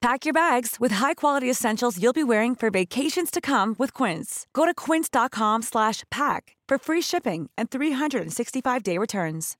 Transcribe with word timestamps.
Pack 0.00 0.24
your 0.24 0.32
bags 0.32 0.76
with 0.78 0.92
high-quality 0.92 1.50
essentials 1.50 2.00
you'll 2.00 2.12
be 2.12 2.22
wearing 2.22 2.54
for 2.54 2.70
vacations 2.70 3.32
to 3.32 3.40
come 3.40 3.74
with 3.80 3.92
Quince. 3.92 4.46
Go 4.54 4.64
to 4.64 4.72
quince.com 4.72 5.62
slash 5.62 6.04
pack 6.08 6.54
for 6.68 6.78
free 6.78 7.02
shipping 7.02 7.50
and 7.58 7.68
365-day 7.68 8.96
returns. 8.96 9.56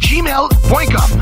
gmail.com. 0.00 1.20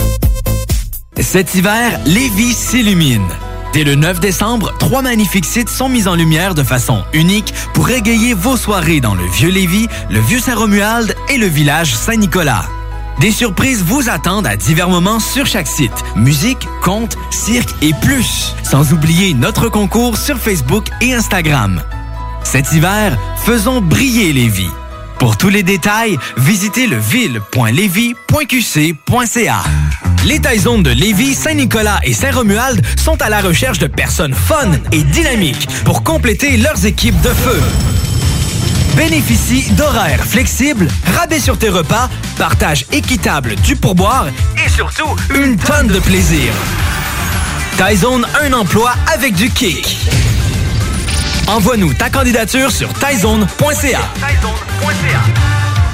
Cet 1.20 1.54
hiver, 1.54 2.00
Lévis 2.06 2.54
s'illumine. 2.54 3.28
Dès 3.74 3.84
le 3.84 3.94
9 3.94 4.18
décembre, 4.20 4.76
trois 4.78 5.02
magnifiques 5.02 5.44
sites 5.44 5.68
sont 5.68 5.88
mis 5.88 6.08
en 6.08 6.14
lumière 6.14 6.54
de 6.54 6.62
façon 6.62 7.04
unique 7.12 7.52
pour 7.74 7.90
égayer 7.90 8.34
vos 8.34 8.56
soirées 8.56 9.00
dans 9.00 9.14
le 9.14 9.24
Vieux 9.24 9.50
Lévis, 9.50 9.88
le 10.10 10.20
Vieux 10.20 10.40
Saint-Romuald 10.40 11.14
et 11.28 11.36
le 11.36 11.46
village 11.46 11.94
Saint-Nicolas. 11.94 12.64
Des 13.20 13.30
surprises 13.30 13.82
vous 13.82 14.08
attendent 14.08 14.46
à 14.46 14.56
divers 14.56 14.88
moments 14.88 15.20
sur 15.20 15.44
chaque 15.46 15.68
site. 15.68 15.92
Musique, 16.16 16.66
contes, 16.82 17.16
cirque 17.30 17.70
et 17.82 17.92
plus. 18.02 18.54
Sans 18.62 18.92
oublier 18.92 19.34
notre 19.34 19.68
concours 19.68 20.16
sur 20.16 20.38
Facebook 20.38 20.86
et 21.00 21.14
Instagram. 21.14 21.82
Cet 22.42 22.72
hiver, 22.72 23.16
faisons 23.44 23.80
briller 23.80 24.32
les 24.32 24.48
vies. 24.48 24.70
Pour 25.18 25.36
tous 25.36 25.50
les 25.50 25.62
détails, 25.62 26.18
visitez 26.36 26.88
le 26.88 26.98
ville.levy.qc.ca. 26.98 29.62
Les 30.26 30.40
Taizones 30.40 30.82
de 30.82 30.90
Lévis, 30.90 31.34
Saint-Nicolas 31.34 32.00
et 32.02 32.12
Saint-Romuald 32.12 32.84
sont 32.96 33.22
à 33.22 33.28
la 33.28 33.40
recherche 33.40 33.78
de 33.78 33.86
personnes 33.86 34.34
fun 34.34 34.72
et 34.90 35.04
dynamiques 35.04 35.68
pour 35.84 36.02
compléter 36.02 36.56
leurs 36.56 36.86
équipes 36.86 37.20
de 37.22 37.28
feu. 37.28 37.60
Bénéficie 38.96 39.70
d'horaires 39.72 40.24
flexibles, 40.24 40.86
rabais 41.16 41.40
sur 41.40 41.58
tes 41.58 41.70
repas, 41.70 42.10
partage 42.36 42.86
équitable 42.92 43.54
du 43.56 43.74
pourboire 43.74 44.26
et 44.64 44.68
surtout 44.68 45.16
une 45.34 45.56
tonne 45.56 45.88
de 45.88 45.98
plaisir. 45.98 46.52
Taizone, 47.78 48.26
un 48.44 48.52
emploi 48.52 48.92
avec 49.12 49.34
du 49.34 49.50
kick. 49.50 49.96
Envoie-nous 51.48 51.94
ta 51.94 52.10
candidature 52.10 52.70
sur 52.70 52.92
taizone.ca. 52.92 54.00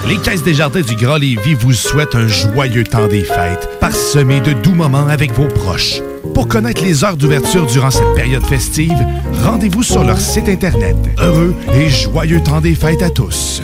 Les 0.06 0.16
Caisses 0.18 0.42
des 0.42 0.54
Jardins 0.54 0.80
du 0.80 0.96
Grand 0.96 1.16
Lévis 1.16 1.54
vous 1.54 1.72
souhaitent 1.72 2.14
un 2.14 2.28
joyeux 2.28 2.84
temps 2.84 3.08
des 3.08 3.24
fêtes, 3.24 3.68
parsemé 3.80 4.40
de 4.40 4.52
doux 4.52 4.74
moments 4.74 5.06
avec 5.06 5.32
vos 5.32 5.46
proches. 5.46 6.00
Pour 6.38 6.46
connaître 6.46 6.84
les 6.84 7.02
heures 7.02 7.16
d'ouverture 7.16 7.66
durant 7.66 7.90
cette 7.90 8.14
période 8.14 8.46
festive, 8.46 8.96
rendez-vous 9.42 9.82
sur 9.82 10.04
leur 10.04 10.20
site 10.20 10.48
Internet. 10.48 10.94
Heureux 11.18 11.52
et 11.74 11.88
joyeux 11.90 12.40
temps 12.40 12.60
des 12.60 12.76
fêtes 12.76 13.02
à 13.02 13.10
tous. 13.10 13.60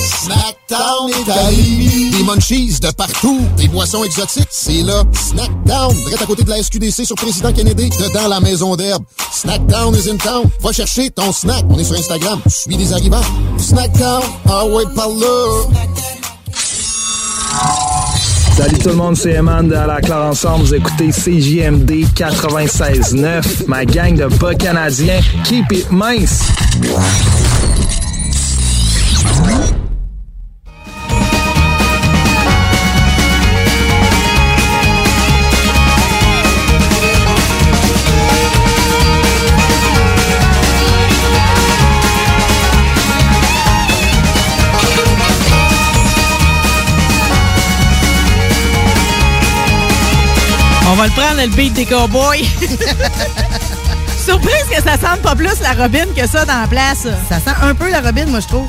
Snackdown 0.00 1.10
Italie. 1.20 2.10
Des 2.10 2.24
munchies 2.24 2.80
de 2.80 2.90
partout. 2.90 3.40
Des 3.56 3.68
boissons 3.68 4.02
exotiques. 4.02 4.48
C'est 4.50 4.82
là. 4.82 5.04
Snackdown. 5.12 5.94
Direct 5.94 6.22
à 6.22 6.26
côté 6.26 6.42
de 6.42 6.50
la 6.50 6.60
SQDC 6.60 7.04
sur 7.04 7.14
Président 7.14 7.52
Kennedy. 7.52 7.90
Dedans 7.90 8.26
la 8.26 8.40
maison 8.40 8.74
d'herbe. 8.74 9.04
Snackdown 9.30 9.94
is 9.94 10.10
in 10.10 10.16
town. 10.16 10.50
Va 10.60 10.72
chercher 10.72 11.10
ton 11.10 11.30
snack. 11.30 11.64
On 11.70 11.78
est 11.78 11.84
sur 11.84 11.96
Instagram. 11.96 12.40
Suis 12.48 12.76
des 12.76 12.92
arrivants. 12.92 13.22
Snackdown. 13.56 14.24
Ah 14.48 14.66
ouais, 14.66 14.82
par. 14.96 15.10
Salut 18.58 18.78
tout 18.78 18.88
le 18.88 18.96
monde, 18.96 19.16
c'est 19.16 19.34
Eman 19.34 19.68
de 19.68 19.74
la 19.74 20.00
Claire 20.00 20.16
Ensemble. 20.16 20.64
Vous 20.64 20.74
écoutez 20.74 21.10
CJMD 21.10 21.92
96.9. 22.12 23.68
Ma 23.68 23.84
gang 23.84 24.16
de 24.16 24.26
bas 24.26 24.52
canadiens. 24.52 25.20
Keep 25.44 25.70
it 25.70 25.92
mince. 25.92 26.42
Va 50.98 51.06
le 51.06 51.12
prendre, 51.12 51.40
le 51.40 51.48
beat 51.54 51.74
des 51.74 51.86
cowboys. 51.86 52.44
Surprise 54.24 54.64
que 54.68 54.82
ça 54.82 54.98
sente 54.98 55.22
pas 55.22 55.36
plus 55.36 55.60
la 55.60 55.72
robine 55.72 56.08
que 56.16 56.26
ça 56.26 56.44
dans 56.44 56.60
la 56.60 56.66
place. 56.66 57.06
Ça 57.28 57.38
sent 57.38 57.56
un 57.62 57.74
peu 57.74 57.88
la 57.88 58.00
robine, 58.00 58.28
moi, 58.28 58.40
je 58.40 58.48
trouve. 58.48 58.68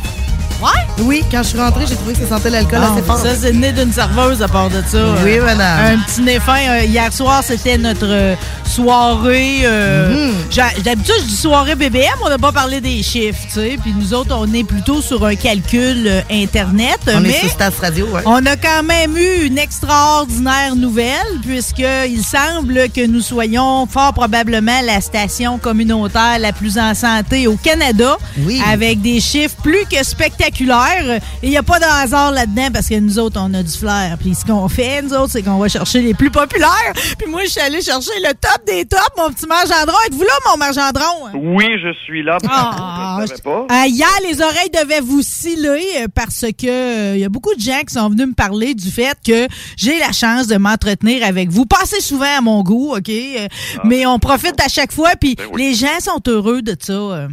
Ouais? 0.62 1.03
Oui, 1.03 1.24
quand 1.31 1.42
je 1.44 1.50
suis 1.50 1.59
rentrée, 1.59 1.86
j'ai 1.88 1.96
trouvé 1.96 2.14
que 2.14 2.20
ça 2.20 2.28
sentait 2.36 2.50
l'alcool 2.50 2.80
Ah, 2.84 2.92
assez 2.94 3.02
fort. 3.03 3.18
Ça, 3.18 3.30
c'est 3.36 3.53
le 3.53 3.59
nez 3.59 3.72
d'une 3.72 3.94
serveuse 3.94 4.42
à 4.42 4.47
part 4.50 4.70
de 4.70 4.81
ça. 4.86 4.97
Oui, 5.24 5.38
Euh, 5.38 5.46
madame. 5.46 5.94
Un 5.94 5.97
petit 6.00 6.22
nez 6.22 6.40
fin. 6.40 6.58
Euh, 6.70 6.84
Hier 6.84 7.14
soir, 7.14 7.42
c'était 7.46 7.78
notre 7.78 8.06
euh, 8.06 8.36
soirée. 8.66 9.59
euh, 9.64 10.28
Mhm. 10.31 10.84
D'habitude, 10.84 11.16
je 11.22 11.25
dis 11.28 11.36
soirée 11.38 11.75
BBM. 11.75 12.03
On 12.25 12.30
n'a 12.30 12.38
pas 12.38 12.52
parlé 12.52 12.81
des 12.81 13.02
chiffres, 13.03 13.40
tu 13.48 13.53
sais. 13.53 13.78
Puis 13.81 13.94
nous 13.98 14.14
autres, 14.14 14.36
on 14.38 14.52
est 14.53 14.64
plutôt 14.66 15.02
sur 15.02 15.25
un 15.25 15.36
calcul 15.36 16.06
euh, 16.08 16.22
Internet. 16.30 17.00
On 17.08 17.22
mais 17.22 17.30
est 17.30 17.40
sur 17.40 17.50
Stas 17.52 17.72
Radio, 17.81 18.08
ouais. 18.08 18.22
on 18.25 18.46
a 18.46 18.58
quand 18.58 18.84
même 18.84 19.16
eu 19.18 19.46
une 19.46 19.58
extraordinaire 19.58 20.75
nouvelle, 20.75 21.40
puisqu'il 21.46 22.22
semble 22.24 22.90
que 22.90 23.06
nous 23.08 23.22
soyons 23.22 23.88
fort 23.88 24.14
probablement 24.14 24.81
la 24.86 25.00
station 25.02 25.58
communautaire 25.58 26.38
la 26.40 26.52
plus 26.52 26.78
en 26.78 26.94
santé 26.94 27.48
au 27.48 27.56
Canada, 27.56 28.18
Oui. 28.40 28.62
avec 28.69 29.02
des 29.02 29.19
chiffres 29.22 29.56
plus 29.64 29.86
que 29.90 30.03
spectaculaires. 30.03 30.49
Et 30.52 31.48
il 31.48 31.50
n'y 31.50 31.58
a 31.58 31.64
pas 31.64 31.80
de 31.80 31.86
hasard 31.86 32.32
là-dedans, 32.32 32.70
parce 32.74 32.88
que 32.88 33.00
nous 33.00 33.20
autres, 33.20 33.40
on 33.42 33.54
a 33.54 33.64
du 33.64 33.72
flair. 33.78 34.18
Puis 34.20 34.36
ce 34.36 34.46
qu'on 34.46 34.68
fait, 34.70 35.02
nous 35.02 35.14
autres, 35.14 35.32
c'est 35.32 35.44
qu'on 35.44 35.58
va 35.58 35.68
chercher 35.68 36.02
les 36.02 36.14
plus 36.14 36.30
populaires. 36.32 36.94
Puis 37.18 37.30
moi, 37.30 37.42
je 37.44 37.50
suis 37.50 37.62
allée 37.62 37.82
chercher 37.82 38.12
le 38.24 38.30
top 38.34 38.66
des 38.68 38.86
tops, 38.86 39.02
mon 39.18 39.30
petit 39.32 39.46
margendron. 39.48 39.94
Êtes-vous 40.08 40.24
là, 40.24 40.34
mon 40.52 40.58
margendron? 40.58 41.30
Oui, 41.56 41.66
je 41.84 41.94
suis 42.06 42.24
là. 42.24 42.38
Ah, 42.50 43.20
je 43.30 43.42
pas. 43.42 43.66
Euh, 43.72 43.86
hier, 43.88 44.08
les 44.28 44.42
oreilles 44.42 44.70
devaient 44.74 45.02
vous 45.02 45.22
sciller 45.22 46.04
euh, 46.04 46.08
parce 46.14 46.46
que 46.58 47.16
il 47.16 47.20
y 47.20 47.26
a 47.26 47.30
beaucoup 47.30 47.54
de 47.56 47.62
gens 47.62 47.81
qui 47.88 47.94
sont 47.94 48.10
venus 48.10 48.28
me 48.28 48.34
parler 48.34 48.74
du 48.74 48.90
fait 48.92 49.18
que 49.26 49.48
j'ai 49.78 49.98
la 50.00 50.12
chance 50.12 50.48
de 50.48 50.58
m'entretenir 50.58 51.26
avec 51.26 51.50
vous. 51.50 51.66
Pas 51.66 51.80
assez 51.84 52.02
souvent 52.02 52.38
à 52.38 52.42
mon 52.42 52.62
goût, 52.64 52.94
OK? 52.96 53.10
Euh, 53.10 53.48
Mais 53.84 54.06
on 54.06 54.20
profite 54.20 54.60
à 54.62 54.68
chaque 54.68 54.92
fois, 54.92 55.12
puis 55.20 55.36
Ben 55.36 55.46
oui. 55.54 55.62
les 55.70 55.74
gens 55.76 56.00
sont 56.02 56.22
heureux 56.28 56.62
de 56.62 56.76
ça. 56.80 56.94
euh. 56.94 57.28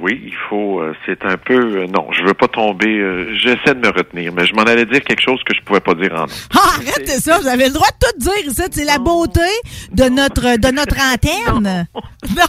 Oui, 0.00 0.20
il 0.24 0.34
faut. 0.48 0.80
euh, 0.80 0.94
c'est 1.06 1.24
un 1.24 1.36
peu. 1.36 1.54
euh, 1.82 1.86
non, 1.86 2.10
je 2.12 2.22
veux 2.24 2.34
pas 2.34 2.48
tomber. 2.48 2.88
euh, 2.98 3.34
J'essaie 3.36 3.74
de 3.74 3.80
me 3.86 3.88
retenir, 3.92 4.32
mais 4.32 4.46
je 4.46 4.54
m'en 4.54 4.62
allais 4.62 4.86
dire 4.86 5.02
quelque 5.04 5.22
chose 5.22 5.40
que 5.44 5.54
je 5.54 5.60
pouvais 5.62 5.80
pas 5.80 5.94
dire 5.94 6.12
en. 6.14 6.26
Ah, 6.54 6.76
arrêtez 6.78 7.18
ça, 7.18 7.38
vous 7.38 7.46
avez 7.46 7.66
le 7.66 7.72
droit 7.72 7.88
de 7.88 8.06
tout 8.06 8.30
dire. 8.30 8.66
C'est 8.72 8.84
la 8.84 8.98
beauté 8.98 9.40
de 9.92 10.04
notre 10.04 10.56
de 10.58 10.70
notre 10.72 10.96
antenne. 11.12 11.86
Non, 12.34 12.44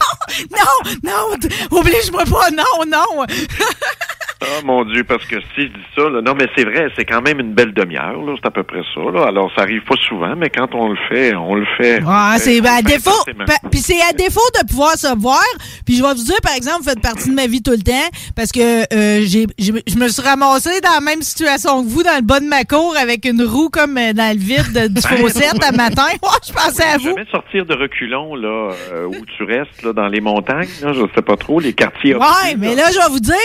non, 0.51 0.91
non, 1.31 1.37
t- 1.39 1.47
oblige-moi 1.71 2.23
pas, 2.25 2.51
non, 2.51 2.85
non. 2.87 3.25
Ah 4.43 4.61
mon 4.65 4.83
Dieu, 4.85 5.03
parce 5.03 5.25
que 5.25 5.35
si 5.55 5.63
je 5.63 5.67
dis 5.67 5.85
ça, 5.95 6.09
là, 6.09 6.21
non, 6.21 6.33
mais 6.37 6.47
c'est 6.55 6.63
vrai, 6.63 6.87
c'est 6.95 7.05
quand 7.05 7.21
même 7.21 7.39
une 7.39 7.53
belle 7.53 7.73
demi-heure, 7.73 8.21
là, 8.21 8.35
c'est 8.41 8.47
à 8.47 8.51
peu 8.51 8.63
près 8.63 8.81
ça. 8.93 9.01
Là. 9.13 9.27
Alors, 9.27 9.51
ça 9.55 9.61
arrive 9.63 9.83
pas 9.83 9.95
souvent, 10.07 10.35
mais 10.35 10.49
quand 10.49 10.73
on 10.75 10.89
le 10.89 10.97
fait, 11.09 11.33
on 11.35 11.55
le 11.55 11.65
fait. 11.77 12.01
Ah, 12.07 12.33
euh, 12.35 12.39
c'est 12.39 12.61
ben, 12.61 12.73
à 12.73 12.81
ben, 12.81 12.91
défaut. 12.95 13.23
Puis 13.71 13.79
c'est 13.79 14.01
à 14.09 14.13
défaut 14.13 14.41
de 14.61 14.67
pouvoir 14.67 14.93
se 14.97 15.15
voir. 15.17 15.43
Puis 15.85 15.95
je 15.95 16.03
vais 16.03 16.09
vous 16.13 16.23
dire, 16.23 16.39
par 16.43 16.55
exemple, 16.55 16.79
vous 16.83 16.89
faites 16.89 17.01
partie 17.01 17.29
de 17.29 17.35
ma 17.35 17.47
vie 17.47 17.61
tout 17.61 17.71
le 17.71 17.77
temps 17.81 17.91
parce 18.35 18.51
que 18.51 18.59
euh, 18.93 19.21
j'ai, 19.25 19.45
je 19.59 19.97
me 19.97 20.07
suis 20.07 20.21
ramassée 20.21 20.81
dans 20.81 20.93
la 20.93 21.01
même 21.01 21.21
situation 21.21 21.83
que 21.83 21.89
vous, 21.89 22.03
dans 22.03 22.15
le 22.15 22.21
bas 22.21 22.39
de 22.39 22.45
ma 22.47 22.63
cour, 22.63 22.95
avec 23.01 23.25
une 23.25 23.43
roue 23.43 23.69
comme 23.69 23.97
euh, 23.97 24.13
dans 24.13 24.31
le 24.35 24.39
vide 24.39 24.71
de- 24.73 24.87
du 24.87 25.01
fossette 25.01 25.63
à 25.63 25.71
matin. 25.71 26.03
Oh, 26.25 26.29
je 26.47 26.53
pensais 26.53 26.83
à 26.83 26.97
vous. 26.97 27.09
Jamais 27.09 27.25
sortir 27.31 27.65
de 27.65 27.73
reculons, 27.73 28.35
là, 28.35 28.71
euh, 28.93 29.05
où 29.07 29.25
tu 29.37 29.43
restes, 29.43 29.83
là, 29.83 29.93
dans 29.93 30.07
les 30.07 30.21
montagnes, 30.21 30.69
là, 30.81 30.93
je 30.93 31.01
sais 31.15 31.21
pas 31.21 31.35
trop, 31.35 31.59
les 31.59 31.73
quartiers. 31.73 32.15
Ouais, 32.15 32.55
mais 32.57 32.75
là, 32.75 32.83
je 32.91 32.97
vais 32.97 33.09
vous 33.09 33.19
dire, 33.19 33.35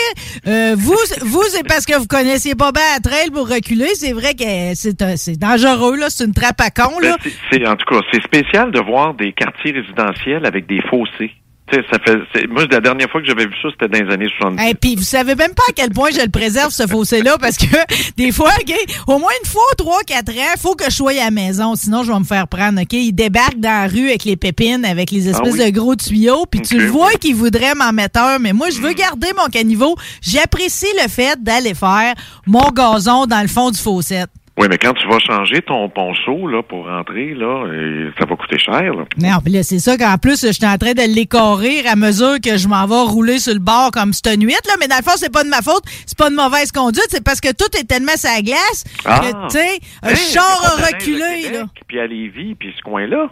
euh, 0.46 0.74
vous, 0.78 0.87
vous 1.22 1.42
c'est 1.50 1.66
parce 1.66 1.86
que 1.86 1.96
vous 1.98 2.06
connaissiez 2.06 2.54
pas 2.54 2.72
bien 2.72 2.82
la 2.94 3.00
trail 3.00 3.30
pour 3.30 3.48
reculer. 3.48 3.88
C'est 3.94 4.12
vrai 4.12 4.34
que 4.34 4.74
c'est 4.74 5.38
dangereux, 5.38 5.96
là. 5.96 6.10
C'est 6.10 6.24
une 6.24 6.34
trappe 6.34 6.60
à 6.60 6.70
con, 6.70 6.96
Ben, 7.00 7.10
là. 7.10 7.16
c'est 7.50 7.66
en 7.66 7.76
tout 7.76 7.86
cas, 7.94 8.00
c'est 8.12 8.22
spécial 8.22 8.70
de 8.70 8.80
voir 8.80 9.14
des 9.14 9.32
quartiers 9.32 9.72
résidentiels 9.72 10.44
avec 10.46 10.66
des 10.66 10.80
fossés. 10.90 11.32
Ça 11.70 11.98
fait. 12.04 12.18
c'est- 12.34 12.46
Moi, 12.46 12.64
la 12.70 12.80
dernière 12.80 13.10
fois 13.10 13.20
que 13.20 13.26
j'avais 13.26 13.44
vu 13.46 13.54
ça, 13.62 13.68
c'était 13.70 13.88
dans 13.98 14.06
les 14.06 14.14
années 14.14 14.28
70. 14.38 14.70
Et 14.70 14.74
puis, 14.74 14.96
vous 14.96 15.02
savez 15.02 15.34
même 15.34 15.52
pas 15.54 15.62
à 15.68 15.72
quel 15.72 15.90
point 15.90 16.10
je 16.10 16.20
le 16.20 16.30
préserve, 16.30 16.70
ce 16.70 16.86
fossé-là, 16.86 17.36
parce 17.38 17.56
que 17.58 17.66
des 18.16 18.32
fois, 18.32 18.50
OK, 18.60 18.74
au 19.06 19.18
moins 19.18 19.30
une 19.42 19.48
fois, 19.48 19.62
trois, 19.76 20.00
quatre 20.06 20.32
ans, 20.32 20.54
faut 20.58 20.74
que 20.74 20.84
je 20.86 20.94
sois 20.96 21.10
à 21.12 21.24
la 21.26 21.30
maison, 21.30 21.74
sinon 21.76 22.02
je 22.04 22.12
vais 22.12 22.18
me 22.18 22.24
faire 22.24 22.48
prendre, 22.48 22.80
OK? 22.80 22.92
Il 22.94 23.12
débarque 23.12 23.58
dans 23.58 23.82
la 23.82 23.86
rue 23.86 24.08
avec 24.08 24.24
les 24.24 24.36
pépines, 24.36 24.84
avec 24.84 25.10
les 25.10 25.28
espèces 25.28 25.54
Ah 25.58 25.62
oui? 25.64 25.72
de 25.72 25.78
gros 25.78 25.94
tuyaux, 25.94 26.46
puis 26.50 26.62
tu 26.62 26.78
le 26.78 26.86
vois 26.86 27.12
qu'il 27.20 27.34
voudrait 27.34 27.74
m'en 27.74 27.92
mettre 27.92 28.20
un, 28.20 28.38
mais 28.38 28.52
moi, 28.52 28.70
je 28.70 28.80
veux 28.80 28.92
garder 28.94 29.28
mon 29.36 29.46
caniveau. 29.48 29.94
J'apprécie 30.22 30.86
le 31.02 31.08
fait 31.08 31.42
d'aller 31.42 31.74
faire 31.74 32.14
mon 32.46 32.70
gazon 32.72 33.26
dans 33.26 33.42
le 33.42 33.48
fond 33.48 33.70
du 33.70 33.78
fossé. 33.78 34.24
Oui, 34.58 34.66
mais 34.68 34.76
quand 34.76 34.92
tu 34.94 35.06
vas 35.06 35.18
changer 35.20 35.62
ton 35.62 35.88
ponceau 35.88 36.48
là 36.48 36.62
pour 36.64 36.86
rentrer 36.86 37.32
là, 37.34 37.64
euh, 37.66 38.10
ça 38.18 38.26
va 38.26 38.34
coûter 38.34 38.58
cher. 38.58 38.92
Là. 38.92 39.04
Non, 39.16 39.38
puis 39.42 39.52
là, 39.52 39.62
c'est 39.62 39.78
ça 39.78 39.96
qu'en 39.96 40.18
plus, 40.18 40.44
je 40.44 40.50
suis 40.52 40.66
en 40.66 40.76
train 40.76 40.92
de 40.94 41.02
l'écorrer 41.14 41.86
à 41.86 41.94
mesure 41.94 42.40
que 42.42 42.56
je 42.56 42.66
m'en 42.66 42.84
vais 42.86 43.10
rouler 43.10 43.38
sur 43.38 43.54
le 43.54 43.60
bord 43.60 43.92
comme 43.92 44.12
cette 44.12 44.36
nuit, 44.36 44.50
là. 44.66 44.74
Mais 44.80 44.88
dans 44.88 44.96
le 44.96 45.02
fond, 45.04 45.12
c'est 45.16 45.32
pas 45.32 45.44
de 45.44 45.48
ma 45.48 45.62
faute, 45.62 45.84
c'est 46.06 46.18
pas 46.18 46.28
de 46.28 46.34
mauvaise 46.34 46.72
conduite, 46.72 47.06
c'est 47.10 47.22
parce 47.22 47.40
que 47.40 47.52
tout 47.52 47.70
est 47.78 47.84
tellement 47.84 48.12
la 48.24 48.42
glace 48.42 48.84
Ah. 49.04 49.20
que, 49.20 49.30
tu 49.52 49.58
sais, 49.58 49.78
un 50.02 50.08
Hey, 50.10 50.16
char 50.16 50.76
reculé, 50.76 51.50
là. 51.52 51.64
Puis 51.86 52.00
à 52.00 52.06
Lévis, 52.08 52.56
puis 52.56 52.74
ce 52.76 52.82
coin-là. 52.82 53.28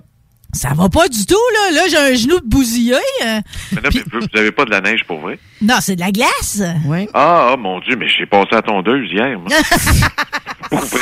Ça 0.52 0.70
va 0.74 0.88
pas 0.88 1.08
du 1.08 1.26
tout, 1.26 1.34
là. 1.54 1.72
Là, 1.74 1.82
j'ai 1.90 1.96
un 1.98 2.14
genou 2.14 2.38
de 2.40 2.46
bousillé. 2.46 2.94
euh. 2.94 3.40
Mais 3.72 3.80
là, 3.82 3.88
mais 3.92 4.00
vous 4.10 4.20
vous 4.20 4.38
avez 4.38 4.52
pas 4.52 4.64
de 4.64 4.70
la 4.70 4.80
neige 4.80 5.04
pour 5.06 5.18
vrai? 5.20 5.38
Non, 5.62 5.76
c'est 5.80 5.96
de 5.96 6.00
la 6.00 6.10
glace. 6.12 6.62
Oui. 6.86 7.08
Ah, 7.14 7.50
ah, 7.52 7.56
mon 7.56 7.80
Dieu, 7.80 7.96
mais 7.96 8.06
j'ai 8.08 8.26
passé 8.26 8.54
à 8.54 8.62
tondeuse 8.62 9.08
hier. 9.10 9.38
moi. 9.38 9.48
pour 10.70 10.80
vrai. 10.80 11.00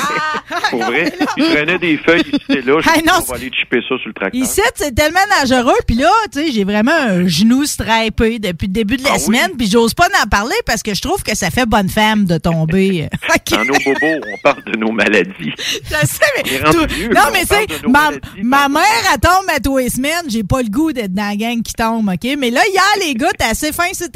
Pour 0.70 0.84
vrai. 0.84 1.12
Il 1.36 1.44
traînait 1.44 1.78
des 1.78 1.96
feuilles 1.96 2.22
ici 2.32 2.58
et 2.58 2.62
là. 2.62 2.78
Ah, 2.86 2.98
non, 3.04 3.12
on 3.20 3.24
va 3.24 3.34
aller 3.36 3.50
chipper 3.50 3.80
ça 3.88 3.96
sur 3.98 4.06
le 4.08 4.12
tracteur. 4.12 4.40
Ici, 4.40 4.60
c'est 4.74 4.94
tellement 4.94 5.18
dangereux. 5.40 5.74
Puis 5.86 5.96
là, 5.96 6.10
tu 6.32 6.40
sais, 6.40 6.52
j'ai 6.52 6.64
vraiment 6.64 6.92
un 6.92 7.26
genou 7.26 7.64
stripé 7.64 8.38
depuis 8.38 8.66
le 8.66 8.72
début 8.72 8.96
de 8.96 9.02
la 9.04 9.10
Ah 9.12 9.14
oui? 9.14 9.20
semaine. 9.20 9.50
Puis 9.58 9.68
j'ose 9.68 9.94
pas 9.94 10.06
en 10.22 10.28
parler 10.28 10.54
parce 10.66 10.82
que 10.82 10.94
je 10.94 11.00
trouve 11.02 11.22
que 11.22 11.34
ça 11.36 11.50
fait 11.50 11.66
bonne 11.66 11.88
femme 11.88 12.24
de 12.24 12.38
tomber. 12.38 13.08
OK. 13.34 13.50
Dans 13.50 13.64
nos 13.64 13.74
bobos, 13.84 14.26
on 14.32 14.36
parle 14.42 14.62
de 14.64 14.76
nos 14.76 14.92
maladies. 14.92 15.52
Je 15.58 16.06
sais, 16.06 16.24
mais. 16.36 16.60
Tout- 16.70 16.86
vieux, 16.94 17.08
non, 17.08 17.22
mais 17.32 17.42
c'est. 17.44 17.88
Ma, 17.88 18.10
ma 18.42 18.68
mère, 18.68 18.82
elle 19.12 19.20
tombe 19.20 19.46
à 19.54 19.58
tous 19.60 19.78
les 19.78 19.90
semaines. 19.90 20.26
J'ai 20.28 20.44
pas 20.44 20.62
le 20.62 20.68
goût 20.68 20.92
d'être 20.92 21.12
dans 21.12 21.28
la 21.28 21.36
gang 21.36 21.62
qui 21.62 21.72
tombe, 21.74 22.08
OK? 22.08 22.36
Mais 22.38 22.50
là, 22.50 22.60
hier, 22.70 22.82
les 23.06 23.14
gars, 23.14 23.30
t'es 23.36 23.46
assez 23.46 23.72
fin 23.72 23.92
sur 23.94 24.08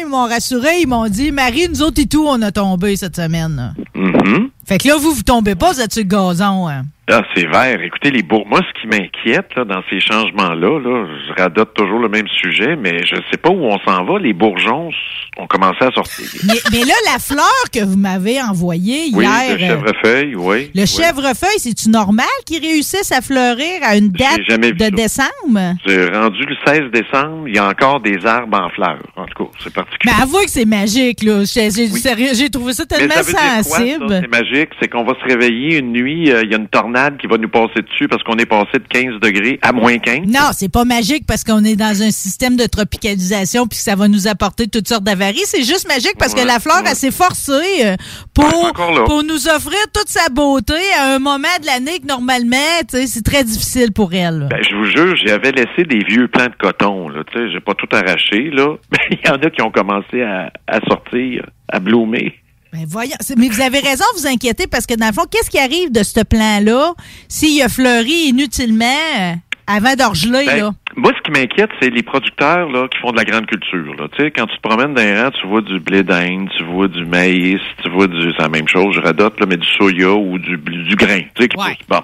Ils 0.00 0.06
m'ont 0.06 0.26
rassuré. 0.28 0.80
Ils 0.82 0.88
m'ont 0.88 1.08
dit, 1.08 1.32
Marie, 1.32 1.68
nous 1.68 1.82
autres 1.82 2.00
et 2.00 2.06
tout, 2.06 2.24
on 2.26 2.40
a 2.42 2.50
tombé 2.52 2.96
cette 2.96 3.16
semaine. 3.16 3.74
Mhm. 3.94 4.50
Fait 4.66 4.78
que 4.78 4.88
là, 4.88 4.96
vous, 4.96 5.12
vous 5.12 5.22
tombez 5.22 5.54
pas, 5.54 5.72
vous 5.72 5.80
êtes 5.80 5.92
sur 5.92 6.02
le 6.02 6.08
gazon. 6.08 6.68
hein? 6.68 6.82
Ah, 7.10 7.22
c'est 7.34 7.46
vert. 7.46 7.80
Écoutez, 7.82 8.10
les 8.10 8.22
bourgs. 8.22 8.46
Moi, 8.48 8.60
ce 8.60 8.80
qui 8.80 8.86
m'inquiète 8.86 9.52
dans 9.66 9.82
ces 9.90 10.00
changements-là, 10.00 10.78
là, 10.78 11.06
je 11.28 11.42
radote 11.42 11.74
toujours 11.74 11.98
le 11.98 12.08
même 12.08 12.28
sujet, 12.28 12.76
mais 12.76 13.04
je 13.04 13.16
sais 13.30 13.36
pas 13.36 13.50
où 13.50 13.64
on 13.64 13.78
s'en 13.80 14.04
va. 14.04 14.18
Les 14.18 14.32
bourgeons 14.32 14.90
ont 15.38 15.46
commencé 15.46 15.78
à 15.82 15.90
sortir. 15.92 16.26
Mais, 16.44 16.54
mais 16.70 16.84
là, 16.84 16.94
la 17.12 17.18
fleur 17.18 17.44
que 17.72 17.82
vous 17.84 17.96
m'avez 17.96 18.40
envoyée 18.42 19.04
Oui, 19.14 19.24
hier. 19.24 19.56
le 19.58 19.64
euh, 19.64 19.68
chèvrefeuille, 19.68 20.34
oui. 20.36 20.70
le 20.74 20.80
oui. 20.82 20.86
chèvrefeuille, 20.86 21.58
c'est-tu 21.58 21.88
normal 21.88 22.26
qu'il 22.46 22.62
réussisse 22.62 23.10
à 23.12 23.20
fleurir 23.22 23.80
à 23.82 23.96
une 23.96 24.10
date 24.10 24.40
jamais 24.48 24.68
vu 24.72 24.74
de 24.78 24.84
ça. 24.84 24.90
décembre? 24.90 25.74
J'ai 25.86 26.06
rendu 26.10 26.42
le 26.44 26.54
16 26.66 26.90
décembre, 26.92 27.48
il 27.48 27.54
y 27.56 27.58
a 27.58 27.66
encore 27.68 28.00
des 28.00 28.24
arbres 28.26 28.58
en 28.60 28.68
fleurs. 28.70 29.02
En 29.16 29.24
tout 29.26 29.44
cas, 29.44 29.50
c'est 29.64 29.72
particulier. 29.72 30.12
Mais 30.16 30.22
avouez 30.22 30.44
que 30.44 30.50
c'est 30.50 30.64
magique, 30.66 31.22
là. 31.22 31.44
J'ai 31.44 31.68
Oui. 31.70 32.50
trouvé 32.50 32.72
ça 32.74 32.84
Mais 32.90 32.98
tellement 32.98 33.14
ça? 33.22 33.22
veut 33.22 33.62
sensible. 33.62 34.20
C'est 34.22 34.30
magique. 34.30 34.68
C'est 34.80 34.88
qu'on 34.88 35.04
va 35.04 35.14
se 35.14 35.24
réveiller 35.32 35.78
une 35.78 35.92
nuit, 35.92 36.30
euh, 36.30 36.42
il 36.44 36.50
y 36.50 36.54
a 36.54 36.58
une 36.58 36.68
tornade 36.68 37.16
qui 37.18 37.26
va 37.26 37.38
nous 37.38 37.48
passer 37.48 37.80
dessus 37.90 38.06
parce 38.08 38.22
qu'on 38.22 38.36
est 38.36 38.46
passé 38.46 38.74
de 38.74 38.86
15 38.88 39.20
degrés 39.20 39.58
à 39.62 39.72
moins 39.72 39.96
15. 39.98 40.26
Non, 40.26 40.50
c'est 40.52 40.70
pas 40.70 40.84
magique 40.84 41.24
parce 41.26 41.42
qu'on 41.44 41.64
est 41.64 41.76
dans 41.76 42.02
un 42.02 42.10
système 42.10 42.56
de 42.56 42.66
tropicalisation 42.66 43.66
puis 43.66 43.78
que 43.78 43.84
ça 43.84 43.94
va 43.96 44.08
nous 44.08 44.28
apporter 44.28 44.68
toutes 44.68 44.88
sortes 44.88 45.04
C'est 45.44 45.62
juste 45.62 45.88
magique 45.88 46.14
parce 46.18 46.34
que 46.34 46.44
la 46.46 46.58
fleur, 46.58 46.78
ouais. 46.78 46.90
elle 46.90 46.96
s'est 46.96 47.10
forcée 47.10 47.84
euh, 47.84 47.96
pour, 48.34 48.72
pour 49.06 49.22
nous 49.22 49.48
offrir 49.48 49.78
toute 49.92 50.08
sa 50.08 50.28
beauté 50.28 50.74
à 50.98 51.14
un 51.14 51.18
moment 51.18 51.48
de 51.60 51.66
l'année 51.66 51.98
que 51.98 52.06
normalement, 52.06 52.56
c'est 52.88 53.24
très 53.24 53.44
difficile 53.44 53.92
pour 53.92 54.12
elle. 54.14 54.48
Ben, 54.50 54.60
je 54.62 54.74
vous 54.74 54.84
jure, 54.84 55.16
j'avais 55.16 55.52
laissé 55.52 55.84
des 55.84 56.04
vieux 56.04 56.28
plants 56.28 56.46
de 56.46 56.56
coton, 56.58 57.08
sais, 57.32 57.50
j'ai 57.50 57.60
pas 57.60 57.74
tout 57.74 57.88
arraché, 57.92 58.50
là. 58.52 58.76
Il 59.10 59.18
y 59.24 59.30
en 59.30 59.36
a 59.36 59.50
qui 59.50 59.62
ont 59.62 59.70
commencé 59.70 60.22
à, 60.22 60.50
à 60.66 60.80
sortir, 60.88 61.44
à 61.68 61.78
bloomer. 61.80 62.34
Ben 62.72 62.86
voyons, 62.88 63.16
mais 63.36 63.48
vous 63.48 63.60
avez 63.60 63.80
raison 63.80 64.04
de 64.14 64.20
vous 64.20 64.26
inquiéter 64.26 64.66
parce 64.66 64.86
que 64.86 64.94
dans 64.94 65.08
le 65.08 65.12
fond, 65.12 65.26
qu'est-ce 65.30 65.50
qui 65.50 65.58
arrive 65.58 65.92
de 65.92 66.02
ce 66.02 66.20
plan-là 66.20 66.94
s'il 67.28 67.60
a 67.60 67.68
fleuri 67.68 68.28
inutilement 68.28 68.86
euh, 69.20 69.32
avant 69.66 69.94
d'orgeler, 69.94 70.46
Ben, 70.46 70.58
là? 70.58 70.70
Moi, 71.02 71.10
ce 71.16 71.22
qui 71.22 71.32
m'inquiète, 71.32 71.70
c'est 71.80 71.90
les 71.90 72.04
producteurs 72.04 72.70
là, 72.70 72.86
qui 72.86 72.96
font 73.00 73.10
de 73.10 73.16
la 73.16 73.24
grande 73.24 73.46
culture. 73.46 73.92
Là. 73.98 74.06
Tu 74.12 74.22
sais, 74.22 74.30
quand 74.30 74.46
tu 74.46 74.56
te 74.56 74.62
promènes 74.62 74.94
dans 74.94 75.02
les 75.02 75.20
rangs, 75.20 75.30
tu 75.30 75.48
vois 75.48 75.60
du 75.60 75.80
blé 75.80 76.04
d'Inde, 76.04 76.48
tu 76.56 76.62
vois 76.62 76.86
du 76.86 77.04
maïs, 77.04 77.60
tu 77.82 77.90
vois 77.90 78.06
du. 78.06 78.30
C'est 78.30 78.42
la 78.42 78.48
même 78.48 78.68
chose, 78.68 78.94
je 78.94 79.00
radote, 79.00 79.40
là, 79.40 79.46
mais 79.48 79.56
du 79.56 79.66
soya 79.66 80.12
ou 80.12 80.38
du, 80.38 80.56
du 80.56 80.94
grain. 80.94 81.18
Tu 81.34 81.42
sais, 81.42 81.48
qui 81.48 81.56
Ouais. 81.56 81.76
Bon. 81.88 82.00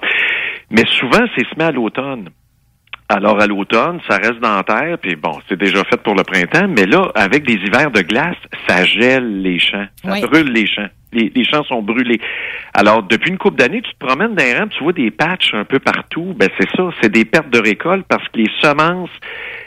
Mais 0.71 0.83
souvent, 0.99 1.25
c'est 1.37 1.47
semé 1.49 1.67
à 1.67 1.71
l'automne. 1.71 2.31
Alors, 3.09 3.41
à 3.41 3.47
l'automne, 3.47 4.01
ça 4.09 4.17
reste 4.17 4.41
dans 4.41 4.57
la 4.57 4.65
terre, 4.65 4.99
puis 5.01 5.15
bon, 5.15 5.39
c'est 5.49 5.59
déjà 5.59 5.85
fait 5.85 6.03
pour 6.03 6.17
le 6.17 6.25
printemps, 6.25 6.69
mais 6.69 6.85
là, 6.85 7.11
avec 7.15 7.47
des 7.47 7.55
hivers 7.55 7.93
de 7.93 8.03
glace, 8.03 8.37
ça 8.67 8.85
gèle 8.85 9.43
les 9.43 9.61
champs. 9.61 9.87
Ça 10.03 10.27
brûle 10.27 10.53
les 10.53 10.67
champs. 10.67 10.89
Les, 11.13 11.33
les 11.35 11.45
champs 11.45 11.65
sont 11.65 11.83
brûlés. 11.83 12.21
Alors, 12.75 13.03
depuis 13.03 13.31
une 13.31 13.39
couple 13.39 13.57
d'années, 13.57 13.83
tu 13.83 13.93
te 13.93 14.05
promènes 14.05 14.35
dans 14.35 14.45
les 14.45 14.59
rangs, 14.59 14.69
tu 14.69 14.83
vois 14.83 14.93
des 14.93 15.11
patchs 15.11 15.55
un 15.55 15.65
peu 15.65 15.79
partout. 15.79 16.35
Ben, 16.37 16.49
c'est 16.59 16.69
ça, 16.77 16.91
c'est 17.01 17.11
des 17.11 17.25
pertes 17.25 17.51
de 17.51 17.59
récolte 17.59 18.07
parce 18.09 18.27
que 18.29 18.39
les 18.39 18.51
semences, 18.63 19.11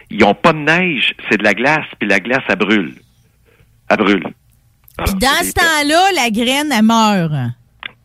ils 0.09 0.23
ont 0.23 0.35
pas 0.35 0.53
de 0.53 0.59
neige, 0.59 1.13
c'est 1.29 1.38
de 1.38 1.43
la 1.43 1.53
glace, 1.53 1.85
puis 1.99 2.07
la 2.07 2.19
glace, 2.19 2.43
elle 2.47 2.57
brûle. 2.57 2.93
Elle 3.89 3.97
brûle. 3.97 4.23
Puis 5.03 5.13
dans 5.15 5.43
ce 5.43 5.53
temps-là, 5.53 6.11
la 6.15 6.29
graine, 6.29 6.71
elle 6.71 6.83
meurt. 6.83 7.53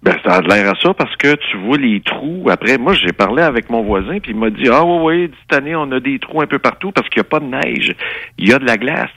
Ben, 0.02 0.14
ça 0.24 0.36
a 0.36 0.40
l'air 0.40 0.70
à 0.70 0.74
ça 0.80 0.94
parce 0.94 1.16
que 1.16 1.34
tu 1.34 1.56
vois 1.58 1.78
les 1.78 2.00
trous. 2.00 2.48
Après, 2.48 2.78
moi, 2.78 2.94
j'ai 2.94 3.12
parlé 3.12 3.42
avec 3.42 3.70
mon 3.70 3.82
voisin, 3.82 4.20
puis 4.20 4.32
il 4.32 4.36
m'a 4.36 4.50
dit, 4.50 4.68
ah 4.70 4.84
oui, 4.84 4.98
oui, 5.02 5.30
cette 5.42 5.58
année, 5.58 5.74
on 5.74 5.90
a 5.90 6.00
des 6.00 6.18
trous 6.18 6.40
un 6.40 6.46
peu 6.46 6.58
partout 6.58 6.92
parce 6.92 7.08
qu'il 7.08 7.20
n'y 7.20 7.26
a 7.26 7.28
pas 7.28 7.40
de 7.40 7.46
neige. 7.46 7.94
Il 8.38 8.48
y 8.48 8.52
a 8.52 8.58
de 8.58 8.64
la 8.64 8.76
glace. 8.76 9.10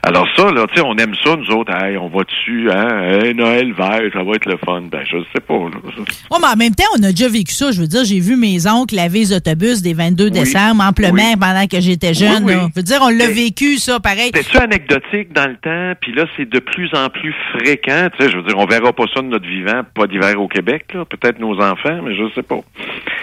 Alors 0.00 0.26
ça, 0.36 0.44
là, 0.52 0.64
tu 0.68 0.76
sais, 0.76 0.82
on 0.86 0.96
aime 0.96 1.12
ça, 1.24 1.34
nous 1.36 1.50
autres. 1.56 1.72
Hey, 1.74 1.96
on 1.98 2.08
va 2.08 2.22
dessus, 2.22 2.70
hein, 2.70 3.20
hey, 3.20 3.34
Noël 3.34 3.72
vert, 3.72 4.00
ça 4.12 4.22
va 4.22 4.32
être 4.36 4.46
le 4.46 4.56
fun. 4.64 4.82
Ben, 4.90 5.00
je 5.04 5.16
sais 5.34 5.40
pas. 5.40 5.54
là. 5.54 6.04
Oh, 6.30 6.36
mais 6.40 6.46
en 6.46 6.56
même 6.56 6.74
temps, 6.74 6.84
on 6.98 7.02
a 7.02 7.10
déjà 7.10 7.28
vécu 7.28 7.52
ça. 7.52 7.72
Je 7.72 7.80
veux 7.80 7.88
dire, 7.88 8.04
j'ai 8.04 8.20
vu 8.20 8.36
mes 8.36 8.66
oncles 8.68 8.94
laver 8.94 9.18
les 9.18 9.32
autobus 9.34 9.82
des 9.82 9.94
22 9.94 10.30
décembre 10.30 10.84
amplement 10.84 11.12
Oui. 11.32 11.36
pendant 11.38 11.66
que 11.66 11.80
j'étais 11.80 12.14
jeune. 12.14 12.44
Oui. 12.44 12.52
Je 12.54 12.76
veux 12.76 12.82
dire, 12.84 13.00
on 13.02 13.08
l'a 13.08 13.26
vécu, 13.26 13.76
ça, 13.78 13.98
pareil. 13.98 14.30
C'était-tu 14.34 14.56
anecdotique 14.58 15.32
dans 15.34 15.46
le 15.50 15.56
temps, 15.56 15.98
puis 16.00 16.12
là, 16.14 16.24
c'est 16.36 16.48
de 16.48 16.58
plus 16.60 16.88
en 16.94 17.08
plus 17.10 17.34
fréquent. 17.58 18.08
Tu 18.16 18.24
sais, 18.24 18.30
je 18.30 18.36
veux 18.36 18.44
dire, 18.44 18.56
on 18.56 18.66
verra 18.66 18.92
pas 18.92 19.04
ça 19.12 19.20
de 19.20 19.26
notre 19.26 19.48
vivant, 19.48 19.82
pas 19.94 20.06
d'hiver 20.06 20.40
au 20.40 20.46
Québec, 20.48 20.86
là. 20.94 21.04
Peut-être 21.06 21.40
nos 21.40 21.60
enfants, 21.60 22.00
mais 22.04 22.14
je 22.16 22.22
sais 22.36 22.42
pas. 22.42 22.60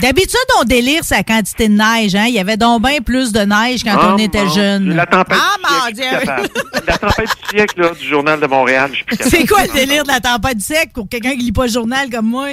D'habitude, 0.01 0.35
on 0.61 0.65
délire 0.65 1.05
sa 1.05 1.23
quantité 1.23 1.69
de 1.69 1.73
neige. 1.73 2.15
Hein? 2.15 2.25
Il 2.27 2.33
y 2.33 2.39
avait 2.39 2.57
donc 2.57 2.81
bien 2.83 2.99
plus 3.03 3.31
de 3.31 3.39
neige 3.39 3.81
quand 3.83 3.95
Ah, 3.97 4.13
on 4.13 4.17
était 4.17 4.47
jeune. 4.53 4.93
La 4.93 5.05
tempête 5.05 5.37
Ah, 5.39 5.55
mon 5.87 5.91
Dieu! 5.93 6.03
La 6.87 6.97
tempête 6.97 7.29
du 7.29 7.57
siècle, 7.57 7.81
là, 7.81 7.91
du 7.91 8.07
Journal 8.07 8.39
de 8.39 8.47
Montréal. 8.47 8.91
C'est 9.21 9.45
quoi 9.45 9.65
le 9.65 9.73
délire 9.73 10.03
de 10.03 10.09
la 10.09 10.19
tempête 10.19 10.61
sec 10.61 10.91
pour 10.93 11.07
quelqu'un 11.09 11.31
qui 11.31 11.43
lit 11.43 11.51
pas 11.51 11.65
le 11.65 11.71
journal 11.71 12.09
comme 12.09 12.27
moi? 12.27 12.47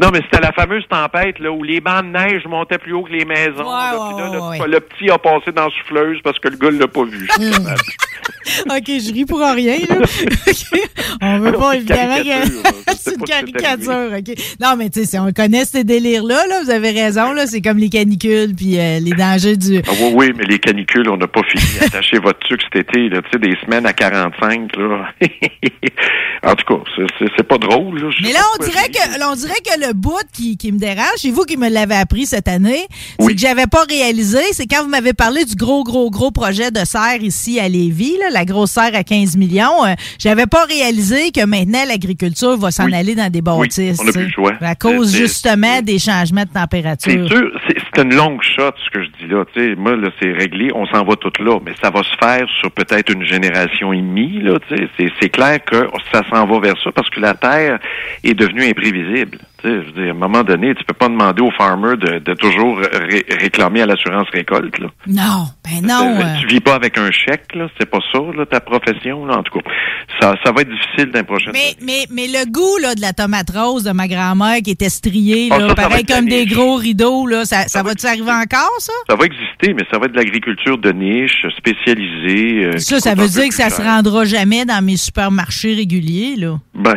Non, 0.00 0.10
mais 0.12 0.20
c'était 0.22 0.42
la 0.42 0.52
fameuse 0.52 0.84
tempête 0.88 1.38
là, 1.38 1.50
où 1.50 1.62
les 1.62 1.80
bancs 1.80 2.04
de 2.04 2.10
neige 2.10 2.44
montaient 2.46 2.78
plus 2.78 2.92
haut 2.92 3.02
que 3.02 3.12
les 3.12 3.24
maisons. 3.24 3.64
Ouais, 3.64 3.92
là, 3.92 4.08
puis 4.08 4.18
là, 4.18 4.30
ouais, 4.30 4.36
le, 4.36 4.40
ouais, 4.42 4.60
ouais. 4.60 4.68
le 4.68 4.80
petit 4.80 5.10
a 5.10 5.18
passé 5.18 5.52
dans 5.52 5.64
la 5.64 5.70
souffleuse 5.70 6.18
parce 6.22 6.38
que 6.38 6.48
le 6.48 6.56
gars 6.56 6.70
l'a 6.70 6.88
pas 6.88 7.04
vu. 7.04 7.28
OK, 8.70 8.84
je 8.86 9.12
ris 9.12 9.24
pour 9.24 9.40
rien, 9.40 9.78
là. 9.88 9.96
OK. 10.46 10.80
On 11.20 11.38
veut 11.40 11.52
pas, 11.52 11.72
évidemment, 11.76 12.16
C'est 12.98 13.14
une 13.16 13.22
caricature, 13.24 14.10
OK. 14.18 14.34
Non, 14.60 14.76
mais 14.76 14.90
tu 14.90 15.00
sais, 15.00 15.06
si 15.06 15.18
on 15.18 15.32
connaît 15.32 15.64
ces 15.64 15.84
délires-là, 15.84 16.46
là, 16.46 16.62
vous 16.62 16.70
avez 16.70 16.90
raison, 16.90 17.32
là, 17.32 17.46
c'est 17.46 17.60
comme 17.60 17.78
les 17.78 17.88
canicules 17.88 18.54
puis 18.54 18.78
euh, 18.78 18.98
les 19.00 19.12
dangers 19.12 19.56
du... 19.56 19.78
Ah 19.86 19.90
oui, 20.00 20.12
oui, 20.14 20.32
mais 20.36 20.44
les 20.44 20.58
canicules, 20.58 21.08
on 21.08 21.16
n'a 21.16 21.26
pas 21.26 21.42
fini. 21.50 21.64
Attachez 21.84 22.18
votre 22.18 22.46
sucre 22.46 22.64
cet 22.72 22.88
été, 22.88 23.08
là, 23.08 23.20
des 23.38 23.56
semaines 23.64 23.86
à 23.86 23.92
45, 23.92 24.76
là. 24.76 25.08
en 26.42 26.54
tout 26.54 26.74
cas, 26.76 26.82
c'est- 27.18 27.42
pas 27.46 27.58
drôle, 27.58 28.00
là. 28.00 28.10
Mais 28.22 28.32
là, 28.32 28.40
on 28.58 28.64
dirait 28.64 28.88
que, 28.88 29.24
on 29.30 29.34
dirait 29.36 29.60
que 29.64 29.85
le 29.85 29.85
bout 29.92 30.22
qui, 30.32 30.56
qui 30.56 30.72
me 30.72 30.78
dérange, 30.78 31.16
c'est 31.16 31.30
vous 31.30 31.42
qui 31.44 31.56
me 31.56 31.68
l'avez 31.68 31.94
appris 31.96 32.26
cette 32.26 32.48
année, 32.48 32.84
Oui. 33.18 33.26
c'est 33.28 33.34
que 33.34 33.40
j'avais 33.40 33.66
pas 33.66 33.84
réalisé, 33.88 34.40
c'est 34.52 34.66
quand 34.66 34.82
vous 34.82 34.88
m'avez 34.88 35.12
parlé 35.12 35.44
du 35.44 35.54
gros, 35.54 35.84
gros, 35.84 36.10
gros 36.10 36.30
projet 36.30 36.70
de 36.70 36.84
serre 36.84 37.20
ici 37.22 37.58
à 37.60 37.68
Lévis, 37.68 38.16
là, 38.18 38.30
la 38.32 38.44
grosse 38.44 38.72
serre 38.72 38.94
à 38.94 39.02
15 39.04 39.36
millions, 39.36 39.84
euh, 39.84 39.94
j'avais 40.18 40.46
pas 40.46 40.64
réalisé 40.64 41.30
que 41.32 41.44
maintenant 41.44 41.84
l'agriculture 41.86 42.56
va 42.56 42.70
s'en 42.70 42.86
Oui. 42.86 42.94
aller 42.94 43.14
dans 43.14 43.30
des 43.30 43.38
Oui, 43.40 43.42
bâtisses. 43.66 43.98
on 44.00 44.06
tu 44.06 44.12
plus 44.12 44.24
le 44.24 44.30
choix. 44.30 44.52
À 44.60 44.74
cause 44.74 45.14
justement 45.14 45.80
des 45.82 45.98
changements 45.98 46.44
de 46.44 46.48
température. 46.52 47.12
C'est 47.12 47.28
sûr, 47.34 47.50
c'est 47.68 48.02
une 48.02 48.14
longue 48.14 48.42
shot, 48.42 48.72
ce 48.84 48.90
que 48.90 49.02
je 49.04 49.08
dis 49.24 49.30
là. 49.32 49.44
Moi, 49.76 49.96
là, 49.96 50.08
c'est 50.20 50.32
réglé, 50.32 50.70
on 50.74 50.86
s'en 50.86 51.04
va 51.04 51.16
tout 51.16 51.32
là, 51.42 51.58
mais 51.64 51.72
ça 51.82 51.90
va 51.90 52.02
se 52.02 52.14
faire 52.18 52.46
sur 52.60 52.70
peut-être 52.70 53.12
une 53.12 53.24
génération 53.24 53.92
et 53.92 53.98
demie, 54.00 54.40
là. 54.42 54.58
C'est 55.20 55.28
clair 55.30 55.64
que 55.64 55.88
ça 56.12 56.22
s'en 56.30 56.46
va 56.46 56.60
vers 56.60 56.74
ça 56.82 56.90
parce 56.92 57.08
que 57.10 57.20
la 57.20 57.34
Terre 57.34 57.78
est 58.24 58.34
devenue 58.34 58.68
imprévisible. 58.68 59.38
Tu 59.62 59.68
sais, 59.68 59.74
je 59.80 59.86
veux 59.86 59.92
dire, 59.92 60.08
à 60.08 60.10
un 60.10 60.18
moment 60.18 60.42
donné, 60.44 60.74
tu 60.74 60.84
peux 60.84 60.92
pas 60.94 61.08
demander 61.08 61.40
aux 61.42 61.50
farmers 61.52 61.96
de, 61.96 62.18
de 62.18 62.34
toujours 62.34 62.78
ré- 62.78 63.24
réclamer 63.40 63.82
à 63.82 63.86
l'assurance 63.86 64.28
récolte, 64.32 64.78
là. 64.78 64.88
Non, 65.06 65.46
ben 65.64 65.86
non. 65.86 66.18
Euh, 66.20 66.34
Tu 66.40 66.46
vis 66.48 66.60
pas 66.60 66.74
avec 66.74 66.98
un 66.98 67.10
chèque, 67.10 67.54
là. 67.54 67.66
C'est 67.80 67.88
pas 67.90 68.00
ça, 68.12 68.18
là, 68.36 68.44
ta 68.44 68.60
profession, 68.60 69.24
là. 69.24 69.38
En 69.38 69.42
tout 69.42 69.58
cas, 69.58 69.64
ça, 70.20 70.34
ça 70.44 70.52
va 70.52 70.60
être 70.60 70.68
difficile 70.70 71.10
dans 71.10 71.20
les 71.20 71.24
prochaines 71.24 71.52
Mais, 71.54 71.74
mais, 71.80 72.04
mais 72.10 72.26
le 72.26 72.50
goût 72.50 72.76
là, 72.82 72.94
de 72.94 73.00
la 73.00 73.14
tomate 73.14 73.48
rose 73.50 73.82
de 73.84 73.92
ma 73.92 74.06
grand-mère 74.08 74.58
qui 74.62 74.72
était 74.72 74.90
striée, 74.90 75.48
Ah, 75.50 75.58
là, 75.58 75.68
ça 75.68 75.74
pareil 75.74 76.04
comme 76.04 76.26
des 76.26 76.44
niche. 76.44 76.52
gros 76.54 76.74
rideaux, 76.76 77.26
là, 77.26 77.44
ça, 77.46 77.66
ça 77.66 77.82
va-tu 77.82 78.04
arriver 78.06 78.30
encore, 78.32 78.76
ça? 78.78 78.92
Ça 79.08 79.16
va 79.16 79.24
exister, 79.24 79.72
mais 79.74 79.84
ça 79.90 79.98
va 79.98 80.04
être 80.04 80.12
de 80.12 80.18
l'agriculture 80.18 80.76
de 80.76 80.92
niche, 80.92 81.46
spécialisée. 81.56 82.64
euh, 82.66 82.78
Ça, 82.78 83.00
ça 83.00 83.14
veut 83.14 83.28
dire 83.28 83.48
que 83.48 83.54
ça 83.54 83.70
se 83.70 83.76
cher. 83.82 83.86
rendra 83.86 84.24
jamais 84.24 84.64
dans 84.64 84.84
mes 84.84 84.96
supermarchés 84.96 85.74
réguliers, 85.74 86.34
là. 86.36 86.56
Ben, 86.74 86.94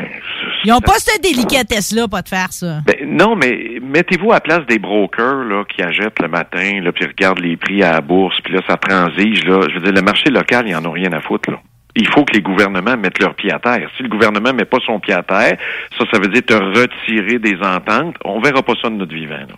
Ils 0.66 0.74
ont 0.74 0.82
pas 0.82 0.96
cette 0.98 1.24
délicatesse-là, 1.24 2.08
pas 2.10 2.22
de 2.22 2.28
faire 2.28 2.52
ben, 2.62 2.96
non, 3.06 3.36
mais 3.36 3.80
mettez-vous 3.82 4.32
à 4.32 4.36
la 4.36 4.42
place 4.42 4.66
des 4.68 4.80
brokers 4.80 5.44
là, 5.46 5.64
qui 5.66 5.82
achètent 5.82 6.20
le 6.22 6.28
matin, 6.28 6.82
là, 6.82 6.92
puis 6.92 7.06
regardent 7.06 7.40
les 7.40 7.58
prix 7.58 7.84
à 7.84 7.94
la 7.94 8.02
bourse, 8.02 8.40
puis 8.42 8.54
là, 8.54 8.62
ça 8.68 8.78
transige. 8.78 9.44
Là. 9.46 9.62
Je 9.70 9.76
veux 9.76 9.82
dire, 9.82 9.94
le 9.94 10.02
marché 10.02 10.30
local, 10.30 10.68
ils 10.68 10.76
en 10.76 10.86
ont 10.86 10.92
rien 10.92 11.12
à 11.14 11.22
foutre. 11.22 11.52
Il 11.96 12.08
faut 12.08 12.24
que 12.24 12.34
les 12.34 12.42
gouvernements 12.42 12.98
mettent 12.98 13.20
leur 13.20 13.34
pied 13.36 13.52
à 13.52 13.60
terre. 13.60 13.90
Si 13.98 14.04
le 14.04 14.10
gouvernement 14.10 14.54
met 14.54 14.66
pas 14.66 14.78
son 14.86 15.00
pied 15.00 15.14
à 15.14 15.24
terre, 15.24 15.58
ça, 15.98 16.06
ça 16.12 16.20
veut 16.20 16.28
dire 16.28 16.46
te 16.46 16.54
retirer 16.54 17.40
des 17.40 17.58
ententes. 17.62 18.16
On 18.24 18.40
verra 18.40 18.62
pas 18.62 18.74
ça 18.82 18.90
de 18.90 18.96
notre 18.96 19.14
vivant. 19.14 19.36
Là. 19.36 19.56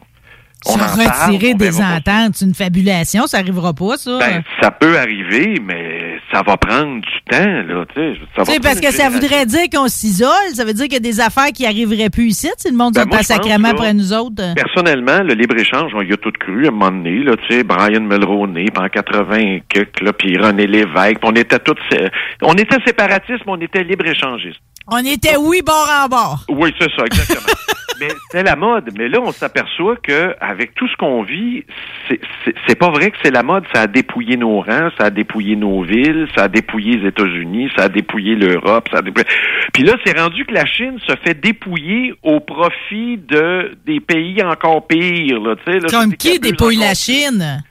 On 0.66 0.74
Se 0.74 0.80
en 0.80 0.86
retirer 0.86 1.56
des 1.56 1.82
ententes, 1.82 2.36
c'est 2.36 2.46
une 2.46 2.54
fabulation, 2.54 3.26
ça 3.26 3.40
arrivera 3.40 3.74
pas, 3.74 3.98
ça. 3.98 4.20
Ben, 4.20 4.44
ça 4.62 4.70
peut 4.70 4.98
arriver, 4.98 5.60
mais 5.60 6.20
ça 6.32 6.44
va 6.46 6.56
prendre 6.56 7.02
du 7.02 7.22
temps, 7.30 7.64
là, 7.68 7.86
tu 7.96 8.16
sais. 8.16 8.60
Parce 8.62 8.80
que 8.80 8.92
ça 8.92 9.10
voudrait 9.10 9.48
dire 9.48 9.70
qu'on 9.74 9.88
s'isole, 9.88 10.30
ça 10.54 10.64
veut 10.64 10.74
dire 10.74 10.86
qu'il 10.86 10.94
y 10.94 10.98
a 10.98 11.00
des 11.00 11.20
affaires 11.20 11.52
qui 11.52 11.66
arriveraient 11.66 12.12
plus 12.12 12.28
ici, 12.28 12.50
si 12.58 12.70
le 12.70 12.78
monde 12.78 12.94
Ben, 12.94 13.08
pas 13.08 13.24
sacrément 13.24 13.70
après 13.70 13.94
nous 13.94 14.14
autres. 14.14 14.54
Personnellement, 14.56 15.24
le 15.24 15.34
libre-échange, 15.34 15.94
on 15.96 16.02
y 16.04 16.14
a 16.14 16.18
tout 16.18 16.32
cru 16.40 16.66
à 16.66 16.68
un 16.68 16.72
moment 16.72 16.92
donné, 16.92 17.24
là, 17.24 17.36
tu 17.38 17.56
sais, 17.56 17.64
Brian 17.64 18.02
Mulroney, 18.02 18.68
en 18.78 18.88
80 18.88 19.36
et 19.38 19.64
quelques, 19.68 20.02
là, 20.02 20.14
puis 20.14 20.38
René 20.38 20.68
Lévesque, 20.68 21.20
on 21.24 21.34
était 21.34 21.60
tous, 21.60 21.76
euh, 21.94 22.08
on 22.44 22.54
était 22.54 22.78
séparatistes, 22.86 23.46
mais 23.48 23.54
on 23.54 23.62
était 23.62 23.84
libre-échangistes. 23.84 24.62
On 24.88 24.98
était, 25.00 25.38
oui, 25.38 25.62
bord 25.66 25.90
en 26.04 26.08
bord. 26.08 26.46
Oui, 26.50 26.74
c'est 26.80 26.90
ça, 26.96 27.06
exactement. 27.06 27.56
mais 28.02 28.10
c'est 28.32 28.44
la 28.44 28.56
mode. 28.56 28.90
Mais 28.98 29.08
là, 29.08 29.20
on 29.22 29.32
s'aperçoit 29.32 29.96
que 29.98 30.36
avec 30.52 30.76
tout 30.76 30.88
ce 30.88 30.96
qu'on 30.98 31.24
vit, 31.24 31.64
c'est- 32.08 32.76
pas 32.76 32.90
vrai 32.90 33.12
que 33.12 33.18
c'est 33.24 33.32
la 33.32 33.44
mode. 33.44 33.64
Ça 33.74 33.82
a 33.82 33.88
dépouillé 33.88 34.38
nos 34.38 34.62
rangs, 34.62 34.90
ça 34.98 35.06
a 35.06 35.10
dépouillé 35.10 35.56
nos 35.56 35.84
villes, 35.84 36.28
ça 36.36 36.44
a 36.44 36.48
dépouillé 36.48 36.98
les 36.98 37.08
États-Unis, 37.10 37.70
ça 37.78 37.84
a 37.86 37.90
dépouillé 37.90 38.36
l'Europe, 38.36 38.88
ça 38.92 39.00
a 39.00 39.02
dépouillé... 39.02 39.26
Puis 39.74 39.84
là, 39.84 39.94
c'est 40.06 40.18
rendu 40.20 40.46
que 40.46 40.54
la 40.54 40.66
Chine 40.66 40.98
se 41.08 41.16
fait 41.24 41.40
dépouiller 41.40 42.14
au 42.24 42.40
profit 42.40 43.18
de 43.18 43.72
des 43.86 44.00
pays 44.00 44.42
encore 44.44 44.86
pires. 44.88 45.40
Là, 45.42 45.56
Comme 45.90 46.16
qui 46.16 46.40
dépouille 46.40 46.78
encore- 46.78 46.88
la 46.90 46.94
Chine? 46.96 47.64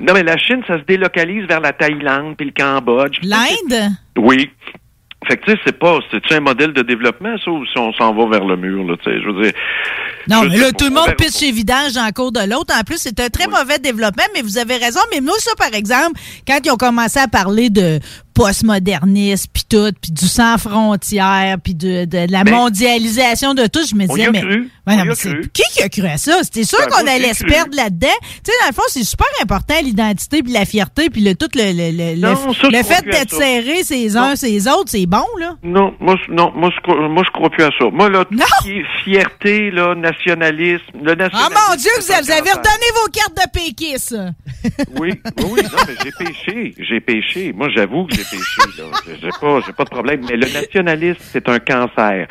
Non, 0.00 0.12
mais 0.14 0.22
la 0.24 0.36
Chine, 0.36 0.62
ça 0.66 0.78
se 0.78 0.84
délocalise 0.84 1.46
vers 1.46 1.60
la 1.60 1.72
Thaïlande 1.72 2.36
puis 2.36 2.46
le 2.46 2.52
Cambodge. 2.52 3.18
L'Inde? 3.22 3.92
Oui. 4.16 4.50
Fait 5.26 5.36
que, 5.36 5.44
tu 5.44 5.52
sais, 5.52 5.58
c'est 5.64 5.78
pas, 5.78 5.98
c'est-tu 6.10 6.34
un 6.34 6.40
modèle 6.40 6.72
de 6.72 6.82
développement, 6.82 7.36
ça, 7.44 7.50
ou 7.50 7.64
si 7.66 7.78
on 7.78 7.92
s'en 7.94 8.14
va 8.14 8.38
vers 8.38 8.44
le 8.44 8.56
mur, 8.56 8.84
là, 8.84 8.96
tu 9.02 9.10
sais, 9.10 9.20
je 9.20 9.30
veux 9.30 9.42
dire? 9.42 9.52
Non, 10.28 10.42
mais 10.42 10.56
là, 10.56 10.72
tout 10.72 10.86
le 10.86 10.90
on 10.90 10.94
monde 10.94 11.14
pitche 11.16 11.30
ses 11.30 11.50
vidanges 11.50 11.92
dans 11.94 12.06
le 12.06 12.12
cours 12.12 12.32
de 12.32 12.40
l'autre. 12.48 12.74
En 12.78 12.82
plus, 12.82 12.98
c'est 12.98 13.18
un 13.20 13.28
très 13.28 13.46
mauvais 13.46 13.78
développement, 13.78 14.24
mais 14.34 14.42
vous 14.42 14.58
avez 14.58 14.76
raison. 14.76 15.00
Mais 15.12 15.20
moi, 15.20 15.34
ça, 15.38 15.52
par 15.56 15.74
exemple, 15.74 16.18
quand 16.46 16.58
ils 16.64 16.70
ont 16.70 16.76
commencé 16.76 17.18
à 17.18 17.28
parler 17.28 17.70
de 17.70 17.98
postmodernisme, 18.34 19.48
puis 19.52 19.62
tout, 19.68 19.90
puis 20.00 20.12
du 20.12 20.26
sans 20.26 20.58
frontières, 20.58 21.56
puis 21.62 21.74
de, 21.74 22.04
de 22.04 22.26
la 22.30 22.44
Mais- 22.44 22.50
mondialisation 22.50 23.54
de 23.54 23.66
tout, 23.66 23.80
je 23.88 23.94
me 23.94 24.06
disais, 24.06 24.30
mais, 24.30 24.40
cru. 24.40 24.70
Ouais, 24.86 24.96
non, 24.96 25.04
mais 25.06 25.14
qui 25.52 25.62
qui 25.72 25.82
a 25.82 25.88
cru 25.88 26.06
à 26.06 26.18
ça? 26.18 26.40
C'était 26.42 26.64
sûr 26.64 26.78
Ben, 26.80 26.88
qu'on 26.88 27.06
allait 27.06 27.32
se 27.34 27.44
perdre 27.44 27.74
là-dedans. 27.76 28.08
Tu 28.22 28.50
sais, 28.50 28.52
dans 28.62 28.68
le 28.68 28.74
fond, 28.74 28.82
c'est 28.88 29.04
super 29.04 29.26
important, 29.42 29.74
l'identité, 29.82 30.42
puis 30.42 30.52
la 30.52 30.64
fierté, 30.66 31.08
puis 31.10 31.22
le, 31.22 31.34
tout 31.34 31.48
le, 31.54 31.72
le, 31.72 31.90
le, 32.14 32.20
Non, 32.20 32.34
le- 32.70 32.82
fait 32.82 33.02
d'être 33.04 33.34
serré 33.34 33.82
ces 33.84 34.16
uns 34.16 34.36
ces 34.36 34.68
autres, 34.68 34.88
c'est 34.90 35.06
bon, 35.06 35.24
là. 35.38 35.54
Non, 35.62 35.94
moi, 36.00 36.16
je- 36.26 36.32
non, 36.32 36.52
moi, 36.54 36.70
je 36.74 36.80
crois, 36.82 37.08
moi, 37.08 37.22
je 37.26 37.30
crois 37.30 37.48
plus 37.50 37.64
à 37.64 37.70
ça. 37.78 37.84
Moi, 37.92 38.10
là, 38.10 38.24
tout 38.24 38.34
Non. 38.34 38.44
ce 38.60 38.64
qui 38.64 38.72
est 38.78 38.84
fierté, 39.04 39.70
là, 39.70 39.94
nationalisme, 39.94 40.82
le 41.02 41.12
Ah, 41.12 41.16
nationalisme. 41.16 41.60
mon 41.70 41.76
Dieu, 41.76 41.90
vous 42.00 42.12
avez, 42.12 42.50
redonné 42.50 42.88
vos 42.94 43.10
cartes 43.10 43.36
de 43.36 43.50
péquistes. 43.50 44.16
Oui, 44.98 45.12
oui, 45.38 45.60
non, 45.62 45.78
mais 45.86 45.94
j'ai 46.02 46.12
péché, 46.12 46.74
j'ai 46.78 47.00
péché. 47.00 47.52
Moi, 47.54 47.68
j'avoue 47.74 48.06
que 48.06 48.14
j'ai 48.16 48.23
péché, 48.30 48.62
là. 48.78 48.84
J'ai- 49.20 49.28
pas, 49.40 49.60
j'ai 49.66 49.72
pas 49.72 49.84
de 49.84 49.90
problème. 49.90 50.20
Mais 50.28 50.36
le 50.36 50.46
nationalisme, 50.52 51.20
c'est 51.32 51.48
un 51.48 51.58
cancer. 51.58 52.26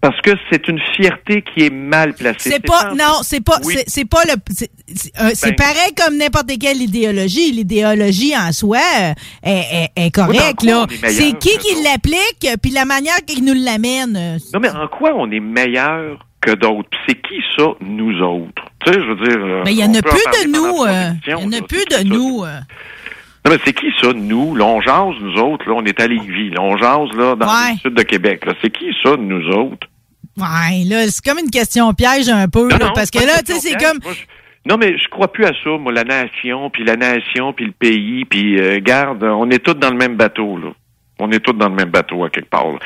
Parce 0.00 0.20
que 0.20 0.32
c'est 0.50 0.68
une 0.68 0.78
fierté 0.94 1.42
qui 1.42 1.64
est 1.64 1.70
mal 1.70 2.12
placée. 2.12 2.50
C'est 2.50 2.60
pas, 2.66 2.90
en- 2.90 2.94
non, 2.94 3.22
c'est 3.22 3.42
pas, 3.42 3.58
Oui. 3.64 3.76
c'est- 3.86 4.04
pas 4.04 4.22
le, 4.24 4.34
c'est- 4.54 4.70
euh, 5.18 5.30
Ben- 5.42 5.54
pareil 5.56 5.94
comme 5.96 6.18
n'importe 6.18 6.50
quelle 6.60 6.82
idéologie. 6.82 7.50
L'idéologie 7.52 8.36
en 8.36 8.52
soi 8.52 8.76
euh, 9.00 9.12
est, 9.42 9.88
est, 9.96 10.06
est 10.06 10.10
correcte, 10.10 10.62
mais 10.62 10.70
là. 10.72 10.86
C'est 11.08 11.38
qui 11.38 11.56
qui 11.56 11.82
l'applique, 11.82 12.46
puis 12.60 12.70
la 12.72 12.84
manière 12.84 13.16
qu'il 13.26 13.44
nous 13.46 13.54
l'amène. 13.54 14.14
euh, 14.16 14.38
Non, 14.52 14.60
mais 14.60 14.68
en 14.68 14.88
quoi 14.88 15.12
on 15.16 15.30
est 15.30 15.40
meilleur 15.40 16.18
que 16.42 16.50
d'autres? 16.50 16.90
C'est 17.08 17.14
qui 17.14 17.40
ça, 17.56 17.68
nous 17.80 18.20
autres? 18.20 18.62
Tu 18.84 18.92
sais, 18.92 19.00
je 19.00 19.06
veux 19.06 19.26
dire. 19.26 19.38
euh, 19.42 19.62
Ben, 19.64 19.70
il 19.70 19.78
y 19.78 19.84
en 19.84 19.94
a 19.94 20.02
plus 20.02 20.18
de 20.18 20.48
nous, 20.48 20.84
il 21.26 21.30
y 21.30 21.34
en 21.34 21.50
a 21.52 21.62
plus 21.62 21.84
de 21.86 22.04
nous. 22.06 22.44
Non, 23.46 23.52
mais 23.52 23.58
c'est 23.64 23.72
qui 23.74 23.86
ça, 24.00 24.12
nous? 24.14 24.54
Là, 24.54 24.64
on 24.64 24.80
jase, 24.80 25.14
nous 25.20 25.34
autres. 25.40 25.68
Là, 25.68 25.74
on 25.76 25.84
est 25.84 26.00
à 26.00 26.06
Lévis. 26.06 26.50
Là, 26.50 26.62
on 26.62 26.76
jase, 26.78 27.10
là, 27.16 27.34
dans 27.36 27.46
Ouais. 27.46 27.72
le 27.74 27.78
sud 27.78 27.94
de 27.94 28.02
Québec. 28.02 28.44
Là. 28.46 28.54
C'est 28.62 28.70
qui 28.70 28.86
ça, 29.02 29.16
nous 29.18 29.46
autres? 29.48 29.86
Ouais, 30.38 30.84
là, 30.86 31.06
c'est 31.08 31.22
comme 31.24 31.38
une 31.38 31.50
question 31.50 31.92
piège 31.94 32.28
un 32.28 32.48
peu, 32.48 32.62
Non, 32.62 32.76
là, 32.78 32.86
non, 32.86 32.92
parce 32.94 33.10
que 33.10 33.18
là, 33.18 33.42
tu 33.46 33.52
sais, 33.52 33.60
c'est 33.60 33.72
comme, 33.76 34.00
piège. 34.00 34.04
Moi, 34.04 34.12
je- 34.14 34.70
Non, 34.70 34.78
mais 34.78 34.96
je 34.96 35.08
crois 35.10 35.30
plus 35.30 35.44
à 35.44 35.52
ça, 35.62 35.70
moi, 35.78 35.92
la 35.92 36.04
nation, 36.04 36.70
puis 36.70 36.84
la 36.84 36.96
nation, 36.96 37.52
puis 37.52 37.66
le 37.66 37.72
pays, 37.72 38.24
puis 38.24 38.58
euh, 38.58 38.80
garde, 38.80 39.22
on 39.22 39.50
est 39.50 39.58
tous 39.58 39.74
dans 39.74 39.90
le 39.90 39.96
même 39.98 40.16
bateau, 40.16 40.56
là. 40.56 40.70
On 41.20 41.30
est 41.30 41.38
tous 41.40 41.52
dans 41.52 41.68
le 41.68 41.74
même 41.74 41.90
bateau, 41.90 42.24
à 42.24 42.30
quelque 42.30 42.48
part. 42.48 42.66
là. 42.72 42.78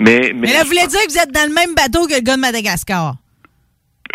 Mais, 0.00 0.32
mais, 0.32 0.32
mais 0.34 0.52
là, 0.54 0.62
vous 0.62 0.68
voulez 0.68 0.86
dire 0.86 1.00
que 1.06 1.12
vous 1.12 1.18
êtes 1.18 1.30
dans 1.30 1.46
le 1.46 1.54
même 1.54 1.74
bateau 1.74 2.06
que 2.08 2.14
le 2.14 2.20
gars 2.22 2.34
de 2.36 2.40
Madagascar? 2.40 3.14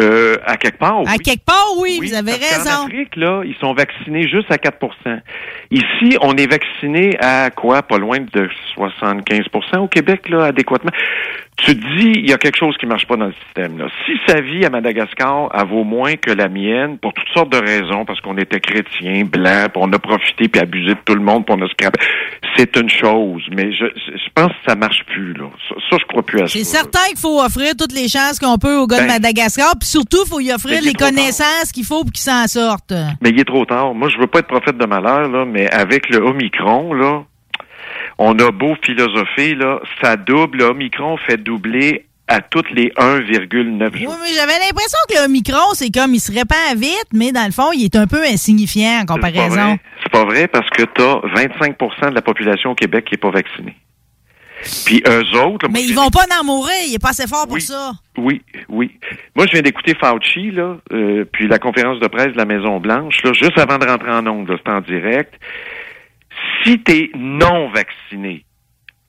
Euh, 0.02 0.38
à 0.46 0.58
quelque 0.58 0.78
part, 0.80 0.98
À 1.00 1.12
oui. 1.12 1.18
quelque 1.24 1.46
part, 1.46 1.68
oui, 1.78 1.98
Oui, 2.00 2.08
vous 2.10 2.14
avez 2.16 2.32
raison. 2.34 2.86
Afrique, 2.86 3.16
là, 3.16 3.44
ils 3.46 3.56
sont 3.56 3.74
vaccinés 3.74 4.28
juste 4.28 4.52
à 4.52 4.58
4 4.58 4.78
Ici, 5.72 6.18
on 6.22 6.36
est 6.36 6.48
vacciné 6.50 7.18
à 7.20 7.50
quoi? 7.52 7.84
Pas 7.84 7.98
loin 7.98 8.18
de 8.20 8.50
75% 8.76 9.78
au 9.80 9.88
Québec, 9.88 10.30
là, 10.30 10.46
adéquatement. 10.46 10.92
Tu 11.58 11.78
te 11.78 11.98
dis, 11.98 12.12
il 12.16 12.30
y 12.30 12.34
a 12.34 12.38
quelque 12.38 12.58
chose 12.58 12.76
qui 12.78 12.86
marche 12.86 13.08
pas 13.08 13.16
dans 13.16 13.28
le 13.28 13.34
système, 13.46 13.78
là. 13.78 13.86
Si 14.06 14.12
sa 14.28 14.42
vie 14.42 14.66
à 14.66 14.70
Madagascar, 14.70 15.50
elle 15.54 15.68
vaut 15.68 15.84
moins 15.84 16.16
que 16.16 16.32
la 16.32 16.50
mienne, 16.50 16.98
pour 16.98 17.14
toutes 17.14 17.30
sortes 17.34 17.52
de 17.52 17.58
raisons, 17.58 18.06
parce 18.06 18.20
qu'on 18.22 18.38
était 18.38 18.60
chrétiens, 18.60 19.24
blancs, 19.26 19.72
puis 19.72 19.82
on 19.82 19.92
a 19.94 20.00
profité 20.00 20.48
puis 20.48 20.62
abusé 20.62 20.96
de 20.96 21.00
tout 21.06 21.16
le 21.16 21.22
monde, 21.22 21.46
puis 21.46 21.56
on 21.58 21.64
a 21.64 21.68
scrapé, 21.70 22.00
c'est 22.58 22.76
une 22.76 22.90
chose. 22.90 23.44
Mais 23.52 23.72
je, 23.72 23.86
je 23.96 24.30
pense 24.36 24.50
que 24.50 24.58
ça 24.68 24.76
marche 24.76 25.04
plus, 25.06 25.34
là. 25.34 25.46
Ça, 25.70 25.76
ça, 25.90 25.98
je 26.00 26.06
crois 26.06 26.24
plus 26.24 26.42
à 26.42 26.48
ça. 26.48 26.54
C'est 26.54 26.64
certain 26.64 27.08
qu'il 27.10 27.20
faut 27.20 27.42
offrir 27.42 27.74
toutes 27.78 27.94
les 27.94 28.08
chances 28.08 28.40
qu'on 28.40 28.58
peut 28.58 28.76
au 28.78 28.88
gars 28.88 28.98
de 28.98 29.08
Ben, 29.08 29.14
Madagascar, 29.14 29.74
puis 29.80 29.88
surtout, 29.88 30.24
il 30.26 30.30
faut 30.30 30.40
y 30.40 30.52
offrir 30.52 30.82
les 30.82 30.94
connaissances 30.94 31.72
qu'il 31.72 31.86
faut 31.86 32.02
pour 32.04 32.12
qu'il 32.12 32.24
s'en 32.24 32.48
sorte. 32.48 32.94
Mais 33.22 33.30
il 33.30 33.40
est 33.40 33.46
trop 33.46 33.66
tard. 33.66 33.94
Moi, 33.94 34.10
je 34.10 34.18
veux 34.18 34.28
pas 34.28 34.40
être 34.40 34.48
prophète 34.48 34.78
de 34.78 34.86
malheur, 34.86 35.30
là, 35.30 35.46
mais 35.46 35.70
avec 35.72 36.10
le 36.10 36.18
Omicron, 36.18 36.94
là, 36.94 37.24
on 38.18 38.38
a 38.40 38.52
beau 38.52 38.76
philosopher, 38.84 39.56
là, 39.56 39.80
ça 40.02 40.16
double, 40.18 40.60
le 40.60 40.66
Omicron 40.66 41.18
fait 41.18 41.38
doubler 41.38 42.06
à 42.28 42.40
toutes 42.40 42.72
les 42.72 42.88
1,9 42.98 43.90
Oui, 43.94 44.04
jours. 44.04 44.16
mais 44.22 44.34
j'avais 44.34 44.58
l'impression 44.60 44.98
que 45.10 45.16
le 45.20 45.26
Omicron, 45.26 45.74
c'est 45.74 45.92
comme, 45.94 46.14
il 46.16 46.20
se 46.20 46.32
répand 46.32 46.78
vite, 46.78 47.08
mais 47.14 47.32
dans 47.32 47.46
le 47.46 47.52
fond, 47.52 47.72
il 47.74 47.84
est 47.84 47.96
un 47.96 48.08
peu 48.08 48.24
insignifiant 48.24 49.02
en 49.02 49.06
pas 49.06 49.14
comparaison. 49.16 49.78
C'est 50.02 50.12
pas 50.12 50.24
vrai 50.26 50.48
parce 50.48 50.70
que 50.70 50.84
tu 50.84 51.02
as 51.02 51.16
25% 51.44 52.10
de 52.12 52.16
la 52.16 52.22
population 52.22 52.72
au 52.72 52.76
Québec 52.76 53.06
qui 53.06 53.16
est 53.16 53.18
pas 53.18 53.30
vaccinée. 53.32 53.76
Puis 54.86 55.04
eux 55.06 55.38
autres... 55.40 55.68
là, 55.68 55.72
Mais 55.74 55.84
ils 55.84 55.94
vont 55.94 56.10
pas 56.10 56.24
en 56.40 56.46
mourir, 56.46 56.72
il 56.88 56.94
est 56.96 57.00
pas 57.02 57.10
assez 57.10 57.28
fort 57.28 57.44
pour 57.46 57.56
Oui. 57.56 57.62
ça. 57.62 57.92
Oui, 58.18 58.42
oui. 58.70 58.92
Moi, 59.36 59.46
je 59.48 59.52
viens 59.52 59.62
d'écouter 59.62 59.94
Fauci, 60.00 60.52
là, 60.52 60.78
euh, 60.94 61.26
puis 61.30 61.50
la 61.50 61.60
conférence 61.60 62.00
de 62.00 62.08
presse 62.08 62.32
de 62.32 62.38
la 62.38 62.46
Maison-Blanche, 62.46 63.22
là, 63.24 63.34
juste 63.34 63.58
avant 63.60 63.78
de 63.78 63.86
rentrer 63.86 64.12
en 64.12 64.26
ondes, 64.26 64.50
c'est 64.50 64.72
en 64.72 64.80
direct. 64.80 65.34
Si 66.64 66.80
tu 66.84 66.92
es 66.92 67.12
non 67.16 67.70
vacciné, 67.70 68.46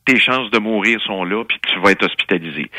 tes 0.07 0.19
chances 0.19 0.51
de 0.51 0.59
mourir 0.59 1.01
sont 1.07 1.25
là, 1.25 1.45
puis 1.45 1.59
tu 1.73 1.81
vas 1.81 1.93
être 1.93 2.05
hospitalisé. 2.05 2.71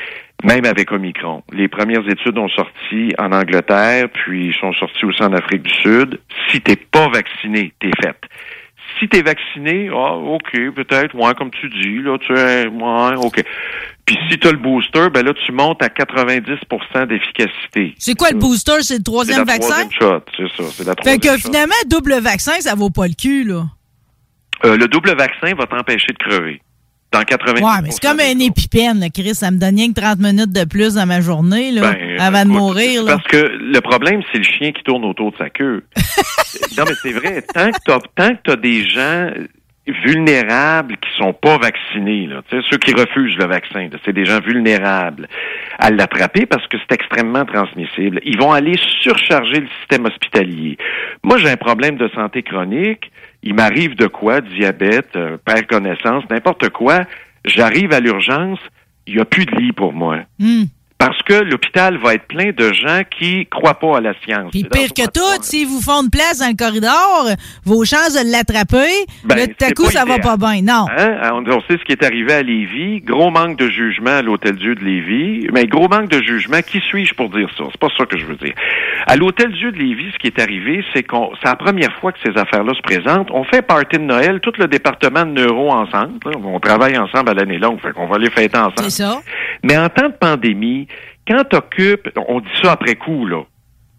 Même 0.44 0.66
avec 0.66 0.92
Omicron. 0.92 1.44
Les 1.54 1.68
premières 1.68 2.08
études 2.08 2.38
ont 2.38 2.50
sorti 2.50 3.14
en 3.18 3.32
Angleterre, 3.32 4.10
puis 4.14 4.54
sont 4.60 4.74
sorties 4.74 5.06
aussi 5.06 5.24
en 5.24 5.34
Afrique 5.34 5.64
du 5.64 5.74
Sud. 5.82 6.20
Si 6.52 6.62
t'es 6.62 6.76
pas 6.76 7.08
vacciné, 7.10 7.74
t'es 7.80 7.90
fait. 8.02 8.18
Si 9.00 9.08
t'es 9.10 9.24
vacciné, 9.24 9.90
ah, 9.92 10.14
OK, 10.14 10.52
peut-être, 10.76 11.16
ouais, 11.16 11.34
comme 11.34 11.50
tu 11.52 11.68
dis, 11.70 11.98
là, 12.04 12.18
tu 12.20 12.34
es, 12.34 12.68
ouais, 12.68 13.16
OK. 13.26 13.44
Puis 14.06 14.18
si 14.30 14.38
tu 14.38 14.48
as 14.48 14.52
le 14.52 14.58
booster, 14.60 15.10
ben 15.12 15.26
là, 15.26 15.34
tu 15.34 15.52
montes 15.52 15.82
à 15.82 15.88
90% 15.90 17.08
d'efficacité. 17.08 17.96
C'est 17.98 18.14
quoi 18.14 18.30
le 18.32 18.38
booster? 18.38 18.74
C'est 18.82 18.94
le 18.94 18.98
C'est 19.00 19.04
troisième 19.04 19.38
la 19.40 19.44
vaccin? 19.46 19.88
troisième 19.88 19.92
shot, 19.92 20.22
c'est 20.38 20.48
ça. 20.56 20.64
C'est 20.72 20.84
la 20.86 20.92
Fait 21.04 21.18
troisième 21.18 21.20
que 21.20 21.42
shot. 21.42 21.48
finalement, 21.50 21.76
double 21.88 22.20
vaccin, 22.22 22.54
ça 22.60 22.76
vaut 22.76 22.92
pas 22.92 23.08
le 23.08 23.14
cul, 23.20 23.44
là. 23.46 23.64
Euh, 24.64 24.78
le 24.78 24.88
double 24.88 25.16
vaccin 25.16 25.54
va 25.56 25.66
t'empêcher 25.66 26.14
de 26.14 26.18
crever. 26.18 26.62
Dans 27.12 27.22
90 27.22 27.62
Ouais, 27.64 27.70
mais 27.84 27.92
c'est 27.92 28.02
comme 28.06 28.20
un 28.20 28.40
épipène, 28.40 29.00
là, 29.00 29.10
Chris. 29.10 29.36
Ça 29.36 29.52
me 29.52 29.58
donne 29.58 29.76
rien 29.76 29.90
que 29.90 30.00
30 30.00 30.20
minutes 30.20 30.52
de 30.52 30.66
plus 30.66 30.96
dans 30.96 31.06
ma 31.06 31.22
journée, 31.22 31.72
là, 31.72 31.94
Ben, 31.94 32.20
avant 32.20 32.44
de 32.44 32.50
mourir, 32.50 33.04
là. 33.04 33.16
Parce 33.16 33.28
que 33.28 33.38
le 33.38 33.80
problème, 33.80 34.22
c'est 34.32 34.40
le 34.40 34.44
chien 34.44 34.72
qui 34.72 34.84
tourne 34.84 35.06
autour 35.06 35.32
de 35.32 35.38
sa 35.38 35.50
queue. 35.50 35.84
non, 36.78 36.84
mais 36.88 36.96
c'est 37.02 37.14
vrai. 37.14 37.42
Tant 37.42 37.72
que 37.72 37.78
t'as, 37.86 38.00
tant 38.16 38.36
que 38.36 38.42
t'as 38.44 38.56
des 38.56 38.86
gens 38.88 39.30
vulnérables 39.88 40.98
qui 40.98 41.10
sont 41.18 41.34
pas 41.34 41.58
vaccinés, 41.58 42.28
là, 42.28 42.42
ceux 42.50 42.78
qui 42.78 42.94
refusent 42.94 43.38
le 43.38 43.46
vaccin, 43.46 43.88
c'est 44.04 44.14
des 44.14 44.26
gens 44.26 44.40
vulnérables 44.40 45.28
à 45.80 45.92
l'attraper 45.92 46.46
parce 46.46 46.66
que 46.68 46.78
c'est 46.78 46.96
extrêmement 46.96 47.46
transmissible. 47.46 48.20
Ils 48.24 48.38
vont 48.38 48.52
aller 48.52 48.78
surcharger 49.02 49.62
le 49.62 49.68
système 49.80 50.06
hospitalier. 50.06 50.78
Moi, 51.24 51.38
j'ai 51.38 51.50
un 51.50 51.58
problème 51.58 51.98
de 51.98 52.08
santé 52.10 52.44
chronique. 52.44 53.12
Il 53.44 53.54
m'arrive 53.54 53.96
de 53.96 54.08
quoi? 54.08 54.42
Diabète, 54.42 55.16
euh, 55.16 55.38
perte 55.38 55.68
connaissance, 55.68 56.24
n'importe 56.30 56.70
quoi. 56.70 57.02
J'arrive 57.46 57.94
à 57.94 58.00
l'urgence. 58.00 58.60
Il 59.08 59.16
n'y 59.16 59.22
a 59.22 59.26
plus 59.26 59.46
de 59.46 59.56
lit 59.56 59.72
pour 59.72 59.94
moi. 59.94 60.20
Hmm. 60.40 60.64
Parce 60.98 61.22
que 61.24 61.34
l'hôpital 61.34 61.98
va 61.98 62.14
être 62.14 62.26
plein 62.26 62.52
de 62.56 62.72
gens 62.72 63.02
qui 63.20 63.46
croient 63.48 63.78
pas 63.80 63.98
à 63.98 64.02
la 64.02 64.14
science. 64.24 64.50
Puis 64.52 64.64
pire 64.64 64.94
que 64.96 65.06
tout, 65.12 65.44
s'ils 65.44 65.68
vous 65.68 65.82
font 65.82 66.04
de 66.04 66.10
place 66.10 66.40
dans 66.40 66.48
le 66.48 66.56
corridor, 66.56 67.28
vos 67.66 67.84
chances 67.84 68.14
de 68.14 68.32
l'attraper, 68.32 68.88
Ben, 69.26 69.36
là, 69.36 69.48
tout 69.48 69.66
à 69.66 69.72
coup, 69.72 69.86
ça 69.92 70.06
va 70.06 70.20
pas 70.20 70.38
bien. 70.38 70.62
Non. 70.62 70.86
Hein? 70.98 71.32
On, 71.34 71.44
on 71.52 71.62
sait 71.62 71.78
ce 71.78 71.84
qui 71.84 71.92
est 71.92 72.04
arrivé 72.04 72.32
à 72.34 72.42
Lévis. 72.42 73.02
Gros 73.02 73.30
manque 73.30 73.58
de 73.58 73.68
jugement 73.70 74.12
à 74.18 74.22
l'Hôtel-Dieu 74.22 74.76
de 74.76 74.84
Lévis. 74.86 75.48
Mais 75.54 75.66
gros 75.68 75.90
manque 75.90 76.10
de 76.10 76.22
jugement. 76.24 76.62
Qui 76.66 76.80
suis-je 76.80 77.14
pour 77.14 77.30
dire 77.30 77.50
ça? 77.58 77.66
C'est 77.72 77.80
pas 77.80 77.90
ça 77.98 78.06
que 78.06 78.18
je 78.18 78.26
veux 78.26 78.38
dire. 78.38 78.54
À 79.06 79.18
l'Hôtel-Dieu 79.18 79.74
de 79.74 79.78
Lévis, 79.78 80.12
ce 80.14 80.18
qui 80.18 80.28
est 80.28 80.40
arrivé, 80.40 80.84
c'est 80.94 81.04
qu'on, 81.04 81.32
c'est 81.42 81.50
la 81.50 81.56
première 81.58 81.94
fois 82.00 82.14
que 82.14 82.20
ces 82.26 82.32
affaires-là 82.40 82.74
se 82.74 82.82
présentent. 82.82 83.30
On 83.32 83.44
fait 83.44 83.62
party 83.62 83.98
de 83.98 84.04
Noël, 84.04 84.40
tout 84.40 84.54
le 84.58 84.68
département 84.68 85.26
de 85.26 85.32
neuro 85.32 85.72
ensemble. 85.72 86.14
là. 86.26 86.32
On 86.42 86.60
travaille 86.62 86.98
ensemble 86.98 87.32
à 87.32 87.34
l'année 87.34 87.58
longue. 87.60 87.82
Fait 87.82 87.92
qu'on 87.92 88.08
va 88.08 88.18
les 88.18 88.30
fêter 88.32 88.58
ensemble. 88.58 88.74
C'est 88.90 89.04
ça. 89.04 89.20
Mais 89.62 89.78
en 89.78 89.90
temps 89.90 90.08
de 90.08 90.14
pandémie, 90.14 90.88
quand 91.28 91.44
tu 91.50 91.56
occupes, 91.56 92.10
on 92.28 92.40
dit 92.40 92.48
ça 92.62 92.74
après 92.74 92.96
coup, 92.96 93.26
là. 93.26 93.42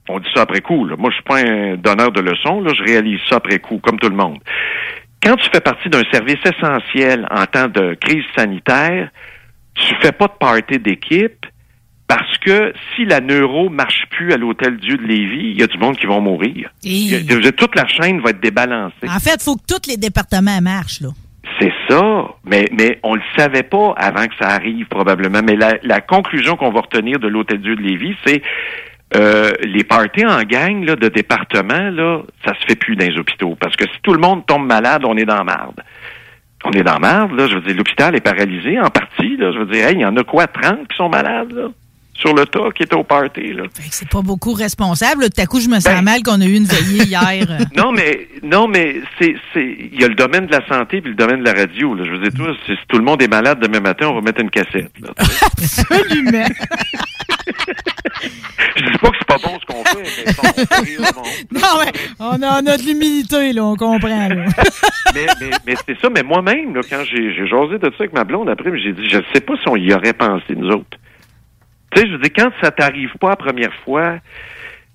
On 0.09 0.21
dit 0.21 0.29
ça 0.35 0.43
après 0.43 0.61
coup, 0.61 0.87
là. 0.87 0.95
Moi, 0.97 1.11
je 1.11 1.15
suis 1.17 1.25
pas 1.25 1.39
un 1.41 1.77
donneur 1.77 2.13
de 2.13 2.21
leçons, 2.21 2.61
là. 2.61 2.73
Je 2.77 2.83
réalise 2.85 3.19
ça 3.29 3.37
après 3.37 3.59
coup, 3.59 3.79
comme 3.79 3.99
tout 3.99 4.09
le 4.09 4.15
monde. 4.17 4.39
Quand 5.23 5.35
tu 5.37 5.49
fais 5.53 5.61
partie 5.61 5.89
d'un 5.89 6.03
service 6.13 6.39
essentiel 6.45 7.27
en 7.31 7.45
temps 7.47 7.69
de 7.69 7.95
crise 7.95 8.23
sanitaire, 8.37 9.11
tu 9.75 9.95
fais 10.01 10.13
pas 10.13 10.27
de 10.29 10.33
party 10.39 10.79
d'équipe 10.79 11.45
parce 12.07 12.39
que 12.39 12.73
si 12.95 13.05
la 13.05 13.21
neuro 13.21 13.69
marche 13.69 14.05
plus 14.11 14.33
à 14.33 14.37
l'Hôtel 14.37 14.77
Dieu 14.77 14.97
de 14.97 15.03
Lévis, 15.03 15.51
il 15.51 15.59
y 15.59 15.63
a 15.65 15.67
du 15.67 15.77
monde 15.79 15.97
qui 15.97 16.07
vont 16.07 16.21
mourir. 16.21 16.71
Et- 16.85 17.17
a- 17.17 17.53
toute 17.53 17.75
la 17.75 17.87
chaîne 17.89 18.21
va 18.21 18.31
être 18.31 18.41
débalancée. 18.41 19.09
En 19.09 19.19
fait, 19.19 19.35
il 19.35 19.43
faut 19.43 19.57
que 19.57 19.67
tous 19.67 19.91
les 19.91 19.97
départements 19.97 20.61
marchent, 20.63 21.01
là. 21.01 21.09
C'est 21.61 21.73
ça, 21.89 22.29
mais, 22.45 22.67
mais 22.73 22.99
on 23.03 23.15
le 23.15 23.23
savait 23.37 23.63
pas 23.63 23.95
avant 23.97 24.27
que 24.27 24.35
ça 24.39 24.49
arrive 24.49 24.87
probablement. 24.87 25.41
Mais 25.45 25.57
la, 25.57 26.01
conclusion 26.01 26.57
qu'on 26.57 26.71
va 26.71 26.81
retenir 26.81 27.19
de 27.19 27.29
l'Hôtel 27.29 27.61
Dieu 27.61 27.77
de 27.77 27.83
Lévis, 27.83 28.17
c'est 28.27 28.43
euh, 29.17 29.51
les 29.63 29.85
parties 29.85 30.27
en 30.27 30.43
gang 30.43 30.85
là, 30.85 30.97
de 30.97 31.09
département, 31.09 31.91
là, 31.91 32.23
ça 32.45 32.53
se 32.61 32.67
fait 32.67 32.77
plus 32.77 32.97
dans 32.97 33.07
les 33.07 33.19
hôpitaux. 33.19 33.57
Parce 33.59 33.77
que 33.77 33.85
si 33.85 33.99
tout 34.03 34.13
le 34.13 34.21
monde 34.21 34.45
tombe 34.47 34.67
malade, 34.67 35.03
on 35.05 35.17
est 35.17 35.25
dans 35.25 35.45
marde. 35.45 35.83
On 36.65 36.73
est 36.73 36.83
dans 36.83 36.99
marde, 36.99 37.33
là. 37.33 37.47
Je 37.47 37.55
veux 37.55 37.61
dire, 37.61 37.77
l'hôpital 37.77 38.15
est 38.17 38.21
paralysé 38.21 38.79
en 38.81 38.91
partie. 38.91 39.37
Là. 39.37 39.53
Je 39.53 39.59
veux 39.59 39.67
dire, 39.67 39.87
hey, 39.87 39.95
il 39.95 40.01
y 40.01 40.07
en 40.07 40.17
a 40.17 40.25
quoi, 40.25 40.47
30 40.47 40.89
qui 40.89 40.97
sont 40.97 41.09
malades, 41.09 41.53
là? 41.53 41.69
Sur 42.19 42.35
le 42.35 42.47
tas 42.47 42.71
qui 42.75 42.83
étaient 42.85 42.97
au 42.97 43.05
party, 43.05 43.53
là. 43.53 43.65
Fait 43.75 43.89
que 43.89 43.95
c'est 43.95 44.09
pas 44.09 44.23
beaucoup 44.23 44.53
responsable. 44.55 45.23
là. 45.23 45.29
Tout 45.29 45.41
à 45.41 45.47
coup, 45.47 45.61
je 45.61 45.69
me 45.69 45.75
sens 45.75 45.85
Ben- 45.85 46.03
mal 46.03 46.23
qu'on 46.23 46.41
a 46.41 46.47
eu 46.47 46.55
une 46.55 46.65
veillée 46.65 47.05
hier. 47.09 47.47
Non, 47.77 47.93
mais 47.93 48.29
non, 48.43 48.67
mais 48.69 49.01
c'est 49.21 49.35
c'est 49.53 49.77
il 49.93 50.01
y 50.01 50.05
a 50.05 50.09
le 50.09 50.15
domaine 50.15 50.47
de 50.47 50.53
la 50.53 50.67
santé 50.67 51.01
puis 51.03 51.11
le 51.11 51.17
domaine 51.17 51.41
de 51.41 51.45
la 51.45 51.53
radio. 51.53 51.95
Là. 51.95 52.05
Je 52.07 52.11
veux 52.13 52.19
dire, 52.19 52.33
toi, 52.35 52.55
si, 52.65 52.73
si 52.73 52.79
tout 52.89 52.97
le 52.99 53.05
monde 53.05 53.21
est 53.23 53.29
malade 53.29 53.61
demain 53.61 53.81
matin, 53.81 54.09
on 54.09 54.15
va 54.15 54.21
mettre 54.23 54.41
une 54.41 54.51
cassette. 54.51 54.93
Là. 55.01 55.11
Absolument. 55.43 56.47
Je 58.77 58.85
dis 58.85 58.99
pas 58.99 59.11
que 59.11 59.17
c'est 59.19 59.27
pas 59.29 59.39
bon 59.49 59.59
ce 59.61 59.67
qu'on 59.67 59.85
fait, 59.85 60.03
mais 60.27 60.33
bon, 60.33 60.49
on 61.21 61.25
fait. 61.25 61.53
Non, 61.53 61.85
mais 61.85 61.93
on 62.19 62.43
a, 62.43 62.63
on 62.63 62.67
a 62.67 62.77
de 62.77 62.83
l'humilité, 62.83 63.53
là, 63.53 63.65
on 63.65 63.77
comprend. 63.77 64.29
là. 64.29 64.47
mais, 65.15 65.27
mais, 65.41 65.51
mais 65.67 65.75
c'est 65.87 65.99
ça. 66.01 66.09
Mais 66.15 66.23
moi-même, 66.23 66.75
là, 66.75 66.81
quand 66.89 67.03
j'ai 67.05 67.33
j'ai 67.35 67.47
jasé 67.47 67.79
de 67.79 67.85
ça 67.91 67.97
avec 68.01 68.13
ma 68.13 68.25
blonde 68.25 68.49
après, 68.49 68.71
j'ai 68.79 68.93
dit, 68.93 69.09
je 69.09 69.19
sais 69.33 69.41
pas 69.41 69.55
si 69.63 69.69
on 69.69 69.77
y 69.77 69.93
aurait 69.93 70.13
pensé 70.13 70.55
nous 70.57 70.69
autres. 70.71 70.99
Tu 71.97 72.03
sais, 72.03 72.09
je 72.11 72.17
dis, 72.17 72.31
quand 72.31 72.51
ça 72.63 72.71
t'arrive 72.71 73.13
pas 73.19 73.31
la 73.31 73.37
première 73.37 73.73
fois, 73.83 74.19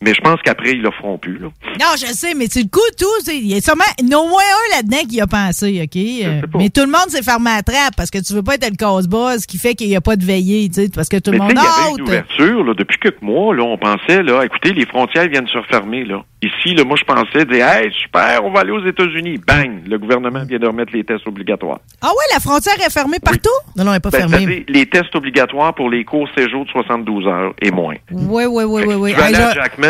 mais 0.02 0.14
je 0.14 0.22
pense 0.22 0.40
qu'après 0.44 0.72
ils 0.72 0.82
le 0.82 0.92
feront 0.92 1.18
plus. 1.18 1.38
Là. 1.38 1.48
Non, 1.80 1.88
je 1.96 2.06
sais, 2.14 2.34
mais 2.34 2.46
c'est 2.50 2.64
le 2.64 2.70
coup, 2.70 2.80
tout. 3.00 3.32
Il 3.32 3.48
y 3.48 3.56
a 3.56 3.62
sûrement 3.62 3.84
a 3.84 4.18
au 4.18 4.28
moins 4.28 4.42
un 4.42 4.76
là-dedans 4.78 5.08
qui 5.10 5.22
a 5.22 5.28
pensé, 5.28 5.82
OK? 5.84 5.96
Euh, 5.96 6.42
mais 6.58 6.70
tout 6.70 6.82
le 6.82 6.88
monde 6.88 7.10
s'est 7.10 7.24
fermé 7.24 7.52
à 7.52 7.56
la 7.58 7.64
trappe 7.64 7.96
parce 7.96 8.10
que 8.12 8.18
tu 8.20 8.34
veux 8.34 8.44
pas 8.44 8.56
être 8.56 8.70
le 8.70 8.76
casse-buzz 8.76 9.46
qui 9.46 9.58
fait 9.58 9.76
qu'il 9.76 9.88
n'y 9.88 9.96
a 9.96 10.02
pas 10.02 10.16
de 10.16 10.26
veillée, 10.26 10.68
tu 10.70 10.82
sais, 10.84 10.90
parce 10.94 11.08
que 11.10 11.18
tout 11.18 11.32
le 11.32 11.38
monde 11.38 11.52
sais, 11.52 11.56
il 11.56 11.58
y 11.58 11.84
avait 11.84 11.90
une 11.96 12.02
out. 12.02 12.08
ouverture 12.08 12.64
là, 12.64 12.74
depuis 12.74 12.98
quelques 13.00 13.22
mois. 13.22 13.56
Là, 13.56 13.64
on 13.64 13.78
pensait, 13.78 14.24
là, 14.24 14.44
écoutez, 14.44 14.74
les 14.74 14.86
frontières 14.86 15.28
viennent 15.28 15.48
se 15.48 15.58
refermer. 15.58 16.04
Là. 16.06 16.24
Ici, 16.44 16.74
là, 16.74 16.84
moi, 16.84 16.98
je 17.00 17.04
pensais 17.04 17.46
dire, 17.46 17.68
hey, 17.68 17.92
super, 18.02 18.44
on 18.44 18.52
va 18.52 18.62
aller 18.62 18.72
aux 18.72 18.84
États-Unis. 18.86 19.40
Bang, 19.48 19.82
le 19.88 19.98
gouvernement 20.00 20.44
vient 20.44 20.58
de 20.58 20.66
remettre 20.68 20.92
les 20.94 21.04
tests 21.04 21.28
obligatoires. 21.28 21.80
Ah 22.02 22.08
ouais, 22.10 22.26
la 22.34 22.40
frontière 22.40 22.76
est 22.86 22.90
fermée 22.92 23.20
partout? 23.20 23.50
Non, 23.78 23.84
non, 23.84 23.92
elle 23.92 23.98
n'est 23.98 24.00
pas 24.00 24.10
Ben, 24.10 24.28
fermée. 24.28 24.66
les 24.68 24.86
tests 24.88 25.16
obligatoires 25.16 25.76
pour 25.76 25.90
les 25.90 26.04
courts 26.04 26.28
séjours 26.36 26.66
de 26.66 26.70
72 26.72 27.28
heures 27.28 27.54
et 27.62 27.70
moins. 27.70 27.96
Oui, 28.12 28.46
oui, 28.50 28.64
oui, 28.64 28.84
oui, 28.88 28.96
oui. 28.96 29.14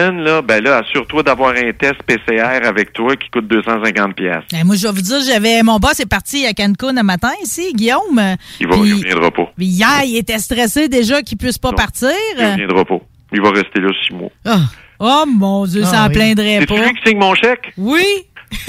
Là, 0.10 0.42
ben 0.42 0.64
là, 0.64 0.78
assure-toi 0.80 1.22
d'avoir 1.24 1.52
un 1.56 1.72
test 1.74 2.02
PCR 2.08 2.66
avec 2.66 2.94
toi 2.94 3.16
qui 3.16 3.30
coûte 3.30 3.48
250 3.48 4.16
pièces. 4.16 4.44
Hey, 4.52 4.64
moi, 4.64 4.76
je 4.76 4.88
vais 4.88 4.94
vous 4.94 5.02
dire, 5.02 5.20
j'avais 5.28 5.62
mon 5.64 5.78
boss 5.78 6.00
est 6.00 6.06
parti 6.10 6.46
à 6.48 6.54
Cancun 6.54 6.98
un 6.98 7.04
matin 7.04 7.32
ici, 7.44 7.72
Guillaume. 7.74 8.20
Il 8.60 8.68
va, 8.68 8.76
Puis- 8.78 8.90
il 8.90 8.94
reviendra 8.96 9.32
pas. 9.32 9.52
puis 9.56 9.66
hier, 9.68 10.02
il 10.06 10.18
était 10.18 10.40
stressé 10.40 10.88
déjà 10.90 11.22
qu'il 11.22 11.38
puisse 11.38 11.58
pas 11.58 11.70
Non. 11.70 11.76
partir. 11.76 12.10
Il 12.40 12.46
reviendra 12.46 12.86
pas. 12.86 12.98
Il 13.34 13.42
va 13.42 13.52
rester 13.52 13.80
là 13.80 13.90
six 14.08 14.14
mois. 14.14 14.30
Ah. 14.46 14.60
Oh 15.00 15.24
mon 15.28 15.66
Dieu, 15.66 15.82
Ah 15.86 15.88
ça 15.90 16.04
en 16.04 16.08
oui. 16.08 16.14
plaindrait 16.14 16.58
C'est 16.62 16.66
pas. 16.68 16.76
lui 16.78 16.94
qui 16.96 17.10
signe 17.10 17.18
mon 17.20 17.34
chèque? 17.36 17.74
Oui, 17.78 18.06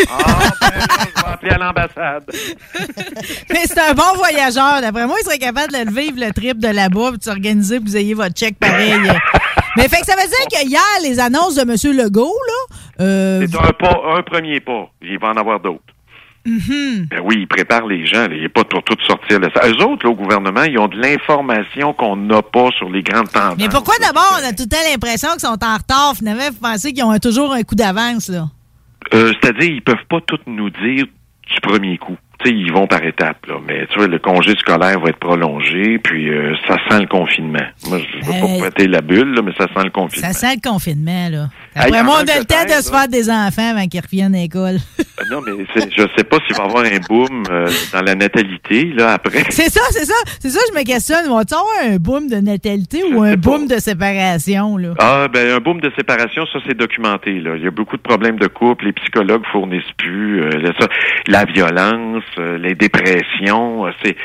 Ah, 0.08 0.52
ben 0.60 0.68
là, 0.78 0.86
je 1.16 1.22
vais 1.22 1.28
appeler 1.28 1.50
à 1.52 1.58
l'ambassade. 1.58 2.22
mais 3.50 3.60
c'est 3.66 3.78
un 3.80 3.94
bon 3.94 4.14
voyageur. 4.16 4.80
D'après 4.80 5.06
moi, 5.06 5.16
il 5.20 5.24
serait 5.24 5.38
capable 5.38 5.72
de 5.72 5.78
le 5.78 5.90
vivre 6.00 6.24
le 6.24 6.32
trip 6.32 6.58
de 6.58 6.68
là-bas 6.68 7.10
puis 7.10 7.18
de 7.18 7.24
s'organiser 7.24 7.76
pour 7.76 7.86
que 7.86 7.90
vous 7.90 7.96
ayez 7.96 8.14
votre 8.14 8.38
chèque 8.38 8.58
pareil. 8.58 8.94
mais 9.76 9.88
fait 9.88 10.00
que 10.00 10.06
ça 10.06 10.14
veut 10.16 10.28
dire 10.28 10.46
que 10.60 10.66
hier, 10.66 10.80
les 11.02 11.18
annonces 11.20 11.54
de 11.54 11.62
M. 11.62 11.96
Legault, 11.96 12.34
là, 12.46 12.76
euh, 13.04 13.46
C'est 13.50 13.58
un 13.58 13.72
pas, 13.72 14.00
un 14.16 14.22
premier 14.22 14.60
pas. 14.60 14.90
Il 15.02 15.18
va 15.18 15.28
en 15.28 15.36
avoir 15.36 15.60
d'autres. 15.60 15.80
Mhm. 16.44 17.06
Ben 17.08 17.20
oui, 17.24 17.36
ils 17.38 17.46
préparent 17.46 17.86
les 17.86 18.04
gens. 18.04 18.26
là. 18.26 18.34
Il 18.34 18.42
n'est 18.42 18.48
pas 18.48 18.64
pour 18.64 18.82
tout 18.82 18.96
sortir. 19.06 19.38
Là. 19.38 19.48
Eux 19.64 19.84
autres, 19.84 20.04
là, 20.04 20.10
au 20.10 20.16
gouvernement, 20.16 20.64
ils 20.64 20.76
ont 20.78 20.88
de 20.88 20.96
l'information 21.00 21.92
qu'on 21.92 22.16
n'a 22.16 22.42
pas 22.42 22.68
sur 22.76 22.90
les 22.90 23.02
grandes 23.02 23.30
tendances. 23.30 23.58
mais 23.58 23.68
pourquoi 23.68 23.94
d'abord 24.00 24.38
on 24.40 24.44
a 24.48 24.50
tout 24.52 24.64
le 24.64 24.68
temps 24.68 24.90
l'impression 24.90 25.28
qu'ils 25.30 25.40
sont 25.40 25.64
en 25.64 25.76
retard? 25.76 26.14
Finalement, 26.16 26.48
vous 26.50 26.58
pensez 26.60 26.92
qu'ils 26.92 27.04
ont 27.04 27.16
toujours 27.18 27.52
un 27.52 27.62
coup 27.62 27.76
d'avance, 27.76 28.28
là? 28.28 28.48
Euh, 29.14 29.32
C'est-à-dire, 29.40 29.70
ils 29.70 29.82
peuvent 29.82 30.04
pas 30.10 30.20
tout 30.26 30.38
nous 30.46 30.70
dire 30.70 31.04
du 31.06 31.60
premier 31.62 31.96
coup. 31.98 32.16
Ils 32.50 32.72
vont 32.72 32.86
par 32.86 33.02
étapes, 33.04 33.46
là. 33.46 33.54
Mais 33.66 33.86
tu 33.90 33.98
vois, 33.98 34.08
le 34.08 34.18
congé 34.18 34.54
scolaire 34.56 34.98
va 35.00 35.10
être 35.10 35.18
prolongé, 35.18 35.98
puis 35.98 36.28
euh, 36.30 36.54
ça 36.68 36.76
sent 36.88 37.00
le 37.00 37.06
confinement. 37.06 37.66
Moi, 37.88 37.98
je 37.98 38.26
veux 38.26 38.34
Euh, 38.34 38.40
pas 38.40 38.58
prêter 38.70 38.88
la 38.88 39.00
bulle, 39.00 39.32
là, 39.34 39.42
mais 39.42 39.52
ça 39.58 39.66
sent 39.68 39.84
le 39.84 39.90
confinement. 39.90 40.32
Ça 40.32 40.38
sent 40.48 40.54
le 40.62 40.68
confinement, 40.70 41.28
là. 41.30 41.46
Hey, 41.74 41.84
Après 41.86 42.00
en 42.00 42.04
moi, 42.04 42.14
on 42.18 42.28
a 42.28 42.38
le 42.38 42.44
temps 42.44 42.64
de 42.64 42.82
se 42.82 42.92
là. 42.92 42.98
faire 42.98 43.08
des 43.08 43.30
enfants 43.30 43.70
avant 43.70 43.86
qu'ils 43.86 44.02
reviennent 44.02 44.34
à 44.34 44.38
l'école. 44.40 44.76
Euh, 45.00 45.02
Non, 45.30 45.40
mais 45.40 45.64
c'est- 45.74 45.88
je 45.90 46.02
sais 46.18 46.24
pas 46.24 46.36
s'il 46.46 46.54
va 46.56 46.64
y 46.64 46.66
avoir 46.66 46.84
un 46.84 46.98
boom 47.08 47.44
euh, 47.50 47.70
dans 47.94 48.02
la 48.02 48.14
natalité, 48.14 48.84
là, 48.94 49.12
après. 49.14 49.44
C'est 49.50 49.70
ça, 49.70 49.80
c'est 49.90 50.04
ça. 50.04 50.14
C'est 50.40 50.50
ça, 50.50 50.60
je 50.70 50.78
me 50.78 50.84
questionne. 50.84 51.26
Va-t-il 51.32 51.54
avoir 51.54 51.72
un 51.94 51.96
boom 51.96 52.28
de 52.28 52.36
natalité 52.36 53.02
ou 53.04 53.22
un 53.22 53.36
boom 53.36 53.66
pas. 53.68 53.76
de 53.76 53.80
séparation, 53.80 54.76
là? 54.76 54.90
Ah, 54.98 55.28
ben, 55.32 55.48
un 55.56 55.60
boom 55.60 55.80
de 55.80 55.90
séparation, 55.96 56.44
ça, 56.52 56.58
c'est 56.66 56.76
documenté, 56.76 57.40
là. 57.40 57.52
Il 57.56 57.62
y 57.64 57.66
a 57.66 57.70
beaucoup 57.70 57.96
de 57.96 58.02
problèmes 58.02 58.38
de 58.38 58.48
couple, 58.48 58.86
les 58.86 58.92
psychologues 58.92 59.44
fournissent 59.50 59.92
plus, 59.96 60.42
euh, 60.42 60.50
ça, 60.78 60.88
la 61.28 61.44
violence, 61.46 62.24
euh, 62.38 62.58
les 62.58 62.74
dépressions, 62.74 63.86
euh, 63.86 63.90
c'est, 64.04 64.16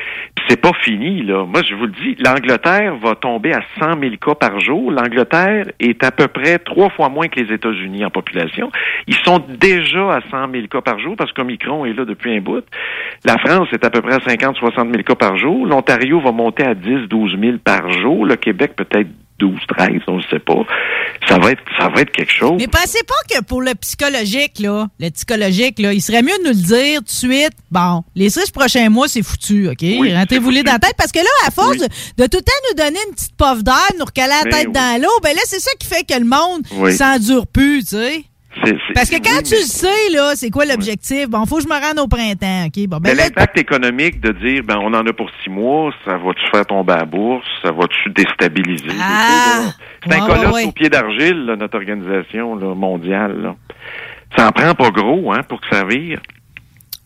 c'est 0.49 0.59
pas 0.59 0.71
fini, 0.83 1.23
là. 1.23 1.45
Moi, 1.45 1.61
je 1.63 1.75
vous 1.75 1.85
le 1.85 1.91
dis, 1.91 2.15
l'Angleterre 2.19 2.95
va 3.01 3.15
tomber 3.15 3.53
à 3.53 3.61
100 3.79 3.99
000 3.99 4.15
cas 4.19 4.35
par 4.35 4.59
jour. 4.59 4.91
L'Angleterre 4.91 5.65
est 5.79 6.03
à 6.03 6.11
peu 6.11 6.27
près 6.27 6.57
trois 6.59 6.89
fois 6.89 7.07
moins 7.09 7.27
que 7.27 7.36
les 7.37 7.53
États-Unis 7.53 8.05
en 8.05 8.09
population. 8.09 8.71
Ils 9.07 9.15
sont 9.15 9.39
déjà 9.47 10.15
à 10.15 10.21
100 10.29 10.51
000 10.51 10.67
cas 10.67 10.81
par 10.81 10.99
jour 10.99 11.15
parce 11.15 11.31
qu'Omicron 11.31 11.85
est 11.85 11.93
là 11.93 12.05
depuis 12.05 12.35
un 12.35 12.41
bout. 12.41 12.65
La 13.25 13.37
France 13.37 13.69
est 13.71 13.85
à 13.85 13.89
peu 13.89 14.01
près 14.01 14.15
à 14.15 14.19
50 14.19 14.57
60 14.57 14.91
000 14.91 15.03
cas 15.03 15.15
par 15.15 15.37
jour. 15.37 15.65
L'Ontario 15.65 16.19
va 16.19 16.31
monter 16.31 16.63
à 16.63 16.73
10 16.73 17.07
12 17.07 17.37
000 17.39 17.57
par 17.63 17.89
jour. 17.89 18.25
Le 18.25 18.35
Québec 18.35 18.73
peut-être 18.75 19.09
12, 19.39 19.53
13, 19.77 19.89
on 20.07 20.17
ne 20.17 20.21
sait 20.23 20.39
pas. 20.39 20.65
Ça 21.27 21.37
va 21.37 21.51
être, 21.51 21.61
ça 21.79 21.89
va 21.89 22.01
être 22.01 22.11
quelque 22.11 22.31
chose. 22.31 22.55
Mais 22.57 22.67
pensez 22.67 22.99
pas 23.03 23.35
que 23.35 23.43
pour 23.43 23.61
le 23.61 23.75
psychologique, 23.75 24.59
là, 24.59 24.87
le 24.99 25.09
psychologique, 25.09 25.79
là, 25.79 25.93
il 25.93 26.01
serait 26.01 26.21
mieux 26.21 26.37
de 26.39 26.49
nous 26.49 26.55
le 26.55 26.65
dire 26.67 26.99
tout 26.99 27.05
de 27.05 27.09
suite. 27.09 27.53
Bon, 27.71 28.03
les 28.15 28.29
six 28.29 28.49
prochains 28.51 28.89
mois, 28.89 29.07
c'est 29.07 29.23
foutu, 29.23 29.67
OK? 29.69 29.81
Rentrez-vous-les 29.81 30.63
dans 30.63 30.73
la 30.73 30.79
tête. 30.79 30.95
Parce 30.97 31.11
que 31.11 31.19
là, 31.19 31.29
à 31.47 31.51
force 31.51 31.77
de, 31.77 31.85
de 31.85 32.27
tout 32.27 32.37
le 32.37 32.43
temps 32.43 32.51
nous 32.69 32.83
donner 32.83 32.99
une 33.07 33.13
petite 33.13 33.35
puff 33.37 33.63
d'air, 33.63 33.91
nous 33.99 34.05
recaler 34.05 34.33
la 34.43 34.51
tête 34.51 34.67
oui. 34.67 34.73
dans 34.73 35.01
l'eau, 35.01 35.19
ben 35.21 35.35
là, 35.35 35.41
c'est 35.45 35.59
ça 35.59 35.71
qui 35.79 35.87
fait 35.87 36.03
que 36.03 36.17
le 36.17 36.25
monde 36.25 36.91
s'endure 36.91 37.47
plus, 37.47 37.83
tu 37.83 37.95
sais. 37.97 38.23
Parce 38.93 39.09
que 39.09 39.17
quand 39.17 39.37
oui, 39.37 39.43
tu 39.43 39.55
le 39.55 39.61
sais, 39.61 40.09
là, 40.11 40.33
c'est 40.35 40.49
quoi 40.49 40.65
l'objectif? 40.65 41.29
Bon, 41.29 41.45
faut 41.45 41.57
que 41.57 41.63
je 41.63 41.67
me 41.67 41.73
rende 41.73 41.99
au 41.99 42.07
printemps, 42.07 42.65
OK? 42.67 42.87
Bon, 42.87 42.97
ben 42.97 43.15
là, 43.15 43.23
l'impact 43.25 43.57
économique 43.59 44.19
de 44.21 44.31
dire, 44.31 44.63
ben, 44.63 44.77
on 44.81 44.93
en 44.93 45.05
a 45.05 45.13
pour 45.13 45.29
six 45.43 45.49
mois, 45.49 45.91
ça 46.05 46.17
va-tu 46.17 46.41
faire 46.51 46.65
tomber 46.65 46.93
à 46.93 46.97
la 46.97 47.05
bourse? 47.05 47.45
Ça 47.63 47.71
va-tu 47.71 48.09
déstabiliser? 48.11 48.89
Ah! 48.99 49.71
C'est 50.05 50.13
un 50.13 50.21
Ouais, 50.21 50.27
colosse 50.27 50.45
ouais, 50.47 50.53
ouais. 50.53 50.65
au 50.65 50.71
pied 50.71 50.89
d'argile, 50.89 51.55
notre 51.59 51.77
organisation 51.77 52.55
là, 52.55 52.73
mondiale. 52.75 53.41
là. 53.41 53.55
Ça 54.37 54.47
en 54.47 54.51
prend 54.51 54.73
pas 54.75 54.89
gros, 54.91 55.31
hein, 55.31 55.41
pour 55.47 55.59
que 55.61 55.67
ça 55.71 55.83
vire. 55.85 56.19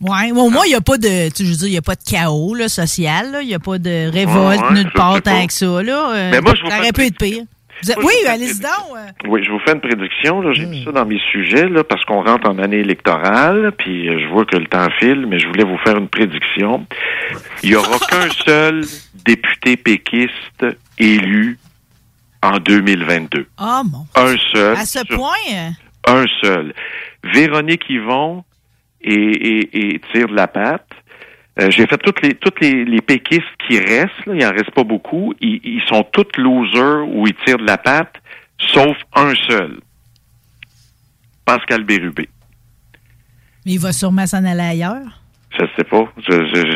Ouais, 0.00 0.32
au 0.32 0.50
moins, 0.50 0.64
il 0.66 0.70
n'y 0.70 0.74
a 0.74 0.80
pas 0.80 0.98
de, 0.98 1.28
tu 1.32 1.44
je 1.44 1.50
veux 1.50 1.56
dire, 1.58 1.68
il 1.68 1.74
y 1.74 1.78
a 1.78 1.82
pas 1.82 1.94
de 1.94 2.02
chaos, 2.04 2.54
là, 2.54 2.68
social, 2.68 3.30
là. 3.30 3.42
Il 3.42 3.46
n'y 3.46 3.54
a 3.54 3.60
pas 3.60 3.78
de 3.78 4.10
révolte 4.10 4.70
nulle 4.72 4.90
part 4.92 5.22
tant 5.22 5.46
que 5.46 5.52
ça, 5.52 5.80
là. 5.82 6.10
Euh, 6.12 6.30
Mais 6.32 6.40
moi, 6.40 6.54
je 6.56 6.62
vous 6.62 6.76
aurait 6.76 6.90
pu 6.92 7.02
être 7.06 7.16
pire. 7.18 7.44
Vous 7.84 7.92
Moi, 8.00 8.04
oui, 8.22 8.28
allez-y 8.28 8.60
donc. 8.60 8.96
Oui, 9.26 9.42
je 9.44 9.50
vous 9.50 9.58
fais 9.60 9.72
une 9.72 9.80
prédiction. 9.80 10.52
J'ai 10.52 10.66
mis 10.66 10.84
ça 10.84 10.92
dans 10.92 11.04
mes 11.04 11.18
sujets 11.32 11.68
là, 11.68 11.82
parce 11.82 12.04
qu'on 12.04 12.22
rentre 12.22 12.48
en 12.48 12.58
année 12.58 12.78
électorale, 12.78 13.72
puis 13.78 14.08
euh, 14.08 14.20
je 14.20 14.26
vois 14.32 14.44
que 14.44 14.56
le 14.56 14.66
temps 14.66 14.88
file, 15.00 15.26
mais 15.26 15.38
je 15.40 15.46
voulais 15.48 15.64
vous 15.64 15.78
faire 15.78 15.96
une 15.96 16.08
prédiction. 16.08 16.86
Il 17.62 17.70
n'y 17.70 17.74
aura 17.76 17.98
qu'un 17.98 18.28
seul 18.46 18.82
député 19.24 19.76
péquiste 19.76 20.66
élu 20.98 21.58
en 22.42 22.58
2022. 22.58 23.46
Ah, 23.58 23.82
mon. 23.84 24.06
Un 24.14 24.36
seul. 24.52 24.76
À 24.76 24.84
ce 24.84 25.00
sur- 25.00 25.16
point, 25.16 25.30
euh, 25.52 25.68
Un 26.06 26.24
seul. 26.42 26.74
Véronique 27.24 27.84
Yvon 27.88 28.44
et, 29.00 29.12
et, 29.14 29.94
et 29.94 30.00
tire 30.12 30.28
de 30.28 30.34
la 30.34 30.46
patte. 30.46 30.88
Euh, 31.60 31.70
J'ai 31.70 31.86
fait 31.86 31.98
toutes 31.98 32.22
les 32.22 32.34
toutes 32.34 32.60
les, 32.60 32.84
les 32.84 33.00
péquistes 33.02 33.42
qui 33.68 33.78
restent, 33.78 34.24
là, 34.26 34.34
il 34.34 34.44
en 34.46 34.50
reste 34.50 34.70
pas 34.70 34.84
beaucoup. 34.84 35.34
Ils, 35.40 35.60
ils 35.64 35.82
sont 35.86 36.02
tous 36.12 36.26
losers 36.38 37.06
ou 37.08 37.26
ils 37.26 37.34
tirent 37.44 37.58
de 37.58 37.66
la 37.66 37.76
patte, 37.78 38.14
sauf 38.58 38.96
un 39.14 39.34
seul. 39.48 39.80
Pascal 41.44 41.84
Bérubé. 41.84 42.28
mais 43.66 43.72
il 43.72 43.78
va 43.80 43.92
sûrement 43.92 44.26
s'en 44.26 44.44
aller 44.44 44.60
ailleurs? 44.60 45.20
Je 45.58 45.66
sais 45.76 45.84
pas. 45.84 46.04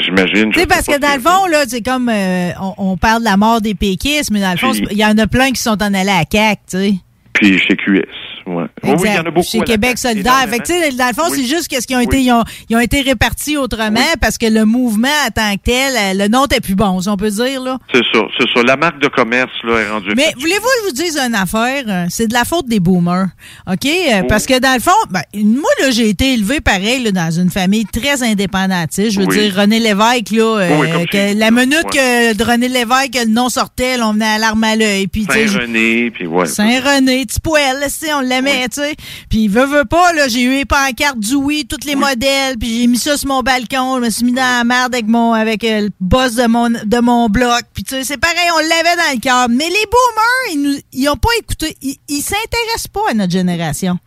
J'imagine. 0.03 0.53
Tu 0.53 0.61
sais, 0.61 0.67
parce 0.67 0.87
que 0.87 0.99
dans 0.99 1.15
le 1.15 1.21
fond, 1.21 1.47
là, 1.47 1.65
c'est 1.67 1.81
comme, 1.83 2.11
euh, 2.11 2.51
on, 2.61 2.75
on 2.93 2.97
parle 2.99 3.21
de 3.21 3.25
la 3.25 3.39
mort 3.39 3.63
des 3.63 3.75
péquistes, 3.75 4.31
mais 4.31 4.41
dans 4.41 4.51
le 4.53 4.59
fond, 4.59 4.73
il 4.75 4.99
y 4.99 5.05
en 5.07 5.17
a 5.17 5.27
plein 5.27 5.51
qui 5.53 5.63
sont 5.63 5.83
en 5.83 5.95
allés 5.95 6.11
à 6.11 6.27
CAC, 6.27 6.61
tu 6.71 6.77
sais. 6.77 6.95
Puis 7.33 7.59
chez 7.59 7.77
QS. 7.77 8.03
Ouais. 8.47 8.65
Oui, 8.85 8.91
oui, 8.99 9.09
il 9.09 9.15
y 9.15 9.19
en 9.19 9.23
a 9.27 9.31
beaucoup. 9.31 9.47
Chez 9.47 9.59
la 9.59 9.65
Québec 9.65 9.99
solidaire. 9.99 10.47
Fait 10.49 10.59
que, 10.59 10.65
tu 10.65 10.73
sais, 10.73 10.91
dans 10.93 11.07
le 11.09 11.13
fond, 11.15 11.31
Oui. 11.31 11.39
c'est 11.41 11.47
juste 11.57 11.69
qu'est-ce 11.69 11.87
qu'ils 11.87 11.97
ont 11.97 12.01
Oui. 12.01 12.05
été, 12.07 12.21
ils 12.23 12.33
ont, 12.33 12.45
ils 12.69 12.77
ont 12.77 12.81
été 12.81 13.01
répartis 13.01 13.57
autrement 13.57 14.01
parce 14.21 14.39
que 14.39 14.47
le 14.47 14.65
mouvement 14.65 15.09
en 15.27 15.31
tant 15.31 15.55
que 15.57 15.63
tel, 15.65 15.95
euh, 15.97 16.23
le 16.25 16.29
nom 16.29 16.45
était 16.47 16.61
plus 16.61 16.75
bon, 16.77 17.01
si 17.01 17.09
on 17.09 17.17
peut 17.17 17.31
dire, 17.31 17.61
là. 17.63 17.79
C'est 17.93 18.03
ça, 18.13 18.21
c'est 18.39 18.47
ça. 18.55 18.63
La 18.65 18.77
marque 18.77 19.01
de 19.01 19.09
commerce 19.09 19.51
là, 19.65 19.79
est 19.81 19.89
rendue. 19.91 20.13
Mais 20.17 20.33
voulez-vous 20.39 20.61
que 20.61 20.81
je 20.83 20.87
vous 20.87 20.93
dise 21.03 21.19
une 21.19 21.35
affaire? 21.35 21.85
Euh, 21.89 22.07
C'est 22.09 22.29
de 22.29 22.35
la 22.35 22.45
faute 22.45 22.67
des 22.69 22.81
boomers. 22.81 23.27
OK? 23.71 23.85
Euh, 23.87 24.23
Parce 24.29 24.47
que 24.47 24.59
dans 24.59 24.75
le 24.75 24.81
fond, 24.81 24.91
ben, 25.11 25.23
moi, 25.35 25.71
là, 25.81 25.91
j'ai 25.91 26.09
été 26.09 26.35
élevé 26.35 26.61
pareil 26.61 27.03
là, 27.03 27.11
dans 27.13 27.31
une 27.31 27.51
famille 27.51 27.85
très 27.87 28.23
indépendantiste. 28.23 29.11
Je 29.13 29.21
veux 29.21 29.27
dire, 29.27 29.55
René 29.57 29.81
Lévesque, 29.81 30.31
là, 30.31 30.59
euh, 30.61 31.05
que 31.11 31.39
la 31.39 31.51
minute 31.51 31.77
Ouais. 31.93 32.33
que 32.33 32.35
de 32.35 32.45
René 32.45 32.69
Lévesque, 32.69 33.15
le 33.15 33.27
nom 33.31 33.49
sortait, 33.49 33.97
là, 33.97 34.09
on 34.09 34.13
venait 34.13 34.25
à 34.27 34.39
l'arme 34.39 34.63
à 34.65 34.77
l'œil. 34.77 35.09
Saint-René, 35.29 36.11
puis 36.13 36.27
ouais. 36.27 36.47
Saint-René, 36.47 37.25
petit 37.27 37.41
poêle, 37.41 37.79
là, 37.81 37.89
l'aimait, 38.37 38.69
tu 38.69 38.81
sais. 38.81 38.97
Puis, 39.29 39.49
veut, 39.49 39.67
veut 39.67 39.85
pas, 39.85 40.13
là, 40.13 40.29
j'ai 40.29 40.43
eu 40.43 40.51
les 40.51 40.65
pancartes 40.65 41.19
du 41.19 41.35
oui, 41.35 41.67
tous 41.69 41.87
les 41.87 41.95
modèles, 41.95 42.59
puis 42.59 42.81
j'ai 42.81 42.87
mis 42.87 42.99
ça 42.99 43.17
sur 43.17 43.29
mon 43.29 43.43
balcon, 43.43 43.97
je 43.97 44.01
me 44.01 44.11
suis 44.11 44.25
mis 44.25 44.33
dans 44.33 44.43
la 44.43 44.65
merde 44.65 44.95
avec 44.95 45.07
mon, 45.07 45.33
avec 45.33 45.65
euh, 45.65 45.83
le 45.83 45.91
boss 46.01 46.35
de 46.35 46.47
mon, 46.47 46.71
de 46.71 46.99
mon 47.01 47.29
bloc. 47.29 47.63
Puis, 47.75 47.85
tu 47.85 47.95
sais, 47.95 48.05
c'est 48.05 48.19
pareil, 48.19 48.49
on 48.55 48.59
l'avait 48.59 48.97
dans 48.97 49.15
le 49.15 49.21
cœur. 49.21 49.49
Mais 49.49 49.69
les 49.69 49.87
boomers, 49.87 50.53
ils, 50.53 50.63
nous, 50.63 50.79
ils 50.93 51.09
ont 51.09 51.17
pas 51.17 51.31
écouté, 51.39 51.77
ils, 51.83 51.97
ils 52.09 52.23
s'intéressent 52.23 52.89
pas 52.93 53.11
à 53.11 53.15
notre 53.15 53.33
génération. 53.33 53.99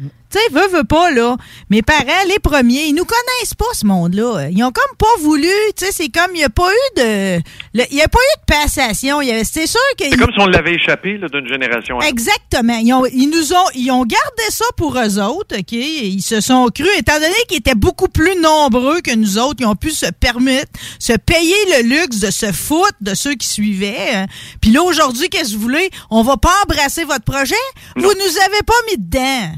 Tu 0.00 0.40
sais, 0.40 0.52
veut, 0.52 0.66
veut 0.78 0.84
pas, 0.84 1.12
là. 1.12 1.36
Mes 1.70 1.82
parents, 1.82 2.24
les 2.28 2.40
premiers, 2.40 2.86
ils 2.86 2.94
nous 2.94 3.04
connaissent 3.04 3.54
pas, 3.56 3.66
ce 3.72 3.86
monde-là. 3.86 4.48
Ils 4.50 4.64
ont 4.64 4.72
comme 4.72 4.96
pas 4.98 5.20
voulu, 5.22 5.46
tu 5.76 5.84
sais, 5.86 5.92
c'est 5.92 6.08
comme, 6.08 6.34
il 6.34 6.40
y 6.40 6.44
a 6.44 6.48
pas 6.48 6.68
eu 6.72 7.00
de, 7.00 7.36
il 7.74 7.96
y 7.96 8.02
a 8.02 8.08
pas 8.08 8.18
eu 8.18 8.40
de 8.40 8.44
passation. 8.52 9.20
C'est 9.44 9.68
sûr 9.68 9.80
que... 9.96 10.06
C'est 10.10 10.16
comme 10.16 10.32
si 10.32 10.40
on 10.40 10.46
l'avait 10.46 10.74
échappé 10.74 11.18
là, 11.18 11.28
d'une 11.28 11.46
génération 11.46 12.00
à. 12.00 12.06
Exactement. 12.08 12.76
Ils, 12.82 12.92
ont, 12.92 13.06
ils 13.06 13.28
nous 13.28 13.52
ont, 13.52 13.68
ils 13.76 13.92
ont 13.92 14.04
gardé 14.04 14.42
ça 14.48 14.64
pour 14.76 14.98
eux 14.98 15.20
autres, 15.20 15.56
OK? 15.56 15.70
Ils 15.72 16.20
se 16.22 16.40
sont 16.40 16.66
crus, 16.74 16.88
étant 16.98 17.20
donné 17.20 17.36
qu'ils 17.46 17.58
étaient 17.58 17.76
beaucoup 17.76 18.08
plus 18.08 18.34
nombreux 18.40 19.00
que 19.02 19.14
nous 19.14 19.38
autres, 19.38 19.58
ils 19.60 19.66
ont 19.66 19.76
pu 19.76 19.92
se 19.92 20.10
permettre, 20.10 20.72
se 20.98 21.12
payer 21.12 21.54
le 21.78 21.88
luxe 22.00 22.18
de 22.18 22.32
se 22.32 22.50
foutre 22.50 22.96
de 23.00 23.14
ceux 23.14 23.34
qui 23.34 23.46
suivaient. 23.46 24.14
hein. 24.14 24.26
Puis 24.60 24.72
là, 24.72 24.82
aujourd'hui, 24.82 25.28
qu'est-ce 25.28 25.50
que 25.52 25.56
vous 25.58 25.62
voulez? 25.62 25.90
On 26.10 26.24
va 26.24 26.38
pas 26.38 26.50
embrasser 26.64 27.04
votre 27.04 27.24
projet? 27.24 27.54
Vous 27.94 28.02
nous 28.02 28.38
avez 28.46 28.62
pas 28.66 28.74
mis 28.90 28.98
dedans. 28.98 29.52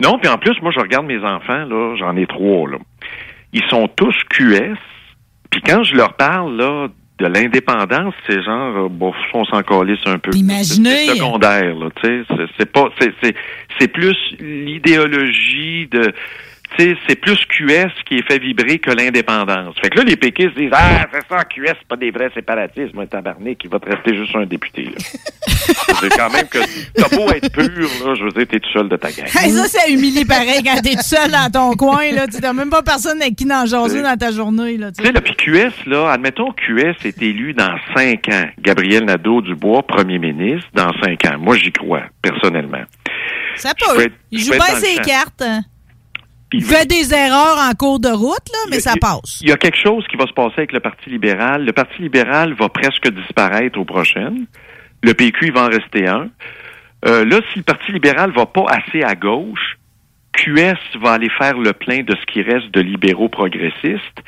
Non, 0.00 0.18
puis 0.18 0.28
en 0.30 0.38
plus, 0.38 0.60
moi, 0.62 0.72
je 0.74 0.80
regarde 0.80 1.06
mes 1.06 1.18
enfants, 1.22 1.64
là, 1.64 1.94
j'en 1.98 2.16
ai 2.16 2.26
trois, 2.26 2.68
là. 2.70 2.78
Ils 3.52 3.64
sont 3.68 3.88
tous 3.88 4.14
QS. 4.30 4.76
Puis 5.50 5.60
quand 5.62 5.82
je 5.82 5.94
leur 5.94 6.14
parle, 6.14 6.56
là, 6.56 6.88
de 7.18 7.26
l'indépendance, 7.26 8.14
c'est 8.26 8.42
genre, 8.42 8.84
euh, 8.84 8.88
bon, 8.88 9.12
on 9.34 9.44
s'en 9.44 9.62
calisse 9.62 9.98
un 10.06 10.18
peu. 10.18 10.30
Imaginez. 10.34 11.06
C'est 11.06 11.16
secondaire, 11.16 11.74
là, 11.74 11.88
tu 12.02 12.24
sais. 12.26 12.34
C'est- 12.56 12.72
pas, 12.72 12.88
c'est, 12.98 13.12
c'est, 13.22 13.34
c'est 13.78 13.88
plus 13.88 14.16
l'idéologie 14.40 15.86
de, 15.90 16.12
c'est 16.78 17.16
plus 17.16 17.38
QS 17.46 17.90
qui 18.06 18.18
est 18.18 18.26
fait 18.26 18.38
vibrer 18.38 18.78
que 18.78 18.90
l'indépendance. 18.90 19.74
Fait 19.80 19.90
que 19.90 19.98
là, 19.98 20.04
les 20.04 20.16
péquistes 20.16 20.56
disent, 20.56 20.70
ah, 20.72 21.06
c'est 21.12 21.26
ça, 21.28 21.44
QS, 21.44 21.74
c'est 21.78 21.88
pas 21.88 21.96
des 21.96 22.10
vrais 22.10 22.30
séparatistes, 22.34 22.94
moi, 22.94 23.06
tabarnak, 23.06 23.58
qui 23.58 23.68
va 23.68 23.78
te 23.78 23.90
rester 23.90 24.16
juste 24.16 24.34
un 24.34 24.46
député, 24.46 24.90
c'est 24.96 26.08
quand 26.10 26.30
même 26.30 26.48
que, 26.48 26.58
t'as 26.94 27.16
beau 27.16 27.30
être 27.30 27.50
pur, 27.52 27.88
là, 28.06 28.14
je 28.14 28.24
veux 28.24 28.30
dire, 28.30 28.46
t'es 28.48 28.60
tout 28.60 28.70
seul 28.72 28.88
de 28.88 28.96
ta 28.96 29.10
gang. 29.10 29.26
Hey, 29.26 29.50
ça, 29.50 29.66
c'est 29.66 29.92
humilie 29.92 30.24
pareil 30.24 30.62
quand 30.64 30.80
t'es 30.82 30.94
tout 30.94 31.02
seul 31.02 31.30
dans 31.30 31.50
ton 31.50 31.76
coin, 31.76 32.10
là. 32.12 32.26
Tu 32.26 32.40
n'as 32.40 32.52
même 32.52 32.70
pas 32.70 32.82
personne 32.82 33.20
avec 33.20 33.36
qui 33.36 33.46
n'en 33.46 33.66
jaser 33.66 34.02
dans 34.02 34.16
ta 34.16 34.30
journée, 34.30 34.76
là. 34.76 34.92
tu 34.92 35.04
sais, 35.04 35.12
là, 35.12 35.20
puis 35.20 35.34
QS, 35.34 35.86
là, 35.86 36.10
admettons 36.10 36.52
que 36.52 36.60
QS 36.66 37.04
est 37.04 37.22
élu 37.22 37.52
dans 37.54 37.76
cinq 37.94 38.28
ans. 38.28 38.48
Gabriel 38.60 39.04
Nadeau-Dubois, 39.04 39.82
premier 39.86 40.18
ministre, 40.18 40.68
dans 40.74 40.92
cinq 41.02 41.26
ans. 41.26 41.38
Moi, 41.38 41.56
j'y 41.56 41.72
crois, 41.72 42.04
personnellement. 42.22 42.82
Ça 43.56 43.72
peut. 43.74 44.08
Il 44.30 44.40
joue 44.40 44.52
le 44.52 44.76
ses 44.76 44.96
cartes. 45.02 45.44
Il 46.52 46.64
fait 46.64 46.86
des 46.86 47.14
erreurs 47.14 47.58
en 47.58 47.72
cours 47.74 48.00
de 48.00 48.08
route, 48.08 48.48
là, 48.52 48.58
mais 48.70 48.76
a- 48.78 48.80
ça 48.80 48.94
passe. 49.00 49.40
Il 49.40 49.48
y 49.48 49.52
a 49.52 49.56
quelque 49.56 49.78
chose 49.78 50.04
qui 50.10 50.16
va 50.16 50.26
se 50.26 50.32
passer 50.32 50.54
avec 50.58 50.72
le 50.72 50.80
Parti 50.80 51.08
libéral. 51.10 51.64
Le 51.64 51.72
Parti 51.72 52.02
libéral 52.02 52.54
va 52.54 52.68
presque 52.68 53.08
disparaître 53.10 53.78
aux 53.78 53.84
prochaines. 53.84 54.46
Le 55.02 55.14
PQ, 55.14 55.46
il 55.46 55.52
va 55.52 55.64
en 55.64 55.68
rester 55.68 56.08
un. 56.08 56.28
Euh, 57.06 57.24
là, 57.24 57.40
si 57.52 57.58
le 57.60 57.64
Parti 57.64 57.92
libéral 57.92 58.32
va 58.32 58.46
pas 58.46 58.64
assez 58.68 59.02
à 59.02 59.14
gauche, 59.14 59.78
QS 60.32 60.78
va 61.00 61.12
aller 61.12 61.30
faire 61.38 61.56
le 61.58 61.72
plein 61.72 62.02
de 62.02 62.14
ce 62.14 62.26
qui 62.32 62.42
reste 62.42 62.70
de 62.72 62.80
libéraux 62.80 63.28
progressistes. 63.28 64.20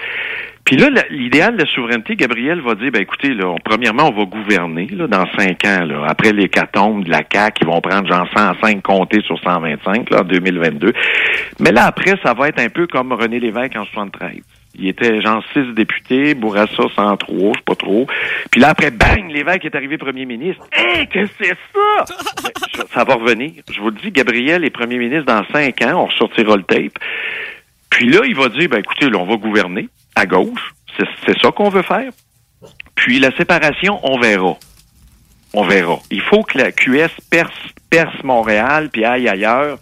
Puis 0.64 0.76
là, 0.76 0.88
l'idéal 1.10 1.56
de 1.56 1.62
la 1.64 1.66
souveraineté, 1.68 2.14
Gabriel 2.14 2.60
va 2.60 2.74
dire, 2.76 2.90
ben 2.92 3.02
écoutez, 3.02 3.34
là, 3.34 3.48
on- 3.48 3.56
premièrement, 3.64 4.08
on 4.08 4.12
va 4.18 4.24
gouverner 4.24 4.86
là, 4.92 5.06
dans 5.08 5.26
cinq 5.36 5.64
ans. 5.66 5.84
Là, 5.84 6.04
après 6.08 6.32
l'hécatombe 6.32 7.04
de 7.04 7.10
la 7.10 7.22
CAQ, 7.30 7.62
ils 7.62 7.66
vont 7.66 7.80
prendre 7.80 8.06
genre 8.08 8.28
105 8.34 8.80
comptés 8.80 9.20
sur 9.22 9.38
125 9.40 10.08
là, 10.10 10.20
en 10.20 10.24
2022. 10.24 10.92
Mais 11.58 11.72
là, 11.72 11.86
après, 11.86 12.14
ça 12.22 12.32
va 12.32 12.48
être 12.48 12.60
un 12.60 12.68
peu 12.68 12.86
comme 12.86 13.12
René 13.12 13.40
Lévesque 13.40 13.74
en 13.76 13.84
73. 13.86 14.36
Il 14.74 14.88
était 14.88 15.20
genre 15.20 15.44
six 15.52 15.66
députés, 15.74 16.34
Bourassa 16.34 16.84
103, 16.96 17.18
je 17.28 17.58
sais 17.58 17.64
pas 17.66 17.74
trop. 17.74 18.06
Puis 18.50 18.60
là, 18.60 18.68
après, 18.70 18.90
bang, 18.90 19.30
Lévesque 19.30 19.64
est 19.66 19.74
arrivé 19.74 19.98
premier 19.98 20.24
ministre. 20.24 20.64
Qu'est-ce 21.10 21.26
que 21.38 21.44
c'est 21.44 21.56
ça? 21.74 22.04
Je- 22.74 22.82
ça 22.94 23.04
va 23.04 23.16
revenir. 23.16 23.50
Je 23.70 23.80
vous 23.80 23.90
le 23.90 23.96
dis, 23.96 24.10
Gabriel 24.12 24.64
est 24.64 24.70
premier 24.70 24.96
ministre 24.96 25.26
dans 25.26 25.44
cinq 25.52 25.82
ans. 25.82 26.02
On 26.04 26.06
ressortira 26.06 26.56
le 26.56 26.62
tape. 26.62 26.92
Puis 27.90 28.08
là, 28.08 28.20
il 28.26 28.34
va 28.34 28.48
dire, 28.48 28.68
ben 28.70 28.78
écoutez, 28.78 29.10
là, 29.10 29.18
on 29.18 29.26
va 29.26 29.36
gouverner 29.36 29.88
à 30.14 30.26
gauche. 30.26 30.74
C'est 31.26 31.38
ça 31.40 31.50
qu'on 31.50 31.70
veut 31.70 31.82
faire. 31.82 32.12
Puis 32.94 33.18
la 33.18 33.34
séparation, 33.36 33.98
on 34.02 34.20
verra. 34.20 34.56
On 35.54 35.64
verra. 35.64 35.98
Il 36.10 36.20
faut 36.20 36.42
que 36.42 36.58
la 36.58 36.72
QS 36.72 37.10
perce, 37.30 37.52
perce 37.90 38.22
Montréal, 38.22 38.90
puis 38.90 39.04
aille 39.04 39.28
ailleurs. 39.28 39.78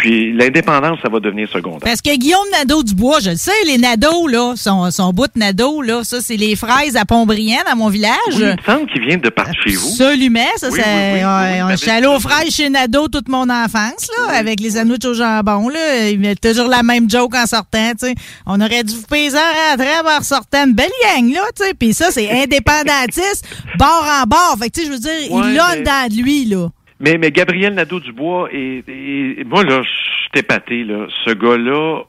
Puis 0.00 0.32
l'indépendance, 0.32 0.98
ça 1.02 1.08
va 1.10 1.20
devenir 1.20 1.48
secondaire. 1.50 1.80
Parce 1.84 2.00
que 2.00 2.16
Guillaume 2.16 2.40
Nadeau-Dubois, 2.52 3.20
je 3.20 3.30
le 3.30 3.36
sais, 3.36 3.52
les 3.66 3.76
Nadeaux, 3.78 4.26
là, 4.28 4.54
son, 4.56 4.90
son 4.90 5.12
bout 5.12 5.26
de 5.26 5.38
Nadeau, 5.38 5.82
là, 5.82 6.02
ça, 6.04 6.20
c'est 6.20 6.36
les 6.36 6.56
fraises 6.56 6.96
à 6.96 7.04
Pontbriand, 7.04 7.58
dans 7.70 7.76
mon 7.76 7.88
village. 7.88 8.14
Oui, 8.28 8.36
il 8.40 8.46
me 8.46 8.56
semble 8.64 8.90
qu'il 8.90 9.04
vient 9.06 9.18
de 9.18 9.28
partir 9.28 9.54
chez 9.62 9.74
vous. 9.76 9.88
Absolument, 9.90 10.40
ça, 10.56 10.68
Oui, 10.70 10.80
c'est. 10.82 11.12
oui, 11.14 11.20
oui, 11.22 11.62
on- 11.62 11.76
J'étais 11.76 11.90
allé 11.90 12.06
aux 12.06 12.18
fraises 12.20 12.54
chez 12.54 12.70
Nadeau 12.70 13.08
toute 13.08 13.28
mon 13.28 13.48
enfance, 13.50 14.08
là, 14.18 14.34
avec 14.36 14.60
les 14.60 14.70
sandwichs 14.70 15.04
au 15.04 15.12
jambon, 15.14 15.68
là. 15.68 16.08
Il 16.08 16.18
met 16.18 16.34
toujours 16.34 16.68
la 16.68 16.82
même 16.82 17.08
joke 17.10 17.34
en 17.36 17.46
sortant, 17.46 17.90
tu 17.92 18.06
sais. 18.08 18.14
On 18.46 18.60
aurait 18.60 18.84
dû 18.84 18.94
vous 18.94 19.02
payer 19.02 19.30
en 19.34 19.76
rentrant, 19.76 20.14
en 20.14 20.18
ressortant. 20.18 20.66
Une 20.66 20.72
belle 20.74 20.90
gang, 21.04 21.30
là, 21.32 21.42
tu 21.54 21.64
sais. 21.64 21.74
Puis 21.74 21.92
ça, 21.94 22.06
c'est 22.10 22.30
indépendantiste, 22.42 23.44
bord 23.78 24.06
en 24.22 24.24
bord. 24.26 24.56
Fait 24.58 24.70
que, 24.70 24.74
tu 24.74 24.80
sais, 24.80 24.86
je 24.86 24.92
veux 24.92 24.98
dire, 24.98 25.10
il 25.30 25.54
l'a 25.54 25.74
mais- 25.76 25.82
dans 25.82 26.08
de 26.08 26.22
lui, 26.22 26.44
là. 26.46 26.68
Mais, 27.00 27.16
mais 27.18 27.30
Gabriel 27.30 27.74
Nadeau-Dubois, 27.74 28.48
et, 28.52 28.84
et- 28.86 29.44
moi, 29.44 29.64
là, 29.64 29.80
je 29.82 29.88
suis 29.88 30.30
épaté, 30.40 30.84
là. 30.84 31.06
Ce 31.24 31.30
gars-là, 31.32 32.02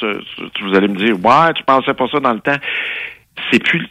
ce- 0.00 0.20
ce- 0.36 0.64
vous 0.64 0.74
allez 0.74 0.88
me 0.88 0.96
dire, 0.96 1.14
ouais, 1.22 1.52
tu 1.54 1.62
pensais 1.64 1.94
pas 1.94 2.08
ça 2.08 2.18
dans 2.20 2.32
le 2.32 2.40
temps. 2.40 2.56
C'est 3.52 3.62
plus, 3.62 3.86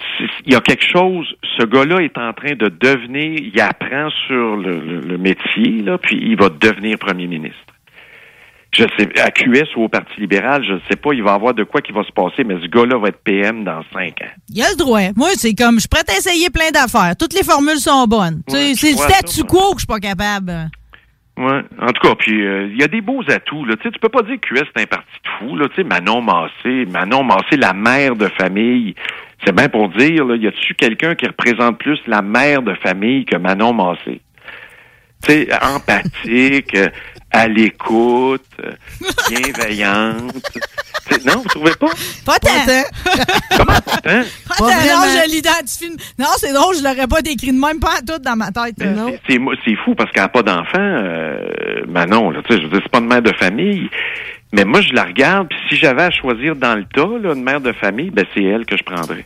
il 0.46 0.52
y 0.54 0.56
a 0.56 0.60
quelque 0.62 0.84
chose, 0.86 1.34
ce 1.58 1.64
gars-là 1.64 2.00
est 2.02 2.18
en 2.18 2.34
train 2.34 2.56
de 2.56 2.68
devenir, 2.68 3.40
il 3.40 3.62
apprend 3.62 4.10
sur 4.28 4.58
le, 4.58 4.80
le- 4.80 5.00
le 5.02 5.18
métier, 5.18 5.82
là, 5.84 5.98
puis 5.98 6.18
il 6.22 6.36
va 6.36 6.50
devenir 6.50 6.98
premier 6.98 7.28
ministre. 7.28 7.58
Je 8.72 8.84
sais, 8.98 9.20
à 9.22 9.32
QS 9.32 9.76
ou 9.76 9.84
au 9.84 9.90
Parti 9.90 10.20
libéral, 10.20 10.64
je 10.64 10.74
ne 10.74 10.80
sais 10.90 10.98
pas, 10.98 11.14
il 11.14 11.24
va 11.24 11.32
y 11.32 11.36
avoir 11.36 11.54
de 11.54 11.64
quoi 11.64 11.82
qui 11.82 11.92
va 11.92 12.04
se 12.04 12.12
passer, 12.12 12.44
mais 12.44 12.56
ce 12.62 12.68
gars-là 12.68 12.98
va 12.98 13.08
être 13.08 13.24
PM 13.24 13.64
dans 13.64 13.82
cinq 13.94 14.22
ans. 14.22 14.34
Il 14.50 14.62
a 14.62 14.70
le 14.70 14.76
droit. 14.76 15.00
Moi, 15.16 15.30
c'est 15.36 15.56
comme, 15.56 15.76
je 15.76 15.82
suis 15.82 15.90
prête 15.90 16.10
à 16.10 16.18
essayer 16.18 16.50
plein 16.50 16.70
d'affaires. 16.72 17.16
Toutes 17.18 17.34
les 17.34 17.44
formules 17.44 17.78
sont 17.78 18.06
bonnes. 18.06 18.42
Ouais, 18.50 18.74
c'est 18.76 18.92
le 18.92 18.98
statu 18.98 19.44
quo 19.46 19.74
que 19.74 19.78
je 19.78 19.80
suis 19.80 19.88
pas 19.88 20.00
capable. 20.00 20.70
Ouais. 21.38 21.62
En 21.80 21.92
tout 21.94 22.08
cas, 22.08 22.16
puis 22.16 22.44
euh, 22.44 22.68
il 22.72 22.80
y 22.80 22.84
a 22.84 22.88
des 22.88 23.02
beaux 23.02 23.22
atouts. 23.30 23.64
Là. 23.66 23.76
Tu 23.76 23.84
sais, 23.84 23.92
tu 23.92 24.00
peux 24.00 24.10
pas 24.10 24.24
dire 24.24 24.40
que 24.42 24.48
QS 24.48 24.66
c'est 24.76 24.82
un 24.82 24.88
parti 24.88 25.06
de 25.24 25.30
fou. 25.38 25.56
Là. 25.56 25.68
Tu 25.70 25.76
sais, 25.76 25.84
Manon 25.84 26.22
Massé, 26.22 26.86
Manon 26.92 27.24
Massé, 27.24 27.58
la 27.58 27.74
mère 27.74 28.16
de 28.16 28.28
famille. 28.28 28.96
C'est 29.46 29.56
bien 29.56 29.70
pour 29.70 29.90
dire, 29.90 30.26
là, 30.26 30.36
y 30.36 30.48
a-tu 30.48 30.74
quelqu'un 30.74 31.14
qui 31.14 31.28
représente 31.28 31.78
plus 31.78 32.00
la 32.08 32.24
mère 32.24 32.64
de 32.64 32.74
famille 32.74 33.24
que 33.26 33.38
Manon 33.38 33.72
Massé? 33.72 34.20
Tu 35.24 35.32
sais, 35.32 35.48
empathique, 35.62 36.76
à 37.32 37.48
l'écoute, 37.48 38.46
euh, 38.64 38.72
bienveillante. 39.30 40.34
Non, 41.26 41.36
vous 41.42 41.48
trouvez 41.48 41.72
pas? 41.80 41.88
Pas 42.26 42.38
tant. 42.38 42.50
Comment? 43.58 43.74
Hein? 44.06 44.24
Pas 44.50 44.56
Pas 44.58 44.58
tant, 44.58 44.66
non, 44.68 45.04
je 45.08 45.32
l'identifie. 45.32 45.98
Non, 46.20 46.26
c'est 46.38 46.52
drôle, 46.52 46.76
je 46.76 46.84
l'aurais 46.84 47.08
pas 47.08 47.22
décrit 47.22 47.54
de 47.54 47.60
même, 47.60 47.80
pas 47.80 48.02
tout 48.06 48.20
dans 48.22 48.36
ma 48.36 48.52
tête. 48.52 48.76
Mais 48.78 49.20
c'est- 49.26 49.76
fou 49.86 49.96
parce 49.96 50.12
qu'elle 50.12 50.24
n'a 50.24 50.28
pas 50.30 50.44
d'enfant, 50.44 50.74
euh, 50.78 51.86
Manon. 51.88 52.30
Là, 52.32 52.42
tu 52.46 52.54
sais, 52.54 52.60
je 52.62 52.66
veux 52.68 52.72
dire, 52.74 52.82
c'est 52.84 52.92
pas 52.92 53.00
une 53.00 53.08
mère 53.08 53.22
de 53.22 53.32
famille. 53.40 53.90
Mais 54.52 54.66
moi, 54.66 54.82
je 54.82 54.92
la 54.94 55.06
regarde, 55.06 55.48
puis 55.48 55.58
si 55.70 55.76
j'avais 55.78 56.04
à 56.04 56.12
choisir 56.12 56.58
dans 56.58 56.76
le 56.76 56.84
tas, 56.84 57.08
là, 57.22 57.34
une 57.34 57.44
mère 57.44 57.62
de 57.62 57.72
famille, 57.72 58.10
ben 58.10 58.26
c'est 58.36 58.44
elle 58.44 58.66
que 58.66 58.76
je 58.76 58.84
prendrais. 58.84 59.26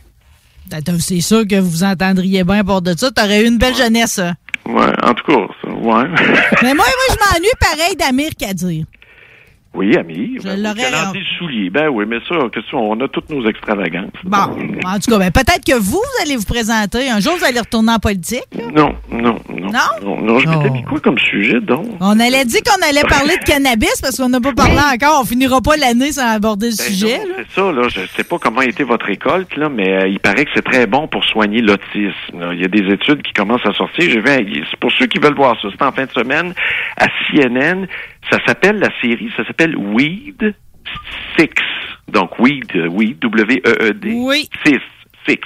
Attends, 0.70 0.98
C'est 0.98 1.20
sûr 1.20 1.46
que 1.46 1.56
vous 1.56 1.70
vous 1.70 1.84
entendriez 1.84 2.44
bien 2.44 2.64
pour 2.64 2.82
de 2.82 2.94
ça. 2.96 3.10
T'aurais 3.10 3.42
eu 3.44 3.48
une 3.48 3.58
belle 3.58 3.74
jeunesse. 3.74 4.12
ça. 4.12 4.34
Ouais, 4.66 4.92
en 5.02 5.12
tout 5.14 5.24
cas, 5.26 5.46
ça, 5.62 5.68
ouais. 5.70 6.04
Mais 6.62 6.74
moi, 6.74 6.84
moi, 6.86 7.08
je 7.10 7.16
m'ennuie 7.34 7.48
pareil 7.60 7.96
d'Amir 7.96 8.30
Kadir. 8.38 8.84
Oui, 9.74 9.96
ami. 9.96 10.38
Je 10.42 10.48
l'aurais- 10.48 10.90
le 11.14 11.24
soulier. 11.38 11.70
Ben 11.70 11.88
oui, 11.88 12.04
mais 12.06 12.18
ça, 12.28 12.34
on 12.74 13.00
a 13.00 13.08
toutes 13.08 13.30
nos 13.30 13.46
extravagances. 13.48 14.10
Bon, 14.24 14.36
en 14.38 14.98
tout 14.98 15.10
cas, 15.10 15.18
ben, 15.18 15.30
peut-être 15.30 15.64
que 15.66 15.78
vous, 15.78 15.92
vous 15.92 16.22
allez 16.22 16.36
vous 16.36 16.44
présenter. 16.44 17.08
Un 17.10 17.20
jour, 17.20 17.34
vous 17.38 17.44
allez 17.44 17.60
retourner 17.60 17.92
en 17.92 17.98
politique. 17.98 18.44
là? 18.54 18.64
Non, 18.74 18.94
non, 19.10 19.38
non. 19.48 19.70
Non? 19.72 19.78
Non, 20.02 20.20
non, 20.20 20.38
je 20.40 20.48
m'étais 20.48 20.70
mis 20.70 20.82
quoi 20.84 21.00
comme 21.00 21.18
sujet, 21.18 21.60
donc? 21.60 21.86
On 22.00 22.18
allait 22.20 22.44
dit 22.44 22.58
qu'on 22.62 22.86
allait 22.86 23.02
parler 23.08 23.36
de 23.38 23.44
cannabis 23.44 24.00
parce 24.02 24.16
qu'on 24.18 24.28
n'a 24.28 24.40
pas 24.40 24.52
parlé 24.52 24.76
encore. 24.94 25.20
On 25.22 25.24
finira 25.24 25.60
pas 25.62 25.76
l'année 25.76 26.12
sans 26.12 26.28
aborder 26.34 26.66
le 26.70 26.76
Ben 26.76 26.84
sujet. 26.86 27.20
C'est 27.36 27.60
ça, 27.60 27.72
là. 27.72 27.88
Je 27.88 28.00
sais 28.14 28.24
pas 28.24 28.38
comment 28.38 28.60
était 28.62 28.84
votre 28.84 29.06
récolte, 29.06 29.56
là, 29.56 29.68
mais 29.68 29.90
euh, 30.02 30.08
il 30.08 30.20
paraît 30.20 30.44
que 30.44 30.50
c'est 30.54 30.64
très 30.64 30.86
bon 30.86 31.08
pour 31.08 31.24
soigner 31.24 31.62
l'autisme. 31.62 32.50
Il 32.52 32.60
y 32.60 32.64
a 32.64 32.68
des 32.68 32.92
études 32.92 33.22
qui 33.22 33.32
commencent 33.32 33.64
à 33.66 33.72
sortir. 33.72 34.04
Vu, 34.10 34.22
c'est 34.70 34.80
pour 34.80 34.92
ceux 34.92 35.06
qui 35.06 35.18
veulent 35.18 35.34
voir 35.34 35.56
ça. 35.62 35.68
C'est 35.70 35.82
en 35.84 35.92
fin 35.92 36.04
de 36.04 36.10
semaine 36.12 36.52
à 36.98 37.06
CNN. 37.30 37.86
Ça 38.30 38.38
s'appelle, 38.46 38.78
la 38.78 38.90
série, 39.00 39.30
ça 39.36 39.44
s'appelle 39.46 39.76
Weed 39.76 40.54
Six. 41.36 41.48
Donc, 42.08 42.38
Weed, 42.38 42.70
euh, 42.76 42.88
Weed, 42.88 43.18
W-E-E-D. 43.20 44.12
Oui. 44.14 44.48
Six. 44.64 44.80
Six. 45.26 45.38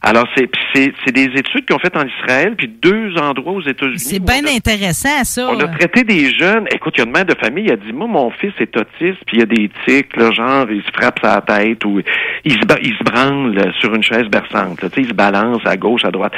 Alors, 0.00 0.26
c'est, 0.36 0.46
puis 0.46 0.60
c'est, 0.72 0.92
c'est 1.04 1.12
des 1.12 1.24
études 1.24 1.64
qu'ils 1.64 1.74
ont 1.74 1.78
faites 1.80 1.96
en 1.96 2.06
Israël, 2.06 2.54
puis 2.56 2.68
deux 2.68 3.16
endroits 3.16 3.54
aux 3.54 3.62
États-Unis. 3.62 3.98
C'est 3.98 4.22
bien 4.22 4.44
intéressant, 4.46 5.24
ça. 5.24 5.48
on 5.50 5.58
a 5.58 5.66
traité 5.68 6.04
des 6.04 6.32
jeunes. 6.32 6.66
Écoute, 6.72 6.94
il 6.96 7.00
y 7.00 7.02
a 7.02 7.06
une 7.06 7.12
mère 7.12 7.24
de 7.24 7.34
famille, 7.34 7.66
elle 7.66 7.72
a 7.72 7.76
dit, 7.76 7.92
moi, 7.92 8.06
mon 8.06 8.30
fils 8.30 8.52
est 8.60 8.76
autiste, 8.76 9.18
puis 9.26 9.36
il 9.36 9.38
y 9.40 9.42
a 9.42 9.46
des 9.46 9.70
tics, 9.86 10.16
là, 10.16 10.30
genre, 10.30 10.70
il 10.70 10.82
se 10.82 10.90
frappe 10.92 11.18
sa 11.22 11.40
tête 11.40 11.84
ou 11.84 12.00
il 12.44 12.52
se, 12.52 12.58
il 12.82 12.94
se 12.96 13.02
branle 13.02 13.72
sur 13.80 13.92
une 13.92 14.02
chaise 14.02 14.26
berçante. 14.28 14.82
là. 14.82 14.88
Tu 14.88 14.96
sais, 14.96 15.00
il 15.02 15.08
se 15.08 15.14
balance 15.14 15.62
à 15.64 15.76
gauche, 15.76 16.04
à 16.04 16.10
droite. 16.12 16.32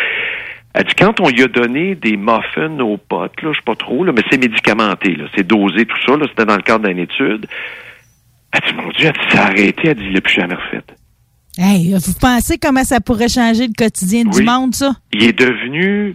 Elle 0.74 0.84
dit, 0.84 0.94
quand 0.96 1.20
on 1.20 1.28
lui 1.28 1.42
a 1.42 1.48
donné 1.48 1.94
des 1.94 2.16
muffins 2.16 2.78
aux 2.78 2.96
potes, 2.96 3.42
là, 3.42 3.50
je 3.52 3.58
sais 3.58 3.64
pas 3.64 3.74
trop, 3.74 4.04
là, 4.04 4.12
mais 4.14 4.22
c'est 4.30 4.38
médicamenté, 4.38 5.16
là, 5.16 5.24
c'est 5.34 5.46
dosé, 5.46 5.84
tout 5.84 5.96
ça, 6.06 6.16
là, 6.16 6.26
c'était 6.28 6.44
dans 6.44 6.56
le 6.56 6.62
cadre 6.62 6.86
d'une 6.86 6.98
étude. 6.98 7.46
Elle 8.52 8.60
dit, 8.66 8.74
mon 8.74 8.88
Dieu, 8.90 9.06
elle 9.06 9.12
dit, 9.12 9.34
ça 9.34 9.42
a 9.42 9.46
arrêté, 9.46 9.88
elle 9.88 9.94
dit, 9.96 10.04
il 10.06 10.14
l'a 10.14 10.20
plus 10.20 10.34
jamais 10.34 10.54
refait. 10.54 10.82
Hey, 11.58 11.92
vous 11.92 12.14
pensez 12.20 12.58
comment 12.58 12.84
ça 12.84 13.00
pourrait 13.00 13.28
changer 13.28 13.66
le 13.66 13.72
quotidien 13.76 14.24
du 14.24 14.42
monde, 14.42 14.74
ça? 14.74 14.92
il 15.12 15.24
est 15.24 15.38
devenu 15.38 16.14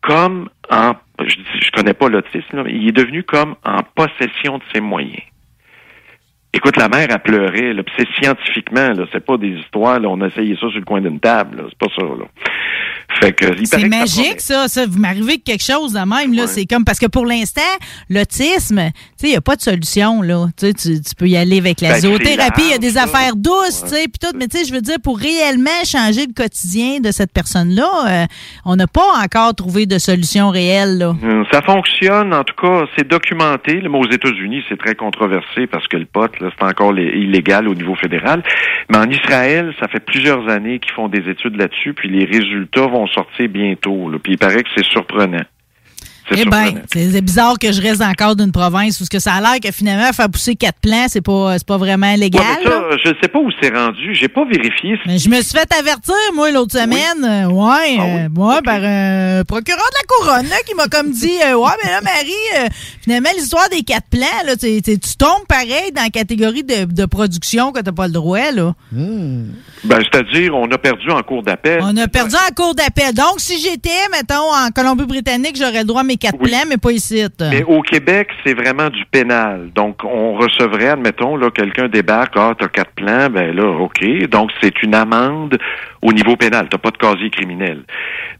comme 0.00 0.48
en 0.70 0.94
je, 1.26 1.36
je 1.60 1.70
connais 1.72 1.94
pas 1.94 2.08
l'autisme, 2.08 2.56
là, 2.56 2.64
mais 2.64 2.72
il 2.72 2.88
est 2.88 2.92
devenu 2.92 3.22
comme 3.22 3.54
en 3.64 3.82
possession 3.94 4.58
de 4.58 4.62
ses 4.72 4.80
moyens. 4.80 5.22
Écoute, 6.52 6.76
la 6.76 6.88
mère 6.88 7.08
a 7.12 7.18
pleuré, 7.18 7.72
là, 7.72 7.82
c'est 7.96 8.08
scientifiquement, 8.20 8.88
là, 8.88 9.06
c'est 9.12 9.24
pas 9.24 9.36
des 9.36 9.50
histoires, 9.50 10.00
là, 10.00 10.08
on 10.08 10.20
a 10.20 10.26
essayé 10.26 10.54
ça 10.54 10.68
sur 10.68 10.78
le 10.78 10.84
coin 10.84 11.00
d'une 11.00 11.20
table, 11.20 11.58
là, 11.58 11.64
c'est 11.68 11.78
pas 11.78 11.94
ça, 11.94 12.02
là. 12.02 12.26
Fait 13.20 13.32
que, 13.32 13.46
C'est 13.64 13.88
magique, 13.88 14.40
ça. 14.40 14.68
ça. 14.68 14.86
Vous 14.86 14.98
m'arrivez 14.98 15.38
que 15.38 15.44
quelque 15.44 15.64
chose 15.64 15.92
de 15.92 15.98
même, 15.98 16.32
là. 16.34 16.42
Ouais. 16.42 16.48
C'est 16.48 16.66
comme, 16.66 16.84
parce 16.84 16.98
que 16.98 17.06
pour 17.06 17.26
l'instant, 17.26 17.60
l'autisme, 18.08 18.80
tu 18.92 18.92
sais, 19.16 19.26
il 19.28 19.30
n'y 19.30 19.36
a 19.36 19.40
pas 19.40 19.56
de 19.56 19.60
solution, 19.62 20.22
là. 20.22 20.46
Tu 20.56 20.66
sais, 20.76 21.00
tu 21.00 21.14
peux 21.16 21.26
y 21.28 21.36
aller 21.36 21.58
avec 21.58 21.80
la 21.80 21.90
Ben, 21.94 22.00
zoothérapie, 22.00 22.62
il 22.66 22.70
y 22.70 22.74
a 22.74 22.78
des 22.78 22.90
ça. 22.92 23.04
affaires 23.04 23.36
douces, 23.36 23.82
tu 23.84 23.88
sais, 23.90 24.04
puis 24.08 24.18
tout. 24.20 24.36
Mais 24.36 24.46
tu 24.48 24.58
sais, 24.58 24.64
je 24.64 24.72
veux 24.72 24.80
dire, 24.80 24.96
pour 25.02 25.18
réellement 25.18 25.70
changer 25.84 26.26
le 26.26 26.32
quotidien 26.32 27.00
de 27.00 27.10
cette 27.10 27.32
personne-là, 27.32 27.88
euh, 28.08 28.24
on 28.64 28.76
n'a 28.76 28.86
pas 28.86 29.06
encore 29.22 29.54
trouvé 29.54 29.86
de 29.86 29.98
solution 29.98 30.50
réelle, 30.50 30.98
là. 30.98 31.10
Hum, 31.10 31.44
Ça 31.52 31.62
fonctionne, 31.62 32.32
en 32.34 32.44
tout 32.44 32.54
cas, 32.60 32.84
c'est 32.96 33.06
documenté. 33.08 33.80
là, 33.80 33.88
Mais 33.88 33.98
aux 33.98 34.10
États-Unis, 34.10 34.62
c'est 34.68 34.78
très 34.78 34.94
controversé 34.94 35.66
parce 35.70 35.86
que 35.88 35.96
le 35.96 36.06
pot, 36.06 36.30
là, 36.40 36.50
c'est 36.58 36.64
encore 36.64 36.92
lé- 36.92 37.12
illégal 37.16 37.68
au 37.68 37.74
niveau 37.74 37.94
fédéral. 37.94 38.42
Mais 38.90 38.98
en 38.98 39.08
Israël, 39.10 39.74
ça 39.80 39.88
fait 39.88 40.00
plusieurs 40.04 40.48
années 40.48 40.78
qu'ils 40.78 40.92
font 40.92 41.08
des 41.08 41.28
études 41.28 41.56
là-dessus, 41.56 41.94
puis 41.94 42.08
les 42.08 42.24
résultats 42.24 42.86
vont 42.86 42.99
sortir 43.06 43.48
bientôt. 43.48 44.10
là. 44.10 44.18
Puis 44.18 44.32
il 44.34 44.38
paraît 44.38 44.62
que 44.62 44.70
c'est 44.74 44.84
surprenant. 44.84 45.44
C'est 46.32 46.42
Eh 46.42 46.44
bien, 46.44 46.74
c'est 46.92 47.20
bizarre 47.20 47.58
que 47.58 47.72
je 47.72 47.80
reste 47.82 48.02
encore 48.02 48.36
d'une 48.36 48.52
province 48.52 49.00
où 49.00 49.04
ce 49.04 49.10
que 49.10 49.18
ça 49.18 49.34
a 49.34 49.40
l'air 49.40 49.60
que 49.62 49.70
finalement, 49.72 50.12
faire 50.12 50.28
pousser 50.30 50.54
quatre 50.54 50.78
plants, 50.80 51.06
c'est 51.08 51.20
pas, 51.20 51.58
c'est 51.58 51.66
pas 51.66 51.76
vraiment 51.76 52.14
légal. 52.14 52.40
Ouais, 52.42 52.46
mais 52.64 52.70
là. 52.70 52.82
je 53.04 53.10
ne 53.10 53.14
sais 53.22 53.28
pas 53.28 53.38
où 53.38 53.50
c'est 53.60 53.74
rendu. 53.74 54.14
J'ai 54.14 54.28
pas 54.28 54.44
vérifié. 54.44 54.96
Mais 55.06 55.18
je 55.18 55.28
me 55.28 55.40
suis 55.42 55.58
fait 55.58 55.72
avertir, 55.78 56.14
moi, 56.34 56.50
l'autre 56.50 56.72
semaine. 56.78 57.24
Euh, 57.24 57.46
ouais, 57.48 57.96
Ah 57.98 58.02
euh, 58.02 58.28
oui? 58.36 58.44
ouais, 58.44 58.56
Ok. 58.58 58.64
par 58.64 58.80
un 58.84 59.42
procureur 59.44 59.80
de 59.80 59.96
la 59.96 60.06
couronne, 60.08 60.48
là, 60.48 60.56
qui 60.66 60.74
m'a 60.74 60.86
comme 60.86 61.10
dit 61.10 61.30
euh, 61.46 61.54
Ouais, 61.54 61.72
mais 61.84 61.90
là, 61.90 62.00
Marie, 62.02 62.32
euh, 62.58 62.68
finalement, 63.02 63.30
l'histoire 63.36 63.68
des 63.68 63.82
quatre 63.82 64.06
plans, 64.10 64.26
là, 64.46 64.56
tu 64.56 64.80
tombes 65.18 65.46
pareil 65.48 65.92
dans 65.94 66.02
la 66.02 66.10
catégorie 66.10 66.64
de, 66.64 66.84
de 66.84 67.06
production 67.06 67.72
que 67.72 67.80
t'as 67.80 67.92
pas 67.92 68.06
le 68.06 68.12
droit, 68.12 68.50
là. 68.52 68.74
Ben, 68.92 69.98
c'est-à-dire, 70.12 70.54
on 70.54 70.70
a 70.70 70.78
perdu 70.78 71.10
en 71.10 71.22
cours 71.22 71.42
d'appel. 71.42 71.80
On 71.82 71.96
a 71.96 72.06
perdu 72.08 72.34
en 72.36 72.54
cours 72.54 72.74
d'appel. 72.74 73.14
Donc, 73.14 73.34
si 73.38 73.60
j'étais, 73.60 73.90
mettons, 74.12 74.34
en 74.52 74.70
Colombie-Britannique, 74.74 75.56
j'aurais 75.58 75.80
le 75.80 75.84
droit 75.86 76.02
à 76.02 76.04
mes 76.04 76.16
quatre 76.20 76.38
Oui. 76.40 76.50
plans, 76.50 76.64
mais 76.68 76.76
pas 76.76 76.92
ici. 76.92 77.24
Mais 77.40 77.64
au 77.64 77.82
Québec, 77.82 78.28
c'est 78.44 78.54
vraiment 78.54 78.88
du 78.90 79.04
pénal. 79.10 79.70
Donc, 79.74 80.04
on 80.04 80.34
recevrait, 80.34 80.88
admettons, 80.90 81.36
là, 81.36 81.50
quelqu'un 81.50 81.88
débarque, 81.88 82.34
ah, 82.36 82.54
t'as 82.58 82.68
quatre 82.68 82.92
plans, 82.92 83.28
ben 83.30 83.54
là, 83.54 83.66
OK. 83.66 84.04
Donc, 84.28 84.50
c'est 84.60 84.82
une 84.82 84.94
amende 84.94 85.58
au 86.02 86.12
niveau 86.12 86.36
pénal. 86.36 86.68
T'as 86.70 86.78
pas 86.78 86.90
de 86.90 86.98
casier 86.98 87.30
criminel. 87.30 87.82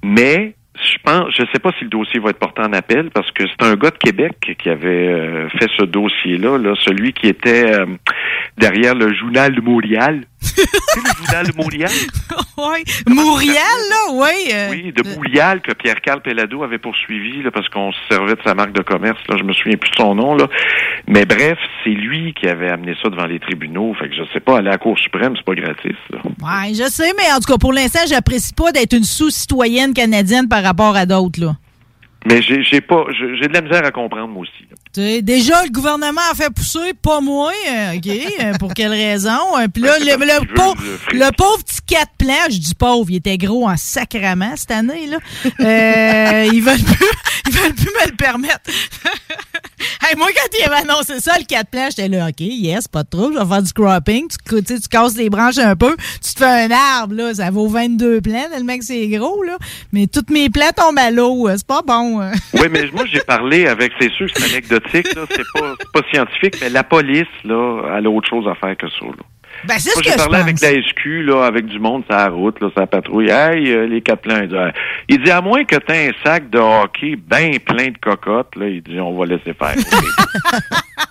Mais, 0.05 0.55
je 0.83 0.97
pense, 1.05 1.35
je 1.37 1.43
sais 1.53 1.59
pas 1.59 1.71
si 1.79 1.85
le 1.85 1.91
dossier 1.91 2.21
va 2.21 2.31
être 2.31 2.39
porté 2.39 2.63
en 2.63 2.73
appel 2.73 3.11
parce 3.11 3.31
que 3.33 3.45
c'est 3.47 3.67
un 3.67 3.75
gars 3.75 3.91
de 3.91 3.99
Québec 3.99 4.57
qui 4.59 4.69
avait 4.71 5.09
euh, 5.09 5.49
fait 5.59 5.69
ce 5.77 5.85
dossier-là, 5.85 6.57
là, 6.59 6.75
celui 6.85 7.13
qui 7.13 7.27
était 7.29 7.73
euh, 7.81 7.87
derrière 8.57 8.95
le 8.95 9.13
journal 9.15 9.55
de 9.55 9.61
Montréal. 9.61 10.23
Tu 10.41 10.49
sais, 10.49 10.65
le 10.97 11.25
journal 11.27 11.47
de 11.47 11.57
Montréal? 11.57 11.91
ouais. 12.59 12.85
Montréal, 13.09 13.81
là, 13.91 14.13
oui. 14.13 14.53
euh, 14.53 14.69
Oui, 14.71 14.93
de 14.93 15.03
Boulial 15.15 15.61
que 15.61 15.73
Pierre-Carl 15.73 16.23
Pellado 16.23 16.63
avait 16.63 16.79
poursuivi 16.79 17.43
là, 17.43 17.51
parce 17.51 17.69
qu'on 17.69 17.93
se 17.93 17.99
servait 18.11 18.35
de 18.35 18.41
sa 18.45 18.55
marque 18.55 18.73
de 18.73 18.83
commerce. 18.83 19.19
Là, 19.29 19.37
je 19.39 19.45
me 19.45 19.53
souviens 19.53 19.77
plus 19.77 19.91
de 19.91 19.97
son 19.97 20.15
nom. 20.15 20.35
Là. 20.35 20.49
Mais 21.07 21.25
bref, 21.25 21.59
c'est 21.85 21.91
lui 21.91 22.33
qui 22.35 22.49
avait 22.49 22.71
amené 22.71 22.95
ça 23.03 23.09
devant 23.11 23.27
les 23.27 23.39
tribunaux. 23.41 23.95
Fait 23.95 24.09
que 24.09 24.15
je 24.15 24.23
sais 24.33 24.41
pas, 24.41 24.59
aller 24.59 24.69
à 24.69 24.73
la 24.73 24.79
Cour 24.79 24.99
suprême, 24.99 25.35
c'est 25.37 25.45
pas 25.45 25.55
gratis. 25.55 25.97
Ouais, 26.13 26.75
je 26.75 26.89
sais, 26.91 27.13
mais 27.17 27.31
en 27.33 27.39
tout 27.41 27.53
cas, 27.53 27.59
pour 27.59 27.73
l'instant, 27.73 28.01
j'apprécie 28.09 28.55
pas 28.55 28.73
d'être 28.73 28.93
une 28.95 29.05
sous-citoyenne 29.05 29.93
canadienne 29.95 30.49
par 30.49 30.63
rapport 30.63 30.97
à 30.97 31.07
d'autres, 31.07 31.41
là. 31.41 31.57
Mais 32.27 32.43
j'ai 32.43 32.63
j'ai 32.63 32.81
pas, 32.83 33.05
j'ai 33.19 33.37
j'ai 33.37 33.49
de 33.49 33.53
la 33.55 33.63
misère 33.63 33.85
à 33.85 33.91
comprendre, 33.91 34.29
moi 34.29 34.43
aussi. 34.43 34.65
là. 34.71 34.77
Tu 34.93 35.01
sais, 35.01 35.23
déjà, 35.23 35.63
le 35.65 35.71
gouvernement 35.71 36.21
a 36.31 36.35
fait 36.35 36.51
pousser, 36.51 36.93
pas 37.01 37.21
moi, 37.21 37.51
euh, 37.71 37.95
OK? 37.97 38.07
euh, 38.09 38.53
pour 38.59 38.75
quelle 38.75 38.91
raison? 38.91 39.31
Euh, 39.59 39.69
Puis 39.73 39.83
là, 39.83 39.99
le, 40.01 40.05
le 40.05 40.41
veut 40.41 40.55
pauvre, 40.55 40.83
le 41.13 41.19
le 41.19 41.33
pauvre 41.37 41.65
petit 41.65 41.81
quatre 41.87 42.13
plans, 42.19 42.45
je 42.51 42.59
dis 42.59 42.75
pauvre, 42.75 43.07
il 43.11 43.17
était 43.17 43.39
gros 43.39 43.67
en 43.69 43.77
sacrament 43.77 44.53
cette 44.57 44.71
année, 44.73 45.07
là. 45.07 45.17
Euh, 45.61 46.51
ils 46.53 46.63
veulent 46.63 46.79
plus, 46.83 47.07
ils 47.49 47.53
veulent 47.53 47.75
plus 47.75 47.85
me 47.87 48.11
le 48.11 48.17
permettre. 48.17 48.61
Hey, 50.03 50.15
moi, 50.17 50.27
quand 50.35 50.59
il 50.59 50.65
avait 50.65 50.91
annoncé 50.91 51.21
ça, 51.21 51.39
le 51.39 51.45
4 51.45 51.69
plans, 51.71 51.87
j'étais 51.89 52.09
là, 52.09 52.29
OK, 52.29 52.41
yes, 52.41 52.87
pas 52.89 53.03
de 53.03 53.09
trouble, 53.09 53.35
je 53.39 53.43
vais 53.43 53.49
faire 53.49 53.63
du 53.63 53.73
cropping. 53.73 54.29
Tu, 54.29 54.63
tu, 54.63 54.89
casses 54.91 55.17
les 55.17 55.31
branches 55.31 55.57
un 55.59 55.75
peu, 55.77 55.97
tu 56.23 56.35
te 56.35 56.39
fais 56.39 56.65
un 56.65 56.71
arbre, 56.71 57.15
là, 57.15 57.35
ça 57.35 57.51
vaut 57.51 57.67
22 57.69 58.21
plans, 58.21 58.45
tellement 58.53 58.77
que 58.79 58.85
c'est 58.85 59.09
gros, 59.09 59.43
là. 59.43 59.57
Mais 59.93 60.07
toutes 60.07 60.31
mes 60.31 60.51
plans 60.51 60.71
tombent 60.77 60.99
à 60.99 61.11
l'eau, 61.11 61.49
euh, 61.49 61.55
c'est 61.57 61.67
pas 61.67 61.81
bon. 61.83 62.10
Euh. 62.19 62.33
Oui, 62.55 62.69
mais 62.71 62.91
moi, 62.93 63.05
j'ai 63.07 63.21
parlé 63.21 63.67
avec, 63.67 63.93
c'est 64.01 64.11
sûr 64.13 64.27
que 64.27 64.41
c'est 64.41 64.53
anecdotique, 64.53 65.15
là, 65.15 65.23
c'est 65.31 65.47
pas, 65.55 65.75
pas 65.93 66.03
scientifique, 66.13 66.57
mais 66.61 66.71
la 66.71 66.83
police, 66.83 67.29
là, 67.45 67.97
elle 67.97 68.07
a 68.07 68.11
autre 68.11 68.29
chose 68.29 68.49
à 68.49 68.55
faire 68.55 68.77
que 68.77 68.89
ça, 68.89 69.07
là. 69.07 69.25
Ben, 69.69 69.79
c'est 69.79 69.91
ce 69.91 69.97
que 69.99 70.05
j'ai 70.05 70.13
je 70.13 70.17
parlé 70.17 70.37
avec 70.39 70.61
la 70.61 70.71
SQ, 70.71 71.23
là, 71.27 71.45
avec 71.45 71.67
du 71.67 71.79
monde 71.79 72.03
sur 72.07 72.17
la 72.17 72.29
route, 72.29 72.61
là, 72.61 72.69
sur 72.71 72.81
la 72.81 72.87
patrouille. 72.87 73.29
Hey, 73.31 73.71
euh, 73.71 73.87
les 73.87 74.01
quatre 74.01 74.23
plans. 74.23 74.41
Il 74.43 74.49
dit, 74.49 74.55
euh, 74.55 74.71
il 75.09 75.23
dit, 75.23 75.31
à 75.31 75.41
moins 75.41 75.65
que 75.65 75.77
tu 75.77 75.93
un 75.93 76.11
sac 76.25 76.49
de 76.51 76.59
hockey 76.59 77.17
bien 77.17 77.53
plein 77.65 77.89
de 77.89 77.99
cocottes, 78.01 78.57
là, 78.57 78.69
il 78.69 78.83
dit, 78.83 78.99
on 79.01 79.17
va 79.19 79.27
laisser 79.27 79.55
faire. 79.55 79.75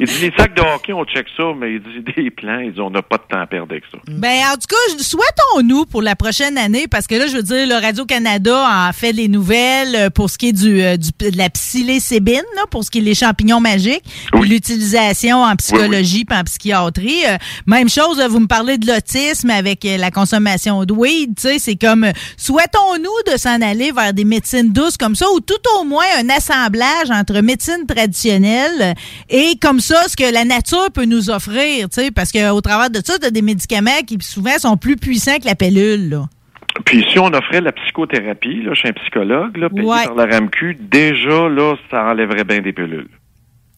Il 0.02 0.08
dit, 0.08 0.22
les 0.30 0.34
sacs 0.38 0.56
de 0.56 0.62
hockey, 0.62 0.94
on 0.94 1.04
check 1.04 1.26
ça, 1.36 1.44
mais 1.60 1.74
il 1.74 1.82
dit, 1.82 2.14
des 2.16 2.30
plans, 2.30 2.60
il 2.60 2.72
dit, 2.72 2.80
on 2.80 2.90
n'a 2.90 3.02
pas 3.02 3.18
de 3.18 3.24
temps 3.24 3.42
à 3.42 3.48
perdre 3.48 3.68
avec 3.72 3.84
ça. 3.92 3.98
Ben, 4.08 4.38
en 4.50 4.54
tout 4.54 4.68
cas, 4.70 4.98
souhaitons-nous 5.04 5.86
pour 5.88 6.02
la 6.02 6.16
prochaine 6.16 6.58
année, 6.58 6.88
parce 6.88 7.06
que 7.06 7.16
là, 7.16 7.28
je 7.28 7.36
veux 7.36 7.44
dire, 7.44 7.68
le 7.68 7.74
Radio-Canada 7.82 8.66
en 8.88 8.94
fait 8.94 9.12
les 9.12 9.28
nouvelles 9.28 9.96
euh, 9.98 10.10
pour 10.10 10.30
ce 10.30 10.38
qui 10.38 10.50
est 10.50 10.54
du, 10.54 10.82
euh, 10.82 10.96
du- 10.96 11.10
de 11.32 11.38
la 11.38 11.50
psilocybine, 11.50 12.44
là, 12.56 12.62
pour 12.72 12.86
ce 12.86 12.92
qui 12.92 13.00
est 13.00 13.02
les 13.02 13.16
champignons 13.16 13.60
magiques, 13.60 14.04
Oui. 14.34 14.48
l'utilisation 14.48 15.44
en 15.44 15.56
psychologie 15.58 16.24
puis 16.24 16.38
en 16.38 16.44
psychiatrie. 16.44 17.24
Même 17.68 17.90
chose, 17.90 18.20
là, 18.20 18.30
vous 18.40 18.44
me 18.44 18.48
parlez 18.48 18.78
de 18.78 18.88
l'autisme 18.88 19.50
avec 19.50 19.84
euh, 19.84 19.98
la 19.98 20.12
consommation 20.12 20.86
de 20.86 20.94
weed, 20.94 21.36
tu 21.36 21.42
sais, 21.42 21.60
c'est 21.60 21.76
comme, 21.76 22.06
euh, 22.06 22.12
souhaitons-nous 22.38 23.34
de 23.34 23.38
s'en 23.38 23.62
aller 23.62 23.92
vers 23.92 24.14
des 24.14 24.24
médecines 24.24 24.72
douces 24.72 24.96
comme 24.96 25.14
ça, 25.14 25.26
ou 25.36 25.42
tout 25.42 25.60
au 25.78 25.84
moins 25.84 26.06
un 26.24 26.30
assemblage 26.30 27.12
entre 27.12 27.42
médecine 27.42 27.86
traditionnelle 27.86 28.96
et 29.30 29.58
comme 29.62 29.82
ça, 29.82 30.08
ce 30.08 30.16
que 30.16 30.32
la 30.34 30.46
nature 30.46 30.88
peut 30.94 31.04
nous 31.04 31.30
offrir, 31.30 31.90
tu 31.90 32.02
sais, 32.02 32.12
parce 32.12 32.32
qu'au 32.32 32.62
travers 32.62 32.90
de 32.90 33.02
ça, 33.04 33.20
tu 33.20 33.26
as 33.26 33.32
des 33.32 33.42
médicaments 33.42 34.00
qui 34.08 34.18
souvent 34.22 34.58
sont 34.58 34.78
plus 34.78 34.96
puissants 34.96 35.38
que 35.40 35.46
la 35.46 35.56
pilule, 35.56 36.10
là. 36.10 36.26
Puis 36.86 37.04
si 37.12 37.20
on 37.20 37.28
offrait 37.34 37.60
la 37.60 37.74
psychothérapie, 37.74 38.62
là, 38.64 38.74
chez 38.74 38.88
un 38.88 38.94
psychologue, 38.94 39.58
là, 39.58 39.70
payé 39.70 39.86
Ouais. 39.86 40.06
par 40.06 40.16
la 40.16 40.28
RAMQ, 40.28 40.78
déjà, 40.80 41.50
là, 41.50 41.76
ça 41.92 42.06
enlèverait 42.06 42.46
bien 42.46 42.62
des 42.62 42.72
pilules. 42.72 43.10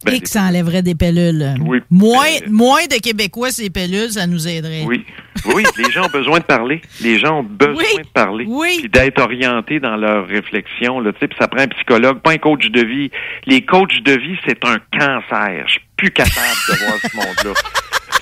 Ben, 0.04 0.14
et 0.14 0.20
que 0.20 0.28
ça 0.28 0.42
enlèverait 0.42 0.82
des 0.82 0.94
pilules. 0.94 1.54
Oui. 1.60 1.80
Moins, 1.90 2.26
Euh, 2.26 2.46
moins 2.50 2.84
de 2.86 3.00
Québécois, 3.00 3.50
ces 3.50 3.70
pilules, 3.70 4.10
ça 4.12 4.26
nous 4.26 4.46
aiderait. 4.48 4.84
Oui. 4.84 5.04
Oui, 5.46 5.64
les 5.76 5.90
gens 5.90 6.04
ont 6.06 6.10
besoin 6.10 6.38
de 6.38 6.44
parler. 6.44 6.80
Les 7.00 7.18
gens 7.18 7.40
ont 7.40 7.42
besoin 7.42 7.74
Oui. 7.96 8.02
de 8.02 8.08
parler. 8.12 8.44
Oui. 8.46 8.76
Puis 8.80 8.88
d'être 8.88 9.20
orientés 9.20 9.80
dans 9.80 9.96
leur 9.96 10.26
réflexion. 10.28 11.00
Là, 11.00 11.12
puis 11.12 11.28
ça 11.38 11.48
prend 11.48 11.62
un 11.62 11.68
psychologue, 11.68 12.20
pas 12.20 12.32
un 12.32 12.38
coach 12.38 12.66
de 12.70 12.84
vie. 12.84 13.10
Les 13.46 13.64
coachs 13.64 14.02
de 14.04 14.12
vie, 14.12 14.36
c'est 14.46 14.64
un 14.64 14.78
cancer. 14.96 15.64
Je 15.66 15.72
suis 15.72 15.80
plus 15.96 16.10
capable 16.10 16.36
de 16.68 16.78
voir 16.78 16.98
ce 17.00 17.16
monde-là. 17.16 17.54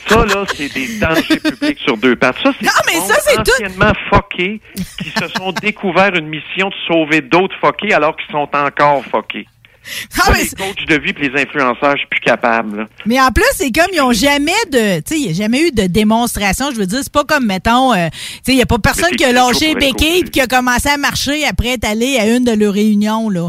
Ça, 0.08 0.24
là, 0.26 0.44
c'est 0.54 0.72
des 0.74 0.98
dangers 0.98 1.38
publics 1.40 1.78
sur 1.78 1.96
deux 1.96 2.16
pattes. 2.16 2.36
Ça, 2.42 2.52
c'est 2.60 2.96
monde 2.96 3.06
ça, 3.08 3.14
c'est 3.20 3.36
tout- 3.36 3.64
anciennement 3.64 3.92
fuckés 4.12 4.60
qui 4.98 5.10
se 5.10 5.28
sont 5.36 5.52
découvert 5.52 6.14
une 6.16 6.26
mission 6.26 6.68
de 6.68 6.74
sauver 6.88 7.20
d'autres 7.20 7.54
fuckés 7.60 7.92
alors 7.94 8.16
qu'ils 8.16 8.30
sont 8.32 8.48
encore 8.52 9.04
fuckés. 9.04 9.46
Ah, 10.22 10.32
les 10.34 10.48
coachs 10.48 10.86
de 10.86 10.94
vie 10.96 11.10
et 11.10 11.28
les 11.28 11.42
influenceurs, 11.42 11.92
je 11.92 11.98
suis 11.98 12.06
plus 12.08 12.20
capable. 12.20 12.78
Là. 12.78 12.88
Mais 13.06 13.20
en 13.20 13.30
plus, 13.30 13.44
c'est 13.54 13.72
comme 13.72 13.86
ils 13.92 14.00
ont 14.00 14.12
jamais 14.12 14.52
de, 14.70 15.00
tu 15.00 15.14
sais, 15.14 15.20
il 15.20 15.26
y 15.26 15.30
a 15.30 15.32
jamais 15.32 15.66
eu 15.66 15.70
de 15.70 15.86
démonstration. 15.86 16.70
Je 16.70 16.76
veux 16.76 16.86
dire, 16.86 17.00
c'est 17.02 17.12
pas 17.12 17.24
comme 17.24 17.46
mettons, 17.46 17.92
euh, 17.94 18.08
tu 18.10 18.18
sais, 18.44 18.52
il 18.52 18.56
y 18.56 18.62
a 18.62 18.66
pas 18.66 18.78
personne 18.78 19.10
qui 19.16 19.24
a 19.24 19.32
lâché 19.32 19.74
béquille 19.74 20.22
puis 20.22 20.30
qui 20.30 20.40
a 20.40 20.46
commencé 20.46 20.88
à 20.88 20.96
marcher 20.98 21.44
après 21.46 21.70
être 21.74 21.84
allé 21.84 22.18
à 22.18 22.26
une 22.26 22.44
de 22.44 22.52
leurs 22.52 22.74
réunions 22.74 23.30
là. 23.30 23.48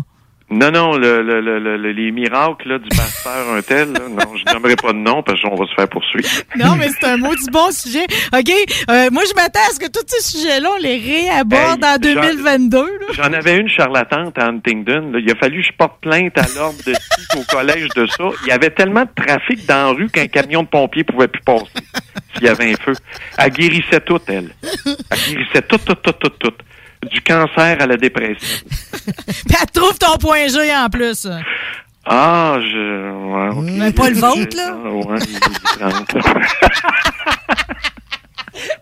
Non, 0.52 0.70
non, 0.70 0.98
le, 0.98 1.22
le, 1.24 1.40
le, 1.40 1.60
le- 1.78 1.92
les 1.94 2.12
miracles 2.12 2.68
là, 2.68 2.78
du 2.80 2.90
pasteur 2.90 3.54
un 3.56 3.62
tel, 3.62 3.94
là, 3.94 4.02
non, 4.10 4.36
je 4.36 4.54
nommerai 4.54 4.76
pas 4.76 4.92
de 4.92 4.98
nom 4.98 5.24
parce 5.24 5.42
qu'on 5.42 5.56
va 5.56 5.66
se 5.66 5.74
faire 5.74 5.88
poursuivre. 5.88 6.28
Non, 6.58 6.76
mais 6.76 6.90
c'est 6.90 7.06
un 7.08 7.16
maudit 7.18 7.50
bon 7.52 7.72
sujet. 7.72 8.04
OK, 8.34 8.52
euh, 8.90 9.10
moi 9.12 9.24
je 9.30 9.34
m'attends 9.36 9.62
à 9.70 9.74
ce 9.74 9.80
que 9.80 9.88
tous 9.90 10.04
ces 10.08 10.38
sujets-là 10.38 10.70
on 10.78 10.82
les 10.82 10.98
réaborde 10.98 11.84
Hey, 11.84 11.94
en 11.96 11.98
2022 11.98 12.78
là. 12.78 13.06
J'en 13.14 13.32
avais 13.34 13.58
une 13.58 13.70
charlatante 13.70 14.38
à 14.38 14.48
Huntingdon. 14.48 15.12
là. 15.14 15.20
Il 15.20 15.32
a 15.32 15.36
fallu 15.36 15.62
que 15.62 15.68
je 15.68 15.74
porte 15.78 16.02
plainte 16.02 16.38
à 16.38 16.46
l'ordre 16.56 16.80
de 16.86 16.94
site 16.94 17.36
au 17.38 17.44
collège 17.56 17.88
de 17.96 18.06
ça. 18.08 18.26
Il 18.44 18.50
y 18.50 18.52
avait 18.52 18.72
tellement 18.72 19.04
de 19.06 19.24
trafic 19.24 19.66
dans 19.66 19.88
la 19.88 19.98
rue 19.98 20.10
qu'un 20.10 20.28
camion 20.28 20.64
de 20.64 20.68
pompiers 20.68 21.04
pouvait 21.06 21.28
plus 21.30 21.42
passer 21.44 21.66
s'il 22.34 22.44
y 22.44 22.48
avait 22.50 22.72
un 22.74 22.76
feu. 22.76 22.94
Elle 23.38 23.52
guérissait 23.52 24.02
tout, 24.02 24.20
elle. 24.28 24.50
Elle 24.86 25.18
guérissait 25.34 25.62
tout, 25.62 25.78
tout, 25.78 25.96
tout, 25.96 26.12
tout, 26.14 26.30
tout. 26.30 26.54
Du 27.10 27.22
cancer 27.22 27.82
à 27.82 27.86
la 27.86 27.98
dépression. 27.98 28.66
Puis 29.48 29.58
elle 29.60 29.72
trouve 29.72 29.98
ton 29.98 30.18
point 30.18 30.48
G 30.48 30.58
en 30.76 30.90
plus. 30.90 31.28
Ah, 32.06 32.58
je... 32.60 33.12
Ouais, 33.12 33.50
ok. 33.50 33.64
Mais 33.78 33.92
pas 33.92 34.10
le 34.10 34.16
vôtre, 34.16 34.56
là? 34.58 34.74
Ouais, 34.76 35.20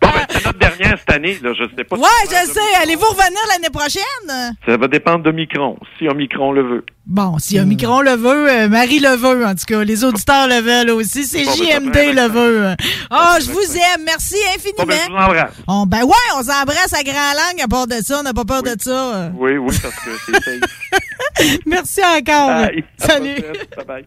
Bon, 0.01 0.10
ben, 0.10 0.25
c'est 0.29 0.45
notre 0.45 0.58
dernière 0.60 0.97
cette 0.97 1.12
année, 1.12 1.38
là. 1.43 1.51
Je 1.53 1.63
sais 1.77 1.84
pas. 1.84 1.95
Ouais, 1.95 2.03
je 2.25 2.51
sais. 2.51 2.60
Allez-vous 2.82 3.05
revenir 3.05 3.39
l'année 3.51 3.69
prochaine? 3.71 4.55
Ça 4.65 4.77
va 4.77 4.88
dépendre 4.88 5.23
d'Omicron, 5.23 5.77
si 5.97 6.08
Omicron 6.08 6.51
le 6.53 6.63
veut. 6.63 6.86
Bon, 7.05 7.38
si 7.39 7.60
Omicron 7.60 8.01
le 8.01 8.12
veut, 8.15 8.49
euh, 8.51 8.67
Marie 8.69 8.99
le 8.99 9.15
veut, 9.15 9.45
en 9.45 9.53
tout 9.55 9.65
cas. 9.67 9.84
Les 9.84 10.03
auditeurs 10.03 10.47
le 10.47 10.62
veulent 10.62 10.91
aussi. 10.91 11.25
C'est 11.25 11.43
Bon, 11.43 11.51
ben, 11.58 11.65
JMD 11.65 11.95
un 11.97 12.13
le 12.13 12.27
veut. 12.29 12.75
Ah, 13.10 13.38
Ça 13.39 13.45
je 13.45 13.51
vous 13.51 13.60
un 13.60 13.75
aime. 13.77 14.03
Merci 14.05 14.36
Bon, 14.77 14.84
ben, 14.86 14.95
je 14.95 14.95
infiniment. 15.01 15.17
vous 15.17 15.23
embrasse. 15.32 15.53
On, 15.67 15.86
ben 15.86 16.03
ouais, 16.03 16.13
on 16.38 16.43
s'embrasse 16.43 16.93
à 16.93 17.03
grand 17.03 17.34
langue 17.34 17.62
à 17.63 17.67
part 17.67 17.88
de 17.88 17.95
ça. 17.95 18.19
On 18.19 18.23
n'a 18.23 18.34
pas 18.34 18.45
peur 18.45 18.63
de 18.63 18.75
ça. 18.79 19.32
Oui, 19.36 19.58
oui, 19.58 19.75
parce 19.82 19.95
que 19.95 20.10
c'est 20.25 20.43
safe. 20.43 21.60
Merci 21.65 22.01
encore. 22.03 22.47
Bye. 22.65 22.84
Salut. 22.97 23.36
prochaine. 23.36 23.86
Bye-bye. 23.86 24.05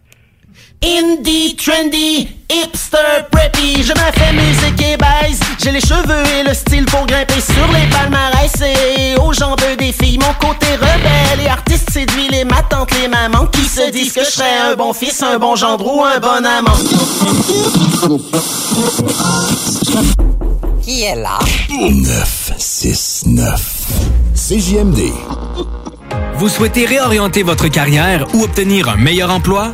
Indie, 0.85 1.55
trendy, 1.55 2.27
hipster, 2.49 3.23
preppy, 3.31 3.81
je 3.83 3.93
me 3.93 4.11
fais 4.11 4.33
musique 4.33 4.81
et 4.81 4.97
baise. 4.97 5.39
J'ai 5.63 5.71
les 5.71 5.79
cheveux 5.79 6.25
et 6.37 6.43
le 6.43 6.53
style 6.53 6.83
pour 6.83 7.05
grimper 7.05 7.39
sur 7.39 7.65
les 7.71 7.87
palmarès 7.89 8.51
et 8.61 9.15
aux 9.17 9.31
jambes 9.31 9.61
des 9.79 9.93
filles. 9.93 10.17
Mon 10.17 10.33
côté 10.45 10.75
rebelle 10.75 11.39
et 11.45 11.47
artiste 11.47 11.89
séduit 11.89 12.27
les 12.29 12.43
ma 12.43 12.61
tante, 12.63 12.91
les 13.01 13.07
mamans 13.07 13.45
qui 13.45 13.63
se 13.63 13.91
disent 13.91 14.11
que 14.11 14.25
je 14.25 14.29
serais 14.29 14.57
un 14.71 14.75
bon 14.75 14.91
fils, 14.91 15.23
un 15.23 15.39
bon 15.39 15.55
gendre 15.55 15.85
ou 15.85 16.03
un 16.03 16.19
bon 16.19 16.45
amant. 16.45 16.75
Qui 20.81 21.03
est 21.03 21.15
là? 21.15 21.39
969. 21.69 23.71
CJMD. 24.35 24.99
Vous 26.35 26.49
souhaitez 26.49 26.85
réorienter 26.85 27.43
votre 27.43 27.69
carrière 27.69 28.27
ou 28.33 28.43
obtenir 28.43 28.89
un 28.89 28.97
meilleur 28.97 29.31
emploi? 29.31 29.73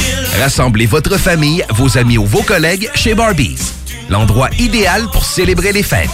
Rassemblez 0.41 0.87
votre 0.87 1.19
famille, 1.19 1.63
vos 1.69 1.99
amis 1.99 2.17
ou 2.17 2.25
vos 2.25 2.41
collègues 2.41 2.89
chez 2.95 3.13
Barbies. 3.13 3.61
L'endroit 4.09 4.49
idéal 4.57 5.05
pour 5.13 5.23
célébrer 5.23 5.71
les 5.71 5.83
fêtes. 5.83 6.09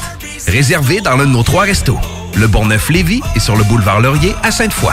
Réservé 0.47 0.99
dans 0.99 1.15
l'un 1.15 1.23
de 1.23 1.31
nos 1.31 1.43
trois 1.43 1.63
restos. 1.63 1.97
Le 2.35 2.45
Bonneuf-Lévis 2.47 3.21
et 3.37 3.39
sur 3.39 3.55
le 3.55 3.63
boulevard 3.63 4.01
Laurier 4.01 4.35
à 4.43 4.51
Sainte-Foy. 4.51 4.91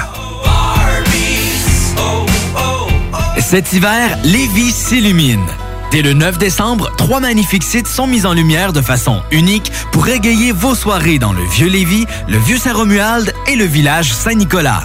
Cet 3.41 3.73
hiver, 3.73 4.17
Lévis 4.23 4.71
s'illumine. 4.71 5.45
Dès 5.91 6.03
le 6.03 6.13
9 6.13 6.39
décembre, 6.39 6.93
trois 6.97 7.19
magnifiques 7.19 7.65
sites 7.65 7.89
sont 7.89 8.07
mis 8.07 8.27
en 8.27 8.35
lumière 8.35 8.73
de 8.73 8.83
façon 8.83 9.21
unique 9.33 9.73
pour 9.91 10.07
égayer 10.07 10.53
vos 10.53 10.77
soirées 10.77 11.19
dans 11.19 11.33
le 11.33 11.43
Vieux 11.43 11.69
Lévis, 11.69 12.07
le 12.29 12.39
Vieux 12.39 12.59
Saint-Romuald 12.59 13.35
et 13.49 13.57
le 13.57 13.65
village 13.65 14.15
Saint-Nicolas. 14.15 14.85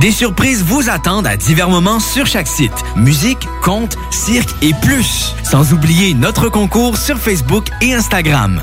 Des 0.00 0.12
surprises 0.12 0.62
vous 0.62 0.90
attendent 0.90 1.26
à 1.26 1.36
divers 1.36 1.70
moments 1.70 2.00
sur 2.00 2.26
chaque 2.26 2.48
site. 2.48 2.72
Musique, 2.96 3.48
contes, 3.62 3.96
cirque 4.10 4.50
et 4.62 4.72
plus. 4.82 5.34
Sans 5.42 5.72
oublier 5.72 6.14
notre 6.14 6.48
concours 6.48 6.98
sur 6.98 7.18
Facebook 7.18 7.66
et 7.80 7.94
Instagram. 7.94 8.62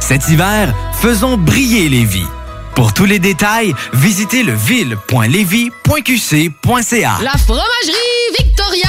Cet 0.00 0.28
hiver, 0.28 0.74
faisons 1.00 1.36
briller 1.36 1.88
Lévis. 1.88 2.26
Pour 2.74 2.94
tous 2.94 3.04
les 3.04 3.18
détails, 3.18 3.74
visitez 3.92 4.42
le 4.42 4.54
ville.lévis.qc.ca. 4.54 7.18
La 7.22 7.38
fromagerie 7.38 8.38
Victoria 8.38 8.88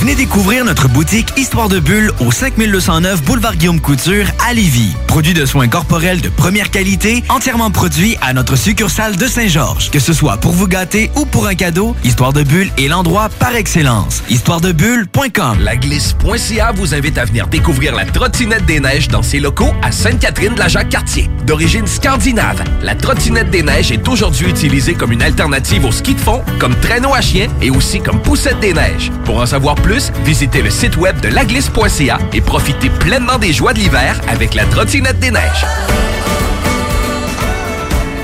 Venez 0.00 0.14
découvrir 0.14 0.64
notre 0.64 0.88
boutique 0.88 1.28
Histoire 1.36 1.68
de 1.68 1.78
Bulle 1.78 2.10
au 2.20 2.32
5209 2.32 3.22
Boulevard 3.22 3.54
Guillaume 3.54 3.82
Couture 3.82 4.24
à 4.48 4.54
Lévis. 4.54 4.94
Produit 5.06 5.34
de 5.34 5.44
soins 5.44 5.68
corporels 5.68 6.22
de 6.22 6.30
première 6.30 6.70
qualité, 6.70 7.22
entièrement 7.28 7.70
produit 7.70 8.16
à 8.22 8.32
notre 8.32 8.56
succursale 8.56 9.16
de 9.16 9.26
Saint-Georges. 9.26 9.90
Que 9.90 9.98
ce 9.98 10.14
soit 10.14 10.38
pour 10.38 10.52
vous 10.52 10.68
gâter 10.68 11.10
ou 11.16 11.26
pour 11.26 11.46
un 11.46 11.54
cadeau, 11.54 11.94
Histoire 12.02 12.32
de 12.32 12.42
Bulle 12.42 12.70
est 12.78 12.88
l'endroit 12.88 13.28
par 13.28 13.54
excellence. 13.54 14.22
Histoiredebulle.com 14.30 15.58
La 15.60 15.76
glisse.ca 15.76 16.72
vous 16.72 16.94
invite 16.94 17.18
à 17.18 17.26
venir 17.26 17.48
découvrir 17.48 17.94
la 17.94 18.06
trottinette 18.06 18.64
des 18.64 18.80
neiges 18.80 19.08
dans 19.08 19.22
ses 19.22 19.38
locaux 19.38 19.74
à 19.82 19.92
Sainte-Catherine 19.92 20.54
de 20.54 20.60
la 20.60 20.68
Jacques-Cartier. 20.68 21.28
D'origine 21.46 21.86
scandinave, 21.86 22.64
la 22.82 22.94
trottinette 22.94 23.50
des 23.50 23.62
neiges 23.62 23.92
est 23.92 24.08
aujourd'hui 24.08 24.48
utilisée 24.48 24.94
comme 24.94 25.12
une 25.12 25.22
alternative 25.22 25.84
au 25.84 25.92
ski 25.92 26.14
de 26.14 26.20
fond, 26.20 26.40
comme 26.58 26.74
traîneau 26.76 27.12
à 27.12 27.20
chien 27.20 27.48
et 27.60 27.68
aussi 27.68 28.00
comme 28.00 28.22
poussette 28.22 28.60
des 28.60 28.72
neiges. 28.72 29.12
Pour 29.26 29.40
en 29.40 29.46
savoir 29.46 29.74
plus, 29.74 29.89
visitez 30.24 30.62
le 30.62 30.70
site 30.70 30.96
web 30.96 31.20
de 31.20 31.28
laglisse.ca 31.28 32.18
et 32.32 32.40
profitez 32.40 32.90
pleinement 32.90 33.38
des 33.38 33.52
joies 33.52 33.72
de 33.72 33.80
l'hiver 33.80 34.20
avec 34.28 34.54
la 34.54 34.64
trottinette 34.66 35.18
des 35.18 35.30
neiges. 35.30 35.66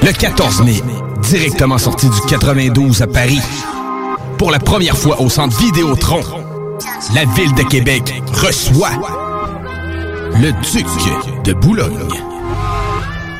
Le 0.02 0.12
14 0.12 0.62
mai, 0.62 0.82
directement 1.22 1.78
sorti 1.78 2.08
du 2.08 2.20
92 2.28 3.02
à 3.02 3.06
Paris. 3.06 3.40
Pour 4.38 4.50
la 4.50 4.58
première 4.58 4.96
fois 4.96 5.20
au 5.20 5.28
centre 5.28 5.58
Vidéotron, 5.58 6.22
la 7.14 7.24
ville 7.24 7.54
de 7.54 7.62
Québec 7.62 8.22
reçoit 8.32 8.90
le 10.40 10.52
Duc 10.52 10.86
de 11.44 11.52
Boulogne. 11.54 12.35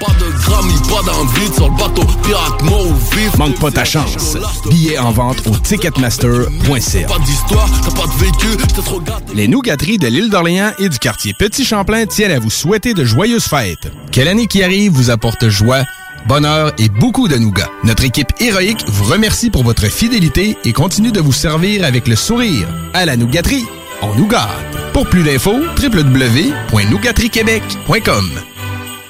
Pas 0.07 0.13
de 0.25 0.31
grammes, 0.31 0.71
pas 0.89 1.03
d'envie 1.11 1.53
sur 1.53 1.69
le 1.69 1.77
bateau 1.77 2.05
pirate 2.23 2.63
mauve 2.63 3.03
Manque 3.39 3.59
pas 3.59 3.73
ta 3.73 3.85
chance. 3.85 4.37
Billets 4.71 4.99
en 4.99 5.11
vente 5.11 5.43
au 5.47 5.51
ticketmaster.ca. 5.57 7.07
Pas 7.09 7.19
d'histoire, 7.19 7.69
t'as 7.83 7.91
pas 7.91 8.07
de 8.07 8.13
vécu, 8.19 8.57
t'es 8.57 8.83
trop 8.83 9.01
gâté. 9.01 9.35
Les 9.35 9.49
nougateries 9.49 9.99
de 9.99 10.07
l'île 10.07 10.31
d'Orléans 10.31 10.71
et 10.79 10.89
du 10.89 11.01
quartier 11.01 11.35
Petit 11.35 11.65
Champlain 11.65 12.07
tiennent 12.07 12.31
à 12.31 12.39
vous 12.39 12.51
souhaiter 12.51 12.95
de 12.95 13.05
joyeuses 13.05 13.47
fêtes. 13.47 13.91
Que 14.13 14.21
l'année 14.21 14.47
qui 14.47 14.63
arrive 14.63 14.93
vous 14.93 15.11
apporte 15.11 15.49
joie, 15.49 15.83
bonheur 16.29 16.71
et 16.79 16.89
beaucoup 16.89 17.27
de 17.27 17.35
nougats. 17.37 17.71
Notre 17.83 18.05
équipe 18.05 18.31
héroïque 18.39 18.85
vous 18.87 19.03
remercie 19.05 19.51
pour 19.51 19.65
votre 19.65 19.87
fidélité 19.87 20.57
et 20.65 20.73
continue 20.73 21.11
de 21.11 21.19
vous 21.21 21.33
servir 21.33 21.85
avec 21.85 22.07
le 22.07 22.15
sourire. 22.15 22.69
À 22.95 23.07
la 23.07 23.17
nougaterie, 23.17 23.65
on 24.03 24.15
nous 24.15 24.29
gâte. 24.29 24.47
Pour 24.93 25.09
plus 25.09 25.25
d'infos, 25.25 25.59
www.nougateriequebec.com. 25.83 28.56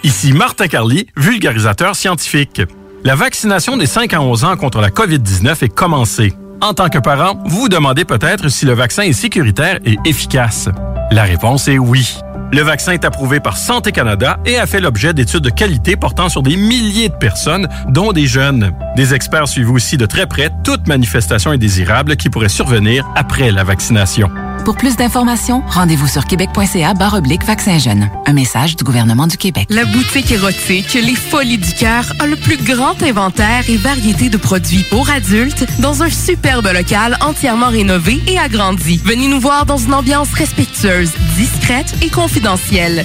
Ici 0.07 0.33
Martin 0.33 0.69
Carly, 0.69 1.09
vulgarisateur 1.17 1.97
scientifique. 1.97 2.63
La 3.03 3.17
vaccination 3.17 3.77
des 3.77 3.87
5 3.87 4.15
à 4.15 4.21
11 4.21 4.45
ans 4.45 4.57
contre 4.57 4.81
la 4.81 4.91
COVID-19 4.91 5.65
est 5.65 5.69
commencée. 5.69 6.33
En 6.61 6.75
tant 6.75 6.89
que 6.89 6.99
parent, 6.99 7.43
vous 7.45 7.63
vous 7.63 7.69
demandez 7.69 8.05
peut-être 8.05 8.49
si 8.49 8.67
le 8.67 8.73
vaccin 8.73 9.03
est 9.03 9.13
sécuritaire 9.13 9.81
et 9.85 9.97
efficace. 10.05 10.69
La 11.11 11.25
réponse 11.25 11.67
est 11.67 11.79
oui. 11.79 12.21
Le 12.53 12.63
vaccin 12.63 12.93
est 12.93 13.05
approuvé 13.05 13.41
par 13.41 13.57
Santé 13.57 13.91
Canada 13.91 14.39
et 14.47 14.59
a 14.59 14.67
fait 14.67 14.81
l'objet 14.81 15.13
d'études 15.13 15.41
de 15.41 15.51
qualité 15.51 15.97
portant 15.97 16.29
sur 16.29 16.43
des 16.43 16.57
milliers 16.57 17.09
de 17.09 17.15
personnes, 17.15 17.69
dont 17.89 18.13
des 18.13 18.27
jeunes. 18.27 18.73
Des 18.97 19.15
experts 19.15 19.49
suivent 19.49 19.73
aussi 19.73 19.97
de 19.97 20.07
très 20.07 20.27
près 20.27 20.51
toute 20.65 20.87
manifestation 20.87 21.51
indésirable 21.51 22.17
qui 22.17 22.31
pourrait 22.31 22.49
survenir 22.49 23.05
après 23.17 23.51
la 23.51 23.65
vaccination. 23.65 24.31
Pour 24.67 24.77
plus 24.77 24.97
d'informations, 24.97 25.63
rendez-vous 25.69 26.09
sur 26.09 26.25
québec.ca 26.25 26.95
oblique 27.15 27.45
vaccin 27.45 27.79
jeune. 27.79 28.11
Un 28.27 28.33
message 28.33 28.75
du 28.75 28.83
gouvernement 28.83 29.29
du 29.29 29.37
Québec. 29.37 29.69
La 29.71 29.85
boutique 29.85 30.33
érotique 30.33 30.93
Les 30.95 31.15
Folies 31.15 31.59
du 31.59 31.73
Cœur 31.73 32.13
a 32.19 32.27
le 32.27 32.35
plus 32.35 32.57
grand 32.57 33.01
inventaire 33.01 33.63
et 33.69 33.77
variété 33.77 34.29
de 34.29 34.37
produits 34.37 34.85
pour 34.91 35.09
adultes 35.09 35.65
dans 35.79 36.03
un 36.03 36.11
superbe 36.11 36.67
local 36.75 37.17
entièrement 37.21 37.69
rénové 37.69 38.21
et 38.27 38.41
agrandi. 38.41 39.01
Venez 39.05 39.29
nous 39.29 39.39
voir 39.39 39.67
dans 39.67 39.77
une 39.77 39.95
ambiance 39.95 40.33
respectueuse, 40.33 41.13
discrète 41.37 41.95
et 42.03 42.09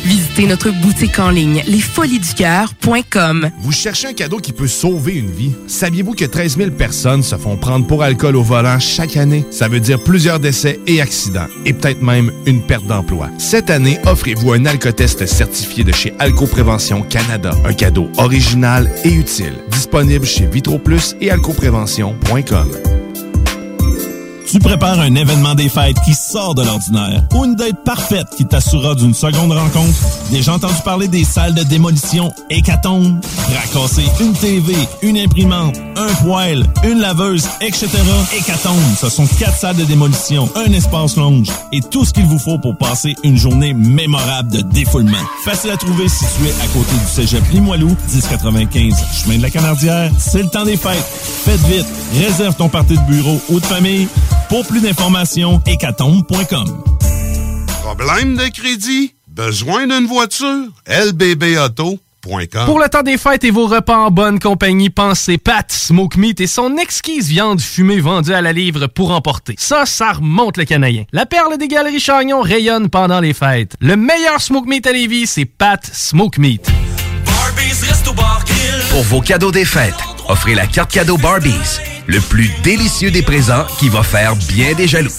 Visitez 0.03 0.45
notre 0.45 0.71
boutique 0.71 1.17
en 1.17 1.29
ligne 1.29 1.63
lesfoliesducoeur.com. 1.65 3.49
Vous 3.61 3.71
cherchez 3.71 4.07
un 4.07 4.13
cadeau 4.13 4.37
qui 4.37 4.51
peut 4.51 4.67
sauver 4.67 5.13
une 5.13 5.31
vie? 5.31 5.53
Saviez-vous 5.67 6.13
que 6.13 6.25
13 6.25 6.57
000 6.57 6.71
personnes 6.71 7.23
se 7.23 7.37
font 7.37 7.55
prendre 7.55 7.87
pour 7.87 8.03
alcool 8.03 8.35
au 8.35 8.43
volant 8.43 8.79
chaque 8.79 9.15
année? 9.15 9.45
Ça 9.49 9.69
veut 9.69 9.79
dire 9.79 10.03
plusieurs 10.03 10.39
décès 10.39 10.79
et 10.85 11.01
accidents 11.01 11.47
et 11.65 11.71
peut-être 11.73 12.01
même 12.01 12.31
une 12.45 12.61
perte 12.61 12.85
d'emploi. 12.87 13.29
Cette 13.37 13.69
année, 13.69 13.99
offrez-vous 14.05 14.51
un 14.51 14.65
alcotest 14.65 15.25
certifié 15.25 15.83
de 15.83 15.93
chez 15.93 16.13
Alcoprévention 16.19 17.01
Canada. 17.01 17.51
Un 17.65 17.73
cadeau 17.73 18.09
original 18.17 18.91
et 19.05 19.13
utile. 19.13 19.53
Disponible 19.69 20.25
chez 20.25 20.45
VitroPlus 20.45 21.15
et 21.21 21.31
alcoprévention.com. 21.31 23.00
Tu 24.51 24.59
prépares 24.59 24.99
un 24.99 25.15
événement 25.15 25.55
des 25.55 25.69
fêtes 25.69 25.95
qui 26.03 26.13
sort 26.13 26.55
de 26.55 26.61
l'ordinaire 26.61 27.23
ou 27.33 27.45
une 27.45 27.55
date 27.55 27.85
parfaite 27.85 28.27
qui 28.35 28.45
t'assurera 28.45 28.95
d'une 28.95 29.13
seconde 29.13 29.53
rencontre. 29.53 29.97
Déjà 30.29 30.55
entendu 30.55 30.73
parler 30.83 31.07
des 31.07 31.23
salles 31.23 31.53
de 31.53 31.63
démolition 31.63 32.33
Hécatombe? 32.49 33.21
Racasser 33.55 34.03
une 34.19 34.33
TV, 34.33 34.75
une 35.03 35.17
imprimante, 35.17 35.77
un 35.95 36.13
poêle, 36.15 36.65
une 36.83 36.99
laveuse, 36.99 37.47
etc. 37.61 37.87
Hécatombe, 38.37 38.75
ce 38.99 39.07
sont 39.07 39.25
quatre 39.39 39.55
salles 39.55 39.77
de 39.77 39.85
démolition, 39.85 40.49
un 40.57 40.73
espace 40.73 41.15
longe 41.15 41.47
et 41.71 41.79
tout 41.79 42.03
ce 42.03 42.11
qu'il 42.11 42.25
vous 42.25 42.39
faut 42.39 42.57
pour 42.57 42.75
passer 42.75 43.15
une 43.23 43.37
journée 43.37 43.73
mémorable 43.73 44.51
de 44.51 44.59
défoulement. 44.59 45.17
Facile 45.45 45.71
à 45.71 45.77
trouver 45.77 46.09
situé 46.09 46.51
à 46.61 46.67
côté 46.67 46.91
du 46.91 47.07
cégep 47.09 47.49
Limoilou, 47.53 47.95
1095 48.13 48.95
chemin 49.13 49.37
de 49.37 49.43
la 49.43 49.49
Canardière. 49.49 50.11
C'est 50.17 50.43
le 50.43 50.49
temps 50.49 50.65
des 50.65 50.75
fêtes. 50.75 51.07
Faites 51.45 51.65
vite, 51.67 51.87
réserve 52.19 52.55
ton 52.55 52.67
party 52.67 52.97
de 52.97 53.03
bureau 53.03 53.39
ou 53.47 53.61
de 53.61 53.65
famille. 53.65 54.09
Pour 54.51 54.67
plus 54.67 54.81
d'informations, 54.81 55.61
hécatombe.com. 55.65 56.83
Problème 57.83 58.35
de 58.35 58.49
crédit? 58.49 59.13
Besoin 59.29 59.87
d'une 59.87 60.05
voiture? 60.07 60.65
lbbauto.com 60.87 62.65
Pour 62.65 62.79
le 62.79 62.89
temps 62.89 63.01
des 63.01 63.17
fêtes 63.17 63.45
et 63.45 63.49
vos 63.49 63.67
repas 63.67 63.95
en 63.95 64.11
bonne 64.11 64.39
compagnie, 64.39 64.89
pensez 64.89 65.37
Pat 65.37 65.71
Smoke 65.71 66.19
Meat 66.19 66.41
et 66.41 66.47
son 66.47 66.75
exquise 66.75 67.29
viande 67.29 67.61
fumée 67.61 68.01
vendue 68.01 68.33
à 68.33 68.41
la 68.41 68.51
livre 68.51 68.87
pour 68.87 69.11
emporter. 69.11 69.55
Ça, 69.57 69.85
ça 69.85 70.11
remonte 70.11 70.57
le 70.57 70.65
canadien. 70.65 71.05
La 71.13 71.25
perle 71.25 71.57
des 71.57 71.69
galeries 71.69 72.01
Chagnon 72.01 72.41
rayonne 72.41 72.89
pendant 72.89 73.21
les 73.21 73.33
fêtes. 73.33 73.77
Le 73.79 73.95
meilleur 73.95 74.41
Smoke 74.41 74.67
Meat 74.67 74.85
à 74.85 74.91
Lévis, 74.91 75.27
c'est 75.27 75.45
Pat 75.45 75.79
Smoke 75.93 76.41
Meat. 76.41 76.69
Pour 78.89 79.03
vos 79.03 79.21
cadeaux 79.21 79.53
des 79.53 79.63
fêtes, 79.63 79.95
offrez 80.27 80.55
la 80.55 80.67
carte 80.67 80.91
cadeau 80.91 81.15
Barbies, 81.15 81.79
le 82.07 82.19
plus 82.19 82.49
délicieux 82.63 83.11
des 83.11 83.21
présents 83.21 83.65
qui 83.79 83.89
va 83.89 84.03
faire 84.03 84.35
bien 84.35 84.73
des 84.73 84.87
jaloux. 84.87 85.11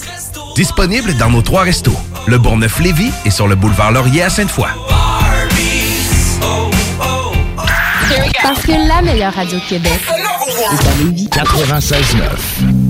Disponible 0.55 1.15
dans 1.15 1.29
nos 1.29 1.41
trois 1.41 1.63
restos, 1.63 1.97
le 2.27 2.37
Bourgneuf-Lévis 2.37 3.11
et 3.25 3.31
sur 3.31 3.47
le 3.47 3.55
boulevard 3.55 3.91
Laurier 3.91 4.23
à 4.23 4.29
Sainte-Foy. 4.29 4.69
Parce 8.41 8.61
que 8.61 8.71
la 8.71 9.01
meilleure 9.01 9.33
radio 9.33 9.57
de 9.57 9.69
Québec 9.69 9.99
est 10.09 10.87
à 10.87 11.03
Lévis 11.03 11.27
96.9. 11.27 12.83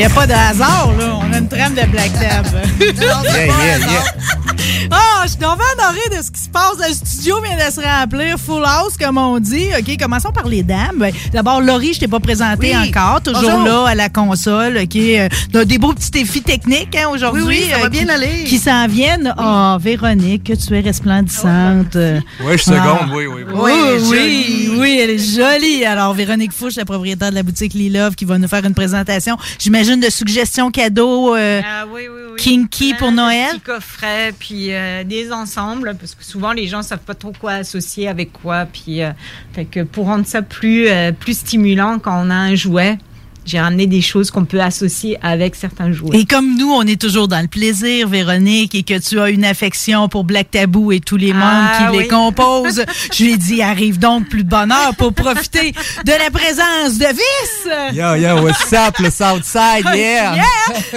n'y 0.00 0.06
a 0.06 0.10
pas 0.14 0.26
de 0.26 0.32
hasard, 0.32 0.92
là. 0.98 1.18
On 1.20 1.30
a 1.30 1.38
une 1.38 1.48
trame 1.48 1.74
de 1.74 1.82
Black 1.90 2.10
Tab. 2.14 2.46
Yeah, 2.80 2.96
yeah, 3.26 3.78
yeah. 3.78 4.04
Ah, 4.90 4.96
je 5.24 5.28
suis 5.30 5.38
donc 5.38 5.58
honorée 5.74 6.18
de 6.18 6.22
ce 6.24 6.30
qui 6.30 6.40
se 6.40 6.48
passe. 6.48 6.76
Le 6.88 6.94
studio 6.94 7.40
vient 7.42 7.56
de 7.56 7.72
se 7.72 7.80
remplir 7.80 8.38
full 8.38 8.62
house, 8.64 8.96
comme 8.98 9.18
on 9.18 9.38
dit. 9.38 9.68
OK, 9.78 9.96
commençons 9.98 10.32
par 10.32 10.48
les 10.48 10.62
dames. 10.62 10.96
Ben, 10.96 11.12
D'abord, 11.32 11.60
Laurie, 11.60 11.94
je 11.94 12.00
t'ai 12.00 12.08
pas 12.08 12.20
présenté 12.20 12.74
Oui. 12.76 12.88
encore. 12.88 13.20
Toujours 13.22 13.42
Bonjour. 13.42 13.64
là 13.64 13.84
à 13.88 13.94
la 13.94 14.08
console. 14.08 14.78
OK, 14.82 14.96
euh, 14.96 15.64
des 15.64 15.78
beaux 15.78 15.92
petits 15.92 16.10
défis 16.10 16.42
techniques 16.42 16.96
hein, 16.96 17.08
aujourd'hui. 17.12 17.42
Oui, 17.42 17.60
oui, 17.64 17.70
ça 17.70 17.78
va 17.78 17.86
euh, 17.86 17.88
bien 17.88 18.04
qui- 18.04 18.10
aller. 18.10 18.44
Qui 18.44 18.58
s'en 18.58 18.86
viennent. 18.86 19.34
Oh, 19.38 19.76
Véronique, 19.80 20.44
que 20.44 20.52
tu 20.54 20.74
es 20.76 20.80
resplendissante. 20.80 21.96
Oui, 21.96 22.52
je 22.52 22.62
seconde, 22.62 23.10
oui, 23.14 23.26
oui, 23.26 23.42
oui. 23.46 23.54
Oui, 23.54 23.72
oui, 24.10 24.70
oui, 24.78 25.00
elle 25.02 25.10
est 25.10 25.18
jolie. 25.36 25.84
Alors, 25.84 26.14
Véronique 26.14 26.52
Fouche, 26.52 26.76
la 26.76 26.84
propriétaire 26.84 27.30
de 27.30 27.34
la 27.34 27.42
boutique 27.42 27.74
Lee 27.74 27.90
Love, 27.90 28.14
qui 28.14 28.24
va 28.24 28.38
nous 28.38 28.48
faire 28.48 28.64
une 28.64 28.74
présentation, 28.74 29.36
j'imagine, 29.58 30.00
de 30.00 30.10
suggestions 30.10 30.70
cadeaux 30.70 31.34
euh, 31.36 31.60
Ah 31.64 31.84
oui, 31.92 32.02
oui, 32.12 32.20
oui. 32.32 32.36
kinky 32.40 32.94
pour 32.94 33.08
Plein 33.08 33.16
Noël? 33.24 33.48
Petits 33.50 33.60
coffrets, 33.60 34.32
puis 34.38 34.68
euh, 34.72 35.04
des 35.10 35.32
ensembles, 35.32 35.94
parce 36.00 36.14
que 36.14 36.24
souvent 36.24 36.52
les 36.52 36.66
gens 36.66 36.82
savent 36.82 37.00
pas 37.00 37.14
trop 37.14 37.32
quoi 37.38 37.52
associer 37.52 38.08
avec 38.08 38.32
quoi. 38.32 38.64
Puis, 38.64 39.02
euh, 39.02 39.10
fait 39.52 39.66
que 39.66 39.80
pour 39.80 40.06
rendre 40.06 40.24
ça 40.24 40.40
plus, 40.40 40.88
euh, 40.88 41.12
plus 41.12 41.40
stimulant 41.40 41.98
quand 41.98 42.24
on 42.24 42.30
a 42.30 42.34
un 42.34 42.54
jouet, 42.54 42.96
j'ai 43.44 43.60
ramené 43.60 43.86
des 43.86 44.00
choses 44.02 44.30
qu'on 44.30 44.44
peut 44.44 44.60
associer 44.60 45.18
avec 45.22 45.54
certains 45.54 45.92
jouets. 45.92 46.18
Et 46.18 46.24
comme 46.24 46.56
nous, 46.56 46.70
on 46.70 46.82
est 46.82 47.00
toujours 47.00 47.28
dans 47.28 47.40
le 47.40 47.48
plaisir, 47.48 48.08
Véronique, 48.08 48.74
et 48.74 48.82
que 48.82 48.98
tu 48.98 49.18
as 49.20 49.30
une 49.30 49.44
affection 49.44 50.08
pour 50.08 50.24
Black 50.24 50.50
Tabou 50.50 50.92
et 50.92 51.00
tous 51.00 51.16
les 51.16 51.32
membres 51.32 51.70
Ah, 51.72 51.90
qui 51.92 51.98
les 51.98 52.08
composent, 52.08 52.84
je 53.12 53.24
lui 53.24 53.32
ai 53.32 53.36
dit, 53.36 53.62
arrive 53.62 53.98
donc 53.98 54.28
plus 54.28 54.44
de 54.44 54.48
bonheur 54.48 54.94
pour 54.96 55.12
profiter 55.12 55.72
de 56.04 56.12
la 56.12 56.30
présence 56.30 56.98
de 56.98 57.06
Vice. 57.06 57.96
Yo, 57.96 58.14
yo, 58.14 58.42
what's 58.44 58.72
up, 58.72 58.98
le 58.98 59.10
Southside, 59.10 59.84
yeah! 59.94 60.34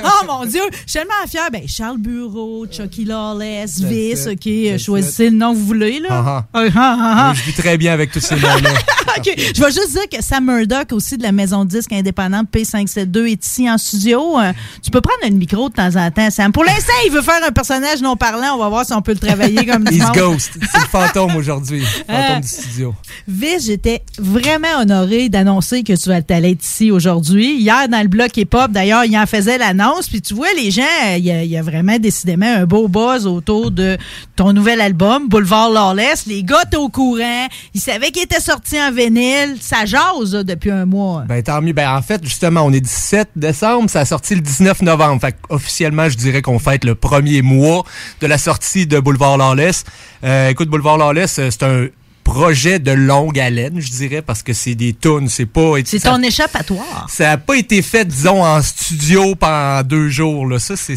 Oh 0.03 0.25
mon 0.27 0.45
Dieu! 0.45 0.61
Je 0.85 0.91
suis 0.91 0.99
tellement 0.99 1.13
fière. 1.29 1.49
Ben, 1.51 1.63
Charles 1.67 1.97
Bureau, 1.97 2.65
Chucky 2.71 3.05
Lawless, 3.05 3.79
Vice. 3.81 4.27
OK, 4.27 4.77
choisissez 4.79 5.29
le 5.29 5.37
nom 5.37 5.53
que 5.53 5.57
vous 5.59 5.65
voulez, 5.65 5.99
là. 5.99 6.09
Ah, 6.11 6.45
Ah, 6.53 6.63
ah, 6.75 6.97
ah. 7.29 7.33
Je 7.35 7.41
vis 7.43 7.53
très 7.53 7.77
bien 7.77 7.93
avec 7.93 8.11
tous 8.11 8.19
ces 8.19 8.35
noms-là. 8.35 8.71
OK. 9.17 9.33
Je 9.37 9.61
vais 9.61 9.71
juste 9.71 9.91
dire 9.91 10.09
que 10.11 10.23
Sam 10.23 10.45
Murdoch, 10.45 10.91
aussi 10.91 11.17
de 11.17 11.23
la 11.23 11.31
maison 11.31 11.65
de 11.65 11.69
disque 11.69 11.91
indépendante 11.93 12.32
P572, 12.41 13.27
est 13.31 13.45
ici 13.45 13.69
en 13.69 13.77
studio. 13.77 14.39
Euh, 14.39 14.51
tu 14.81 14.89
peux 14.89 15.01
prendre 15.01 15.19
le 15.23 15.35
micro 15.37 15.69
de 15.69 15.73
temps 15.75 15.95
en 15.95 16.09
temps, 16.09 16.29
Sam. 16.31 16.51
Pour 16.51 16.63
l'instant, 16.63 16.93
il 17.05 17.11
veut 17.11 17.21
faire 17.21 17.39
un 17.47 17.51
personnage 17.51 18.01
non 18.01 18.15
parlant. 18.15 18.55
On 18.55 18.57
va 18.57 18.69
voir 18.69 18.85
si 18.85 18.93
on 18.93 19.01
peut 19.03 19.13
le 19.13 19.19
travailler 19.19 19.65
comme 19.65 19.83
du 19.83 19.93
He's 19.97 20.03
monde. 20.03 20.15
Ghost. 20.15 20.51
C'est 20.71 20.79
le 20.79 20.85
fantôme 20.87 21.35
aujourd'hui. 21.35 21.81
Le 21.81 21.85
fantôme 21.85 22.15
Euh, 22.37 22.39
du 22.39 22.47
studio. 22.47 22.95
Viz, 23.27 23.65
j'étais 23.67 24.01
vraiment 24.17 24.79
honorée 24.81 25.29
d'annoncer 25.29 25.83
que 25.83 25.93
tu 25.93 26.33
allais 26.33 26.51
être 26.51 26.63
ici 26.63 26.89
aujourd'hui. 26.91 27.57
Hier, 27.59 27.87
dans 27.89 28.01
le 28.01 28.07
bloc 28.07 28.35
hip-hop, 28.35 28.71
d'ailleurs, 28.71 29.05
il 29.05 29.15
en 29.17 29.25
faisait 29.25 29.57
l'annonce. 29.57 30.07
Puis 30.09 30.21
tu 30.21 30.33
vois, 30.33 30.47
les 30.57 30.71
gens, 30.71 30.81
euh, 31.05 31.17
il 31.17 31.25
y, 31.25 31.31
a- 31.31 31.43
il 31.43 31.49
y 31.51 31.57
a 31.57 31.61
vraiment 31.61 31.97
décidément 31.99 32.45
un 32.51 32.65
beau 32.65 32.87
buzz 32.87 33.27
autour 33.27 33.69
de 33.71 33.97
ton 34.35 34.53
nouvel 34.53 34.81
album, 34.81 35.27
Boulevard 35.27 35.69
Lawless. 35.69 36.25
Les 36.25 36.43
gars 36.43 36.63
étaient 36.65 36.77
au 36.77 36.89
courant. 36.89 37.47
Ils 37.73 37.81
savaient 37.81 38.11
qu'il 38.11 38.23
était 38.23 38.39
sorti 38.39 38.79
en 38.81 38.91
vinyle. 38.91 39.57
Ça 39.59 39.85
jase 39.85 40.33
là, 40.33 40.43
depuis 40.43 40.71
un 40.71 40.85
mois. 40.85 41.23
Ben, 41.27 41.41
tant 41.43 41.61
mieux. 41.61 41.73
Ben, 41.73 41.89
en 41.95 42.01
fait, 42.01 42.22
justement, 42.23 42.61
on 42.61 42.71
est 42.71 42.81
17 42.81 43.29
décembre. 43.35 43.89
Ça 43.89 44.01
a 44.01 44.05
sorti 44.05 44.35
le 44.35 44.41
19 44.41 44.81
novembre. 44.81 45.21
Fait 45.21 45.35
officiellement, 45.49 46.09
je 46.09 46.17
dirais 46.17 46.41
qu'on 46.41 46.59
fête 46.59 46.83
le 46.83 46.95
premier 46.95 47.41
mois 47.41 47.83
de 48.21 48.27
la 48.27 48.37
sortie 48.37 48.87
de 48.87 48.99
Boulevard 48.99 49.37
Lawless. 49.37 49.83
Euh, 50.23 50.49
écoute, 50.49 50.69
Boulevard 50.69 50.97
Lawless, 50.97 51.39
euh, 51.39 51.49
c'est 51.51 51.63
un 51.63 51.87
projet 52.23 52.79
de 52.79 52.91
longue 52.91 53.37
haleine, 53.39 53.79
je 53.79 53.89
dirais, 53.91 54.21
parce 54.21 54.43
que 54.43 54.53
c'est 54.53 54.75
des 54.75 54.93
tunes, 54.93 55.27
c'est 55.27 55.45
pas... 55.45 55.73
C'est 55.85 55.99
ton 55.99 56.21
échappatoire. 56.21 57.07
Ça 57.09 57.25
n'a 57.25 57.37
pas 57.37 57.55
été 57.55 57.81
fait, 57.81 58.05
disons, 58.05 58.43
en 58.43 58.61
studio 58.61 59.35
pendant 59.35 59.83
deux 59.83 60.09
jours. 60.09 60.47
Là. 60.47 60.59
Ça, 60.59 60.75
c'est 60.75 60.95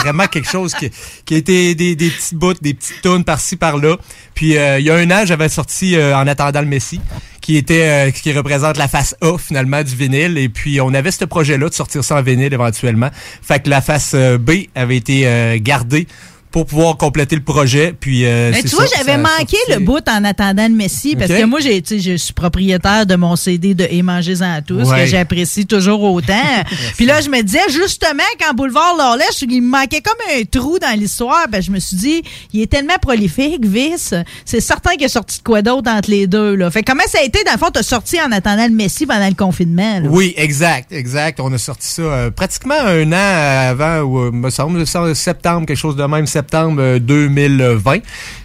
vraiment 0.00 0.26
quelque 0.26 0.48
chose 0.48 0.74
qui, 0.74 0.90
qui 1.24 1.34
a 1.34 1.36
été 1.38 1.74
des, 1.74 1.96
des 1.96 2.10
petits 2.10 2.34
bouts, 2.34 2.54
des 2.54 2.74
petites 2.74 3.02
tunes 3.02 3.24
par-ci, 3.24 3.56
par-là. 3.56 3.96
Puis, 4.34 4.56
euh, 4.56 4.78
il 4.78 4.86
y 4.86 4.90
a 4.90 4.94
un 4.94 5.10
an, 5.10 5.24
j'avais 5.26 5.48
sorti 5.48 5.96
euh, 5.96 6.16
En 6.16 6.26
attendant 6.26 6.60
le 6.60 6.66
Messie, 6.66 7.00
qui 7.48 7.56
était 7.56 8.08
euh, 8.08 8.10
qui 8.10 8.30
représente 8.34 8.76
la 8.76 8.88
face 8.88 9.16
A, 9.22 9.38
finalement, 9.38 9.82
du 9.82 9.96
vinyle. 9.96 10.36
Et 10.36 10.50
puis, 10.50 10.82
on 10.82 10.92
avait 10.92 11.10
ce 11.10 11.24
projet-là 11.24 11.70
de 11.70 11.72
sortir 11.72 12.04
ça 12.04 12.16
en 12.16 12.20
vinyle 12.20 12.52
éventuellement. 12.52 13.08
Fait 13.40 13.58
que 13.62 13.70
la 13.70 13.80
face 13.80 14.12
euh, 14.14 14.36
B 14.36 14.66
avait 14.74 14.98
été 14.98 15.26
euh, 15.26 15.56
gardée 15.58 16.06
pour 16.50 16.66
pouvoir 16.66 16.96
compléter 16.96 17.36
le 17.36 17.42
projet. 17.42 17.94
Puis, 17.98 18.24
euh, 18.24 18.50
Mais 18.52 18.62
tu 18.62 18.68
vois, 18.74 18.86
j'avais 18.96 19.12
a 19.12 19.18
manqué 19.18 19.56
sorti- 19.66 19.72
le 19.74 19.80
bout 19.84 20.06
en 20.08 20.24
attendant 20.24 20.66
le 20.68 20.74
Messie 20.74 21.14
parce 21.16 21.30
que 21.30 21.44
moi, 21.44 21.60
j'ai, 21.60 21.82
je 21.86 22.16
suis 22.16 22.32
propriétaire 22.32 23.04
de 23.06 23.16
mon 23.16 23.36
CD 23.36 23.74
de 23.74 23.86
Et 23.90 24.02
mangez-en 24.02 24.60
tous, 24.66 24.88
Ouais. 24.88 25.00
que 25.00 25.06
j'apprécie 25.06 25.66
toujours 25.66 26.02
autant. 26.02 26.34
Puis 26.96 27.06
là, 27.06 27.20
je 27.20 27.28
me 27.28 27.42
disais, 27.42 27.60
justement, 27.70 28.22
quand 28.40 28.54
Boulevard 28.54 28.96
Lawless, 28.96 29.42
il 29.42 29.62
me 29.62 29.68
manquait 29.68 30.00
comme 30.00 30.14
un 30.36 30.42
trou 30.44 30.78
dans 30.78 30.98
l'histoire. 30.98 31.46
Ben, 31.50 31.62
je 31.62 31.70
me 31.70 31.78
suis 31.78 31.96
dit, 31.96 32.22
il 32.52 32.62
est 32.62 32.66
tellement 32.70 32.98
prolifique, 33.00 33.64
Vice. 33.64 34.14
C'est 34.44 34.60
certain 34.60 34.92
qu'il 34.92 35.04
est 35.04 35.08
sorti 35.08 35.38
de 35.38 35.42
quoi 35.42 35.62
d'autre 35.62 35.90
entre 35.90 36.10
les 36.10 36.26
deux, 36.26 36.54
là. 36.54 36.70
Fait 36.70 36.82
comment 36.82 37.02
ça 37.08 37.18
a 37.20 37.24
été, 37.24 37.42
dans 37.44 37.52
le 37.52 37.58
fond, 37.58 37.70
t'as 37.72 37.82
sorti 37.82 38.20
en 38.20 38.30
attendant 38.32 38.64
le 38.66 38.74
Messie 38.74 39.06
pendant 39.06 39.28
le 39.28 39.34
confinement, 39.34 40.00
là? 40.00 40.08
Oui, 40.10 40.34
exact, 40.36 40.92
exact. 40.92 41.40
On 41.40 41.52
a 41.52 41.58
sorti 41.58 41.86
ça 41.88 42.02
euh, 42.02 42.30
pratiquement 42.30 42.74
un 42.86 43.12
an 43.12 43.70
avant, 43.70 44.00
ou 44.00 44.18
euh, 44.20 44.30
me 44.30 44.50
semble, 44.50 44.84
septembre, 45.14 45.66
quelque 45.66 45.76
chose 45.76 45.96
de 45.96 46.04
même, 46.04 46.26
septembre 46.38 46.80
euh, 46.80 46.98
2020. 46.98 47.98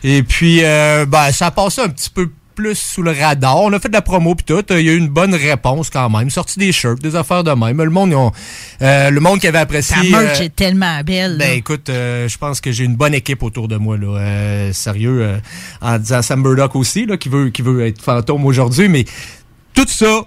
Et 0.04 0.24
puis, 0.24 0.60
euh, 0.64 1.06
ben, 1.06 1.32
ça 1.32 1.48
a 1.48 1.52
passé 1.52 1.82
un 1.82 1.90
petit 1.90 2.10
peu 2.10 2.30
plus 2.54 2.76
sous 2.76 3.02
le 3.02 3.12
radar. 3.12 3.58
On 3.62 3.74
a 3.74 3.80
fait 3.80 3.88
de 3.90 3.94
la 3.94 4.02
promo 4.02 4.36
puis 4.36 4.46
tout. 4.46 4.64
Il 4.70 4.86
y 4.86 4.90
a 4.90 4.94
eu 4.94 4.98
une 4.98 5.08
bonne 5.10 5.34
réponse 5.34 5.90
quand 5.90 6.10
même. 6.10 6.30
Sorti 6.30 6.60
des 6.60 6.72
shirts, 6.72 7.02
des 7.02 7.16
affaires 7.16 7.44
de 7.44 7.52
même. 7.52 7.82
Le 7.82 7.90
monde, 7.90 8.14
euh, 8.82 9.10
le 9.10 9.20
monde 9.20 9.40
qui 9.40 9.48
avait 9.48 9.60
apprécié. 9.60 10.12
Ta 10.12 10.22
merch 10.22 10.40
euh, 10.40 10.44
est 10.44 10.56
tellement 10.56 11.02
belle. 11.04 11.38
là. 11.38 11.46
ben 11.46 11.58
écoute, 11.58 11.90
euh, 11.90 12.28
je 12.28 12.38
pense 12.38 12.62
que 12.62 12.72
j'ai 12.72 12.84
une 12.84 12.96
bonne 12.96 13.14
équipe 13.14 13.44
autour 13.44 13.68
de 13.68 13.78
moi 13.78 13.98
là. 13.98 14.18
Euh, 14.20 14.74
sérieux, 14.74 15.22
euh, 15.22 15.38
en 15.82 15.98
disant 15.98 16.22
Sam 16.22 16.44
Burdock 16.44 16.76
aussi 16.76 17.06
là, 17.06 17.18
qui 17.18 17.30
veut 17.30 17.50
qui 17.50 17.62
veut 17.62 17.86
être 17.88 18.02
fantôme 18.02 18.46
aujourd'hui, 18.46 18.88
mais 18.88 19.06
tout 19.74 19.88
ça 19.88 20.22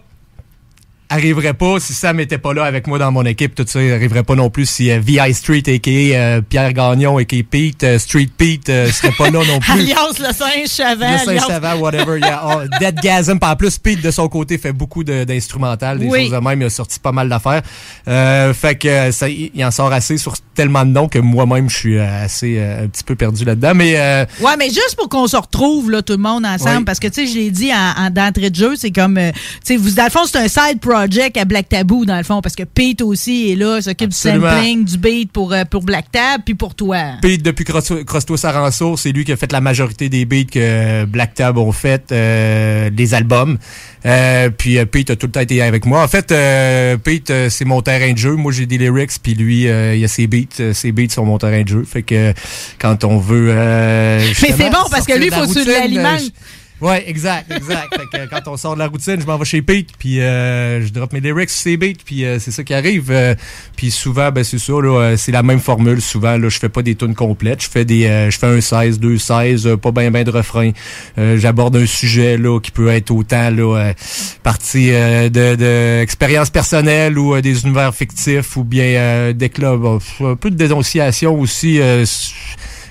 arriverait 1.08 1.54
pas 1.54 1.78
si 1.80 1.92
Sam 1.94 2.20
était 2.20 2.38
pas 2.38 2.52
là 2.54 2.64
avec 2.64 2.86
moi 2.86 2.98
dans 2.98 3.12
mon 3.12 3.24
équipe. 3.24 3.54
Tout 3.54 3.64
ça 3.66 3.78
arriverait 3.78 4.22
pas 4.24 4.34
non 4.34 4.50
plus 4.50 4.66
si 4.68 4.90
euh, 4.90 4.98
VI 5.00 5.32
Street 5.34 5.62
aka 5.66 5.90
euh, 5.90 6.40
Pierre 6.40 6.72
Gagnon 6.72 7.18
aka 7.18 7.36
Pete 7.48 7.84
euh, 7.84 7.98
Street 7.98 8.28
Pete 8.36 8.68
euh, 8.68 8.90
serait 8.90 9.12
pas 9.16 9.30
là 9.30 9.40
non 9.46 9.58
plus. 9.60 9.72
Alliance 9.72 10.18
le 10.18 10.32
singe 10.32 10.66
savant. 10.66 11.12
Le 11.12 11.18
Saint-Savant, 11.18 11.76
whatever. 11.78 12.18
Yeah. 12.18 12.42
Oh, 12.44 12.60
Deadgasm. 12.80 13.38
En 13.42 13.56
plus, 13.56 13.78
Pete, 13.78 14.02
de 14.02 14.10
son 14.10 14.28
côté, 14.28 14.58
fait 14.58 14.72
beaucoup 14.72 15.04
de- 15.04 15.24
d'instrumental, 15.24 15.98
des 15.98 16.06
Oui. 16.06 16.22
choses 16.24 16.32
de 16.32 16.38
même. 16.38 16.60
Il 16.60 16.64
a 16.66 16.70
sorti 16.70 16.98
pas 16.98 17.12
mal 17.12 17.28
d'affaires. 17.28 17.62
Euh, 18.08 18.52
fait 18.52 18.74
que 18.76 19.10
ça, 19.12 19.28
il 19.28 19.64
en 19.64 19.70
sort 19.70 19.92
assez 19.92 20.18
sur 20.18 20.34
tellement 20.54 20.84
de 20.84 20.90
noms 20.90 21.08
que 21.08 21.18
moi-même, 21.18 21.70
je 21.70 21.76
suis 21.76 21.98
assez 22.00 22.56
euh, 22.58 22.84
un 22.84 22.88
petit 22.88 23.04
peu 23.04 23.14
perdu 23.14 23.44
là-dedans. 23.44 23.72
Mais 23.74 23.94
euh, 23.96 24.24
Ouais, 24.40 24.56
mais 24.58 24.68
juste 24.68 24.96
pour 24.96 25.08
qu'on 25.08 25.26
se 25.26 25.36
retrouve 25.36 25.90
là 25.90 26.02
tout 26.02 26.14
le 26.14 26.18
monde 26.18 26.44
ensemble, 26.44 26.78
Oui. 26.78 26.84
parce 26.84 26.98
que 26.98 27.06
tu 27.08 27.26
sais, 27.26 27.32
je 27.32 27.38
l'ai 27.38 27.50
dit 27.50 27.70
en, 27.72 28.06
en- 28.06 28.10
d'entrée 28.10 28.50
de 28.50 28.56
jeu, 28.56 28.74
c'est 28.76 28.90
comme, 28.90 29.16
tu 29.16 29.32
sais, 29.64 29.76
vous 29.76 29.90
dans 29.92 30.04
le 30.04 30.10
fond 30.10 30.24
c'est 30.26 30.38
un 30.38 30.48
side 30.48 30.80
project 30.80 30.95
à 30.96 31.44
Black 31.44 31.68
Taboo 31.68 32.04
dans 32.04 32.16
le 32.16 32.22
fond, 32.22 32.40
parce 32.40 32.54
que 32.54 32.62
Pete 32.62 33.02
aussi 33.02 33.52
est 33.52 33.56
là, 33.56 33.80
s'occupe 33.80 34.10
du 34.10 34.16
sampling, 34.16 34.84
du 34.84 34.98
beat 34.98 35.32
pour 35.32 35.52
euh, 35.52 35.64
pour 35.64 35.82
Black 35.82 36.10
Tab, 36.12 36.42
puis 36.44 36.54
pour 36.54 36.74
toi. 36.74 36.98
Pete, 37.22 37.42
depuis 37.42 37.64
Crosto 37.64 38.36
Saranso, 38.36 38.96
c'est 38.96 39.12
lui 39.12 39.24
qui 39.24 39.32
a 39.32 39.36
fait 39.36 39.52
la 39.52 39.60
majorité 39.60 40.08
des 40.08 40.24
beats 40.24 40.44
que 40.50 41.04
Black 41.04 41.34
Tab 41.34 41.58
ont 41.58 41.72
fait, 41.72 42.10
euh, 42.12 42.90
des 42.90 43.14
albums. 43.14 43.58
Euh, 44.04 44.50
puis 44.50 44.78
euh, 44.78 44.84
Pete 44.84 45.10
a 45.10 45.16
tout 45.16 45.26
le 45.26 45.32
temps 45.32 45.40
été 45.40 45.60
avec 45.62 45.84
moi. 45.84 46.04
En 46.04 46.08
fait, 46.08 46.30
euh, 46.30 46.96
Pete, 46.96 47.30
euh, 47.30 47.50
c'est 47.50 47.64
mon 47.64 47.82
terrain 47.82 48.12
de 48.12 48.18
jeu. 48.18 48.36
Moi, 48.36 48.52
j'ai 48.52 48.66
des 48.66 48.78
lyrics, 48.78 49.10
puis 49.20 49.34
lui, 49.34 49.68
euh, 49.68 49.96
il 49.96 50.04
a 50.04 50.08
ses 50.08 50.26
beats. 50.28 50.72
Ses 50.72 50.92
beats 50.92 51.10
sont 51.10 51.24
mon 51.24 51.38
terrain 51.38 51.62
de 51.62 51.68
jeu. 51.68 51.84
Fait 51.84 52.02
que 52.02 52.32
quand 52.78 53.02
on 53.02 53.18
veut... 53.18 53.48
euh, 53.50 54.20
Mais 54.42 54.52
c'est 54.56 54.70
bon, 54.70 54.84
parce 54.90 55.06
que 55.06 55.18
lui, 55.18 55.28
la 55.30 55.38
faut 55.38 55.52
sur 55.52 55.62
routine, 55.62 55.72
l'aliment. 55.72 56.16
Ouais, 56.80 57.08
exact, 57.08 57.50
exact. 57.50 57.88
fait 57.96 58.18
que 58.18 58.28
quand 58.28 58.52
on 58.52 58.56
sort 58.58 58.74
de 58.74 58.80
la 58.80 58.88
routine, 58.88 59.18
je 59.18 59.24
m'en 59.24 59.38
vais 59.38 59.46
chez 59.46 59.62
Pete, 59.62 59.88
puis 59.98 60.20
euh, 60.20 60.84
je 60.84 60.92
drop 60.92 61.10
mes 61.14 61.20
lyrics 61.20 61.48
sur 61.48 61.62
ses 61.62 61.76
beats, 61.78 62.02
puis 62.04 62.22
euh, 62.24 62.38
c'est 62.38 62.50
ça 62.50 62.62
qui 62.64 62.74
arrive. 62.74 63.10
Euh, 63.10 63.34
puis 63.76 63.90
souvent, 63.90 64.30
ben 64.30 64.44
c'est 64.44 64.58
ça, 64.58 64.72
là, 64.74 65.00
euh, 65.00 65.16
c'est 65.16 65.32
la 65.32 65.42
même 65.42 65.58
formule. 65.60 66.02
Souvent, 66.02 66.36
là, 66.36 66.50
je 66.50 66.58
fais 66.58 66.68
pas 66.68 66.82
des 66.82 66.94
tunes 66.94 67.14
complètes, 67.14 67.62
je 67.62 67.70
fais 67.70 67.86
des, 67.86 68.04
euh, 68.04 68.30
je 68.30 68.38
fais 68.38 68.46
un 68.46 68.60
16, 68.60 69.00
deux 69.00 69.16
16, 69.16 69.66
euh, 69.66 69.76
pas 69.78 69.90
bien 69.90 70.10
ben 70.10 70.22
de 70.22 70.30
refrain. 70.30 70.72
J'aborde 71.16 71.76
un 71.76 71.86
sujet 71.86 72.36
là 72.36 72.60
qui 72.60 72.70
peut 72.70 72.88
être 72.88 73.10
autant 73.10 73.50
là 73.50 73.92
partie 74.42 74.90
de, 74.90 75.28
de 75.28 76.50
personnelle 76.50 77.18
ou 77.18 77.40
des 77.40 77.62
univers 77.62 77.94
fictifs 77.94 78.56
ou 78.56 78.64
bien 78.64 79.32
d'éclat, 79.32 79.76
bon, 79.76 79.98
un 80.20 80.36
peu 80.36 80.50
de 80.50 80.56
dénonciation 80.56 81.38
aussi. 81.40 81.80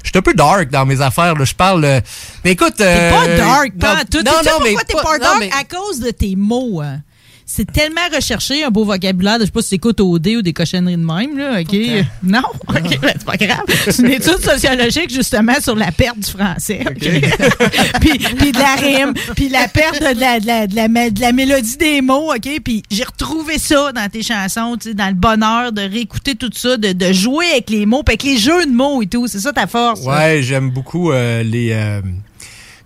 Euh, 0.05 0.07
je 0.07 0.09
suis 0.09 0.17
un 0.17 0.21
peu 0.21 0.33
dark 0.33 0.69
dans 0.69 0.85
mes 0.85 1.01
affaires. 1.01 1.35
Là. 1.35 1.45
Je 1.45 1.53
parle. 1.55 1.83
euh, 1.85 2.01
mais 2.43 2.51
écoute. 2.51 2.75
T'es 2.77 2.83
euh, 2.85 3.11
pas 3.11 3.27
dark, 3.37 3.71
pas 3.79 3.95
non, 3.95 4.01
tout. 4.09 4.17
Non, 4.23 4.31
non, 4.45 4.59
mais 4.63 4.73
pourquoi 4.73 4.83
t'es 4.83 4.93
pas- 4.93 5.03
pas 5.03 5.17
non, 5.17 5.23
dark? 5.23 5.39
mais- 5.39 5.51
à 5.51 5.63
cause 5.63 5.99
de 5.99 6.11
tes 6.11 6.35
mots. 6.35 6.81
hein. 6.81 6.99
C'est 7.45 7.71
tellement 7.71 8.01
recherché, 8.13 8.63
un 8.63 8.69
beau 8.71 8.85
vocabulaire. 8.85 9.35
de- 9.37 9.41
Je 9.41 9.45
sais 9.45 9.51
pas 9.51 9.61
si 9.61 9.79
c'est 9.83 10.01
OD 10.01 10.27
ou 10.37 10.41
des 10.41 10.51
cochonneries 10.53 10.97
de 10.97 11.05
même, 11.05 11.37
là. 11.37 11.61
OK? 11.61 11.75
Non? 12.23 12.41
OK, 12.67 12.99
ben, 13.01 13.13
c'est 13.13 13.23
pas 13.25 13.37
grave. 13.37 13.63
C'est 13.89 13.99
une 13.99 14.09
étude 14.11 14.39
sociologique, 14.39 15.11
justement, 15.13 15.53
sur 15.61 15.75
la 15.75 15.91
perte 15.91 16.19
du 16.19 16.31
français. 16.31 16.81
OK? 16.87 16.97
puis, 18.01 18.17
puis 18.19 18.51
de 18.51 18.57
la 18.59 18.75
rime, 18.75 19.13
puis 19.35 19.49
la 19.49 19.67
perte 19.67 19.99
de 19.99 20.19
la, 20.19 20.39
de 20.39 20.47
la, 20.47 20.67
de 20.67 20.75
la, 20.75 20.87
de 21.11 21.21
la 21.21 21.31
mélodie 21.31 21.77
des 21.77 22.01
mots, 22.01 22.33
OK? 22.33 22.49
Puis 22.63 22.83
j'ai 22.89 23.03
retrouvé 23.03 23.59
ça 23.59 23.91
dans 23.91 24.09
tes 24.09 24.23
chansons, 24.23 24.75
tu 24.81 24.89
sais, 24.89 24.93
dans 24.95 25.07
le 25.07 25.13
bonheur 25.13 25.71
de 25.71 25.81
réécouter 25.81 26.35
tout 26.35 26.49
ça, 26.53 26.77
de, 26.77 26.93
de 26.93 27.13
jouer 27.13 27.45
avec 27.51 27.69
les 27.69 27.85
mots, 27.85 28.03
puis 28.03 28.13
avec 28.13 28.23
les 28.23 28.37
jeux 28.37 28.65
de 28.65 28.71
mots 28.71 29.01
et 29.01 29.07
tout. 29.07 29.27
C'est 29.27 29.39
ça 29.39 29.53
ta 29.53 29.67
force. 29.67 30.01
Ouais, 30.01 30.41
j'aime 30.41 30.71
beaucoup 30.71 31.11
euh, 31.11 31.43
les. 31.43 31.69
euh, 31.73 32.01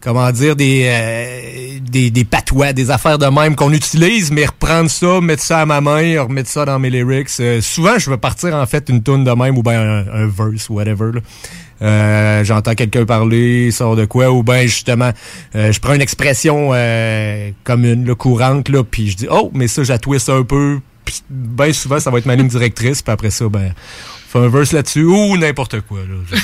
comment 0.01 0.31
dire, 0.31 0.55
des, 0.55 0.85
euh, 0.85 1.79
des, 1.81 2.09
des 2.11 2.23
patois, 2.23 2.73
des 2.73 2.91
affaires 2.91 3.17
de 3.17 3.25
même 3.25 3.55
qu'on 3.55 3.71
utilise, 3.73 4.31
mais 4.31 4.45
reprendre 4.45 4.89
ça, 4.89 5.19
mettre 5.21 5.43
ça 5.43 5.59
à 5.59 5.65
ma 5.65 5.81
main, 5.81 6.21
remettre 6.21 6.49
ça 6.49 6.65
dans 6.65 6.79
mes 6.79 6.89
lyrics. 6.89 7.29
Euh, 7.39 7.61
souvent, 7.61 7.97
je 7.97 8.09
veux 8.09 8.17
partir 8.17 8.55
en 8.55 8.65
fait 8.65 8.89
une 8.89 9.03
tune 9.03 9.23
de 9.23 9.31
même 9.31 9.57
ou 9.57 9.63
bien 9.63 9.81
un, 9.81 10.27
verse, 10.27 10.69
whatever. 10.69 11.11
là. 11.13 11.21
Euh, 11.81 12.43
J'entends 12.43 12.75
quelqu'un 12.75 13.05
parler, 13.05 13.71
sort 13.71 13.95
de 13.95 14.05
quoi, 14.05 14.31
ou 14.31 14.43
ben 14.43 14.67
justement, 14.67 15.11
euh, 15.55 15.71
je 15.71 15.79
prends 15.79 15.93
une 15.93 16.01
expression 16.01 16.71
euh, 16.73 17.51
commune, 17.63 18.05
là, 18.05 18.15
courante, 18.15 18.69
là, 18.69 18.83
puis 18.83 19.09
je 19.09 19.17
dis 19.17 19.27
oh, 19.31 19.49
mais 19.53 19.67
ça, 19.67 19.97
twist 19.97 20.29
un 20.29 20.43
peu. 20.43 20.79
Puis 21.05 21.23
ben 21.29 21.71
souvent, 21.73 21.99
ça 21.99 22.11
va 22.11 22.19
être 22.19 22.25
ma 22.25 22.35
ligne 22.35 22.47
directrice, 22.47 23.01
puis 23.01 23.11
après 23.11 23.29
ça, 23.29 23.47
ben, 23.47 23.73
on 24.35 24.39
fait 24.39 24.45
un 24.45 24.49
verse 24.49 24.71
là-dessus 24.73 25.03
ou 25.03 25.37
n'importe 25.37 25.81
quoi. 25.81 25.99
Là. 25.99 26.39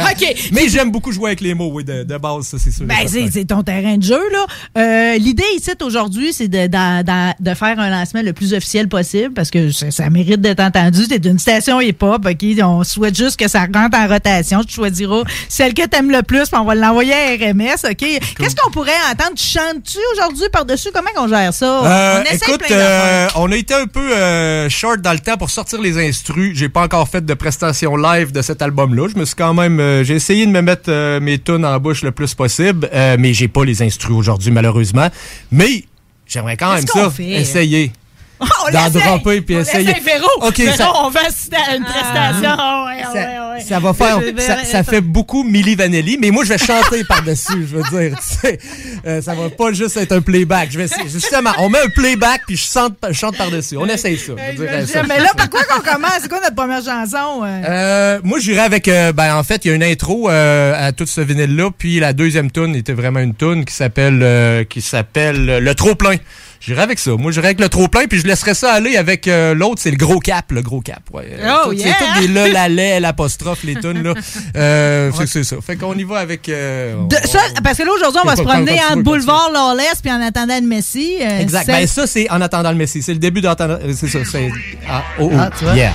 OK. 0.10 0.34
Mais 0.52 0.68
j'aime 0.68 0.90
beaucoup 0.90 1.12
jouer 1.12 1.30
avec 1.30 1.40
les 1.40 1.54
mots, 1.54 1.70
oui, 1.72 1.84
de, 1.84 2.02
de 2.04 2.16
base, 2.18 2.46
ça, 2.46 2.58
c'est 2.58 2.70
sûr. 2.70 2.84
Ben, 2.86 2.96
c'est 3.06 3.30
c'est 3.30 3.44
ton 3.46 3.62
terrain 3.62 3.96
de 3.96 4.02
jeu, 4.02 4.20
là. 4.32 4.46
Euh, 4.78 5.16
L'idée 5.18 5.44
ici, 5.56 5.70
aujourd'hui, 5.82 6.32
c'est 6.32 6.48
de, 6.48 6.66
de- 6.66 7.02
de- 7.02 7.50
de 7.50 7.54
faire 7.54 7.78
un 7.78 7.90
lancement 7.90 8.22
le 8.22 8.32
plus 8.32 8.52
officiel 8.54 8.88
possible 8.88 9.32
parce 9.34 9.50
que 9.50 9.70
ça, 9.72 9.90
ça 9.90 10.10
mérite 10.10 10.40
d'être 10.40 10.60
entendu. 10.60 11.04
C'est 11.08 11.24
une 11.24 11.38
station 11.38 11.80
hip-hop, 11.80 12.26
OK? 12.26 12.44
On 12.62 12.84
souhaite 12.84 13.16
juste 13.16 13.38
que 13.38 13.48
ça 13.48 13.60
rentre 13.72 13.96
en 13.96 14.08
rotation. 14.08 14.62
Tu 14.64 14.74
choisiras 14.74 15.22
celle 15.48 15.74
que 15.74 15.86
t'aimes 15.86 16.10
le 16.10 16.22
plus, 16.22 16.48
puis 16.48 16.58
on 16.60 16.64
va 16.64 16.74
l'envoyer 16.74 17.12
à 17.14 17.26
RMS, 17.36 17.84
OK? 17.90 17.96
Qu'est-ce 17.96 18.56
qu'on 18.56 18.70
pourrait 18.70 18.92
entendre? 19.10 19.34
Tu 19.36 19.46
chantes-tu 19.46 19.98
aujourd'hui 20.14 20.44
par-dessus? 20.52 20.88
Comment 20.92 21.10
qu'on 21.14 21.28
gère 21.28 21.54
ça? 21.54 21.84
Euh, 21.84 22.20
on 22.20 22.24
essaie 22.24 22.36
écoute, 22.48 22.58
plein 22.66 22.76
euh, 22.76 23.28
on 23.36 23.50
a 23.50 23.56
été 23.56 23.74
un 23.74 23.86
peu 23.86 24.00
euh, 24.16 24.68
short 24.68 25.00
dans 25.00 25.12
le 25.12 25.18
temps 25.20 25.36
pour 25.36 25.50
sortir 25.50 25.80
les 25.80 25.96
instrus. 26.06 26.49
J'ai 26.54 26.68
pas 26.68 26.82
encore 26.82 27.08
fait 27.08 27.24
de 27.24 27.34
prestation 27.34 27.96
live 27.96 28.32
de 28.32 28.42
cet 28.42 28.62
album-là. 28.62 29.08
Je 29.12 29.18
me 29.18 29.24
suis 29.24 29.34
quand 29.34 29.54
même, 29.54 29.80
euh, 29.80 30.04
j'ai 30.04 30.14
essayé 30.14 30.46
de 30.46 30.50
me 30.50 30.62
mettre 30.62 30.90
euh, 30.90 31.20
mes 31.20 31.38
tunes 31.38 31.64
en 31.64 31.78
bouche 31.78 32.02
le 32.02 32.12
plus 32.12 32.34
possible, 32.34 32.88
euh, 32.92 33.16
mais 33.18 33.32
j'ai 33.32 33.48
pas 33.48 33.64
les 33.64 33.82
instrus 33.82 34.14
aujourd'hui 34.14 34.50
malheureusement. 34.50 35.08
Mais 35.50 35.84
j'aimerais 36.26 36.56
quand 36.56 36.74
même 36.74 36.86
ça 36.86 37.10
fait? 37.10 37.30
essayer. 37.30 37.92
On 38.66 38.72
d'en 38.72 38.88
dropper 38.90 39.40
puis 39.42 39.56
On 39.56 39.60
essayer. 39.60 39.90
Ok, 39.90 40.56
Véro, 40.58 40.76
ça- 40.76 40.92
on 41.04 41.10
va 41.10 41.20
à 41.20 41.76
une 41.76 41.84
prestation. 41.84 42.50
Ah 42.58 42.84
ouais, 42.86 43.02
ah 43.04 43.12
ouais, 43.12 43.54
ouais. 43.56 43.60
Ça 43.60 43.78
va 43.78 43.92
faire, 43.92 44.20
ça, 44.38 44.64
ça 44.64 44.82
fait 44.82 45.00
beaucoup 45.02 45.42
Milli 45.44 45.74
Vanilli, 45.74 46.16
mais 46.18 46.30
moi 46.30 46.44
je 46.44 46.50
vais 46.50 46.58
chanter 46.58 47.04
par-dessus, 47.04 47.66
je 47.70 47.76
veux 47.76 47.82
dire. 47.82 48.18
tu 48.18 48.38
sais. 48.48 48.58
Euh, 49.06 49.20
ça 49.20 49.34
va 49.34 49.50
pas 49.50 49.72
juste 49.72 49.96
être 49.98 50.12
un 50.12 50.22
playback. 50.22 50.70
Je 50.72 50.78
vais 50.78 50.84
essayer- 50.84 51.08
justement, 51.08 51.50
on 51.58 51.68
met 51.68 51.80
un 51.80 51.88
playback 51.90 52.42
puis 52.46 52.56
je 52.56 52.64
chante, 52.64 53.36
par-dessus. 53.36 53.76
On 53.76 53.86
essaye 53.86 54.16
ça. 54.16 54.32
je 54.52 54.56
dirais 54.56 54.86
ça. 54.86 55.02
Mais 55.02 55.20
là, 55.20 55.30
par 55.36 55.50
quoi 55.50 55.62
qu'on 55.64 55.80
commence? 55.80 56.12
C'est 56.22 56.28
quoi 56.28 56.40
notre 56.40 56.54
première 56.54 56.82
chanson? 56.82 57.42
euh? 57.44 57.62
Euh, 57.68 58.20
moi, 58.24 58.38
j'irais 58.38 58.60
avec. 58.62 58.88
euh, 58.88 59.12
ben, 59.12 59.36
en 59.36 59.42
fait, 59.44 59.64
il 59.64 59.68
y 59.68 59.70
a 59.72 59.74
une 59.74 59.82
intro 59.84 60.30
euh, 60.30 60.72
à 60.88 60.92
tout 60.92 61.06
ce 61.06 61.20
vinyle-là, 61.20 61.70
puis 61.76 62.00
la 62.00 62.12
deuxième 62.14 62.50
tune 62.50 62.74
était 62.74 62.92
vraiment 62.94 63.20
une 63.20 63.34
tune 63.34 63.64
qui 63.66 63.74
s'appelle 63.74 64.20
euh, 64.22 64.64
qui 64.64 64.80
s'appelle 64.80 65.44
le 65.62 65.74
trop 65.74 65.94
plein. 65.94 66.16
J'irais 66.60 66.82
avec 66.82 66.98
ça. 66.98 67.12
Moi, 67.12 67.32
j'irais 67.32 67.46
avec 67.48 67.60
le 67.60 67.70
trop 67.70 67.88
plein, 67.88 68.04
puis 68.06 68.18
je 68.20 68.26
laisserais 68.26 68.52
ça 68.52 68.72
aller 68.74 68.96
avec 68.98 69.26
euh, 69.28 69.54
l'autre, 69.54 69.80
c'est 69.80 69.90
le 69.90 69.96
gros 69.96 70.18
cap, 70.18 70.52
le 70.52 70.60
gros 70.60 70.82
cap. 70.82 71.00
Ouais. 71.10 71.26
Euh, 71.38 71.54
Oh, 71.66 71.72
yeah! 71.72 71.94
C'est 71.98 72.04
tout 72.04 72.20
des 72.20 72.28
là, 72.34 72.48
la 72.48 72.68
lait, 72.68 73.00
l'apostrophe, 73.00 73.64
les 73.64 73.76
tunes 73.76 74.02
là. 74.02 74.12
Euh, 74.56 75.10
c'est- 75.16 75.26
C'est 75.26 75.44
ça. 75.44 75.56
Fait 75.64 75.76
qu'on 75.76 75.94
y 75.94 76.04
va 76.04 76.18
avec. 76.18 76.48
euh, 76.50 76.96
De- 77.06 77.16
ça, 77.26 77.38
parce 77.64 77.78
que 77.78 77.84
là, 77.84 77.92
aujourd'hui, 77.96 78.20
on 78.22 78.26
va 78.28 78.36
se 78.36 78.42
promener 78.42 78.78
veux, 78.94 79.02
Boulevard 79.02 79.50
Lawless 79.54 80.02
puis 80.02 80.12
en 80.12 80.20
attendant 80.20 80.60
le 80.60 80.66
Messie. 80.66 81.16
euh, 81.22 81.40
Exact. 81.40 81.66
Ben 81.66 81.86
ça, 81.86 82.06
c'est 82.06 82.28
en 82.30 82.40
attendant 82.42 82.70
le 82.72 82.76
Messie. 82.76 83.02
C'est 83.02 83.12
le 83.14 83.18
début 83.20 83.40
d'entendre. 83.40 83.78
C'est 83.96 84.08
ça. 84.08 84.18
C'est. 84.30 84.50
Ah, 84.88 85.02
oh, 85.18 85.30
oh. 85.32 85.36
Ah, 85.38 85.48
tu 85.58 85.64
vois? 85.64 85.74
Yeah. 85.74 85.92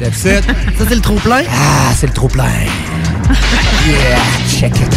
That's 0.00 0.24
it. 0.24 0.44
Ça, 0.78 0.84
c'est 0.88 0.94
le 0.96 1.00
trop-plein? 1.00 1.42
Ah, 1.48 1.92
c'est 1.96 2.08
le 2.08 2.12
trop 2.12 2.28
plein. 2.28 2.44
Yeah, 3.86 4.18
check 4.50 4.72
it. 4.80 4.88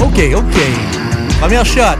OK, 0.00 0.20
OK. 0.36 0.56
Première 1.40 1.64
shot. 1.64 1.98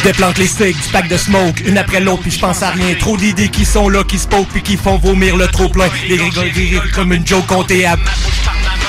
Je 0.00 0.08
déplante 0.08 0.38
les 0.38 0.46
sticks 0.46 0.80
du 0.80 0.88
pack 0.92 1.08
de 1.08 1.16
smoke, 1.18 1.60
une 1.66 1.76
après 1.76 2.00
l'autre, 2.00 2.22
puis 2.22 2.30
je 2.30 2.38
pense 2.38 2.62
à 2.62 2.70
rien. 2.70 2.94
Trop 2.94 3.18
d'idées 3.18 3.50
qui 3.50 3.66
sont 3.66 3.90
là, 3.90 4.02
qui 4.02 4.18
se 4.18 4.26
puis 4.26 4.62
qui 4.62 4.78
font 4.78 4.96
vomir 4.96 5.36
le 5.36 5.46
trop 5.46 5.68
plein. 5.68 5.88
Les 6.08 6.16
rigoles 6.16 6.90
comme 6.94 7.12
une 7.12 7.26
joke 7.26 7.46
comptée 7.46 7.84
à... 7.84 7.96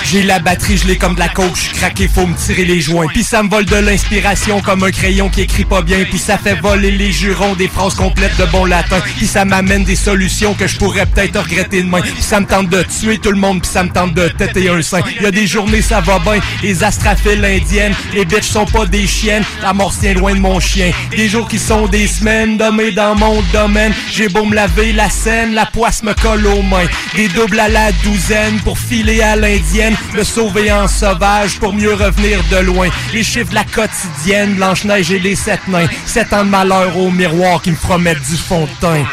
J'ai 0.05 0.23
la 0.23 0.39
batterie, 0.39 0.77
je 0.77 0.87
l'ai 0.87 0.97
comme 0.97 1.15
de 1.15 1.19
la 1.19 1.29
coke, 1.29 1.55
je 1.55 1.61
suis 1.61 1.73
craqué, 1.73 2.07
faut 2.07 2.25
me 2.25 2.35
tirer 2.35 2.65
les 2.65 2.81
joints. 2.81 3.07
Puis 3.07 3.23
ça 3.23 3.43
me 3.43 3.49
vole 3.49 3.65
de 3.65 3.75
l'inspiration 3.75 4.61
comme 4.61 4.83
un 4.83 4.91
crayon 4.91 5.29
qui 5.29 5.41
écrit 5.41 5.65
pas 5.65 5.81
bien. 5.81 6.03
Puis 6.09 6.19
ça 6.19 6.37
fait 6.37 6.55
voler 6.55 6.91
les 6.91 7.11
jurons 7.11 7.55
des 7.55 7.67
phrases 7.67 7.95
complètes 7.95 8.37
de 8.37 8.45
bon 8.45 8.65
latin. 8.65 8.99
Puis 9.17 9.27
ça 9.27 9.45
m'amène 9.45 9.83
des 9.83 9.95
solutions 9.95 10.53
que 10.53 10.67
je 10.67 10.77
pourrais 10.77 11.05
peut-être 11.05 11.39
regretter 11.39 11.83
demain. 11.83 12.01
Puis 12.01 12.21
ça 12.21 12.39
me 12.39 12.45
tente 12.45 12.69
de 12.69 12.83
tuer 12.83 13.17
tout 13.17 13.31
le 13.31 13.37
monde, 13.37 13.61
puis 13.61 13.71
ça 13.71 13.83
me 13.83 13.89
tente 13.89 14.13
de 14.13 14.27
têter 14.27 14.69
un 14.69 14.81
sein. 14.81 15.01
Y 15.21 15.25
a 15.25 15.31
des 15.31 15.47
journées 15.47 15.81
ça 15.81 16.01
va 16.01 16.19
bien, 16.19 16.39
les 16.63 16.83
astraphiles 16.83 17.43
indiennes. 17.43 17.93
Les 18.13 18.25
bitches 18.25 18.49
sont 18.49 18.65
pas 18.65 18.85
des 18.85 19.07
chiennes, 19.07 19.43
la 19.61 19.73
mort 19.73 19.93
loin 20.15 20.33
de 20.33 20.39
mon 20.39 20.59
chien. 20.59 20.91
Des 21.15 21.27
jours 21.27 21.47
qui 21.47 21.59
sont 21.59 21.87
des 21.87 22.07
semaines, 22.07 22.57
dommés 22.57 22.91
dans 22.91 23.15
mon 23.15 23.41
domaine. 23.53 23.93
J'ai 24.11 24.29
beau 24.29 24.45
me 24.45 24.55
laver 24.55 24.91
la 24.93 25.09
scène, 25.09 25.53
la 25.53 25.65
poisse 25.65 26.03
me 26.03 26.13
colle 26.13 26.45
aux 26.47 26.61
mains. 26.61 26.87
Des 27.15 27.27
doubles 27.27 27.59
à 27.59 27.69
la 27.69 27.91
douzaine 28.03 28.59
pour 28.63 28.77
filer 28.77 29.21
à 29.21 29.35
l'indienne. 29.35 29.90
Me 30.13 30.23
sauver 30.23 30.71
en 30.71 30.87
sauvage 30.87 31.59
pour 31.59 31.73
mieux 31.73 31.93
revenir 31.93 32.39
de 32.51 32.57
loin. 32.57 32.89
Les 33.13 33.23
chiffres 33.23 33.49
de 33.49 33.55
la 33.55 33.63
quotidienne, 33.63 34.55
Blanche-Neige 34.55 35.11
et 35.11 35.19
les 35.19 35.35
sept 35.35 35.67
nains. 35.67 35.87
Sept 36.05 36.31
ans 36.33 36.43
de 36.45 36.49
malheur 36.49 36.95
au 36.97 37.09
miroir 37.09 37.61
qui 37.61 37.71
me 37.71 37.75
promettent 37.75 38.21
du 38.29 38.37
fond 38.37 38.61
de 38.65 38.79
teint. 38.79 39.05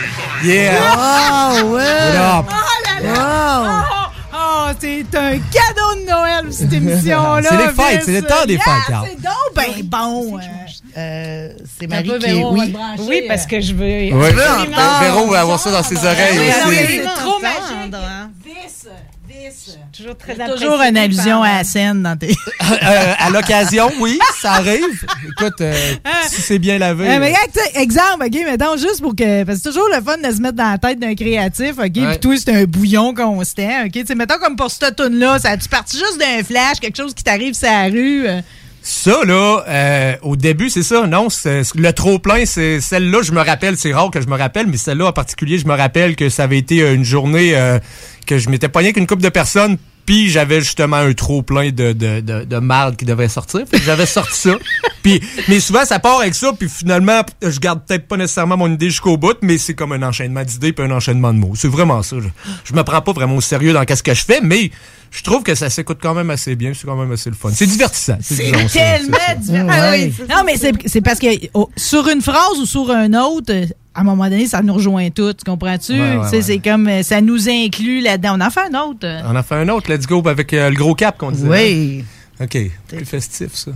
Yeah! 0.44 0.72
Oh, 0.96 1.62
ouais! 1.74 1.82
What 1.82 2.38
up? 2.40 2.46
Oh 2.50 3.04
là 3.04 3.12
là! 3.14 3.84
Oh, 3.90 4.34
oh, 4.34 4.72
c'est 4.80 5.14
un 5.16 5.32
cadeau 5.32 6.00
de 6.00 6.06
Noël, 6.10 6.46
cette 6.52 6.72
émission-là. 6.72 7.48
C'est 7.50 7.56
les 7.56 7.72
fêtes, 7.84 8.02
c'est 8.04 8.12
le 8.20 8.22
temps 8.22 8.44
des 8.46 8.54
Yeah, 8.54 8.62
fêtes, 8.64 8.84
Carl. 8.88 9.08
C'est 9.10 9.20
donc 9.22 9.54
ben 9.54 9.82
bon. 9.84 10.38
euh. 10.38 10.40
Euh, 10.96 11.48
c'est 11.78 11.86
Un 11.86 11.88
Marie 11.96 12.08
qui 12.18 12.26
est... 12.26 12.34
Véro, 12.34 12.54
Oui. 12.54 13.22
parce 13.28 13.46
que 13.46 13.60
je 13.60 13.72
veux. 13.74 14.14
Ouais. 14.14 14.28
absolument 14.28 15.00
Véro 15.00 15.26
va 15.30 15.40
avoir 15.40 15.58
ça 15.60 15.70
dans 15.70 15.82
ses 15.82 15.96
oreilles 15.98 16.38
Oui, 16.38 16.76
aussi. 16.76 16.86
C'est 16.88 17.02
trop 17.04 17.36
entendre, 17.36 17.42
magique. 17.42 17.94
hein. 17.94 18.30
Toujours 19.92 20.16
très 20.16 20.34
Toujours 20.34 20.74
impressionnée 20.74 20.88
une 20.88 20.96
allusion 20.96 21.42
à 21.42 21.58
la 21.58 21.64
scène 21.64 22.02
dans 22.02 22.16
tes. 22.16 22.34
Euh, 22.70 23.14
à 23.18 23.30
l'occasion, 23.30 23.90
oui, 23.98 24.18
ça 24.38 24.52
arrive. 24.52 25.06
Écoute, 25.26 25.58
euh, 25.62 25.74
si 26.28 26.42
c'est 26.42 26.58
bien 26.58 26.78
lavé. 26.78 27.08
Euh, 27.08 27.18
mais 27.18 27.32
exemple, 27.74 28.26
OK, 28.26 28.34
mettons 28.44 28.76
juste 28.76 29.00
pour 29.00 29.16
que. 29.16 29.44
Parce 29.44 29.58
que 29.58 29.64
c'est 29.64 29.70
toujours 29.70 29.88
le 29.88 30.02
fun 30.02 30.18
de 30.18 30.30
se 30.30 30.42
mettre 30.42 30.56
dans 30.56 30.72
la 30.72 30.76
tête 30.76 30.98
d'un 30.98 31.14
créatif, 31.14 31.78
OK? 31.78 31.92
Puis 31.92 32.18
toi, 32.20 32.34
c'est 32.36 32.52
un 32.52 32.64
bouillon 32.64 33.14
constant, 33.14 33.84
OK? 33.86 33.92
Tu 33.92 34.04
sais, 34.04 34.14
mettons 34.14 34.38
comme 34.38 34.56
pour 34.56 34.70
cette 34.70 34.96
tune-là, 34.96 35.38
ça 35.38 35.56
tu 35.56 35.66
parti 35.70 35.96
juste 35.96 36.18
d'un 36.18 36.44
flash, 36.44 36.78
quelque 36.78 36.98
chose 36.98 37.14
qui 37.14 37.24
t'arrive 37.24 37.54
sur 37.54 37.68
la 37.68 37.84
rue. 37.84 38.26
Ça, 38.82 39.24
là, 39.24 39.64
euh, 39.68 40.16
au 40.22 40.36
début, 40.36 40.70
c'est 40.70 40.82
ça. 40.82 41.06
Non, 41.06 41.28
c'est- 41.30 41.74
le 41.74 41.92
trop-plein, 41.92 42.44
c'est 42.46 42.80
celle-là, 42.80 43.20
je 43.22 43.32
me 43.32 43.40
rappelle, 43.42 43.76
c'est 43.76 43.92
rare 43.92 44.10
que 44.10 44.20
je 44.20 44.26
me 44.28 44.36
rappelle, 44.36 44.66
mais 44.66 44.76
celle-là 44.78 45.06
en 45.06 45.12
particulier, 45.12 45.58
je 45.58 45.66
me 45.66 45.74
rappelle 45.74 46.16
que 46.16 46.28
ça 46.28 46.44
avait 46.44 46.58
été 46.58 46.80
euh, 46.82 46.94
une 46.94 47.04
journée 47.04 47.54
euh, 47.54 47.78
que 48.26 48.38
je 48.38 48.48
m'étais 48.48 48.68
pogné 48.68 48.86
avec 48.86 48.96
une 48.96 49.06
couple 49.06 49.22
de 49.22 49.28
personnes, 49.28 49.76
puis 50.06 50.30
j'avais 50.30 50.60
justement 50.60 50.96
un 50.96 51.12
trop-plein 51.12 51.70
de, 51.70 51.92
de, 51.92 52.20
de, 52.20 52.44
de 52.44 52.56
marde 52.58 52.96
qui 52.96 53.04
devait 53.04 53.28
sortir. 53.28 53.62
J'avais 53.84 54.06
sorti 54.06 54.38
ça. 54.38 54.56
Puis, 55.02 55.20
mais 55.48 55.60
souvent, 55.60 55.84
ça 55.84 55.98
part 56.00 56.20
avec 56.20 56.34
ça, 56.34 56.52
puis 56.58 56.68
finalement, 56.68 57.20
je 57.40 57.58
garde 57.60 57.80
peut-être 57.86 58.08
pas 58.08 58.16
nécessairement 58.16 58.56
mon 58.56 58.72
idée 58.72 58.90
jusqu'au 58.90 59.16
bout, 59.16 59.36
mais 59.42 59.56
c'est 59.56 59.74
comme 59.74 59.92
un 59.92 60.02
enchaînement 60.02 60.42
d'idées 60.42 60.72
puis 60.72 60.84
un 60.84 60.90
enchaînement 60.90 61.32
de 61.32 61.38
mots. 61.38 61.52
C'est 61.54 61.68
vraiment 61.68 62.02
ça. 62.02 62.16
Je, 62.18 62.26
je 62.64 62.74
me 62.74 62.82
prends 62.82 63.00
pas 63.00 63.12
vraiment 63.12 63.36
au 63.36 63.40
sérieux 63.40 63.72
dans 63.72 63.84
qu'est-ce 63.84 64.02
que 64.02 64.12
je 64.12 64.24
fais, 64.24 64.40
mais 64.42 64.72
je 65.10 65.22
trouve 65.22 65.42
que 65.42 65.54
ça 65.54 65.70
s'écoute 65.70 65.98
quand 66.02 66.14
même 66.14 66.30
assez 66.30 66.54
bien, 66.56 66.72
c'est 66.74 66.86
quand 66.86 66.96
même 66.96 67.10
assez 67.12 67.30
le 67.30 67.36
fun. 67.36 67.50
C'est 67.54 67.66
divertissant. 67.66 68.18
C'est 68.20 68.50
tellement 68.72 69.16
différent. 69.40 69.68
Ah 69.70 69.90
oui. 69.92 70.12
Non, 70.28 70.42
mais 70.44 70.56
c'est- 70.56 71.00
parce 71.00 71.18
que 71.18 71.26
oh, 71.54 71.70
sur 71.76 72.08
une 72.08 72.20
phrase 72.22 72.58
ou 72.60 72.66
sur 72.66 72.90
un 72.90 73.12
autre, 73.14 73.52
à 73.94 74.00
un 74.00 74.04
moment 74.04 74.24
donné, 74.28 74.46
ça 74.46 74.62
nous 74.62 74.74
rejoint 74.74 75.08
tout. 75.10 75.32
Tu 75.32 75.44
comprends-tu? 75.44 75.92
Ouais, 75.92 76.00
ouais, 76.00 76.20
Tu 76.24 76.28
sais, 76.30 76.36
ouais. 76.36 76.42
C'est 76.42 76.58
comme 76.58 76.86
euh, 76.88 77.02
ça 77.02 77.20
nous 77.20 77.48
inclut 77.48 78.00
là-dedans. 78.00 78.36
On 78.38 78.40
en 78.40 78.50
fait 78.50 78.60
un 78.72 78.78
autre. 78.80 79.06
On 79.26 79.34
a 79.34 79.42
fait 79.42 79.54
un 79.56 79.68
autre, 79.70 79.90
let's 79.92 80.06
go, 80.06 80.22
avec 80.28 80.52
euh, 80.52 80.70
le 80.70 80.76
gros 80.76 80.94
cap 80.94 81.16
qu'on 81.18 81.30
disait. 81.32 81.48
Oui. 81.48 82.04
hein? 82.40 82.44
OK, 82.44 82.58
plus 82.88 83.04
festif, 83.04 83.48
ça. 83.54 83.70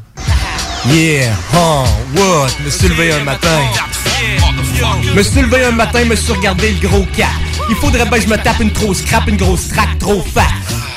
Yeah, 0.89 1.33
oh, 1.55 1.85
what? 2.17 2.49
Me 2.65 2.71
suis 2.71 2.89
levé 2.89 3.13
un 3.13 3.25
matin. 3.25 3.59
Me 5.15 5.23
suis 5.23 5.41
levé 5.43 5.65
un 5.65 5.71
matin, 5.73 6.05
me 6.05 6.15
suis 6.17 6.33
regardé 6.33 6.73
le 6.73 6.89
gros 6.89 7.05
cap. 7.17 7.29
Il 7.69 7.77
faudrait 7.77 8.05
bien 8.07 8.19
que 8.19 8.25
je 8.25 8.29
me 8.29 8.37
tape 8.37 8.61
une 8.61 8.71
grosse 8.71 8.99
scrap, 8.99 9.29
une 9.29 9.37
grosse 9.37 9.69
track 9.69 9.99
trop 9.99 10.21
fat. 10.23 10.43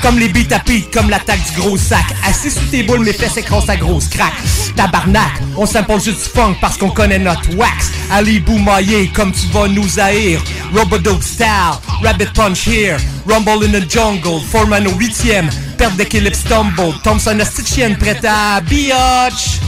Comme 0.02 0.20
les 0.20 0.30
beats 0.30 0.56
à 0.56 0.60
beat, 0.60 0.92
comme 0.92 1.10
l'attaque 1.10 1.40
du 1.46 1.62
gros 1.62 1.78
sac. 1.78 2.06
Assis 2.28 2.52
sous 2.52 2.66
tes 2.72 2.84
boules, 2.84 3.04
mes 3.04 3.14
fesses 3.14 3.38
écrasent 3.38 3.66
ta 3.66 3.76
grosse 3.76 4.08
craque. 4.08 4.34
Tabarnak, 4.76 5.42
on 5.58 5.66
s'impose 5.66 6.06
juste 6.06 6.24
du 6.24 6.30
funk 6.30 6.56
parce 6.62 6.78
qu'on 6.78 6.90
connaît 6.90 7.20
notre 7.20 7.56
wax. 7.56 7.92
Ali 8.12 8.40
Boumaillé, 8.40 9.10
comme 9.14 9.32
tu 9.32 9.48
vas 9.48 9.68
nous 9.68 10.00
haïr. 10.00 10.42
Robodope 10.74 11.24
style, 11.24 11.80
rabbit 12.04 12.32
punch 12.34 12.68
here. 12.68 12.98
Rumble 13.28 13.66
in 13.66 13.80
the 13.80 13.90
jungle, 13.90 14.40
Foreman 14.52 14.86
au 14.88 14.92
huitième. 14.92 15.50
Perte 15.78 15.96
d'équilibre 15.96 16.36
stumble. 16.36 16.94
Thompson 17.04 17.40
a 17.40 17.64
chienne 17.64 17.98
prête 17.98 18.24
à 18.26 18.62
biatch? 18.62 19.60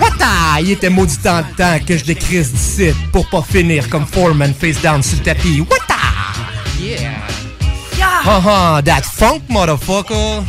What 0.00 0.12
the? 0.18 0.60
Il 0.62 0.70
était 0.72 0.90
maudit 0.90 1.18
temps 1.18 1.40
de 1.40 1.56
temps 1.56 1.78
que 1.86 1.96
je 1.96 2.04
décrisse 2.04 2.52
d'ici 2.52 2.92
pour 3.12 3.28
pas 3.28 3.42
finir 3.42 3.88
comme 3.88 4.06
Foreman 4.06 4.54
face 4.54 4.80
down 4.80 5.02
sur 5.02 5.18
le 5.18 5.24
tapis. 5.24 5.60
What 5.60 5.78
the? 5.88 6.82
Yeah. 6.82 7.37
Ha 8.28 8.40
ha, 8.40 8.82
that 8.82 9.06
funk 9.06 9.48
motherfucker. 9.48 10.44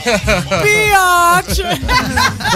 Biatch! 0.64 1.60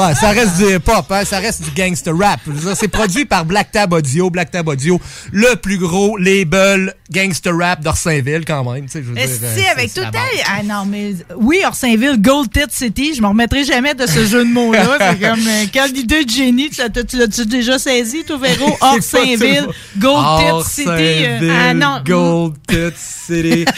Ouais, 0.01 0.15
ça 0.15 0.31
reste 0.31 0.57
du 0.57 0.65
hip-hop, 0.75 1.05
hein, 1.11 1.25
ça 1.25 1.39
reste 1.39 1.63
du 1.63 1.71
gangster 1.71 2.13
rap. 2.19 2.41
C'est 2.75 2.89
produit 2.89 3.27
par 3.27 3.45
Black 3.45 3.71
Tab 3.71 3.93
Audio. 3.93 4.31
Black 4.31 4.51
Tab 4.51 4.67
Audio, 4.67 5.01
le 5.31 5.55
plus 5.55 5.79
gros 5.79 6.17
label 6.17 6.95
gangster 7.15 7.57
rap 7.57 7.81
d'Orsainville, 7.83 8.45
quand 8.47 8.65
même. 8.73 8.87
je 8.93 8.99
veux 8.99 9.13
Mais 9.15 9.27
dire, 9.27 9.37
si, 9.57 9.61
euh, 9.67 9.71
avec 9.73 9.95
tout 9.95 10.01
temps. 10.03 10.11
Ah 10.47 10.63
non, 10.65 10.85
mais 10.87 11.13
oui, 11.37 11.61
Orsainville, 11.65 12.17
Gold 12.21 12.51
Tit 12.53 12.61
City, 12.71 13.15
je 13.15 13.23
me 13.23 13.29
remettrai 13.29 13.65
jamais 13.65 13.95
de 13.95 14.07
ce 14.07 14.27
jeu 14.27 14.45
de 14.45 14.51
mots-là. 14.51 14.99
C'est 14.99 15.21
comme, 15.21 15.41
euh, 15.47 15.65
quelle 15.73 15.97
idée 15.97 16.25
de 16.25 16.31
génie. 16.31 16.71
Tu 16.71 16.81
l'as- 16.81 17.05
tu 17.05 17.17
l'as-tu 17.17 17.47
déjà 17.47 17.79
saisi, 17.79 18.25
toi, 18.25 18.39
Véro? 18.39 18.77
Orsainville, 18.81 19.69
Gold 19.99 20.25
Tit 20.65 20.71
City. 20.71 20.89
euh, 20.91 21.51
Ah 21.71 21.75
non. 21.75 22.01
Gold 22.05 22.55
Tit 22.67 22.77
City. 22.97 23.65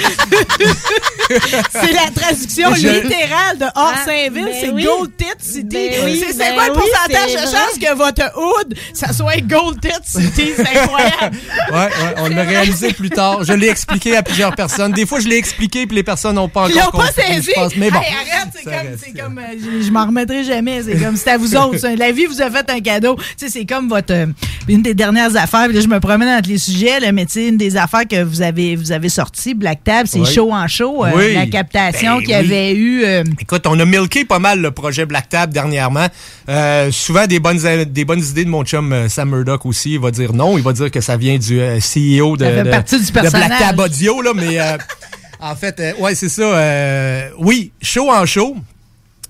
C'est 1.28 1.92
la 1.92 2.10
traduction 2.14 2.74
Je- 2.74 2.88
littérale 3.02 3.58
de 3.58 3.66
Orsainville, 3.74 4.44
ben 4.44 4.54
c'est 4.60 4.70
oui. 4.70 4.84
Gold 4.84 5.10
Tit 5.16 5.24
City. 5.40 5.66
Ben 5.70 6.04
oui, 6.04 6.24
c'est 6.30 6.38
ben 6.38 6.54
quoi 6.54 6.66
le 6.66 6.72
oui, 6.72 6.78
pourcentage 6.78 7.32
de 7.32 7.38
chance 7.40 7.78
que 7.80 7.94
votre 7.96 8.32
hood, 8.38 8.74
ça 8.94 9.12
soit 9.12 9.40
Gold 9.40 9.80
Tit 9.80 9.88
City? 10.04 10.52
C'est 10.56 10.78
incroyable. 10.78 11.36
Ouais, 11.72 11.76
ouais, 11.78 12.14
on 12.18 12.28
l'a 12.28 12.42
réalisé 12.42 12.92
plus 12.92 13.10
tard. 13.10 13.25
Je 13.42 13.52
l'ai 13.52 13.68
expliqué 13.68 14.16
à 14.16 14.22
plusieurs 14.22 14.54
personnes. 14.54 14.92
Des 14.92 15.06
fois, 15.06 15.20
je 15.20 15.28
l'ai 15.28 15.36
expliqué 15.36 15.86
puis 15.86 15.96
les 15.96 16.02
personnes 16.02 16.36
n'ont 16.36 16.48
pas 16.48 16.66
Ils 16.68 16.78
encore 16.80 17.00
pas 17.02 17.06
compris, 17.08 17.22
saisi. 17.34 17.50
je 17.54 17.60
pense. 17.60 17.76
Mais 17.76 17.90
bon. 17.90 18.00
Hey, 18.00 18.14
arrête, 18.14 18.48
c'est 18.54 18.64
comme, 18.64 18.96
c'est 19.02 19.20
comme, 19.22 19.38
euh, 19.38 19.42
je, 19.80 19.86
je 19.86 19.90
m'en 19.90 20.06
remettrai 20.06 20.44
jamais. 20.44 20.82
C'est 20.82 20.98
comme, 20.98 21.16
c'est 21.16 21.30
à 21.30 21.38
vous 21.38 21.54
autres. 21.56 21.78
ça. 21.78 21.94
La 21.96 22.12
vie 22.12 22.26
vous 22.26 22.40
a 22.42 22.50
fait 22.50 22.68
un 22.70 22.80
cadeau. 22.80 23.16
Tu 23.16 23.24
sais, 23.36 23.48
c'est 23.50 23.64
comme 23.66 23.88
votre, 23.88 24.12
euh, 24.12 24.26
une 24.68 24.82
des 24.82 24.94
dernières 24.94 25.34
affaires. 25.36 25.68
Là, 25.68 25.80
je 25.80 25.86
me 25.88 26.00
promène 26.00 26.28
entre 26.28 26.48
les 26.48 26.58
sujets, 26.58 27.00
là, 27.00 27.12
mais 27.12 27.26
tu 27.26 27.32
sais, 27.32 27.48
une 27.48 27.56
des 27.56 27.76
affaires 27.76 28.06
que 28.08 28.22
vous 28.22 28.42
avez, 28.42 28.76
vous 28.76 28.92
avez 28.92 29.08
sorti, 29.08 29.54
Black 29.54 29.84
Tab, 29.84 30.06
c'est 30.06 30.20
Oui. 30.20 30.26
show 30.32 30.52
en 30.52 30.66
show, 30.68 31.04
euh, 31.04 31.10
Oui. 31.14 31.34
la 31.34 31.46
captation 31.46 32.16
Ben 32.16 32.20
qu'il 32.22 32.30
y 32.30 32.38
oui. 32.38 32.44
avait 32.44 32.72
eu. 32.74 33.04
euh, 33.04 33.24
Écoute, 33.40 33.66
on 33.66 33.78
a 33.78 33.84
milké 33.84 34.24
pas 34.24 34.38
mal 34.38 34.60
le 34.60 34.70
projet 34.70 35.06
Black 35.06 35.28
Tab 35.28 35.52
dernièrement. 35.52 36.06
Euh, 36.48 36.90
souvent 36.92 37.26
des 37.26 37.40
bonnes 37.40 37.58
des 37.86 38.04
bonnes 38.04 38.22
idées 38.22 38.44
de 38.44 38.50
mon 38.50 38.64
chum 38.64 39.08
Sam 39.08 39.30
Murdoch 39.30 39.66
aussi. 39.66 39.94
Il 39.94 40.00
va 40.00 40.10
dire 40.10 40.32
non, 40.32 40.56
il 40.58 40.62
va 40.64 40.72
dire 40.72 40.90
que 40.90 41.00
ça 41.00 41.16
vient 41.16 41.38
du 41.38 41.60
euh, 41.60 41.78
CEO 41.80 42.36
de, 42.36 42.44
Ça 42.44 42.50
fait 42.52 42.62
de- 42.64 42.70
partie 42.70 43.00
du 43.00 43.05
de 43.08 43.12
Black 43.12 43.30
personnage. 43.30 43.58
Tab 43.58 43.78
Audio 43.80 44.22
là, 44.22 44.32
mais 44.34 44.60
euh, 44.60 44.76
en 45.40 45.54
fait, 45.56 45.78
euh, 45.80 45.92
ouais 45.98 46.14
c'est 46.14 46.28
ça. 46.28 46.42
euh, 46.42 47.30
oui, 47.38 47.72
show 47.82 48.10
en 48.10 48.24
show. 48.26 48.56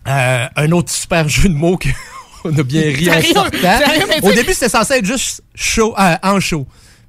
Euh, 0.08 0.46
un 0.56 0.70
autre 0.72 0.90
super 0.92 1.28
jeu 1.28 1.48
de 1.48 1.54
mots 1.54 1.76
que 1.76 1.88
on 2.44 2.56
a 2.56 2.62
bien 2.62 2.82
ri 2.82 3.10
en 3.10 3.20
sortant. 3.22 3.78
Au 4.22 4.32
début, 4.32 4.54
c'était 4.54 4.68
censé 4.68 4.94
être 4.94 5.04
juste 5.04 5.42
show 5.54 5.94
euh, 5.98 6.16
en 6.22 6.38
show. 6.38 6.66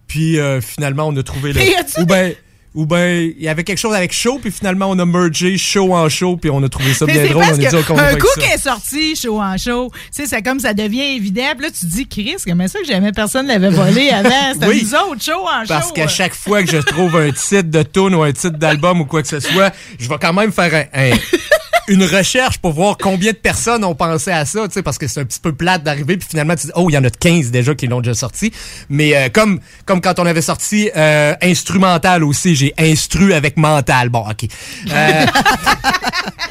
Puis 0.07 0.39
euh, 0.39 0.61
finalement, 0.61 1.07
on 1.07 1.15
a 1.17 1.21
trouvé 1.23 1.53
le 1.53 1.61
ou 2.01 2.05
ben 2.05 2.33
ou 2.77 2.85
ben 2.85 3.33
il 3.35 3.43
y 3.43 3.49
avait 3.49 3.63
quelque 3.63 3.79
chose 3.79 3.95
avec 3.95 4.13
show 4.13 4.37
puis 4.39 4.51
finalement 4.51 4.85
on 4.87 4.99
a 4.99 5.05
mergé 5.05 5.57
show 5.57 5.95
en 5.95 6.07
show 6.09 6.37
puis 6.37 6.51
on 6.51 6.61
a 6.61 6.69
trouvé 6.69 6.93
ça 6.93 7.07
bien 7.07 7.25
drôle. 7.25 7.43
parce 7.43 7.57
On 7.57 7.63
a 7.63 7.69
dit 7.71 7.83
qu'on 7.87 7.97
un 7.97 8.15
coup 8.15 8.27
qui 8.39 8.45
est 8.45 8.59
sorti, 8.59 9.15
show 9.15 9.41
en 9.41 9.57
show, 9.57 9.91
tu 9.91 9.99
sais, 10.11 10.27
c'est 10.27 10.43
comme 10.43 10.59
ça 10.59 10.75
devient 10.75 11.15
évident. 11.15 11.41
Puis 11.57 11.65
là, 11.65 11.71
tu 11.71 11.79
te 11.79 11.91
dis, 11.91 12.07
Chris, 12.07 12.35
comment 12.45 12.67
ça 12.67 12.77
que 12.79 12.85
jamais 12.85 13.11
personne 13.11 13.47
l'avait 13.47 13.71
volé 13.71 14.11
avant? 14.11 14.29
C'était 14.53 14.67
Oui. 14.67 14.83
nous 14.83 14.93
autres, 14.93 15.23
show 15.23 15.41
en 15.43 15.61
show. 15.61 15.67
Parce 15.69 15.91
qu'à 15.91 16.03
euh. 16.03 16.07
chaque 16.07 16.35
fois 16.35 16.61
que 16.63 16.69
je 16.69 16.77
trouve 16.77 17.15
un 17.15 17.31
titre 17.31 17.63
de 17.71 17.81
tune 17.81 18.13
ou 18.13 18.21
un 18.21 18.31
titre 18.31 18.57
d'album 18.59 19.01
ou 19.01 19.05
quoi 19.05 19.23
que 19.23 19.27
ce 19.27 19.39
soit, 19.39 19.73
je 19.97 20.07
vais 20.07 20.17
quand 20.21 20.33
même 20.33 20.51
faire 20.51 20.87
un- 20.93 20.99
un- 21.11 21.17
une 21.87 22.03
recherche 22.03 22.57
pour 22.57 22.73
voir 22.73 22.97
combien 22.97 23.31
de 23.31 23.37
personnes 23.37 23.83
ont 23.83 23.95
pensé 23.95 24.31
à 24.31 24.45
ça, 24.45 24.67
tu 24.67 24.73
sais, 24.73 24.83
parce 24.83 24.97
que 24.97 25.07
c'est 25.07 25.21
un 25.21 25.25
petit 25.25 25.39
peu 25.39 25.53
plate 25.53 25.83
d'arriver, 25.83 26.17
puis 26.17 26.27
finalement, 26.29 26.55
tu 26.55 26.67
dis, 26.67 26.73
oh, 26.75 26.89
il 26.89 26.93
y 26.93 26.97
en 26.97 27.03
a 27.03 27.09
15 27.09 27.51
déjà 27.51 27.75
qui 27.75 27.87
l'ont 27.87 28.01
déjà 28.01 28.13
sorti. 28.13 28.51
Mais 28.89 29.15
euh, 29.15 29.29
comme, 29.29 29.59
comme 29.85 30.01
quand 30.01 30.19
on 30.19 30.25
avait 30.25 30.41
sorti 30.41 30.89
euh, 30.95 31.33
instrumental 31.41 32.23
aussi, 32.23 32.55
j'ai 32.55 32.73
instru 32.77 33.33
avec 33.33 33.57
mental. 33.57 34.09
Bon, 34.09 34.25
OK. 34.29 34.49
Euh, 34.91 35.25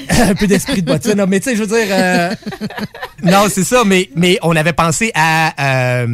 un 0.23 0.35
peu 0.35 0.47
d'esprit 0.47 0.83
de 0.83 0.91
bottine, 0.93 1.25
mais 1.29 1.41
tu 1.41 1.51
sais, 1.51 1.57
je 1.57 1.63
veux 1.63 1.67
dire... 1.67 1.87
euh, 1.91 2.35
non, 3.23 3.47
c'est 3.51 3.65
ça, 3.65 3.85
mais, 3.85 4.11
mais 4.17 4.39
on 4.43 4.57
avait 4.57 4.73
pensé 4.73 5.13
à... 5.15 6.05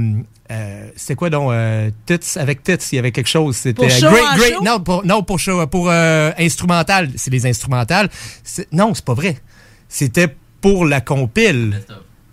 euh, 0.52 0.88
c'est 0.96 1.14
quoi 1.14 1.30
donc 1.30 1.50
euh, 1.52 1.90
Tits? 2.06 2.38
Avec 2.38 2.62
Tits 2.62 2.76
il 2.92 2.96
y 2.96 2.98
avait 2.98 3.12
quelque 3.12 3.28
chose. 3.28 3.56
C'était 3.56 3.86
Pour 3.86 3.90
show 3.90 4.10
great 4.10 4.36
great 4.36 4.54
show? 4.54 4.62
non 4.64 4.80
pour 4.80 5.04
non 5.04 5.22
pour 5.22 5.38
show 5.40 5.66
pour 5.66 5.88
euh, 5.90 6.30
instrumental. 6.38 7.10
C'est 7.16 7.30
les 7.30 7.46
instrumentales. 7.46 8.08
C'est- 8.44 8.68
non 8.72 8.94
c'est 8.94 9.04
pas 9.04 9.14
vrai. 9.14 9.38
C'était 9.88 10.34
pour 10.60 10.84
la 10.86 11.00
compile. 11.00 11.80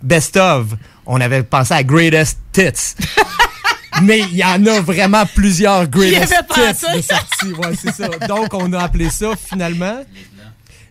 Best 0.02 0.36
of. 0.36 0.66
On 1.06 1.20
avait 1.20 1.42
pensé 1.42 1.74
à 1.74 1.82
greatest 1.82 2.38
tits. 2.52 2.94
Mais 4.02 4.20
il 4.20 4.36
y 4.36 4.44
en 4.44 4.64
a 4.66 4.80
vraiment 4.80 5.24
plusieurs 5.34 5.86
greatest 5.88 6.32
tits 6.54 6.96
de 6.96 7.02
sortie. 7.02 7.52
Ouais 7.58 7.74
c'est 7.80 7.92
ça. 7.92 8.08
Donc 8.28 8.54
on 8.54 8.72
a 8.72 8.82
appelé 8.84 9.10
ça 9.10 9.32
finalement 9.36 10.00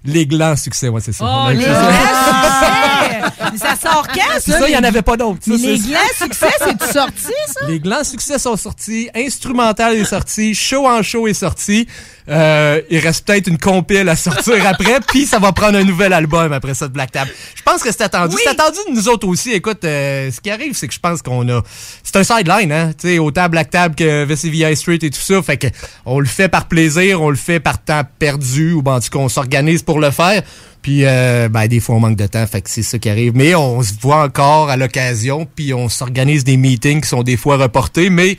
les 0.06 0.26
glands 0.26 0.56
succès 0.56 0.88
ouais 0.90 1.02
c'est 1.02 1.12
ça 1.14 1.26
Oh, 1.28 1.52
glands 1.54 1.62
succès! 1.62 3.50
Mais 3.52 3.58
ça 3.58 3.76
sort 3.76 4.08
quand, 4.14 4.40
ça? 4.40 4.60
ça 4.60 4.68
il 4.70 4.74
y 4.74 4.78
en 4.78 4.82
les- 4.82 4.88
avait 4.88 5.02
pas 5.02 5.18
d'autres 5.18 5.40
glands 5.46 5.58
succès, 5.58 6.48
c'est 6.60 6.92
sorti, 6.94 7.34
ça? 7.48 7.66
Les 7.68 7.80
glands 7.80 8.04
succès 8.04 8.40
sont 8.40 8.56
sortis, 8.58 9.10
instrumental 9.16 9.96
est 9.96 10.06
sorti, 10.06 10.54
show 10.56 10.88
en 10.88 11.02
show 11.04 11.28
est 11.28 11.34
sorti. 11.34 11.88
Euh, 12.30 12.80
il 12.92 13.00
reste 13.00 13.26
peut-être 13.26 13.48
une 13.48 13.58
compile 13.58 14.08
à 14.08 14.16
sortir 14.16 14.66
après, 14.68 15.00
puis 15.08 15.26
ça 15.26 15.40
va 15.40 15.52
prendre 15.52 15.78
un 15.80 15.84
nouvel 15.84 16.14
album 16.14 16.54
après 16.54 16.76
ça 16.76 16.88
de 16.88 16.94
Black 16.94 17.12
Tab. 17.12 17.28
Je 17.56 17.64
pense 17.64 17.82
que 17.82 17.92
c'est 17.92 18.04
attendu. 18.04 18.36
C'est 18.44 18.50
attendu 18.50 18.78
de 18.88 18.94
nous 18.96 19.08
autres 19.10 19.28
aussi. 19.28 19.52
Écoute, 19.52 19.84
euh, 19.84 20.30
ce 20.32 20.40
qui 20.40 20.52
arrive, 20.52 20.76
c'est 20.76 20.88
que 20.88 20.94
je 20.94 21.00
pense 21.00 21.22
qu'on 21.24 21.48
a... 21.50 21.62
C'est 22.04 22.16
un 22.18 22.24
sideline, 22.24 22.72
hein? 22.72 22.92
Tu 23.00 23.08
sais, 23.08 23.20
autant 23.20 23.50
Black 23.50 23.72
Tab 23.72 23.96
que 23.96 24.26
VCVI 24.26 24.76
Street 24.76 25.00
et 25.02 25.10
tout 25.10 25.20
ça. 25.20 25.42
Fait 25.42 25.58
que 25.58 25.68
on 26.06 26.20
le 26.20 26.28
fait 26.28 26.50
par 26.50 26.68
plaisir, 26.68 27.20
on 27.22 27.32
le 27.32 27.36
fait 27.36 27.60
par 27.60 27.82
temps 27.84 28.04
perdu, 28.20 28.74
ou 28.74 28.84
ben, 28.84 28.96
en 28.96 29.00
tout 29.00 29.10
cas, 29.10 29.20
on 29.20 29.30
s'organise 29.30 29.82
pour 29.90 30.00
le 30.00 30.12
faire. 30.12 30.44
Puis, 30.84 31.02
euh, 31.04 31.50
ben, 31.50 31.66
des 31.66 31.80
fois, 31.80 31.96
on 31.96 32.00
manque 32.00 32.16
de 32.16 32.28
temps, 32.28 32.46
fait 32.46 32.62
que 32.62 32.70
c'est 32.70 32.84
ça 32.84 33.00
qui 33.00 33.10
arrive. 33.10 33.32
Mais 33.34 33.56
on 33.56 33.82
se 33.82 33.94
voit 34.00 34.24
encore 34.24 34.70
à 34.70 34.78
l'occasion, 34.78 35.48
puis 35.56 35.74
on 35.74 35.90
s'organise 35.90 36.44
des 36.44 36.58
meetings 36.58 37.02
qui 37.02 37.10
sont 37.10 37.24
des 37.24 37.38
fois 37.38 37.58
reportés, 37.58 38.12
mais 38.12 38.38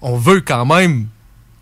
on 0.00 0.16
veut 0.16 0.42
quand 0.42 0.64
même 0.64 1.08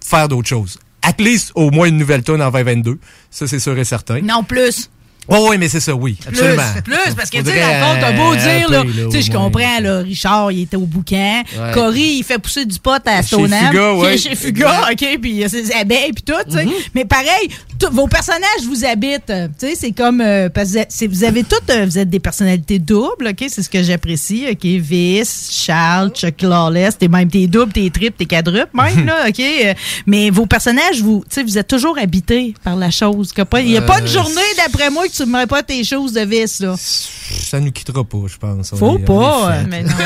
faire 0.05 0.28
d'autres 0.28 0.49
choses. 0.49 0.78
At 1.01 1.14
least, 1.18 1.53
au 1.55 1.70
moins 1.70 1.88
une 1.88 1.97
nouvelle 1.97 2.22
tonne 2.22 2.43
en 2.43 2.51
2022. 2.51 2.99
Ça, 3.30 3.47
c'est 3.47 3.61
sûr 3.61 3.78
et 3.78 3.84
certain. 3.84 4.20
Non, 4.20 4.45
plus. 4.45 4.91
Oh, 5.28 5.47
oui, 5.49 5.57
mais 5.59 5.68
c'est 5.68 5.80
ça, 5.80 5.95
oui, 5.95 6.18
absolument. 6.26 6.62
Plus, 6.74 6.82
plus, 6.82 7.14
parce 7.14 7.30
que, 7.30 7.38
tu 7.38 7.45
sais, 7.45 7.61
dans 7.61 7.68
le 7.68 7.84
fond, 7.84 8.01
t'as 8.01 8.12
beau 8.12 8.32
euh, 8.32 8.36
dire, 8.36 8.70
là, 8.70 8.82
tu 8.82 9.11
sais, 9.12 9.22
je 9.22 9.30
comprends, 9.30 9.80
là, 9.80 10.01
Richard, 10.01 10.51
il 10.51 10.62
était 10.62 10.76
au 10.76 10.86
bouquin. 10.86 11.43
Ouais. 11.57 11.72
Cory, 11.72 12.16
il 12.18 12.24
fait 12.24 12.38
pousser 12.38 12.66
du 12.66 12.78
pot 12.78 13.01
à 13.07 13.22
Chez 13.22 13.28
Stoneham. 13.28 13.68
Fuga, 13.68 13.95
ouais. 13.95 14.18
Chez 14.18 14.34
Fuga. 14.34 14.88
OK, 14.91 15.18
puis 15.20 15.30
il 15.30 15.36
y 15.36 15.45
a 15.45 15.49
ses 15.49 15.72
abeilles, 15.72 16.12
puis 16.12 16.24
tout, 16.24 16.32
tu 16.47 16.57
sais. 16.57 16.64
Mhm. 16.64 16.72
Mais 16.95 17.05
pareil, 17.05 17.49
vos 17.91 18.07
personnages 18.07 18.64
vous 18.66 18.85
habitent. 18.85 19.33
Tu 19.59 19.66
sais, 19.68 19.74
c'est 19.74 19.93
comme, 19.93 20.20
euh, 20.20 20.49
parce 20.49 20.68
que 20.68 20.72
vous 20.72 20.78
êtes- 20.78 20.93
c'est- 20.93 21.07
vous 21.07 21.24
avez 21.24 21.43
toutes, 21.45 21.68
euh, 21.70 21.85
vous 21.87 21.99
êtes 21.99 22.11
des 22.11 22.20
personnalités 22.20 22.78
doubles, 22.78 23.28
OK, 23.28 23.45
c'est 23.49 23.62
ce 23.62 23.70
que 23.70 23.83
j'apprécie, 23.83 24.47
OK, 24.51 24.64
Vice, 24.64 25.51
Charles, 25.64 26.11
Chuck 26.11 26.43
Lawless, 26.43 26.99
t'es 26.99 27.09
même 27.09 27.28
tes 27.31 27.47
doubles, 27.47 27.72
tes 27.72 27.91
triples, 27.91 28.16
tes 28.18 28.26
quadruples, 28.26 28.70
même, 28.74 29.07
là, 29.07 29.26
OK? 29.28 29.41
euh, 29.41 29.74
mais 30.07 30.31
vos 30.31 30.47
personnages, 30.47 31.01
vous, 31.03 31.24
tu 31.28 31.35
sais, 31.37 31.43
vous 31.43 31.59
êtes 31.59 31.68
toujours 31.68 31.99
habités 31.99 32.55
par 32.64 32.76
la 32.76 32.91
chose. 32.91 33.33
Il 33.59 33.66
n'y 33.66 33.76
a 33.76 33.83
pas 33.83 33.99
une 34.01 34.05
Euh, 34.05 34.09
journée, 34.09 34.41
d'après 34.57 34.91
moi, 34.91 35.07
que 35.07 35.12
tu 35.12 35.22
ne 35.22 35.26
mets 35.26 35.47
pas 35.47 35.62
tes 35.62 35.83
choses 35.85 36.12
de 36.12 36.20
Vice, 36.20 36.61
là. 36.61 36.74
Ça 36.78 37.61
nous 37.61 37.70
quittera 37.72 38.05
pas, 38.05 38.18
je 38.26 38.37
pense. 38.37 38.70
Faut 38.76 38.99
est- 38.99 39.05
pas. 39.05 39.55
est 39.55 39.59
euh, 39.59 39.64
mais 39.68 39.83
non. 39.83 39.91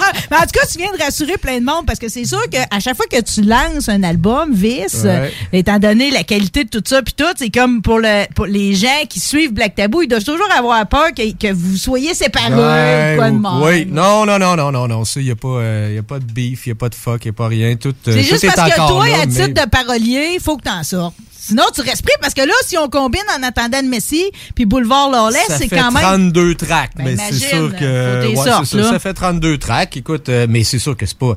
Ah, 0.00 0.12
mais 0.30 0.36
en 0.36 0.40
tout 0.40 0.46
cas, 0.52 0.66
tu 0.70 0.78
viens 0.78 0.92
de 0.96 1.02
rassurer 1.02 1.36
plein 1.36 1.58
de 1.60 1.64
monde 1.64 1.86
parce 1.86 1.98
que 1.98 2.08
c'est 2.08 2.24
sûr 2.24 2.40
qu'à 2.50 2.66
chaque 2.80 2.96
fois 2.96 3.06
que 3.10 3.20
tu 3.20 3.42
lances 3.42 3.88
un 3.88 4.02
album, 4.02 4.52
Vice, 4.52 5.02
Ouais. 5.04 5.32
Étant 5.68 5.78
donné 5.78 6.10
la 6.10 6.24
qualité 6.24 6.64
de 6.64 6.70
tout 6.70 6.82
ça, 6.84 7.02
puis 7.02 7.12
tout, 7.14 7.24
c'est 7.36 7.50
comme 7.50 7.82
pour, 7.82 7.98
le, 7.98 8.24
pour 8.34 8.46
les 8.46 8.74
gens 8.74 9.04
qui 9.08 9.20
suivent 9.20 9.52
Black 9.52 9.74
Tabou, 9.74 10.02
ils 10.02 10.08
doivent 10.08 10.24
toujours 10.24 10.48
avoir 10.56 10.86
peur 10.86 11.08
que, 11.16 11.32
que 11.36 11.52
vous 11.52 11.76
soyez 11.76 12.14
séparés. 12.14 12.54
Ouais, 12.54 13.14
quoi 13.16 13.30
de 13.30 13.36
même. 13.36 13.62
oui, 13.62 13.86
non, 13.90 14.24
non, 14.24 14.38
non, 14.38 14.56
non, 14.56 14.72
non, 14.72 14.88
non. 14.88 15.04
Ça, 15.04 15.20
il 15.20 15.26
n'y 15.26 15.30
a, 15.30 15.36
pas, 15.36 15.48
euh, 15.48 15.92
y 15.94 15.98
a 15.98 16.02
pas 16.02 16.18
de 16.18 16.24
beef, 16.24 16.66
il 16.66 16.70
n'y 16.70 16.72
a 16.72 16.76
pas 16.76 16.88
de 16.88 16.94
fuck, 16.94 17.24
il 17.24 17.28
n'y 17.28 17.30
a 17.30 17.32
pas 17.34 17.48
rien. 17.48 17.76
Tout, 17.76 17.90
euh, 17.90 18.12
C'est 18.12 18.12
tout 18.22 18.24
juste 18.24 18.44
est 18.44 18.54
parce 18.54 18.70
que 18.70 18.76
toi, 18.76 19.08
là, 19.08 19.14
à 19.22 19.26
mais- 19.26 19.32
titre 19.46 19.64
de 19.64 19.68
parolier, 19.68 20.30
il 20.34 20.40
faut 20.40 20.56
que 20.56 20.62
t'en 20.62 20.82
sortes. 20.82 21.14
Sinon, 21.40 21.62
tu 21.74 21.80
restes 21.80 22.02
pris 22.02 22.12
parce 22.20 22.34
que 22.34 22.42
là, 22.42 22.52
si 22.66 22.76
on 22.76 22.88
combine 22.90 23.22
en 23.38 23.42
attendant 23.42 23.80
de 23.82 23.86
Messi 23.86 24.22
puis 24.54 24.66
Boulevard 24.66 25.10
Lawless, 25.10 25.46
c'est 25.56 25.68
quand 25.68 25.92
même. 25.92 26.02
32 26.02 26.54
tracks, 26.56 26.90
Ben, 26.96 27.04
mais 27.06 27.16
c'est 27.16 27.38
sûr 27.38 27.74
que 27.74 28.26
ouais, 28.28 28.36
sortes, 28.36 28.66
ça 28.66 28.98
fait 28.98 29.14
32 29.14 29.56
tracks. 29.56 29.96
Écoute, 29.96 30.28
euh, 30.28 30.46
mais 30.46 30.62
c'est 30.62 30.78
sûr 30.78 30.94
que 30.94 31.06
c'est 31.06 31.16
pas 31.16 31.36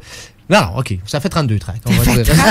Non, 0.52 0.78
OK. 0.78 0.97
Ça 1.06 1.20
fait 1.22 1.30
32 1.30 1.60
tracks. 1.60 1.82
on 1.86 1.91
va 1.91 2.24
dire. 2.24 2.36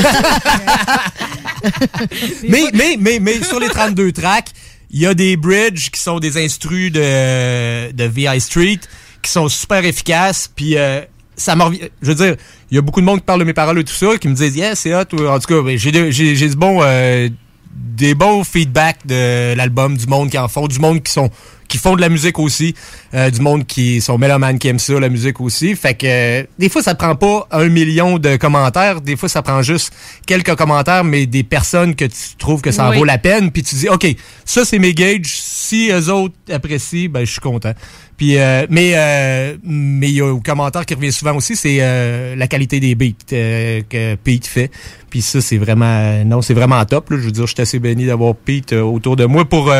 mais, 2.48 2.64
mais, 2.72 2.96
mais, 2.98 3.18
mais, 3.20 3.42
sur 3.42 3.61
les 3.61 3.68
32 3.68 4.12
tracks, 4.12 4.48
il 4.90 5.01
y 5.01 5.07
a 5.07 5.14
des 5.14 5.36
bridges 5.36 5.90
qui 5.90 6.01
sont 6.01 6.18
des 6.18 6.42
instrus 6.42 6.90
de, 6.90 7.92
de 7.92 8.05
VI 8.05 8.40
Street 8.40 8.80
qui 9.22 9.30
sont 9.30 9.48
super 9.48 9.84
efficaces. 9.84 10.51
Puis, 10.55 10.76
euh, 10.76 11.03
ça 11.36 11.55
m'en 11.55 11.66
revient- 11.66 11.90
Je 12.03 12.09
veux 12.09 12.14
dire, 12.14 12.36
il 12.70 12.74
y 12.74 12.78
a 12.78 12.82
beaucoup 12.82 13.01
de 13.01 13.07
monde 13.07 13.20
qui 13.20 13.24
parle 13.26 13.40
de 13.40 13.44
mes 13.44 13.53
paroles 13.53 13.78
et 13.78 13.84
tout 13.84 13.94
ça, 13.94 14.16
qui 14.18 14.28
me 14.28 14.34
disent, 14.34 14.57
yeah, 14.57 14.74
c'est 14.74 14.94
hot. 14.94 15.05
En 15.28 15.38
tout 15.38 15.62
cas, 15.62 15.70
j'ai 15.76 16.12
j'ai 16.12 16.34
j'ai 16.36 16.48
du 16.48 16.57
bon, 16.57 16.80
euh, 16.82 17.28
des 17.74 18.14
bons 18.14 18.44
feedbacks 18.44 19.06
de 19.06 19.54
l'album, 19.54 19.96
du 19.96 20.06
monde 20.06 20.30
qui 20.30 20.38
en 20.38 20.48
font, 20.48 20.66
du 20.66 20.78
monde 20.78 21.02
qui 21.02 21.12
sont 21.12 21.30
qui 21.68 21.78
font 21.78 21.94
de 21.94 22.00
la 22.00 22.08
musique 22.08 22.40
aussi, 22.40 22.74
euh, 23.14 23.30
du 23.30 23.40
monde 23.40 23.64
qui 23.64 24.00
sont 24.00 24.18
mélomanes 24.18 24.58
qui 24.58 24.66
aiment 24.66 24.80
ça, 24.80 24.98
la 24.98 25.08
musique 25.08 25.40
aussi. 25.40 25.76
Fait 25.76 25.94
que 25.94 26.04
euh, 26.04 26.44
des 26.58 26.68
fois 26.68 26.82
ça 26.82 26.96
prend 26.96 27.14
pas 27.14 27.46
un 27.52 27.68
million 27.68 28.18
de 28.18 28.34
commentaires, 28.34 29.00
des 29.00 29.16
fois 29.16 29.28
ça 29.28 29.40
prend 29.40 29.62
juste 29.62 29.92
quelques 30.26 30.56
commentaires, 30.56 31.04
mais 31.04 31.26
des 31.26 31.44
personnes 31.44 31.94
que 31.94 32.06
tu 32.06 32.34
trouves 32.38 32.60
que 32.60 32.72
ça 32.72 32.86
en 32.86 32.90
Oui. 32.90 32.98
vaut 32.98 33.04
la 33.04 33.18
peine, 33.18 33.52
puis 33.52 33.62
tu 33.62 33.76
dis 33.76 33.88
ok, 33.88 34.04
ça 34.44 34.64
c'est 34.64 34.80
mes 34.80 34.94
gages, 34.94 35.26
si 35.32 35.90
eux 35.92 36.12
autres 36.12 36.34
apprécient, 36.52 37.08
ben 37.08 37.24
je 37.24 37.30
suis 37.30 37.40
content. 37.40 37.72
Puis 38.20 38.36
euh, 38.36 38.66
mais 38.68 38.92
euh, 38.96 39.56
mais 39.64 40.10
il 40.10 40.16
y 40.16 40.20
a 40.20 40.26
un 40.26 40.38
commentaire 40.40 40.84
qui 40.84 40.92
revient 40.92 41.10
souvent 41.10 41.34
aussi, 41.36 41.56
c'est 41.56 41.78
euh, 41.80 42.36
la 42.36 42.48
qualité 42.48 42.78
des 42.78 42.94
beats 42.94 43.14
que 43.30 44.14
Pete 44.16 44.46
fait. 44.46 44.70
Puis 45.08 45.22
ça 45.22 45.40
c'est 45.40 45.56
vraiment 45.56 46.22
non, 46.26 46.42
c'est 46.42 46.52
vraiment 46.52 46.84
top. 46.84 47.08
Là. 47.08 47.16
Je 47.18 47.22
veux 47.24 47.30
dire, 47.32 47.46
je 47.46 47.54
suis 47.54 47.62
assez 47.62 47.78
béni 47.78 48.04
d'avoir 48.04 48.34
Pete 48.36 48.74
autour 48.74 49.16
de 49.16 49.24
moi 49.24 49.46
pour 49.46 49.72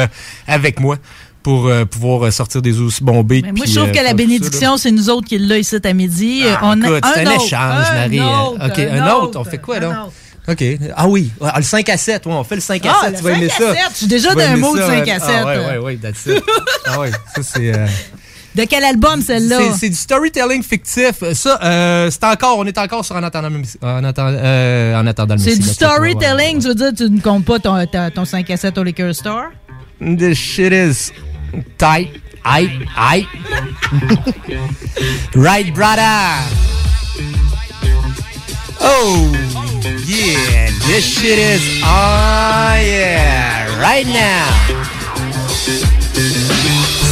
avec 0.47 0.80
moi 0.80 0.97
pour 1.43 1.66
euh, 1.66 1.84
pouvoir 1.84 2.32
sortir 2.32 2.62
des 2.62 2.80
aussi 2.80 3.05
bons 3.05 3.22
beats. 3.22 3.43
Moi, 3.55 3.66
je 3.66 3.74
trouve 3.74 3.88
euh, 3.88 3.93
que 3.93 3.97
la 3.97 4.03
là. 4.05 4.14
bénédiction, 4.14 4.78
c'est 4.78 4.91
nous 4.91 5.11
autres 5.11 5.28
qui 5.28 5.36
l'a 5.38 5.59
ici 5.59 5.76
à 5.82 5.93
midi. 5.93 6.43
Euh, 6.45 6.55
on 6.62 6.80
Écoute, 6.80 7.05
un, 7.05 7.26
autre, 7.26 7.45
échange, 7.45 7.86
un 7.91 7.95
Marie. 7.95 8.20
autre, 8.20 8.66
OK, 8.66 8.78
un, 8.78 9.11
autre. 9.12 9.41
On 9.41 9.45
fait 9.45 9.59
quoi, 9.59 9.80
donc? 9.80 9.95
OK. 10.49 10.64
Ah 10.97 11.09
oui, 11.09 11.30
Ah, 11.43 11.55
le 11.59 11.62
5 11.62 11.88
à 11.91 11.97
7. 11.99 12.26
Ouais, 12.26 12.32
on 12.32 12.45
fait 12.45 12.55
le 12.57 12.61
5 12.62 12.86
à 12.86 12.93
Ah, 12.93 13.05
7. 13.05 13.11
le 13.12 13.16
tu 13.18 13.22
vas 13.24 13.32
aimer 13.32 13.49
5 13.49 13.55
à 13.55 13.59
ça. 13.59 13.74
7, 13.74 13.82
je 13.93 13.97
suis 13.99 14.07
déjà 14.07 14.34
d'un 14.34 14.57
mot 14.57 14.74
de 14.74 14.80
ça, 14.80 14.86
5 14.86 15.09
à 15.09 15.12
ouais. 15.12 15.20
7. 15.20 15.20
Ah 15.28 15.80
ouais, 15.82 15.97
that's 15.97 16.26
it. 16.26 16.43
ah 16.86 17.01
ouais, 17.01 17.11
ça 17.34 17.43
c'est... 17.43 17.74
euh, 17.74 17.86
De 18.55 18.65
quel 18.65 18.83
album, 18.85 19.23
celle-là? 19.23 19.59
c'est- 19.73 19.79
C'est 19.79 19.89
du 19.91 19.95
storytelling 19.97 20.63
fictif. 20.63 21.23
Ça, 21.35 21.59
euh, 21.63 22.11
c'est 22.11 22.25
encore, 22.25 22.59
on 22.59 22.65
est 22.67 22.77
encore 22.79 23.05
sur 23.05 23.15
En 23.15 23.23
attendant, 23.23 23.49
en 23.83 24.03
attendant, 24.05 24.37
euh, 24.41 25.01
en 25.01 25.07
attendant 25.07 25.35
le 25.35 25.41
C'est 25.41 25.57
du 25.57 25.67
check-moi, 25.69 26.01
ouais. 26.01 26.11
storytelling, 26.15 26.61
tu 26.61 26.69
veux 26.69 26.75
dire, 26.75 26.91
tu 26.97 27.09
ne 27.11 27.21
comptes 27.21 27.45
pas 27.45 27.59
ton, 27.61 27.87
ta- 27.87 28.11
ton 28.11 28.25
5 28.25 28.51
à 28.51 28.57
7 28.57 28.77
au 28.79 28.83
Liquor 28.83 29.15
Store? 29.15 29.45
This 30.01 30.37
shit 30.37 30.73
is 30.73 31.13
tight. 31.79 32.09
Aye, 32.45 32.71
aye. 32.97 33.27
right, 35.35 35.73
brother. 35.75 36.03
Oh, 38.81 39.29
yeah. 40.07 40.71
This 40.87 41.05
shit 41.05 41.39
is, 41.39 41.83
oh, 41.85 42.75
yeah. 42.83 43.67
Right 43.79 44.07
now. 44.07 46.00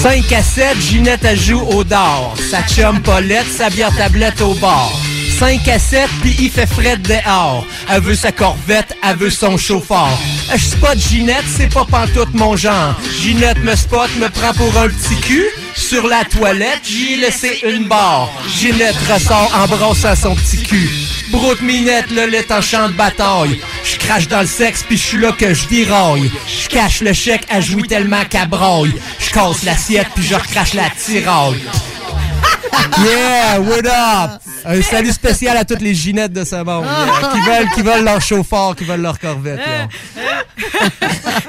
5 0.03 0.33
à 0.33 0.43
7, 0.45 0.81
Ginette 0.81 1.25
elle 1.25 1.39
joue 1.39 1.61
au 1.61 1.83
dard. 1.83 2.33
Sa 2.51 2.63
chum 2.63 3.01
Paulette, 3.03 3.51
sa 3.51 3.69
bière 3.69 3.95
tablette 3.97 4.41
au 4.41 4.55
bar. 4.55 4.93
5 5.41 5.67
à 5.67 5.79
7, 5.81 6.09
puis 6.21 6.37
il 6.39 6.51
fait 6.51 6.67
fret 6.67 6.99
dehors. 6.99 7.67
Elle 7.91 8.03
veut 8.03 8.15
sa 8.15 8.31
corvette, 8.31 8.97
elle 9.03 9.17
veut 9.17 9.31
son 9.31 9.57
chauffeur. 9.57 10.17
Je 10.55 10.65
spot 10.65 10.97
Ginette, 10.97 11.45
c'est 11.49 11.73
pas 11.73 11.85
pantoute 11.85 12.33
mon 12.35 12.55
genre. 12.55 12.95
Ginette 13.21 13.59
me 13.65 13.75
spot, 13.75 14.09
me 14.21 14.29
prend 14.29 14.53
pour 14.55 14.77
un 14.79 14.89
petit 14.89 15.17
cul. 15.21 15.47
Sur 15.79 16.09
la 16.09 16.25
toilette, 16.25 16.81
j'y 16.83 17.15
ai 17.15 17.17
laissé 17.17 17.61
une 17.65 17.87
barre. 17.87 18.31
Ginette 18.49 18.97
ressort 19.11 19.51
en 19.55 19.67
brossant 19.69 20.17
son 20.17 20.35
petit 20.35 20.63
cul. 20.63 20.91
Broute 21.31 21.63
minette, 21.63 22.11
le 22.11 22.27
lait 22.27 22.51
en 22.53 22.61
champ 22.61 22.89
de 22.89 22.95
bataille. 22.95 23.61
Je 23.85 24.27
dans 24.27 24.41
le 24.41 24.47
sexe, 24.47 24.83
puis 24.83 24.99
je 24.99 25.03
suis 25.03 25.19
là 25.19 25.33
que 25.33 25.55
je 25.55 25.67
déraille. 25.69 26.31
Je 26.47 26.69
cache 26.69 27.01
le 27.01 27.13
chèque, 27.13 27.47
elle 27.49 27.63
jouit 27.63 27.85
tellement 27.85 28.25
qu'elle 28.29 28.49
braille. 28.49 28.93
Je 29.21 29.31
casse 29.31 29.63
l'assiette, 29.63 30.09
puis 30.15 30.25
je 30.25 30.35
recrache 30.35 30.75
la 30.75 30.91
tiraille. 30.91 31.63
Yeah, 32.99 33.61
what 33.61 33.87
up? 33.87 34.43
Un 34.71 34.83
salut 34.83 35.13
spécial 35.13 35.57
à 35.57 35.65
toutes 35.65 35.81
les 35.81 35.95
ginettes 35.95 36.33
de 36.33 36.45
ce 36.45 36.57
monde. 36.63 36.85
yeah, 36.85 37.31
qui, 37.33 37.41
veulent, 37.41 37.69
qui 37.75 37.83
veulent 37.83 38.05
leur 38.05 38.21
chauffeur, 38.21 38.77
qui 38.77 38.85
veulent 38.85 39.01
leur 39.01 39.19
corvette. 39.19 39.59
yeah. 39.59 39.89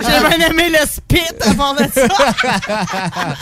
J'ai 0.01 0.38
bien 0.38 0.47
aimé 0.47 0.70
le 0.70 0.88
spit 0.88 1.55
part 1.57 1.76
de 1.76 1.84
ça. 1.93 2.07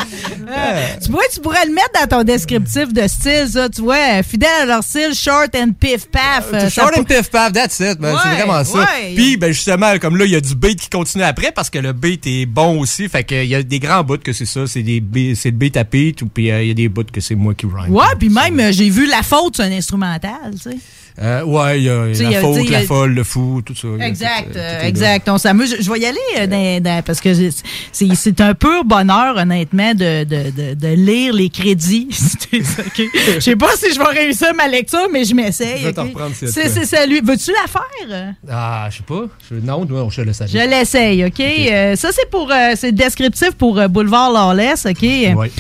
Euh, 0.50 0.88
tu, 1.04 1.10
pourrais, 1.12 1.26
tu 1.34 1.42
pourrais 1.42 1.66
le 1.66 1.74
mettre 1.74 1.90
dans 2.00 2.08
ton 2.20 2.24
descriptif 2.24 2.94
de 2.94 3.06
style, 3.08 3.48
ça, 3.52 3.68
tu 3.68 3.82
vois, 3.82 3.98
euh, 4.20 4.24
fidèle 4.24 4.50
à 4.62 4.66
leur 4.66 4.82
style, 4.84 5.14
short 5.14 5.54
and 5.56 5.72
piff 5.78 6.06
paf. 6.10 6.46
euh, 6.54 6.70
Short 6.70 6.98
and 6.98 7.04
piff 7.04 7.30
paf, 7.30 7.52
that's 7.52 7.80
it, 7.82 8.00
man. 8.00 8.16
c'est 8.24 8.30
vraiment 8.30 8.64
ça. 8.64 8.80
ouais. 8.80 9.14
Puis, 9.14 9.36
ben, 9.36 9.52
justement, 9.52 9.98
comme 10.00 10.16
là, 10.16 10.24
il 10.24 10.32
y 10.32 10.36
a 10.38 10.42
du 10.42 10.56
beat 10.56 10.80
qui 10.80 10.90
continue 10.90 11.26
après 11.26 11.52
parce 11.52 11.70
que 11.70 11.80
le 11.80 11.92
beat 11.92 12.26
est 12.28 12.46
bon 12.46 12.80
aussi. 12.80 13.10
Fait 13.10 13.26
qu'il 13.26 13.44
y 13.46 13.56
a 13.56 13.62
des 13.64 13.80
grands 13.80 14.04
bouts 14.06 14.20
que 14.20 14.32
c'est 14.32 14.46
ça. 14.46 14.62
C'est 14.68 14.84
des 14.84 15.04
c'est 15.36 15.52
le 15.52 15.58
beat 15.58 15.76
à 15.76 15.84
Pete 15.84 16.22
ou 16.22 16.28
puis 16.28 16.50
euh, 16.50 16.62
il 16.64 16.70
y 16.70 16.72
a 16.72 16.76
des 16.76 16.88
bouts 16.88 17.04
que 17.12 17.20
c'est 17.20 17.36
moi 17.36 17.54
qui 17.54 17.66
rhyme. 17.66 17.94
Ouais, 17.94 18.06
puis 18.18 18.30
même, 18.30 18.58
euh, 18.62 18.72
j'ai 18.72 18.90
vu 18.90 19.06
La 19.06 19.24
Faute, 19.24 19.60
un 19.68 19.72
instrumental, 19.72 20.52
tu 20.54 20.72
sais. 20.72 20.78
Euh, 21.20 21.44
ouais, 21.44 21.80
il 21.80 21.84
y 21.86 21.90
a 21.90 22.08
y 22.10 22.14
la 22.32 22.38
a- 22.38 22.42
faute, 22.42 22.68
a- 22.68 22.72
la 22.72 22.82
folle, 22.84 23.14
le 23.14 23.24
fou, 23.24 23.62
tout 23.66 23.74
ça. 23.76 23.88
Exact, 24.06 24.52
tout, 24.52 24.58
euh, 24.58 24.80
tout 24.82 24.86
exact. 24.86 25.28
On 25.30 25.38
s'amuse. 25.40 25.76
Je 25.80 25.92
vais 25.92 26.00
y 26.00 26.06
aller 26.06 26.18
euh, 26.40 26.46
dans- 26.48 26.84
dans- 26.84 27.02
parce 27.04 27.20
que 27.20 27.34
c'est- 27.34 28.42
un 28.42 28.54
pur 28.54 28.86
bonheur, 28.86 29.36
honnêtement, 29.38 29.94
de, 29.96 30.24
de, 30.24 30.52
de, 30.52 30.74
de 30.76 30.88
lire 30.90 31.34
les 31.34 31.50
crédits. 31.50 32.08
Je 32.52 33.40
sais 33.40 33.56
pas 33.56 33.72
si 33.78 33.94
je 33.94 34.00
vais 34.00 34.20
réussir 34.20 34.54
ma 34.56 34.68
lecture, 34.68 35.08
mais 35.12 35.24
je 35.26 35.34
m'essaye. 35.34 35.80
Je 35.82 35.88
vais 35.88 35.94
t'en 35.94 36.04
reprendre, 36.04 36.32
c'est 36.36 36.48
C'est 36.48 36.62
toi. 36.64 36.72
c'est 36.74 36.86
ça, 36.86 37.06
lui. 37.06 37.20
Veux-tu 37.24 37.52
la 37.52 37.68
faire? 37.68 38.36
Ah, 38.50 38.88
je 38.92 38.98
sais 38.98 39.04
pas. 39.04 39.26
Je- 39.50 39.56
Non, 39.56 39.86
non, 39.86 40.10
je 40.10 40.22
le 40.22 40.34
savais. 40.34 40.52
Je 40.52 40.58
l'essaye, 40.70 41.26
OK? 41.26 41.40
Euh, 41.40 41.96
ça, 41.96 42.10
c'est 42.12 42.30
pour 42.30 42.52
c'est 42.76 42.92
descriptif 42.92 43.52
pour 43.52 43.76
Boulevard 43.90 44.32
Lawless, 44.32 44.86
OK? 44.86 45.02
Ouais. 45.02 45.52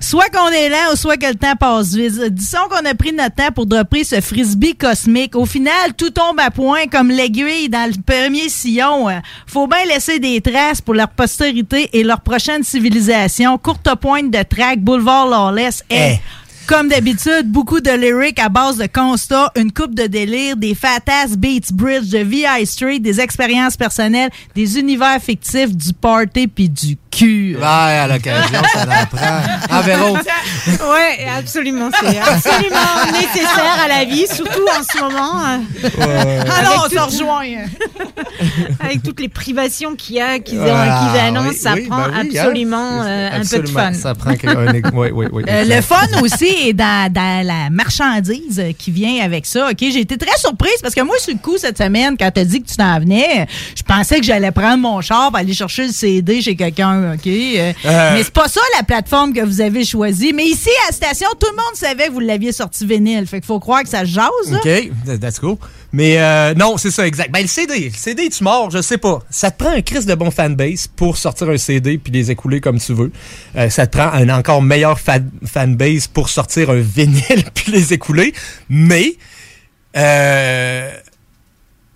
Soit 0.00 0.28
qu'on 0.28 0.48
est 0.50 0.68
lent 0.68 0.92
ou 0.92 0.96
soit 0.96 1.16
que 1.16 1.26
le 1.26 1.34
temps 1.34 1.56
passe 1.58 1.94
vite. 1.94 2.20
Disons 2.32 2.58
qu'on 2.68 2.84
a 2.88 2.94
pris 2.94 3.12
notre 3.12 3.34
temps 3.36 3.52
pour 3.54 3.66
dropper 3.66 4.04
ce 4.04 4.20
frisbee 4.20 4.74
cosmique. 4.94 5.34
Au 5.34 5.44
final, 5.44 5.94
tout 5.96 6.10
tombe 6.10 6.38
à 6.38 6.50
point 6.50 6.86
comme 6.90 7.10
l'aiguille 7.10 7.68
dans 7.68 7.90
le 7.90 8.00
premier 8.00 8.48
sillon. 8.48 9.08
Faut 9.46 9.66
bien 9.66 9.84
laisser 9.86 10.18
des 10.18 10.40
traces 10.40 10.80
pour 10.80 10.94
leur 10.94 11.08
postérité 11.08 11.90
et 11.92 12.04
leur 12.04 12.20
prochaine 12.20 12.62
civilisation. 12.62 13.58
Courte 13.58 13.88
pointe 14.00 14.30
de 14.30 14.42
track, 14.42 14.80
Boulevard 14.80 15.26
Lawless 15.28 15.82
est... 15.90 16.20
Comme 16.66 16.88
d'habitude, 16.88 17.52
beaucoup 17.52 17.80
de 17.80 17.90
lyrics 17.90 18.38
à 18.38 18.48
base 18.48 18.78
de 18.78 18.86
constats, 18.86 19.52
une 19.54 19.70
coupe 19.70 19.94
de 19.94 20.06
délire, 20.06 20.56
des 20.56 20.74
fat-ass 20.74 21.36
beats 21.36 21.70
bridge 21.74 22.08
de 22.08 22.20
VI 22.20 22.64
Street, 22.64 23.00
des 23.00 23.20
expériences 23.20 23.76
personnelles, 23.76 24.30
des 24.54 24.78
univers 24.78 25.20
fictifs, 25.20 25.76
du 25.76 25.92
party 25.92 26.46
puis 26.46 26.70
du 26.70 26.96
cul. 27.14 27.56
Ouais, 27.56 27.64
à 27.64 28.06
l'occasion, 28.08 28.60
ça 28.72 28.82
en 28.82 29.06
prend. 29.16 29.40
Ah, 29.70 29.82
Véro. 29.82 30.16
Oui, 30.16 31.24
absolument. 31.38 31.90
C'est 32.00 32.18
absolument 32.18 33.12
nécessaire 33.12 33.76
à 33.84 33.88
la 33.88 34.04
vie, 34.04 34.26
surtout 34.26 34.66
en 34.78 34.82
ce 34.82 34.98
moment. 35.02 35.58
non, 35.58 36.82
on 36.84 36.88
se 36.90 36.98
rejoint. 36.98 37.44
Avec 38.80 39.02
toutes 39.02 39.20
les 39.20 39.28
privations 39.28 39.94
qu'il 39.94 40.16
y 40.16 40.20
a, 40.20 40.38
qu'ils 40.38 40.58
Ah, 40.60 41.10
qu'ils 41.12 41.20
annoncent, 41.20 41.48
oui, 41.50 41.56
ça 41.56 41.74
oui, 41.74 41.86
prend 41.86 41.98
ben 42.08 42.10
oui, 42.22 42.36
hein. 42.36 42.38
absolument 42.40 43.02
euh, 43.02 43.28
un 43.40 43.44
peu 43.44 43.58
de 43.60 43.68
fun. 43.68 43.92
Ça 43.92 44.14
prend 44.14 44.34
quelque- 44.34 44.56
un... 44.86 44.90
Oui, 44.94 45.08
oui, 45.12 45.26
oui. 45.32 45.42
Euh, 45.48 45.64
le 45.64 45.80
fun 45.80 46.06
aussi 46.22 46.46
est 46.68 46.72
dans, 46.72 47.12
dans 47.12 47.46
la 47.46 47.70
marchandise 47.70 48.62
qui 48.78 48.90
vient 48.90 49.24
avec 49.24 49.46
ça. 49.46 49.68
Ok, 49.70 49.78
J'ai 49.80 50.00
été 50.00 50.16
très 50.16 50.36
surprise 50.38 50.76
parce 50.82 50.94
que 50.94 51.00
moi, 51.02 51.16
sur 51.18 51.32
le 51.32 51.38
coup, 51.40 51.56
cette 51.58 51.78
semaine, 51.78 52.16
quand 52.18 52.30
tu 52.32 52.40
as 52.40 52.44
dit 52.44 52.62
que 52.62 52.68
tu 52.68 52.76
t'en 52.76 52.98
venais, 53.00 53.46
je 53.76 53.82
pensais 53.82 54.18
que 54.18 54.24
j'allais 54.26 54.50
prendre 54.50 54.78
mon 54.78 55.00
char 55.00 55.28
pour 55.30 55.38
aller 55.38 55.54
chercher 55.54 55.86
le 55.86 55.92
CD 55.92 56.42
chez 56.42 56.56
quelqu'un. 56.56 57.00
Ok? 57.12 57.26
Euh, 57.26 57.72
Euh. 57.84 58.10
Mais 58.14 58.22
c'est 58.22 58.32
pas 58.32 58.48
ça 58.48 58.60
la 58.78 58.82
plateforme 58.84 59.32
que 59.32 59.40
vous 59.42 59.60
avez 59.60 59.84
choisie. 59.84 60.32
Mais 60.32 60.46
ici, 60.46 60.70
à 60.84 60.90
la 60.90 60.96
station, 60.96 61.28
tout 61.38 61.46
le 61.50 61.56
monde 61.56 61.74
savait 61.74 62.06
que 62.08 62.12
vous 62.12 62.20
l'aviez 62.20 62.52
sorti 62.52 62.86
vinyle. 62.86 63.26
Fait 63.26 63.38
qu'il 63.38 63.46
faut 63.46 63.60
croire 63.60 63.82
que 63.82 63.88
ça 63.88 64.00
se 64.00 64.06
jase. 64.06 64.28
là. 64.50 64.58
OK, 64.58 64.90
that- 65.06 65.18
that's 65.18 65.38
cool. 65.38 65.56
Mais 65.92 66.18
euh, 66.18 66.54
non, 66.54 66.76
c'est 66.76 66.90
ça, 66.90 67.06
exact. 67.06 67.30
Ben, 67.30 67.42
le 67.42 67.46
CD, 67.46 67.88
le 67.90 67.96
CD, 67.96 68.28
tu 68.28 68.42
mords, 68.42 68.70
je 68.70 68.82
sais 68.82 68.98
pas. 68.98 69.20
Ça 69.30 69.50
te 69.52 69.62
prend 69.62 69.72
un 69.72 69.80
crise 69.82 70.06
de 70.06 70.14
bon 70.16 70.30
fanbase 70.32 70.88
pour 70.88 71.16
sortir 71.16 71.48
un 71.50 71.56
CD 71.58 71.98
puis 71.98 72.12
les 72.12 72.30
écouler 72.32 72.60
comme 72.60 72.80
tu 72.80 72.92
veux. 72.94 73.12
Euh, 73.56 73.70
ça 73.70 73.86
te 73.86 73.96
prend 73.96 74.10
un 74.12 74.28
encore 74.30 74.60
meilleur 74.62 74.98
fan- 74.98 75.30
fanbase 75.46 76.08
pour 76.08 76.28
sortir 76.30 76.70
un 76.70 76.80
vinyle 76.80 77.44
puis 77.54 77.70
les 77.70 77.92
écouler. 77.92 78.34
Mais, 78.68 79.14
euh, 79.96 80.90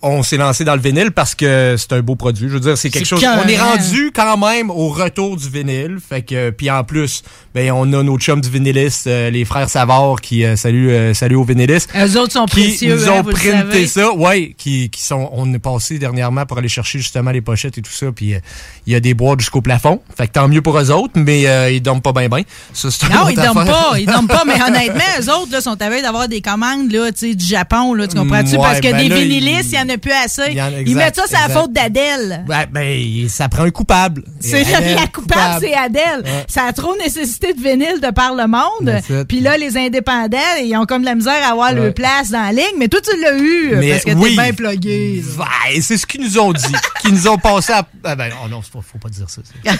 on 0.02 0.22
s'est 0.22 0.36
lancé 0.36 0.64
dans 0.64 0.74
le 0.74 0.80
vinyle 0.80 1.10
parce 1.10 1.34
que 1.34 1.76
c'est 1.76 1.92
un 1.92 2.00
beau 2.00 2.16
produit. 2.16 2.48
Je 2.48 2.54
veux 2.54 2.60
dire, 2.60 2.78
c'est 2.78 2.90
quelque 2.90 3.06
chose. 3.06 3.24
On 3.24 3.48
est 3.48 3.58
rendu 3.58 4.12
quand 4.14 4.36
même 4.36 4.70
au 4.70 4.88
retour 4.88 5.36
du 5.36 5.48
vinyle. 5.48 5.98
Fait 6.06 6.22
que 6.22 6.50
puis 6.50 6.70
en 6.70 6.84
plus, 6.84 7.22
ben 7.54 7.70
on 7.72 7.92
a 7.92 8.02
nos 8.02 8.18
chums 8.18 8.40
du 8.40 8.50
vinyliste, 8.50 9.06
euh, 9.06 9.30
les 9.30 9.44
frères 9.44 9.68
Savard 9.68 10.20
qui 10.20 10.44
euh, 10.44 10.56
salut 10.56 10.90
euh, 10.90 11.14
salut 11.14 11.36
aux 11.36 11.44
vinylistes. 11.44 11.90
Eux 11.96 12.18
autres 12.18 12.32
sont 12.32 12.46
qui 12.46 12.60
précieux, 12.60 12.96
nous 12.96 13.08
hein, 13.08 13.20
ont 13.20 13.24
printé 13.24 13.86
ça, 13.86 14.12
ouais, 14.12 14.54
qui, 14.56 14.90
qui 14.90 15.02
sont 15.02 15.28
on 15.32 15.52
est 15.52 15.58
passé 15.58 15.98
dernièrement 15.98 16.46
pour 16.46 16.58
aller 16.58 16.68
chercher 16.68 16.98
justement 16.98 17.30
les 17.30 17.40
pochettes 17.40 17.78
et 17.78 17.82
tout 17.82 17.90
ça 17.90 18.12
puis 18.12 18.34
euh, 18.34 18.40
il 18.86 18.92
y 18.92 18.96
a 18.96 19.00
des 19.00 19.14
boîtes 19.14 19.40
jusqu'au 19.40 19.60
plafond. 19.60 20.00
Fait 20.16 20.26
que 20.26 20.32
tant 20.32 20.48
mieux 20.48 20.62
pour 20.62 20.78
eux 20.78 20.90
autres, 20.90 21.12
mais 21.16 21.46
euh, 21.46 21.70
ils 21.70 21.80
dorment 21.80 22.02
pas 22.02 22.12
bien 22.12 22.28
bien. 22.28 22.42
Ça 22.72 22.88
Non, 23.10 23.28
ils 23.28 23.36
dorment 23.36 23.64
pas, 23.64 23.92
ils 23.98 24.06
dorment 24.06 24.28
pas, 24.28 24.44
mais 24.46 24.60
honnêtement, 24.66 25.00
eux 25.20 25.30
autres, 25.30 25.52
là, 25.52 25.60
sont 25.60 25.80
à 25.80 25.90
veille 25.90 26.02
d'avoir 26.02 26.28
des 26.28 26.40
commandes, 26.40 26.90
là, 26.90 27.12
tu 27.12 27.28
sais, 27.28 27.34
du 27.34 27.44
Japon, 27.44 27.94
là, 27.94 28.08
tu 28.08 28.16
comprends-tu? 28.16 28.56
Ouais, 28.56 28.62
Parce 28.62 28.80
que 28.80 28.90
ben 28.90 28.96
des 28.96 29.08
là, 29.08 29.16
vinylistes, 29.16 29.72
il 29.72 29.78
y 29.78 29.78
en 29.78 29.87
a 29.88 29.98
plus 29.98 30.12
assez. 30.12 30.60
En 30.60 30.70
ils 30.86 30.94
mettent 30.96 31.16
ça, 31.16 31.22
c'est 31.26 31.34
la 31.34 31.48
faute 31.48 31.72
d'Adèle. 31.72 32.44
Ben, 32.46 32.66
ben, 32.70 33.28
ça 33.28 33.48
prend 33.48 33.64
un 33.64 33.70
coupable. 33.70 34.22
C'est 34.40 34.64
la 34.64 35.06
coupable, 35.06 35.58
c'est 35.60 35.74
Adèle. 35.74 36.22
Ouais. 36.24 36.44
Ça 36.48 36.64
a 36.64 36.72
trop 36.72 36.96
nécessité 36.96 37.52
de 37.54 37.60
vinyle 37.60 38.00
de 38.02 38.10
par 38.10 38.34
le 38.34 38.46
monde. 38.46 39.00
Puis 39.28 39.40
là, 39.40 39.56
les 39.56 39.76
indépendants, 39.76 40.38
ils 40.62 40.76
ont 40.76 40.86
comme 40.86 41.02
de 41.02 41.06
la 41.06 41.14
misère 41.14 41.42
à 41.46 41.52
avoir 41.52 41.68
Ouais. 41.72 41.74
leur 41.74 41.94
place 41.94 42.30
dans 42.30 42.40
la 42.42 42.52
ligne. 42.52 42.76
Mais 42.78 42.88
toi, 42.88 43.00
tu 43.02 43.10
l'as 43.20 43.36
eu 43.38 43.76
Mais 43.76 43.90
parce 43.92 44.04
que 44.04 44.12
oui. 44.12 44.34
t'es 44.36 44.42
bien 44.42 44.52
plugué. 44.54 45.22
Ouais, 45.38 45.80
c'est 45.80 45.96
ce 45.96 46.06
qu'ils 46.06 46.22
nous 46.22 46.38
ont 46.38 46.52
dit. 46.52 46.62
qu'ils 47.02 47.12
nous 47.14 47.28
ont 47.28 47.36
passé 47.38 47.72
à. 47.72 47.86
Ah 48.04 48.16
ben, 48.16 48.30
oh 48.44 48.48
non, 48.48 48.60
pas- 48.60 48.80
faut 48.80 48.98
pas 48.98 49.08
dire 49.08 49.26
ça. 49.28 49.42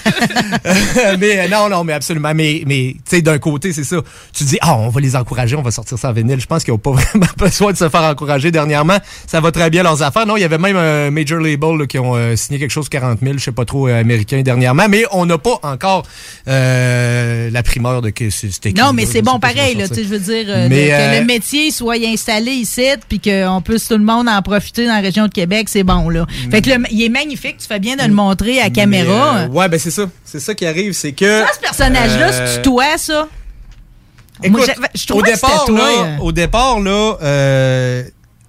mais 1.19 1.39
euh, 1.41 1.49
non, 1.49 1.69
non, 1.69 1.85
mais 1.85 1.93
absolument. 1.93 2.33
Mais, 2.35 2.63
mais 2.67 2.95
tu 2.97 3.17
sais, 3.17 3.23
d'un 3.23 3.39
côté, 3.39 3.73
c'est 3.73 3.85
ça. 3.85 3.97
Tu 4.33 4.45
dis, 4.45 4.59
ah, 4.61 4.77
on 4.77 4.89
va 4.89 5.01
les 5.01 5.17
encourager, 5.17 5.57
on 5.57 5.63
va 5.63 5.71
sortir 5.71 5.99
ça 5.99 6.11
en 6.11 6.13
vinyle. 6.13 6.41
Je 6.41 6.47
pense 6.47 6.65
qu'ils 6.65 6.73
n'ont 6.75 6.79
pas 6.79 6.91
vraiment 6.93 7.27
besoin 7.37 7.73
de 7.73 7.77
se 7.77 7.89
faire 7.89 8.03
encourager 8.03 8.51
dernièrement. 8.51 8.99
Ça 9.27 9.41
va 9.41 9.51
très 9.53 9.71
bien 9.71 9.83
leurs 9.83 9.97
affaires. 10.03 10.26
Non, 10.26 10.36
il 10.36 10.40
y 10.40 10.44
avait 10.44 10.59
même 10.59 10.76
un 10.76 11.11
major 11.11 11.40
label 11.40 11.76
là, 11.78 11.86
qui 11.86 11.99
ont 11.99 12.14
euh, 12.16 12.36
signé 12.36 12.59
quelque 12.59 12.70
chose 12.70 12.88
40 12.88 13.18
000, 13.22 13.34
je 13.38 13.44
sais 13.44 13.53
pas 13.53 13.64
trop, 13.64 13.88
euh, 13.88 14.01
américain 14.01 14.40
dernièrement. 14.42 14.86
Mais 14.88 15.05
on 15.12 15.26
n'a 15.26 15.38
pas 15.38 15.59
encore 15.62 16.05
euh, 16.46 17.51
la 17.51 17.62
primeur 17.62 18.03
de 18.03 18.11
que 18.11 18.30
c'était 18.30 18.72
Non, 18.72 18.92
mais 18.92 19.07
c'est 19.07 19.18
je 19.18 19.24
bon 19.24 19.38
pareil, 19.38 19.74
là, 19.76 19.84
je 19.94 20.01
veux 20.03 20.18
dire, 20.18 20.44
euh, 20.49 20.66
Mais, 20.68 20.88
que 20.88 21.18
le 21.20 21.24
métier 21.26 21.70
soit 21.70 21.96
installé 22.05 22.53
ici, 22.53 22.86
puis 23.09 23.20
qu'on 23.20 23.61
puisse 23.62 23.88
tout 23.88 23.99
le 23.99 24.05
monde 24.05 24.28
en 24.28 24.40
profiter 24.42 24.86
dans 24.86 24.94
la 24.94 25.01
région 25.01 25.26
de 25.26 25.32
Québec, 25.32 25.68
c'est 25.68 25.82
bon, 25.84 26.09
là. 26.09 26.26
Fait 26.51 26.62
que 26.62 26.70
le- 26.70 26.84
il 26.90 27.03
est 27.03 27.09
magnifique, 27.09 27.59
tu 27.59 27.66
fais 27.66 27.78
bien 27.78 27.96
de 27.96 28.03
le 28.03 28.12
montrer 28.12 28.61
à 28.61 28.70
caméra. 28.70 29.46
Ouais, 29.51 29.68
ben 29.68 29.78
c'est 29.78 29.90
ça. 29.90 30.05
C'est 30.24 30.40
ça 30.40 30.55
qui 30.55 30.66
arrive, 30.66 30.92
c'est 30.92 31.12
que. 31.12 31.40
Ça, 31.44 31.46
ce 31.55 31.61
personnage-là, 31.61 32.32
c'est 32.32 32.62
toi, 32.62 32.84
ça? 32.96 33.28
Écoute, 34.42 34.59
Moi, 34.59 34.66
j'avais- 34.66 34.88
je 34.94 35.12
au 35.12 35.18
que 35.20 35.30
départ, 35.32 35.51
c'était 35.66 35.78
toi, 35.78 35.78
là, 36.07 36.16
au 36.22 36.30
départ, 36.32 36.78
là, 36.80 37.16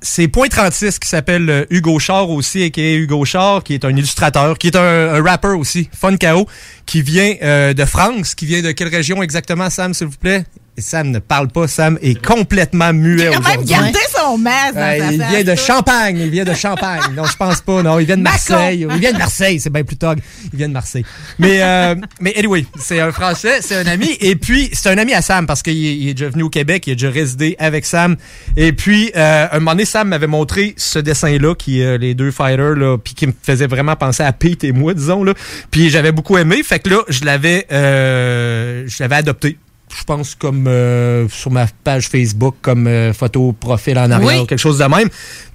c'est 0.02 0.28
Point 0.28 0.48
36 0.48 1.00
qui 1.00 1.08
s'appelle 1.08 1.50
euh, 1.50 1.66
Hugo 1.70 2.00
Char 2.00 2.30
aussi, 2.30 2.62
et 2.62 2.72
qui 2.72 2.82
est 2.82 2.96
Hugo 2.96 3.26
Char, 3.26 3.64
qui 3.64 3.74
est 3.74 3.86
un 3.86 3.90
illustrateur, 3.90 4.58
qui 4.58 4.68
est 4.68 4.76
un, 4.76 5.16
un 5.16 5.24
rapper 5.24 5.50
aussi, 5.50 5.90
Fun 5.94 6.16
KO, 6.18 6.48
qui 6.86 7.02
vient 7.02 7.36
euh, 7.42 7.74
de 7.74 7.86
France, 7.86 8.36
qui 8.36 8.46
vient 8.46 8.62
de 8.62 8.72
quelle 8.72 8.88
région 8.88 9.22
exactement, 9.22 9.70
Sam, 9.70 9.94
s'il 9.94 10.08
vous 10.08 10.18
plaît? 10.18 10.46
Et 10.80 10.82
Sam 10.82 11.12
ne 11.12 11.20
parle 11.20 11.50
pas, 11.50 11.68
Sam 11.68 12.00
est 12.02 12.26
complètement 12.26 12.94
muet 12.94 13.24
Il 13.24 13.28
a 13.28 13.32
même 13.32 13.40
aujourd'hui. 13.42 13.66
gardé 13.66 14.00
son 14.16 14.38
masque 14.38 14.76
dans 14.76 14.80
Euh, 14.80 14.98
sa 14.98 15.12
il 15.12 15.24
vient 15.24 15.44
de. 15.44 15.56
Champagne, 15.60 16.18
il 16.18 16.30
vient 16.30 16.46
de 16.46 16.54
Champagne. 16.54 17.02
Non, 17.18 17.26
je 17.26 17.36
pense 17.36 17.60
pas. 17.60 17.84
Non, 17.84 18.00
il 18.00 18.06
vient 18.06 18.16
de. 18.16 18.22
Marseille. 18.22 18.88
Il 18.90 18.98
vient 18.98 19.12
de 19.12 19.18
Marseille, 19.18 19.60
c'est 19.60 19.70
bien 19.70 19.84
plus 19.84 19.98
tog. 19.98 20.20
Il 20.54 20.58
vient 20.58 20.70
de 20.70 20.74
Marseille. 20.74 21.04
Mais, 21.38 21.62
euh, 21.62 21.96
mais 22.22 22.34
anyway, 22.38 22.66
c'est 22.80 23.02
un 23.02 23.12
Français, 23.12 23.60
c'est 23.62 23.76
un 23.76 23.88
ami. 23.88 24.08
Et 24.22 24.38
puis, 24.38 24.70
c'est 24.72 24.90
un 24.90 24.98
ami 24.98 25.14
à 25.14 25.22
Sam 25.22 25.46
parce 25.48 25.62
qu'il 25.64 25.86
est, 25.86 25.96
il 25.98 26.08
est 26.08 26.14
déjà 26.14 26.30
venu 26.30 26.44
au 26.44 26.50
Québec, 26.50 26.88
il 26.88 26.92
a 26.92 26.96
déjà 26.96 27.10
résidé 27.10 27.58
avec 27.60 27.86
Sam. 27.86 28.16
Et 28.56 28.72
puis, 28.72 29.12
euh, 29.18 29.48
un 29.52 29.60
moment 29.60 29.72
donné, 29.72 29.84
Sam 29.84 30.08
m'avait 30.08 30.28
montré 30.28 30.76
ce 30.78 31.00
dessin-là, 31.00 31.56
qui 31.56 31.82
est 31.82 31.98
les 31.98 32.14
deux 32.14 32.32
fighters, 32.32 32.76
là, 32.76 32.98
puis 32.98 33.16
qui 33.16 33.28
me 33.28 33.34
faisait 33.44 33.68
vraiment 33.68 33.98
penser 33.98 34.24
à 34.24 34.32
Pete 34.32 34.64
et 34.64 34.72
moi, 34.72 34.94
disons. 34.94 35.26
Là. 35.26 35.34
Puis 35.72 35.90
j'avais 35.90 36.14
beaucoup 36.14 36.38
aimé. 36.38 36.62
Fait 36.64 36.80
que 36.80 36.90
là, 36.90 37.02
je 37.10 37.26
l'avais, 37.26 37.66
euh, 37.74 38.86
je 38.88 38.96
l'avais 39.04 39.16
adopté. 39.18 39.58
Je 39.98 40.04
pense 40.04 40.36
comme 40.36 40.68
euh, 40.68 41.28
sur 41.30 41.50
ma 41.52 41.66
page 41.84 42.10
Facebook, 42.10 42.56
comme 42.62 42.86
euh, 42.88 43.12
photo 43.14 43.54
profil 43.54 43.98
en 43.98 44.12
arrière, 44.12 44.28
Oui. 44.28 44.40
ou 44.44 44.46
quelque 44.46 44.60
chose 44.60 44.78
de 44.78 44.84
même. 44.86 45.10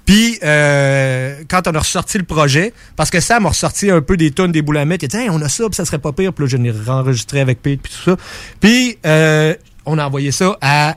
Puis, 0.05 0.37
euh, 0.43 1.35
quand 1.47 1.67
on 1.67 1.73
a 1.73 1.79
ressorti 1.79 2.17
le 2.17 2.25
projet, 2.25 2.73
parce 2.95 3.09
que 3.09 3.19
Sam 3.21 3.45
a 3.45 3.49
ressorti 3.49 3.89
un 3.89 4.01
peu 4.01 4.17
des 4.17 4.31
tonnes 4.31 4.51
des 4.51 4.61
boulamettes, 4.61 5.03
il 5.03 5.05
a 5.05 5.07
dit 5.07 5.17
Hey, 5.17 5.29
on 5.29 5.41
a 5.41 5.49
ça, 5.49 5.63
puis 5.65 5.75
ça 5.75 5.85
serait 5.85 5.99
pas 5.99 6.11
pire. 6.11 6.33
Puis 6.33 6.45
là, 6.45 6.49
je 6.49 6.57
l'ai 6.57 6.89
enregistré 6.89 7.39
avec 7.39 7.61
Pete, 7.61 7.81
puis 7.81 7.93
tout 7.93 8.11
ça. 8.11 8.17
Puis, 8.59 8.97
on 9.87 9.97
a 9.97 10.05
envoyé 10.05 10.31
ça 10.31 10.57
à 10.61 10.95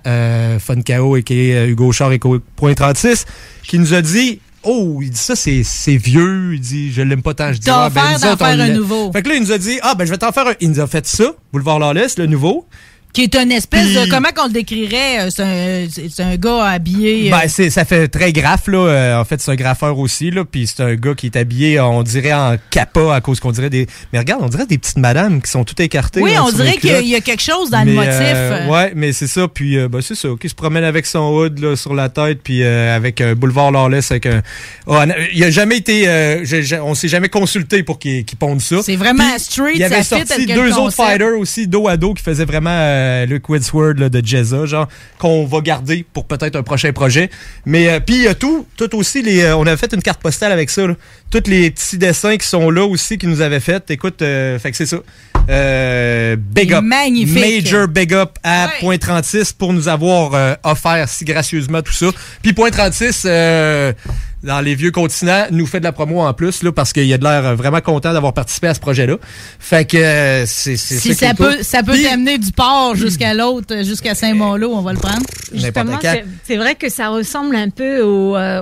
Funkao 0.59 1.17
et 1.17 1.23
qui 1.23 1.51
est 1.51 1.69
Hugo 1.69 1.93
Char 1.93 2.13
et 2.13 2.19
Point 2.57 2.75
36, 2.75 3.25
qui 3.63 3.79
nous 3.79 3.95
a 3.95 4.03
dit 4.03 4.41
Oh, 4.65 4.99
il 5.01 5.11
dit 5.11 5.17
ça, 5.17 5.37
c'est 5.37 5.63
c'est 5.63 5.97
vieux. 5.97 6.55
Il 6.55 6.61
dit, 6.61 6.93
je 6.93 7.01
l'aime 7.03 7.23
pas 7.23 7.33
tant. 7.33 7.53
Je 7.53 7.59
dis, 7.59 7.71
Ah, 7.71 7.89
ben, 7.95 8.03
nous 8.13 8.27
on 8.27 8.37
faire 8.37 8.61
un 8.61 8.69
nouveau. 8.69 9.13
Fait 9.13 9.23
que 9.23 9.29
là, 9.29 9.37
il 9.37 9.43
nous 9.43 9.53
a 9.53 9.59
dit, 9.59 9.79
ah, 9.83 9.95
ben, 9.95 10.05
je 10.05 10.11
vais 10.11 10.19
t'en 10.19 10.33
faire 10.33 10.49
un. 10.49 10.55
Il 10.61 10.71
nous 10.71 10.81
a 10.81 10.87
fait 10.89 11.07
ça, 11.07 11.33
Boulevard 11.53 11.79
Lawless, 11.79 12.19
le 12.19 12.27
nouveau. 12.27 12.67
Qui 13.13 13.23
est 13.25 13.35
une 13.37 13.51
espèce 13.53 13.95
de. 13.95 14.09
Comment 14.11 14.29
qu'on 14.35 14.47
le 14.47 14.53
décrirait? 14.53 15.21
euh, 15.21 15.31
C'est 15.31 16.23
un, 16.23 16.29
un 16.31 16.37
gars 16.37 16.65
habillé. 16.67 17.29
euh, 17.29 17.37
Ben, 17.37 17.49
c'est, 17.49 17.71
ça 17.71 17.85
fait 17.85 18.07
très 18.07 18.33
graphe, 18.33 18.69
là. 18.69 18.79
Euh, 18.79 19.21
en 19.21 19.25
fait, 19.25 19.41
c'est 19.41 19.51
un 19.51 19.55
graffeur 19.57 19.99
aussi, 19.99 20.31
là. 20.31 20.45
Puis 20.45 20.67
c'est 20.69 20.83
un 20.83 20.95
gars 20.95 21.15
qui 21.15 21.27
est 21.27 21.37
habillé, 21.37 21.81
on 21.81 22.03
dirait, 22.03 22.33
en 22.33 22.57
capa 22.71 23.15
à 23.15 23.21
cause 23.21 23.41
qu'on 23.41 23.51
dirait 23.51 23.71
des. 23.71 23.87
Mais 24.13 24.19
regarde, 24.21 24.43
on 24.45 24.49
dirait 24.49 24.67
des 24.67 24.79
petites 24.79 24.99
madames 24.99 25.43
qui 25.43 25.51
sont 25.51 25.65
toutes 25.65 25.81
écartées. 25.81 26.21
oui, 26.21 26.35
là, 26.35 26.45
on 26.45 26.53
dirait 26.53 26.77
qu'il 26.77 27.09
y 27.09 27.15
a- 27.17 27.21
quelque 27.21 27.43
chose 27.43 27.71
dans 27.71 27.83
le 27.85 27.93
motif. 27.93 28.13
euh, 28.13 28.69
ouais, 28.69 28.93
mais 28.95 29.13
c'est 29.13 29.27
ça. 29.27 29.49
Puis, 29.49 29.77
euh, 29.79 29.89
ben, 29.89 30.01
c'est 30.01 30.15
ça. 30.15 30.29
Qui 30.41 30.49
se 30.49 30.55
promène 30.55 30.85
avec 30.85 31.05
son 31.07 31.33
hood 31.35 31.59
là, 31.59 31.75
sur 31.77 31.95
la 31.95 32.09
tête, 32.11 32.41
puis 32.45 32.63
euh, 32.63 32.95
avec 32.95 33.21
un 33.21 33.35
boulevard 33.35 33.73
Lawless, 33.73 34.11
avec 34.13 34.27
un. 34.27 34.43
Ah, 34.89 35.07
il 35.33 35.43
a 35.43 35.51
jamais 35.51 35.79
été. 35.79 36.05
euh, 36.07 36.45
on 36.83 36.95
s'est 36.95 37.09
jamais 37.09 37.29
consulté 37.29 37.83
pour 37.83 37.99
qu'il 37.99 38.25
ponde 38.39 38.61
ça. 38.61 38.77
C'est 38.83 38.97
vraiment 38.97 39.29
Puis, 39.35 39.41
street, 39.41 39.73
Il 39.75 39.81
y 39.81 39.85
avait 39.85 40.03
ça 40.05 40.19
sorti 40.25 40.47
deux 40.47 40.73
autres 40.79 40.95
fighters 40.95 41.39
aussi, 41.39 41.67
dos 41.67 41.89
à 41.89 41.97
dos, 41.97 42.15
qui 42.15 42.23
faisaient 42.23 42.45
vraiment 42.45 42.71
euh, 43.09 43.27
le 43.27 43.39
Quidsword 43.39 43.95
là, 43.99 44.09
de 44.09 44.25
Jezza, 44.25 44.67
genre, 44.67 44.89
qu'on 45.19 45.47
va 45.47 45.61
garder 45.61 46.05
pour 46.13 46.27
peut-être 46.27 46.57
un 46.57 46.63
prochain 46.63 46.93
projet. 46.93 47.31
Mais, 47.67 47.89
euh, 47.89 48.01
puis, 48.01 48.17
il 48.17 48.23
y 48.23 48.29
a 48.29 48.35
tout, 48.35 48.67
tout 48.77 48.95
aussi, 48.97 49.23
les, 49.23 49.43
euh, 49.43 49.57
on 49.57 49.67
avait 49.67 49.77
fait 49.77 49.93
une 49.93 50.03
carte 50.03 50.21
postale 50.21 50.53
avec 50.53 50.71
ça, 50.71 50.87
là. 50.87 50.95
Tous 51.31 51.43
les 51.47 51.71
petits 51.71 51.99
dessins 51.99 52.37
qui 52.37 52.47
sont 52.47 52.71
là 52.71 52.85
aussi, 52.85 53.19
qui 53.19 53.27
nous 53.27 53.43
avaient 53.43 53.61
fait. 53.61 53.91
Écoute, 53.91 54.23
euh, 54.23 54.59
fait 54.59 54.71
que 54.71 54.77
c'est 54.77 54.87
ça. 54.87 54.99
Euh, 55.49 56.37
big 56.37 56.73
up. 56.75 56.85
Magnifique. 56.85 57.65
Major 57.65 57.89
big 57.89 58.13
up 58.13 58.39
à 58.43 58.69
Point 58.81 58.99
36 58.99 59.53
pour 59.53 59.73
nous 59.73 59.89
avoir 59.89 60.35
euh, 60.35 60.55
offert 60.63 61.09
si 61.09 61.25
gracieusement 61.25 61.81
tout 61.81 61.93
ça. 61.93 62.07
Puis 62.43 62.53
Point 62.53 62.71
36, 62.71 63.23
euh, 63.25 63.93
dans 64.43 64.61
les 64.61 64.75
vieux 64.75 64.91
continents, 64.93 65.45
nous 65.51 65.67
fait 65.67 65.81
de 65.81 65.85
la 65.85 65.93
promo 65.93 66.21
en 66.21 66.33
plus, 66.33 66.63
là, 66.63 66.71
parce 66.73 66.93
qu'il 66.93 67.13
a 67.13 67.19
de 67.19 67.25
l'air 67.25 67.45
euh, 67.45 67.55
vraiment 67.55 67.81
content 67.81 68.13
d'avoir 68.13 68.33
participé 68.35 68.69
à 68.69 68.75
ce 68.75 68.81
projet-là. 68.81 69.17
Fait 69.59 69.85
que 69.85 69.97
euh, 69.97 70.47
c'est 70.47 70.77
c'est 70.77 70.99
Si 70.99 71.15
ça 71.15 71.35
cool. 71.35 71.37
peut, 71.57 71.63
ça 71.63 71.83
peut 71.83 72.01
t'amener 72.01 72.39
du 72.39 72.53
port 72.53 72.95
jusqu'à 72.95 73.35
l'autre, 73.35 73.75
euh, 73.75 73.83
jusqu'à 73.83 74.15
Saint-Malo, 74.15 74.71
on 74.73 74.83
va 74.83 74.93
le 74.93 74.99
prendre. 74.99 75.23
Justement, 75.53 75.99
c'est- 76.45 76.57
vrai 76.57 76.75
que 76.77 76.89
ça 76.89 77.09
ressemble 77.09 77.57
un 77.57 77.71
peu 77.71 78.01
au, 78.03 78.37
euh, 78.37 78.61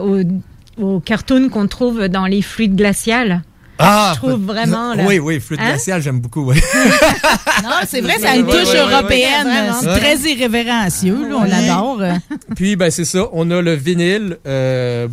au, 0.78 0.82
au 0.82 1.00
cartoon 1.00 1.48
qu'on 1.50 1.66
trouve 1.66 2.08
dans 2.08 2.26
les 2.26 2.42
fluides 2.42 2.76
glaciales. 2.76 3.42
Ah, 3.78 4.12
je 4.14 4.20
trouve 4.20 4.42
vraiment. 4.42 4.94
Là. 4.94 5.04
Oui, 5.06 5.18
oui, 5.18 5.38
flûte 5.38 5.60
Hein? 5.60 5.66
glaciale, 5.72 6.00
j'aime 6.00 6.18
beaucoup, 6.20 6.46
oui. 6.50 6.56
Non, 7.62 7.70
c'est 7.86 8.00
vrai, 8.00 8.18
ça 8.18 8.30
a 8.30 8.36
une 8.36 8.46
touche 8.46 8.74
européenne. 8.74 9.46
Ouais. 9.84 9.98
très 9.98 10.16
irrévérencieux, 10.16 11.28
là, 11.28 11.36
on 11.36 11.44
l'adore. 11.44 11.98
euh. 12.00 12.12
Puis, 12.54 12.76
ben, 12.76 12.90
c'est 12.90 13.04
ça. 13.04 13.28
On 13.32 13.50
a 13.50 13.60
le 13.60 13.74
vinyle 13.74 14.38
euh, 14.46 15.08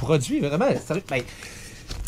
produit, 0.00 0.40
vraiment. 0.40 0.66
ben, 1.08 1.22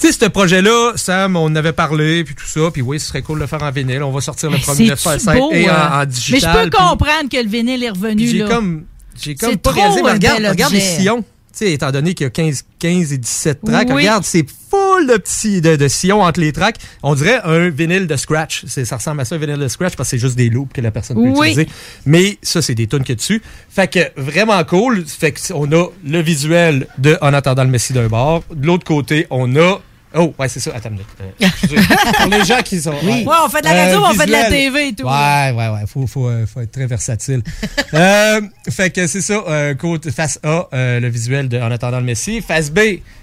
tu 0.01 0.09
sais, 0.09 0.12
ce 0.12 0.24
projet-là, 0.26 0.93
Sam, 0.97 1.36
on 1.36 1.45
en 1.47 1.55
avait 1.57 1.72
parlé, 1.72 2.24
puis 2.24 2.34
tout 2.34 2.47
ça. 2.47 2.70
Puis 2.72 2.82
oui, 2.82 2.99
ce 3.01 3.07
serait 3.09 3.22
cool 3.22 3.38
de 3.38 3.43
le 3.43 3.47
faire 3.49 3.62
en 3.62 3.70
vinyle. 3.70 4.03
On 4.03 4.11
va 4.11 4.20
sortir 4.20 4.51
le 4.51 4.59
premier 4.59 4.90
de 4.90 4.95
C'est 4.97 5.03
Falsite 5.03 5.34
beau. 5.34 5.51
et 5.53 5.68
en, 5.70 5.74
euh. 5.74 5.76
en 5.93 5.99
Mais 6.01 6.07
digital. 6.07 6.40
je 6.40 6.47
peux 6.64 6.70
puis- 6.70 6.78
comprendre 6.88 7.28
que 7.30 7.36
le 7.36 7.49
vinyle 7.49 7.82
est 7.84 7.90
revenu. 7.90 8.26
J'ai 8.26 8.38
là. 8.38 8.49
comme, 8.49 8.84
j'ai 9.20 9.34
comme 9.34 9.57
pas 9.59 9.70
trop 9.70 9.80
réalisé, 9.80 10.03
mais 10.03 10.12
regarde, 10.12 10.45
regarde 10.45 10.72
les 10.72 10.80
sillons. 10.80 11.24
Sais, 11.53 11.72
étant 11.72 11.90
donné 11.90 12.14
qu'il 12.14 12.24
y 12.24 12.26
a 12.26 12.30
15, 12.30 12.64
15 12.78 13.12
et 13.12 13.18
17 13.18 13.61
tracks, 13.64 13.88
Oui. 13.88 13.94
regarde, 13.94 14.24
c'est 14.24 14.46
full 14.70 15.07
de 15.07 15.16
petits 15.18 15.61
de, 15.61 15.76
de 15.76 15.88
sillons 15.88 16.22
entre 16.22 16.40
les 16.40 16.50
tracks. 16.53 16.76
On 17.03 17.14
dirait 17.14 17.40
un 17.44 17.68
vinyle 17.68 18.07
de 18.07 18.16
scratch. 18.16 18.64
C'est- 18.66 18.84
Ça 18.86 18.96
ressemble 18.96 19.20
à 19.20 19.24
ça, 19.26 19.34
un 19.34 19.38
vinyle 19.38 19.59
de 19.59 19.68
scratch, 19.68 19.94
parce 19.96 20.09
que 20.09 20.16
c'est 20.16 20.20
juste 20.20 20.36
des 20.36 20.48
loops 20.48 20.72
que 20.72 20.80
la 20.80 20.90
personne 20.90 21.16
peut 21.16 21.28
Oui. 21.38 21.50
utiliser. 21.50 21.68
Mais 22.07 22.38
ça, 22.42 22.62
c'est 22.62 22.74
des 22.74 22.86
tunes 22.86 23.00
qu'il 23.00 23.11
y 23.11 23.12
a 23.12 23.16
dessus. 23.16 23.42
Fait 23.68 23.86
que 23.88 24.00
vraiment 24.20 24.62
cool. 24.64 25.05
Fait 25.07 25.32
que 25.32 25.40
on 25.53 25.70
a 25.72 25.88
le 26.07 26.20
visuel 26.22 26.86
de 26.98 27.18
En 27.20 27.34
attendant 27.34 27.64
le 27.64 27.70
Messie 27.70 27.92
d'un 27.92 28.09
bar. 28.09 28.40
De 28.55 28.66
l'autre 28.66 28.84
côté, 28.84 29.26
on 29.30 29.55
a 29.57 29.80
Oh, 30.14 30.34
ouais, 30.38 30.48
c'est 30.48 30.60
ça. 30.60 30.72
Attends 30.74 30.90
une 30.90 30.94
minute. 30.96 31.06
Euh. 31.20 31.78
Pour 32.20 32.30
les 32.30 32.44
gens 32.44 32.60
qui 32.62 32.80
sont. 32.80 32.90
Ouais, 32.92 33.24
on 33.44 33.48
fait 33.48 33.60
de 33.62 33.66
la 33.66 33.74
radio, 33.84 34.00
on 34.04 34.12
fait 34.14 34.26
de 34.26 34.32
la 34.32 34.44
TV 34.50 34.88
et 34.88 34.92
tout. 34.94 35.04
Ouais, 35.04 35.52
ouais, 35.56 35.68
ouais. 35.68 35.86
Faut, 35.86 36.06
faut, 36.06 36.28
euh, 36.28 36.46
faut 36.46 36.60
être 36.60 36.72
très 36.72 36.86
versatile. 36.86 37.42
euh, 37.94 38.40
fait 38.70 38.90
que 38.90 39.06
c'est 39.06 39.20
ça. 39.22 39.42
euh, 39.48 39.74
côte, 39.74 40.10
face 40.10 40.38
A, 40.42 40.68
euh, 40.72 41.00
le 41.00 41.08
visuel 41.08 41.48
de 41.48 41.58
En 41.58 41.70
attendant 41.70 41.98
le 41.98 42.04
Messie. 42.04 42.40
Face 42.42 42.70
B, 42.70 42.80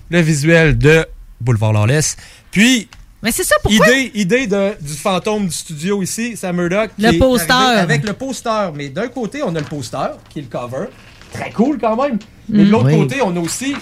le 0.10 0.22
visuel 0.22 0.78
de 0.78 1.06
Boulevard 1.42 1.74
Lawless. 1.74 2.18
Puis. 2.52 2.88
Mais 3.22 3.34
c'est 3.34 3.44
ça, 3.44 3.56
pourquoi? 3.62 3.86
Idée, 3.90 4.12
idée 4.16 4.48
de, 4.48 4.76
du 4.80 4.94
fantôme 4.94 5.48
du 5.48 5.54
studio 5.54 6.02
ici, 6.02 6.38
Sam 6.38 6.56
Murdoch. 6.56 6.90
Le 6.98 7.18
poster. 7.20 7.54
Avec 7.54 8.04
le 8.06 8.14
poster. 8.14 8.72
Mais 8.74 8.88
d'un 8.90 9.10
côté, 9.10 9.44
on 9.44 9.54
a 9.56 9.60
le 9.60 9.66
poster, 9.66 10.12
qui 10.30 10.40
est 10.40 10.44
le 10.44 10.48
cover. 10.48 10.86
Très 11.34 11.52
cool 11.52 11.78
quand 11.80 12.02
même. 12.02 12.18
Mais 12.48 12.60
de 12.64 12.68
Mm. 12.70 12.72
l'autre 12.72 12.86
Oui. 12.86 12.98
côté, 12.98 13.22
on 13.22 13.36
a 13.36 13.40
aussi 13.40 13.76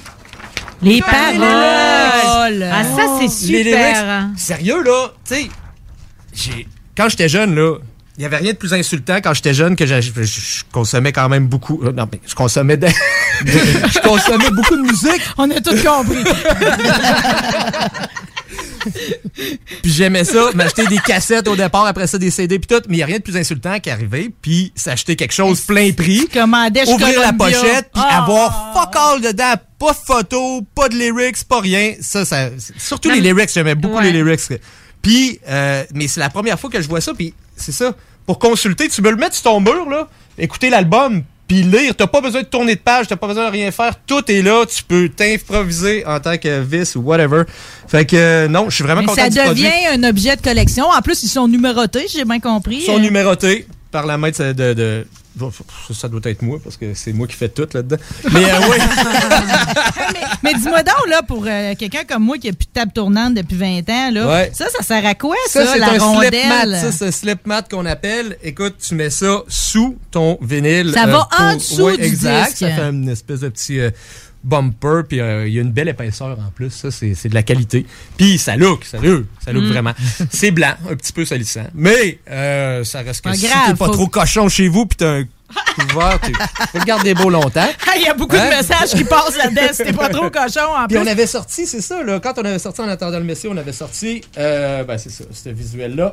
Les 0.82 1.02
paroles. 1.02 2.64
Ah, 2.72 2.84
ça, 2.84 3.04
c'est 3.20 3.24
Les 3.52 3.64
super. 3.64 3.64
lyrics, 4.26 4.40
sérieux, 4.40 4.84
là, 4.84 5.08
tu 5.28 5.36
sais, 5.36 5.50
j'ai- 6.34 6.68
quand 6.96 7.10
j'étais 7.10 7.30
jeune, 7.30 7.56
là, 7.56 7.78
il 8.18 8.22
n'y 8.22 8.26
avait 8.26 8.38
rien 8.38 8.52
de 8.54 8.58
plus 8.58 8.74
insultant 8.74 9.18
quand 9.24 9.34
j'étais 9.34 9.54
jeune 9.54 9.76
que 9.76 9.86
je, 9.86 10.02
je- 10.02 10.10
je 10.24 10.64
consommais 10.72 11.12
quand 11.12 11.30
même 11.30 11.48
beaucoup. 11.48 11.82
euh, 11.84 11.92
Non, 11.92 12.08
mais 12.12 12.20
je 12.26 12.34
consommais 12.36 12.78
de- 12.78 12.88
je 13.46 14.00
consommais 14.02 14.50
beaucoup 14.52 14.76
de 14.76 14.82
musique. 14.82 15.22
On 15.38 15.50
a 15.52 15.60
tout 15.62 15.76
compris. 15.84 16.24
Puis 19.82 19.92
j'aimais 19.92 20.24
ça, 20.24 20.50
m'acheter 20.54 20.86
des 20.88 20.98
cassettes 20.98 21.48
au 21.48 21.56
départ, 21.56 21.86
après 21.86 22.08
ça 22.08 22.18
des 22.18 22.32
CD 22.32 22.60
puis 22.60 22.68
tout, 22.68 22.82
mais 22.90 22.96
il 22.96 22.98
n'y 22.98 23.04
a 23.04 23.06
rien 23.06 23.18
de 23.18 23.24
plus 23.24 23.38
insultant 23.38 23.80
qu'arriver 23.80 24.34
puis 24.42 24.72
s'acheter 24.76 25.16
quelque 25.16 25.34
chose 25.34 25.62
plein 25.62 25.92
prix, 25.94 26.28
ouvrir 26.94 27.20
la 27.22 27.34
pochette 27.34 27.90
puis 27.94 28.04
Ah. 28.10 28.24
avoir 28.24 28.74
fuck 28.74 28.96
all 28.96 29.22
dedans, 29.22 29.54
pas 29.80 29.92
de 29.94 29.98
photos, 30.06 30.62
pas 30.76 30.90
de 30.90 30.96
lyrics, 30.96 31.44
pas 31.48 31.60
rien. 31.60 31.94
Ça, 32.02 32.26
ça 32.26 32.50
surtout 32.78 33.10
Non, 33.10 33.16
les 33.16 33.22
lyrics, 33.22 33.52
j'aimais 33.54 33.76
beaucoup 33.76 33.98
Ouais. 33.98 34.12
les 34.12 34.24
lyrics. 34.24 34.42
Puis, 35.02 35.40
euh, 35.48 35.84
mais 35.94 36.08
c'est 36.08 36.20
la 36.20 36.30
première 36.30 36.60
fois 36.60 36.70
que 36.70 36.82
je 36.82 36.88
vois 36.88 37.02
ça 37.02 37.14
puis 37.14 37.34
c'est 37.56 37.72
ça. 37.72 37.94
Pour 38.26 38.40
consulter, 38.40 38.90
tu 38.90 39.02
peux 39.02 39.10
le 39.12 39.16
mettre 39.16 39.36
sur 39.36 39.44
ton 39.44 39.60
mur 39.62 39.90
là, 39.90 40.08
écouter 40.38 40.70
l'album. 40.70 41.24
Puis 41.48 41.64
lire, 41.64 41.96
t'as 41.96 42.08
pas 42.08 42.20
besoin 42.22 42.42
de 42.42 42.48
tourner 42.48 42.76
de 42.76 42.80
page, 42.82 43.08
t'as 43.08 43.16
pas 43.16 43.28
besoin 43.28 43.46
de 43.48 43.52
rien 43.52 43.72
faire, 43.72 43.94
tout 44.06 44.30
est 44.32 44.42
là, 44.42 44.66
tu 44.66 44.84
peux 44.84 45.08
t'improviser 45.10 46.06
en 46.06 46.20
tant 46.20 46.38
que 46.38 46.62
vis 46.62 46.96
ou 46.96 47.02
whatever. 47.02 47.44
Fait 47.88 48.06
que 48.06 48.16
euh, 48.18 48.48
non, 48.50 48.70
je 48.70 48.76
suis 48.76 48.84
vraiment 48.84 49.02
Mais 49.02 49.08
content 49.08 49.22
ça 49.24 49.30
du 49.30 49.38
produit. 49.40 49.64
devient 49.64 49.88
un 49.94 50.04
objet 50.10 50.36
de 50.36 50.42
collection. 50.42 50.86
En 50.90 51.02
plus, 51.02 51.24
ils 51.24 51.30
sont 51.30 51.48
numérotés, 51.48 52.06
j'ai 52.14 52.26
bien 52.26 52.40
compris. 52.40 52.78
Ils 52.78 52.86
sont 52.86 52.98
Euh, 52.98 53.00
numérotés 53.00 53.66
par 53.92 54.06
la 54.06 54.18
main 54.18 54.30
de, 54.30 54.52
de, 54.52 54.74
de- 54.74 55.08
bon, 55.08 55.08
ça, 55.94 56.08
doit 56.08 56.22
être 56.26 56.42
moi 56.42 56.60
parce 56.64 56.78
que 56.78 56.94
c'est 56.94 57.14
moi 57.14 57.28
qui 57.28 57.36
fais 57.36 57.50
tout 57.50 57.68
là-dedans. 57.74 57.98
Mais 58.32 58.46
euh, 58.46 58.58
oui. 58.70 58.78
Mais 60.44 60.54
dis-moi 60.54 60.84
donc, 60.84 61.08
là, 61.10 61.22
pour 61.24 61.44
euh, 61.48 61.74
quelqu'un 61.78 62.04
comme 62.08 62.24
moi 62.24 62.38
qui 62.38 62.50
a 62.50 62.54
plus 62.54 62.66
de 62.68 62.72
table 62.72 62.92
tournante 62.94 63.34
depuis 63.34 63.56
20 63.58 63.90
ans, 63.90 64.12
là, 64.12 64.28
Ouais. 64.28 64.52
ça, 64.54 64.68
ça 64.70 64.84
sert 64.84 65.06
à 65.06 65.16
quoi, 65.16 65.36
ça, 65.48 65.66
Ça, 65.66 65.74
c'est 65.74 65.80
la 65.80 65.94
un 65.94 65.98
rondelle? 65.98 66.30
slip 66.34 66.48
mat. 66.48 66.82
Ça, 66.82 66.92
c'est 66.92 67.08
un 67.08 67.12
slip 67.12 67.46
mat 67.48 67.70
qu'on 67.70 67.86
appelle. 67.86 68.38
Écoute, 68.44 68.76
tu 68.86 68.96
mets 68.96 69.10
ça 69.10 69.42
sous 69.48 69.98
ton 70.12 70.38
vinyle. 70.42 70.92
Ça 70.94 71.06
va 71.08 71.28
en 71.40 71.56
dessous 71.56 71.82
ouais, 71.84 71.98
du 71.98 72.04
exact. 72.04 72.48
disque. 72.50 72.58
Ça 72.60 72.70
fait 72.70 72.90
une 72.90 73.10
espèce 73.10 73.40
de 73.42 73.50
petit 73.50 73.80
euh, 73.80 73.90
bumper. 74.44 75.02
Puis 75.08 75.20
euh, 75.20 75.48
il 75.48 75.54
y 75.54 75.60
a 75.60 75.62
une 75.62 75.72
belle 75.72 75.90
épaisseur 75.90 76.38
en 76.40 76.52
plus. 76.54 76.70
Ça, 76.72 76.92
c'est 76.92 77.14
c'est 77.16 77.30
de 77.30 77.34
la 77.36 77.44
qualité. 77.44 77.86
Puis 78.18 78.38
ça 78.38 78.56
look, 78.56 78.86
sérieux. 78.86 79.28
Ça 79.44 79.52
look 79.54 79.64
Mm. 79.64 79.68
vraiment. 79.70 79.94
C'est 80.32 80.52
blanc, 80.52 80.74
un 80.90 80.96
petit 80.96 81.14
peu 81.14 81.26
salissant. 81.26 81.68
Mais 81.74 82.20
euh, 82.30 82.84
ça 82.84 83.00
reste 83.00 83.22
que 83.24 83.30
Pas 83.30 83.36
si 83.36 83.42
t'es 83.44 83.48
pas 83.78 83.86
faut- 83.86 83.88
trop 83.94 84.08
cochon 84.08 84.50
chez 84.50 84.68
vous, 84.68 84.86
puis 84.86 84.98
t'as 84.98 85.20
un 85.20 85.24
couvert, 85.90 86.20
tu 86.22 86.32
peux 86.34 86.80
le 86.80 86.84
garder 86.86 87.14
beau 87.14 87.30
longtemps. 87.30 87.70
Il 87.96 88.02
y 88.02 88.08
a 88.08 88.14
beaucoup 88.14 88.36
Hein? 88.36 88.46
de 88.52 88.56
messages 88.58 88.90
qui 88.92 89.06
passent 89.06 89.38
là-dedans. 89.38 89.62
C'était 89.72 89.94
pas 89.94 90.10
trop 90.10 90.30
cochon, 90.30 90.60
en 90.76 90.88
Puis 90.88 90.98
plus. 90.98 91.08
on 91.08 91.08
avait 91.10 91.26
sorti, 91.28 91.66
c'est 91.66 91.80
ça, 91.82 92.04
là, 92.04 92.20
quand 92.20 92.34
on 92.38 92.44
avait 92.44 92.60
sorti 92.60 92.82
en 92.82 92.88
attendant 92.90 93.18
le 93.20 93.24
Messie, 93.24 93.48
on 93.50 93.56
avait 93.56 93.72
sorti, 93.72 94.22
euh, 94.38 94.84
ben 94.84 94.98
c'est 94.98 95.10
ça, 95.10 95.24
ce 95.32 95.50
visuel-là, 95.50 96.12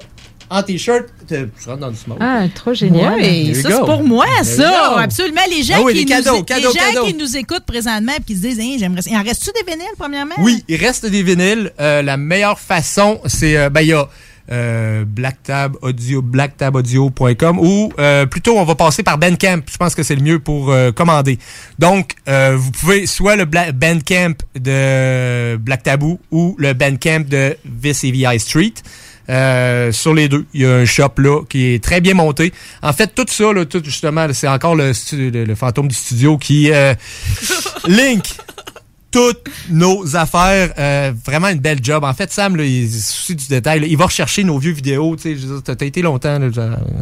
en 0.50 0.62
t-shirt, 0.62 1.06
tu 1.28 1.36
rentres 1.66 1.80
dans 1.80 1.90
du 1.90 1.96
smoke. 1.96 2.18
Ah, 2.20 2.44
trop 2.54 2.74
génial. 2.74 3.14
Oui, 3.16 3.54
ça 3.54 3.68
go. 3.70 3.74
c'est 3.80 3.84
pour 3.92 4.04
moi, 4.04 4.26
There 4.42 4.44
ça. 4.44 4.98
Absolument. 5.00 5.40
Les 5.50 5.62
gens, 5.62 5.74
Ah 5.78 5.82
oui, 5.82 5.92
qui, 5.92 5.98
les 6.00 6.04
cadeaux, 6.04 6.36
nous, 6.38 6.42
cadeaux, 6.44 6.68
les 6.72 6.78
gens 6.80 6.86
cadeaux. 6.92 7.06
qui 7.06 7.14
nous 7.14 7.36
écoutent 7.36 7.64
présentement 7.66 8.12
et 8.18 8.22
qui 8.22 8.36
se 8.36 8.42
disent, 8.42 8.60
Hein, 8.60 8.76
j'aimerais. 8.78 9.00
Il 9.06 9.16
en 9.16 9.22
reste-tu 9.22 9.50
des 9.52 9.70
vinyles, 9.70 9.86
premièrement? 9.98 10.34
Oui, 10.38 10.62
il 10.68 10.76
reste 10.76 11.06
des 11.06 11.22
vinyles. 11.22 11.72
Euh, 11.80 12.02
la 12.02 12.16
meilleure 12.16 12.58
façon, 12.58 13.20
c'est, 13.26 13.56
euh, 13.56 13.70
ben, 13.70 13.80
il 13.80 13.88
y 13.88 13.92
a 13.92 14.08
euh, 14.52 15.04
Blacktab 15.06 15.76
Audio, 15.80 16.20
blacktabaudio.com 16.20 17.58
ou 17.58 17.92
euh, 17.98 18.26
plutôt 18.26 18.58
on 18.58 18.64
va 18.64 18.74
passer 18.74 19.02
par 19.02 19.16
Bandcamp. 19.18 19.60
Je 19.70 19.76
pense 19.78 19.94
que 19.94 20.02
c'est 20.02 20.14
le 20.14 20.22
mieux 20.22 20.38
pour 20.38 20.70
euh, 20.70 20.92
commander. 20.92 21.38
Donc, 21.78 22.12
euh, 22.28 22.54
vous 22.56 22.70
pouvez 22.70 23.06
soit 23.06 23.36
le 23.36 23.44
Bla- 23.46 23.72
Bandcamp 23.72 24.34
de 24.54 25.56
Black 25.56 25.82
Taboo 25.84 26.18
ou 26.30 26.54
le 26.58 26.74
Bandcamp 26.74 27.24
de 27.28 27.56
High 27.82 28.38
Street. 28.38 28.74
Euh, 29.30 29.92
sur 29.92 30.14
les 30.14 30.28
deux, 30.28 30.44
il 30.52 30.62
y 30.62 30.66
a 30.66 30.74
un 30.74 30.84
shop 30.84 31.12
là 31.18 31.42
qui 31.48 31.74
est 31.74 31.82
très 31.82 32.00
bien 32.00 32.14
monté. 32.14 32.52
En 32.82 32.92
fait, 32.92 33.14
tout 33.14 33.24
ça, 33.28 33.52
là, 33.52 33.64
tout 33.64 33.82
justement, 33.82 34.26
c'est 34.32 34.48
encore 34.48 34.76
le, 34.76 34.92
le, 35.12 35.44
le 35.44 35.54
fantôme 35.54 35.88
du 35.88 35.94
studio 35.94 36.36
qui 36.38 36.70
euh, 36.72 36.94
link 37.88 38.36
toutes 39.14 39.48
nos 39.70 40.16
affaires. 40.16 40.72
Euh, 40.78 41.12
vraiment 41.24 41.48
une 41.48 41.60
belle 41.60 41.78
job. 41.82 42.02
En 42.02 42.12
fait, 42.14 42.32
Sam, 42.32 42.56
là, 42.56 42.64
il 42.64 42.90
se 42.90 43.12
soucie 43.12 43.36
du 43.36 43.46
détail. 43.46 43.80
là. 43.80 43.86
Il 43.88 43.96
va 43.96 44.06
rechercher 44.06 44.42
nos 44.42 44.58
vieux 44.58 44.72
vidéos. 44.72 45.14
Tu 45.16 45.22
sais, 45.22 45.36
je 45.36 45.60
t'as 45.60 45.86
été 45.86 46.02
longtemps. 46.02 46.38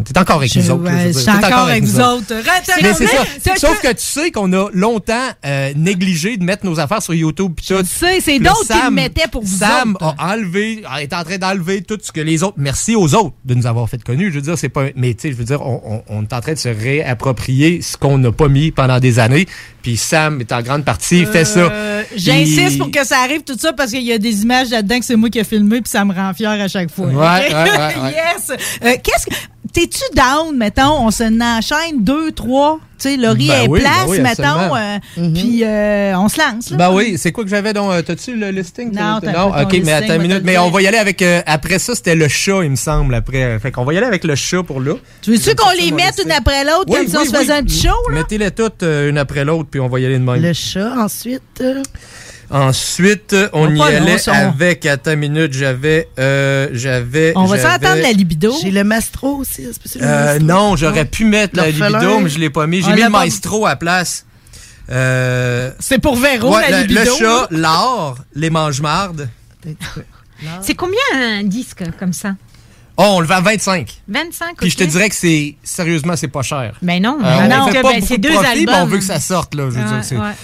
T'es 0.04 0.18
encore 0.18 0.36
avec 0.36 0.52
Je- 0.52 0.60
nous 0.60 0.70
autres. 0.70 0.84
ouais, 0.84 1.08
je 1.08 1.12
je 1.12 1.18
suis 1.18 1.24
t'es 1.24 1.46
encore 1.46 1.68
avec 1.68 1.84
vous 1.84 2.00
autres. 2.00 2.34
Reste- 2.34 2.72
Mais 2.82 2.92
c'est 2.94 3.06
ça. 3.06 3.56
Sauf 3.56 3.80
que 3.80 3.88
tu 3.92 4.04
sais 4.04 4.30
qu'on 4.30 4.52
a 4.52 4.68
longtemps 4.74 5.28
euh, 5.46 5.72
négligé 5.74 6.36
de 6.36 6.44
mettre 6.44 6.66
nos 6.66 6.78
affaires 6.78 7.02
sur 7.02 7.14
YouTube. 7.14 7.54
pis 7.56 7.66
tout. 7.68 7.82
sais, 7.84 8.20
c'est 8.20 8.38
d'autres 8.38 8.66
qui 8.66 8.84
le 8.84 8.90
mettaient 8.90 9.28
pour 9.30 9.42
vous 9.42 9.56
Sam 9.58 9.96
autres. 10.00 10.14
a 10.18 10.34
enlevé, 10.34 10.82
est 11.00 11.12
en 11.14 11.24
train 11.24 11.38
d'enlever 11.38 11.80
tout 11.82 11.98
ce 12.02 12.12
que 12.12 12.20
les 12.20 12.42
autres. 12.42 12.56
Merci 12.58 12.94
aux 12.94 13.14
autres 13.14 13.32
de 13.44 13.54
nous 13.54 13.66
avoir 13.66 13.88
fait 13.88 14.02
connus. 14.02 14.30
Je 14.30 14.36
veux 14.36 14.42
dire, 14.42 14.58
c'est 14.58 14.68
pas. 14.68 14.84
Mais 14.96 15.14
tu 15.14 15.22
sais, 15.22 15.30
je 15.32 15.36
veux 15.36 15.44
dire, 15.44 15.62
on, 15.62 15.80
on- 15.86 16.02
on 16.18 16.22
est 16.22 16.32
en 16.32 16.40
train 16.40 16.52
de 16.52 16.58
se 16.58 16.68
réapproprier 16.68 17.80
ce 17.82 17.96
qu'on 17.96 18.18
n'a 18.18 18.32
pas 18.32 18.48
mis 18.48 18.70
pendant 18.70 19.00
des 19.00 19.18
années. 19.18 19.46
Puis 19.82 19.96
Sam 19.96 20.40
est 20.40 20.52
en 20.52 20.62
grande 20.62 20.84
partie 20.84 21.26
fait 21.26 21.44
ça. 21.44 21.60
Euh, 21.60 22.02
J'insiste 22.14 22.78
pour 22.78 22.90
que 22.90 23.04
ça 23.04 23.18
arrive 23.20 23.42
tout 23.42 23.56
ça 23.58 23.72
parce 23.72 23.90
qu'il 23.90 24.02
y 24.02 24.12
a 24.12 24.18
des 24.18 24.42
images 24.42 24.70
là-dedans 24.70 24.98
que 25.00 25.04
c'est 25.04 25.16
moi 25.16 25.28
qui 25.28 25.38
ai 25.38 25.44
filmé 25.44 25.80
puis 25.80 25.90
ça 25.90 26.04
me 26.04 26.14
rend 26.14 26.32
fier 26.34 26.48
à 26.50 26.68
chaque 26.68 26.90
fois. 26.90 27.06
Ouais, 27.06 27.12
Ok? 27.14 27.52
ouais, 27.52 27.70
ouais, 27.70 28.02
ouais. 28.02 28.12
yes! 28.12 28.50
Euh, 28.50 28.94
Qu'est-ce 29.02 29.26
que. 29.26 29.34
T'es-tu 29.72 30.02
down, 30.14 30.54
mettons, 30.56 31.06
on 31.06 31.10
se 31.10 31.22
enchaîne 31.24 32.04
deux, 32.04 32.30
trois, 32.32 32.78
tu 32.98 33.08
sais, 33.08 33.16
Laurie 33.16 33.48
Ben 33.48 33.62
est 33.64 33.68
oui, 33.68 33.80
ben 33.80 33.88
place, 33.90 34.04
oui, 34.08 34.20
mettons, 34.20 34.76
euh, 34.76 34.98
puis 35.32 35.64
euh, 35.64 36.12
on 36.18 36.28
se 36.28 36.38
lance. 36.38 36.70
là. 36.72 36.76
Ben 36.76 36.92
oui, 36.92 37.14
c'est 37.16 37.32
quoi 37.32 37.42
que 37.42 37.48
j'avais 37.48 37.72
donc? 37.72 37.90
euh, 37.90 38.02
T'as-tu 38.02 38.36
le 38.36 38.50
listing? 38.50 38.88
Non, 38.92 39.18
t'as 39.22 39.32
non 39.32 39.50
pas 39.50 39.62
ton 39.64 39.68
ok, 39.70 39.82
mais 39.84 39.92
attends 39.92 40.14
une 40.14 40.18
te 40.18 40.22
minute. 40.28 40.42
Mais 40.44 40.58
on 40.58 40.70
va 40.70 40.82
y 40.82 40.86
aller 40.86 40.98
avec. 40.98 41.22
euh, 41.22 41.40
après 41.46 41.78
ça, 41.78 41.94
c'était 41.94 42.14
le 42.14 42.28
chat, 42.28 42.62
il 42.64 42.70
me 42.70 42.76
semble. 42.76 43.14
Après. 43.14 43.58
Fait 43.60 43.72
qu'on 43.72 43.84
va 43.84 43.94
y 43.94 43.96
aller 43.96 44.06
avec 44.06 44.24
le 44.24 44.34
chat 44.34 44.62
pour 44.62 44.78
là. 44.80 44.92
Tu 45.22 45.30
veux-tu 45.32 45.54
qu'on 45.54 45.70
les 45.70 45.90
mette 45.90 46.20
une 46.22 46.32
après 46.32 46.64
l'autre 46.64 46.84
Oui, 46.88 46.98
comme 46.98 47.08
si 47.08 47.16
on 47.16 47.20
oui, 47.20 47.26
se 47.28 47.32
faisait 47.34 47.52
oui. 47.54 47.58
un 47.58 47.62
petit 47.64 47.80
show, 47.86 48.10
là? 48.10 48.14
Mettez-les 48.20 48.50
toutes 48.50 48.82
euh, 48.82 49.08
une 49.08 49.16
après 49.16 49.44
l'autre, 49.44 49.68
puis 49.70 49.80
on 49.80 49.88
va 49.88 50.00
y 50.00 50.04
aller 50.04 50.18
de 50.18 50.24
même. 50.24 50.42
Le 50.42 50.52
chat, 50.52 50.92
ensuite. 50.98 51.62
Ensuite, 52.52 53.34
on 53.54 53.66
On 53.68 53.74
y 53.74 53.82
allait 53.82 54.12
long, 54.12 54.18
ça, 54.18 54.34
avec. 54.34 54.84
Attends 54.86 55.12
une 55.12 55.20
minute, 55.20 55.52
j'avais. 55.54 56.08
Euh, 56.18 56.68
j'avais. 56.72 57.32
On 57.34 57.46
va 57.46 57.56
j'avais- 57.56 57.72
s'entendre 57.78 58.02
la 58.02 58.12
libido? 58.12 58.52
J'ai 58.62 58.70
le 58.70 58.84
mastro 58.84 59.36
aussi. 59.38 59.62
le 59.62 59.70
Euh, 60.02 60.24
Mastro? 60.38 60.44
non, 60.46 60.76
j'aurais 60.76 61.06
pu 61.06 61.24
mettre 61.24 61.56
la 61.56 61.70
libido, 61.70 62.20
mais 62.20 62.28
je 62.28 62.38
l'ai 62.38 62.50
pas 62.50 62.66
mis. 62.66 62.82
J'ai 62.82 62.88
On 62.88 62.94
mis 62.94 63.02
le 63.02 63.10
pas- 63.10 63.20
maestro 63.20 63.64
à 63.66 63.70
la 63.70 63.76
place. 63.76 64.26
Euh, 64.90 65.70
C'est 65.78 65.98
pour 65.98 66.16
Véro, 66.16 66.54
ouais, 66.54 66.70
la 66.70 66.82
le, 66.82 66.86
libido. 66.88 67.00
le 67.00 67.16
chat, 67.18 67.46
l'or, 67.50 68.18
les 68.34 68.50
mange-mardes. 68.50 69.28
C'est 70.60 70.74
combien 70.74 70.98
un 71.14 71.44
disque 71.44 71.84
comme 71.98 72.12
ça? 72.12 72.34
Oh, 72.96 73.04
on 73.16 73.20
le 73.20 73.26
vend 73.26 73.36
à 73.36 73.40
25. 73.40 74.02
25 74.08 74.56
Puis 74.58 74.68
je 74.70 74.76
te 74.76 74.84
dirais 74.84 75.08
que 75.08 75.14
c'est 75.14 75.56
sérieusement, 75.62 76.14
c'est 76.14 76.28
pas 76.28 76.42
cher. 76.42 76.74
Mais 76.82 77.00
non, 77.00 77.16
Euh, 77.24 77.46
non, 77.48 77.70
ben, 77.72 78.02
c'est 78.06 78.18
de 78.18 78.28
deux 78.28 78.34
profit, 78.34 78.66
mais 78.66 78.72
on 78.72 78.74
albums. 78.74 78.90
veut 78.90 78.98
que 78.98 79.04
ça 79.04 79.18
sorte 79.18 79.54
là. 79.54 79.64
Je 79.70 79.78
veux 79.78 79.80
Ouais, 79.96 80.00
dire. 80.02 80.34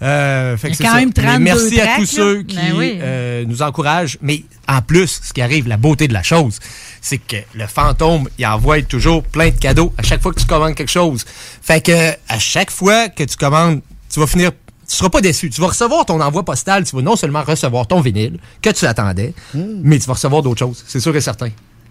Euh, 0.00 0.56
fait 0.56 0.70
que 0.70 0.74
Il 0.74 0.74
y 0.74 0.74
a 0.74 0.76
c'est 0.76 0.84
quand 0.84 0.90
ça. 0.90 1.00
même 1.00 1.12
Mais 1.16 1.22
32 1.22 1.38
merci 1.44 1.80
à 1.80 1.96
tous 1.96 2.00
là. 2.00 2.06
ceux 2.06 2.42
qui 2.42 2.56
Ben 2.56 2.72
oui. 2.76 2.98
euh, 3.02 3.44
nous 3.46 3.62
encouragent. 3.62 4.16
Mais 4.22 4.44
en 4.68 4.80
plus, 4.80 5.20
ce 5.24 5.32
qui 5.32 5.42
arrive, 5.42 5.66
la 5.66 5.76
beauté 5.76 6.06
de 6.06 6.12
la 6.12 6.22
chose, 6.22 6.58
c'est 7.00 7.18
que 7.18 7.36
le 7.54 7.66
fantôme, 7.66 8.28
il 8.38 8.46
envoie 8.46 8.80
toujours 8.82 9.22
plein 9.24 9.46
de 9.50 9.58
cadeaux 9.58 9.92
à 9.98 10.02
chaque 10.02 10.22
fois 10.22 10.32
que 10.32 10.38
tu 10.40 10.46
commandes 10.46 10.74
quelque 10.74 10.90
chose. 10.92 11.24
Fait 11.62 11.84
que 11.84 12.10
à 12.28 12.38
chaque 12.38 12.70
fois 12.70 13.08
que 13.08 13.24
tu 13.24 13.36
commandes, 13.36 13.80
tu 14.12 14.20
vas 14.20 14.26
finir. 14.26 14.52
Tu 14.88 14.96
seras 14.96 15.10
pas 15.10 15.20
déçu. 15.20 15.50
Tu 15.50 15.60
vas 15.60 15.66
recevoir 15.66 16.06
ton 16.06 16.18
envoi 16.20 16.44
postal. 16.44 16.84
Tu 16.84 16.96
vas 16.96 17.02
non 17.02 17.14
seulement 17.16 17.42
recevoir 17.42 17.86
ton 17.86 18.00
vinyle 18.00 18.38
que 18.62 18.70
tu 18.70 18.86
attendais, 18.86 19.34
mais 19.54 19.98
tu 19.98 20.06
vas 20.06 20.14
recevoir 20.14 20.42
d'autres 20.42 20.60
choses. 20.60 20.82
C'est 20.86 21.00
sûr 21.00 21.14
et 21.14 21.20
certain. 21.20 21.48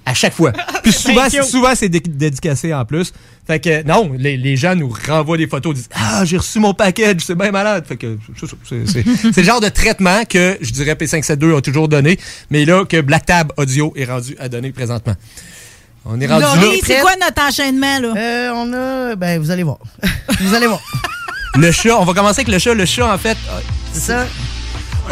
À 0.10 0.14
chaque 0.14 0.34
fois. 0.34 0.54
Puis 0.84 0.94
souvent, 0.94 1.24
Thank 1.24 1.34
you. 1.34 1.44
souvent 1.44 1.76
c'est 1.76 1.90
dé- 1.90 2.00
dédicacé 2.00 2.74
en 2.74 2.86
plus. 2.86 3.12
Fait 3.46 3.60
que 3.60 3.84
non, 3.84 4.10
les, 4.18 4.38
les 4.38 4.56
gens 4.56 4.74
nous 4.74 4.90
renvoient 5.08 5.36
des 5.38 5.48
photos, 5.48 5.76
disent 5.76 5.90
Ah, 5.94 6.24
j'ai 6.24 6.38
reçu 6.38 6.60
mon 6.60 6.74
package, 6.74 7.18
c'est 7.26 7.36
bien 7.36 7.52
malade. 7.52 7.84
Fait 7.86 7.98
que 7.98 8.18
c'est 8.64 9.38
le 9.38 9.44
genre 9.44 9.60
de 9.60 9.68
traitement 9.68 10.24
que 10.24 10.58
je 10.62 10.72
dirais 10.72 10.94
P572 10.94 11.58
a 11.58 11.62
toujours 11.62 11.90
donné, 11.90 12.18
mais 12.50 12.64
là 12.64 12.86
que 12.86 13.02
Black 13.02 13.26
Tab 13.26 13.52
Audio 13.58 13.92
est 13.98 14.06
rendu 14.06 14.36
à 14.40 14.48
donner 14.48 14.72
présentement. 14.72 15.16
On 16.06 16.22
est 16.22 16.28
rendu 16.28 16.44
Laurie, 16.62 16.78
là. 16.78 16.84
c'est 16.88 17.02
quoi 17.02 17.12
notre 17.20 17.42
enchaînement, 17.46 18.00
là? 18.00 18.14
Euh, 18.18 18.52
on 18.56 18.72
a. 18.74 19.16
Ben, 19.18 19.42
vous 19.42 19.52
allez 19.52 19.64
voir. 19.64 19.80
vous 20.40 20.54
allez 20.54 20.68
voir. 20.68 20.80
Le 21.56 21.70
chat, 21.72 21.98
on 22.00 22.06
va 22.06 22.14
commencer 22.14 22.42
avec 22.42 22.54
le 22.54 22.60
chat. 22.60 22.74
Le 22.74 22.86
chat, 22.86 23.14
en 23.14 23.18
fait, 23.18 23.36
C'est 23.92 24.00
ça. 24.00 24.26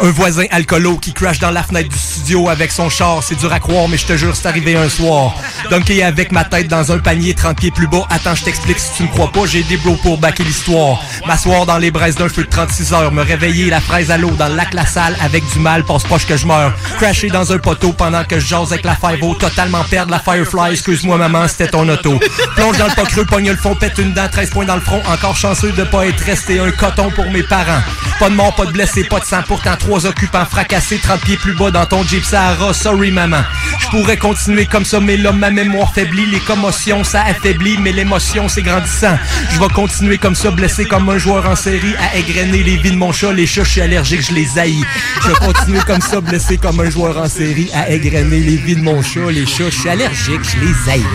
Un 0.02 0.10
voisin 0.10 0.44
alcoolo 0.50 0.96
qui 0.98 1.12
crash 1.12 1.38
dans 1.38 1.50
la 1.50 1.62
fenêtre 1.62 1.88
du 1.88 1.98
studio 1.98 2.48
avec 2.48 2.70
son 2.70 2.90
char. 2.90 3.22
C'est 3.22 3.36
dur 3.36 3.52
à 3.52 3.60
croire, 3.60 3.88
mais 3.88 3.96
je 3.96 4.06
te 4.06 4.16
jure, 4.16 4.36
c'est 4.36 4.46
arrivé 4.46 4.76
un 4.76 4.88
soir. 4.88 5.34
Dunké 5.70 6.02
avec 6.02 6.32
ma 6.32 6.44
tête 6.44 6.68
dans 6.68 6.92
un 6.92 6.98
panier 6.98 7.34
30 7.34 7.56
pieds 7.56 7.70
plus 7.70 7.86
bas. 7.86 8.06
Attends, 8.10 8.34
je 8.34 8.44
t'explique 8.44 8.78
si 8.78 8.92
tu 8.96 9.02
me 9.04 9.08
crois 9.08 9.32
pas, 9.32 9.46
j'ai 9.46 9.62
des 9.62 9.78
bros 9.78 9.96
pour 10.02 10.18
baquer 10.18 10.44
l'histoire. 10.44 11.02
M'asseoir 11.26 11.64
dans 11.64 11.78
les 11.78 11.90
braises 11.90 12.16
d'un 12.16 12.28
feu 12.28 12.44
de 12.44 12.50
36 12.50 12.92
heures. 12.92 13.12
Me 13.12 13.22
réveiller 13.22 13.70
la 13.70 13.80
fraise 13.80 14.10
à 14.10 14.18
l'eau 14.18 14.30
dans 14.30 14.48
le 14.48 14.56
lac 14.56 14.74
La 14.74 14.84
Salle 14.84 15.16
avec 15.22 15.48
du 15.52 15.58
mal, 15.60 15.84
passe 15.84 16.04
proche 16.04 16.26
que 16.26 16.36
je 16.36 16.46
meurs. 16.46 16.72
Crasher 16.98 17.28
dans 17.28 17.52
un 17.52 17.58
poteau 17.58 17.92
pendant 17.92 18.24
que 18.24 18.38
je 18.38 18.54
avec 18.54 18.84
la 18.84 18.96
5 18.96 19.20
Totalement 19.38 19.84
perdre 19.84 20.10
la 20.10 20.18
Firefly. 20.18 20.72
Excuse-moi 20.72 21.16
maman, 21.16 21.48
c'était 21.48 21.68
ton 21.68 21.88
auto. 21.88 22.18
Plonge 22.54 22.78
dans 22.78 22.86
le 22.86 22.94
pas 22.94 23.04
creux, 23.04 23.24
pogne 23.24 23.50
le 23.50 23.56
fond, 23.56 23.74
pète 23.74 23.98
une 23.98 24.12
dent, 24.12 24.28
13 24.30 24.50
points 24.50 24.64
dans 24.64 24.76
le 24.76 24.80
front. 24.80 25.02
Encore 25.08 25.36
chanceux 25.36 25.72
de 25.72 25.84
pas 25.84 26.06
être 26.06 26.20
resté 26.20 26.58
un 26.58 26.70
coton 26.70 27.10
pour 27.10 27.30
mes 27.30 27.42
parents. 27.42 27.82
Pas 28.18 28.30
de 28.30 28.34
mort, 28.34 28.54
pas 28.54 28.66
de 28.66 28.72
blessé, 28.72 29.04
pas 29.04 29.20
de 29.20 29.24
sang. 29.24 29.42
Pourtant, 29.46 29.76
trois 29.86 30.04
occupants 30.04 30.44
fracassés, 30.44 30.98
30 30.98 31.20
pieds 31.20 31.36
plus 31.36 31.54
bas 31.54 31.70
dans 31.70 31.86
ton 31.86 32.02
Jeep 32.02 32.24
Sahara. 32.24 32.74
Sorry, 32.74 33.12
maman. 33.12 33.42
Je 33.78 33.86
pourrais 33.86 34.16
continuer 34.16 34.66
comme 34.66 34.84
ça, 34.84 34.98
mais 34.98 35.16
là, 35.16 35.30
ma 35.30 35.50
mémoire 35.50 35.94
faiblit. 35.94 36.26
Les 36.26 36.40
commotions, 36.40 37.04
ça 37.04 37.22
affaiblit, 37.22 37.78
mais 37.78 37.92
l'émotion, 37.92 38.48
c'est 38.48 38.62
grandissant. 38.62 39.16
Je 39.52 39.60
vais 39.60 39.68
continuer 39.68 40.18
comme 40.18 40.34
ça, 40.34 40.50
blessé 40.50 40.86
comme 40.86 41.08
un 41.08 41.18
joueur 41.18 41.48
en 41.48 41.54
série, 41.54 41.94
à 42.00 42.16
égrener 42.16 42.64
les 42.64 42.76
vies 42.78 42.90
de 42.90 42.96
mon 42.96 43.12
chat. 43.12 43.32
Les 43.32 43.46
chats, 43.46 43.62
je 43.62 43.70
suis 43.70 43.80
allergique, 43.80 44.22
je 44.22 44.34
les 44.34 44.58
haïs. 44.58 44.84
Je 45.22 45.28
vais 45.28 45.34
continuer 45.34 45.80
comme 45.86 46.00
ça, 46.00 46.20
blessé 46.20 46.56
comme 46.56 46.80
un 46.80 46.90
joueur 46.90 47.16
en 47.18 47.28
série, 47.28 47.70
à 47.72 47.88
égrener 47.88 48.40
les 48.40 48.56
vies 48.56 48.74
de 48.74 48.82
mon 48.82 49.00
chat. 49.02 49.30
Les 49.30 49.46
chats, 49.46 49.70
je 49.70 49.78
suis 49.78 49.88
allergique, 49.88 50.40
je 50.42 50.66
les 50.66 50.92
haïs. 50.92 51.06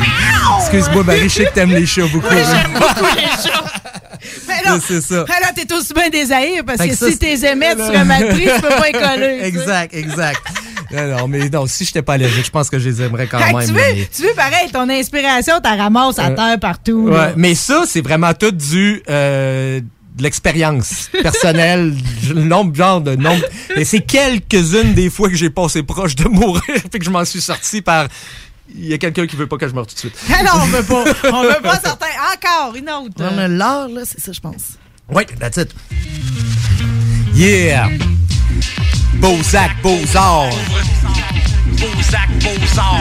Excuse-moi, 0.61 1.03
Marie, 1.03 1.23
je 1.23 1.27
sais 1.27 1.45
que 1.45 1.53
t'aimes 1.53 1.71
les 1.71 1.85
chats 1.85 2.07
beaucoup. 2.07 2.27
Oui, 2.31 2.37
j'aime 2.37 2.71
beaucoup 2.73 3.15
les 3.17 3.51
chats. 3.51 3.65
Non, 4.69 4.79
C'est 4.85 5.01
ça. 5.01 5.25
mais 5.27 5.39
là, 5.41 5.51
t'es 5.55 5.73
aussi 5.73 5.93
bien 5.93 6.09
des 6.09 6.31
haïrs, 6.31 6.63
parce 6.65 6.79
que, 6.81 6.87
que 6.89 6.95
ça, 6.95 7.09
si 7.09 7.17
t'es 7.17 7.39
aimais, 7.47 7.75
tu 7.75 7.81
serais 7.83 8.05
mal 8.05 8.27
pris, 8.29 8.45
tu 8.53 8.61
peux 8.61 8.67
pas 8.69 8.89
y 8.89 8.91
coller. 8.91 9.37
tu 9.37 9.41
sais. 9.41 9.47
exact, 9.47 9.93
exact. 9.93 10.41
Non, 10.91 11.17
non, 11.17 11.27
mais 11.27 11.49
non, 11.49 11.67
si 11.67 11.85
j'étais 11.85 12.01
pas 12.01 12.13
allergique, 12.13 12.45
je 12.45 12.51
pense 12.51 12.69
que 12.69 12.77
je 12.77 12.89
les 12.89 13.01
aimerais 13.01 13.27
quand 13.27 13.39
Fait 13.39 13.53
même. 13.53 13.65
tu, 13.65 13.73
mais- 13.73 13.93
veux, 13.93 14.05
tu 14.13 14.23
veux, 14.23 14.33
pareil, 14.35 14.69
ton 14.73 14.89
inspiration, 14.89 15.53
t'as 15.63 15.75
ramasse 15.77 16.19
à 16.19 16.27
Euh, 16.27 16.35
terre 16.35 16.59
partout. 16.59 17.07
là. 17.07 17.27
Ouais, 17.27 17.33
mais 17.37 17.55
ça, 17.55 17.83
c'est 17.87 18.01
vraiment 18.01 18.33
tout 18.33 18.51
du 18.51 19.01
euh, 19.09 19.79
de 20.17 20.23
l'expérience 20.23 21.09
personnelle, 21.23 21.93
le 22.29 22.43
nombre 22.43 22.75
genre 22.75 22.99
de 22.99 23.15
nombre. 23.15 23.45
Et 23.77 23.85
c'est 23.85 24.01
quelques-unes 24.01 24.93
des 24.93 25.09
fois 25.09 25.29
que 25.29 25.35
j'ai 25.35 25.49
passé 25.49 25.81
proche 25.83 26.15
de 26.17 26.27
mourir, 26.27 26.61
puis 26.91 26.99
que 26.99 27.05
je 27.05 27.09
m'en 27.09 27.23
suis 27.23 27.41
sorti 27.41 27.81
par. 27.81 28.07
Il 28.73 28.85
y 28.87 28.93
a 28.93 28.97
quelqu'un 28.97 29.27
qui 29.27 29.35
veut 29.35 29.47
pas 29.47 29.57
que 29.57 29.67
je 29.67 29.73
meure 29.73 29.85
tout 29.85 29.95
de 29.95 29.99
suite. 29.99 30.15
Ah 30.33 30.43
non, 30.43 30.51
on 30.61 30.65
veut 30.65 30.83
pas. 30.83 31.03
On 31.33 31.43
veut 31.43 31.61
pas 31.61 31.77
certains. 31.83 32.05
Encore 32.33 32.75
une 32.75 32.89
autre. 32.89 33.15
On 33.19 33.37
a 33.37 33.47
l'art, 33.47 33.87
là, 33.87 34.01
c'est 34.05 34.19
ça, 34.19 34.31
je 34.31 34.39
pense. 34.39 34.77
Oui, 35.09 35.23
that's 35.39 35.57
it. 35.57 35.73
Yeah! 37.33 37.89
Beaux-Actes, 39.15 39.81
Beaux-Arts. 39.83 40.49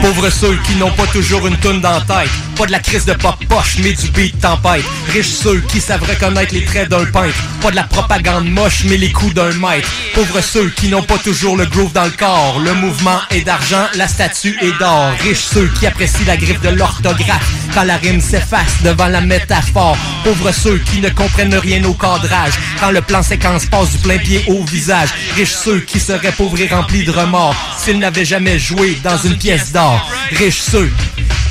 Pauvres 0.01 0.29
ceux 0.29 0.55
qui 0.65 0.75
n'ont 0.75 0.91
pas 0.91 1.05
toujours 1.07 1.45
une 1.47 1.57
toune 1.57 1.81
dans 1.81 1.91
la 1.91 2.01
tête. 2.01 2.31
Pas 2.55 2.65
de 2.65 2.71
la 2.71 2.79
crise 2.79 3.05
de 3.05 3.13
pop 3.13 3.35
poche, 3.47 3.77
mais 3.79 3.93
du 3.93 4.07
beat 4.09 4.39
tempête. 4.39 4.83
Riches 5.09 5.27
ceux 5.27 5.59
qui 5.61 5.79
savent 5.79 6.03
reconnaître 6.03 6.53
les 6.53 6.65
traits 6.65 6.89
d'un 6.89 7.05
peintre. 7.05 7.35
Pas 7.61 7.71
de 7.71 7.75
la 7.75 7.83
propagande 7.83 8.49
moche, 8.49 8.83
mais 8.85 8.97
les 8.97 9.11
coups 9.11 9.33
d'un 9.33 9.53
maître. 9.53 9.89
Pauvres 10.13 10.41
ceux 10.41 10.69
qui 10.69 10.89
n'ont 10.89 11.03
pas 11.03 11.17
toujours 11.17 11.57
le 11.57 11.65
groove 11.65 11.93
dans 11.93 12.05
le 12.05 12.11
corps. 12.11 12.59
Le 12.59 12.73
mouvement 12.73 13.19
est 13.29 13.41
d'argent, 13.41 13.85
la 13.95 14.07
statue 14.07 14.57
est 14.61 14.77
d'or. 14.79 15.11
Riches 15.21 15.39
ceux 15.53 15.67
qui 15.79 15.85
apprécient 15.85 16.25
la 16.25 16.37
griffe 16.37 16.61
de 16.61 16.69
l'orthographe. 16.69 17.60
Quand 17.73 17.83
la 17.83 17.97
rime 17.97 18.21
s'efface 18.21 18.81
devant 18.83 19.07
la 19.07 19.21
métaphore. 19.21 19.97
Pauvres 20.23 20.51
ceux 20.51 20.77
qui 20.79 20.99
ne 20.99 21.09
comprennent 21.09 21.55
rien 21.55 21.83
au 21.85 21.93
cadrage. 21.93 22.53
Quand 22.79 22.91
le 22.91 23.01
plan 23.01 23.23
séquence 23.23 23.65
passe 23.65 23.91
du 23.91 23.97
plein 23.99 24.17
pied 24.17 24.43
au 24.47 24.63
visage. 24.63 25.09
Riches 25.35 25.51
ceux 25.53 25.79
qui 25.79 25.99
seraient 25.99 26.31
pauvres 26.31 26.59
et 26.59 26.67
remplis 26.67 27.03
de 27.03 27.11
remords. 27.11 27.55
S'ils 27.77 27.99
n'avaient 27.99 28.25
jamais 28.25 28.59
joué 28.59 28.97
dans 29.03 29.17
une 29.17 29.37
pièce 29.37 29.71
d'or. 29.71 30.09
Riches 30.31 30.59
ceux 30.61 30.91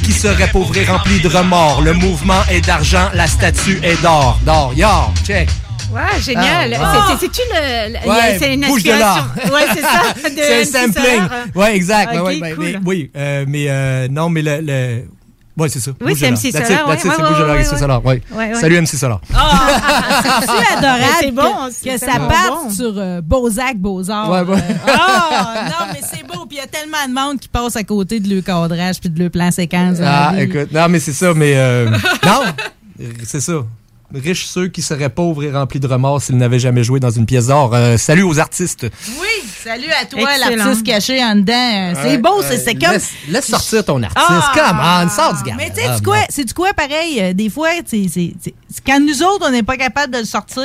qui 0.04 0.12
seraient 0.12 0.48
pauvres 0.50 0.76
et 0.76 0.84
remplis 0.84 1.20
de 1.20 1.28
remords. 1.28 1.82
Le 1.82 1.92
mouvement 1.94 2.40
est 2.50 2.60
d'argent, 2.62 3.08
la 3.14 3.26
statue 3.26 3.80
est 3.82 4.00
d'or. 4.02 4.38
D'or, 4.44 4.72
yo, 4.76 4.86
check. 5.26 5.48
Ouais, 5.92 6.00
génial. 6.24 6.76
Ah, 6.80 7.08
C'est- 7.18 7.26
C'est-tu 7.26 7.40
le. 7.52 7.92
le- 7.94 8.08
Ouais, 8.08 8.38
c'est 8.38 8.54
une 8.54 8.64
bouge 8.66 8.82
de 8.84 8.90
inspiration. 8.92 9.24
là. 9.36 9.52
Ouais, 9.52 9.66
c'est 9.74 9.80
ça. 9.82 10.28
de 10.30 10.36
C'est 10.36 10.64
sampling. 10.64 11.22
Ouais, 11.54 11.74
exact. 11.74 12.16
Ok, 12.16 12.26
ouais, 12.26 12.40
ouais, 12.40 12.52
cool. 12.52 12.64
mais- 12.64 12.78
oui, 12.86 13.10
euh, 13.16 13.44
mais 13.48 13.64
euh, 13.68 14.06
non, 14.08 14.28
mais 14.30 14.42
le. 14.42 14.60
le... 14.62 15.04
Ouais, 15.60 15.68
c'est 15.68 15.80
ça. 15.80 15.90
Oui, 16.00 16.14
c'est. 16.16 16.30
MC 16.30 16.52
That's 16.52 16.66
Solar, 16.68 16.80
it, 16.80 16.86
ouais, 16.86 16.92
ouais, 16.92 16.98
c'est 17.00 17.08
ouais, 17.08 17.14
ouais, 17.50 17.58
MC 17.62 17.72
ouais. 17.72 17.78
Solar. 17.78 18.04
Ouais. 18.06 18.22
Ouais, 18.32 18.36
ouais. 18.48 18.54
Salut 18.54 18.80
MC 18.80 18.96
Solar. 18.96 19.20
C'est 19.30 20.76
adorable? 20.78 21.04
C'est 21.20 21.30
bon, 21.32 21.42
que, 21.42 21.72
c'est 21.72 21.88
que 21.90 21.98
ça 21.98 22.18
parte 22.18 22.64
bon. 22.64 22.70
sur 22.70 22.92
euh, 22.96 23.20
Beaux-Actes, 23.20 23.78
Beaux-Arts. 23.78 24.32
Euh, 24.32 24.44
Ah, 24.88 25.64
non, 25.68 25.86
mais 25.92 26.00
c'est 26.02 26.26
beau. 26.26 26.46
Puis 26.46 26.56
il 26.56 26.60
y 26.60 26.60
a 26.60 26.66
tellement 26.66 27.06
de 27.08 27.12
monde 27.12 27.38
qui 27.40 27.48
passe 27.48 27.76
à 27.76 27.84
côté 27.84 28.20
de 28.20 28.32
leur 28.34 28.42
cadrage 28.44 29.00
puis 29.00 29.10
de 29.10 29.18
leur 29.20 29.30
plan 29.30 29.50
séquence. 29.50 29.98
Ah, 30.02 30.32
écoute, 30.38 30.72
non, 30.72 30.88
mais 30.88 30.98
c'est 31.00 31.12
ça, 31.12 31.34
mais. 31.34 31.52
euh, 31.56 31.90
non, 32.26 32.42
c'est 33.24 33.40
ça. 33.40 33.52
Riches 34.14 34.46
ceux 34.46 34.68
qui 34.68 34.82
seraient 34.82 35.08
pauvres 35.08 35.44
et 35.44 35.52
remplis 35.52 35.78
de 35.80 35.86
remords 35.86 36.20
s'ils 36.22 36.36
n'avaient 36.36 36.58
jamais 36.58 36.82
joué 36.84 36.98
dans 37.00 37.10
une 37.10 37.26
pièce 37.26 37.46
d'or. 37.46 37.70
Euh, 37.74 37.96
salut 37.96 38.22
aux 38.22 38.38
artistes. 38.40 38.86
Oui, 39.20 39.48
salut 39.62 39.86
à 40.00 40.04
toi, 40.06 40.28
l'artiste 40.38 40.84
caché 40.84 41.22
en 41.24 41.36
dedans. 41.36 41.52
Euh, 41.54 41.94
C'est 42.02 42.18
beau, 42.18 42.42
c'est 42.42 42.74
comme. 42.74 42.92
Laisse, 42.92 43.10
laisse 43.28 43.46
sortir 43.46 43.84
ton 43.84 44.02
artiste. 44.02 44.26
Ah! 44.28 44.52
Come 44.54 44.80
on, 44.80 45.08
sors 45.08 45.34
du 45.36 45.44
garde. 45.48 45.60
Mais 45.60 45.70
tu 45.74 45.80
sais, 45.82 45.94
du 45.96 46.02
quoi, 46.02 46.18
c'est 46.28 46.44
du 46.44 46.54
quoi 46.54 46.72
pareil? 46.74 47.20
euh, 47.20 47.32
des 47.32 47.48
fois, 47.50 47.68
c'est 47.86 48.08
c'est- 48.08 48.34
c'est- 48.42 48.54
c'est- 48.68 48.82
quand 48.86 48.98
nous 49.00 49.22
autres, 49.22 49.46
on 49.48 49.50
n'est 49.50 49.62
pas 49.62 49.76
capable 49.76 50.12
de 50.12 50.18
le 50.18 50.24
sortir, 50.24 50.64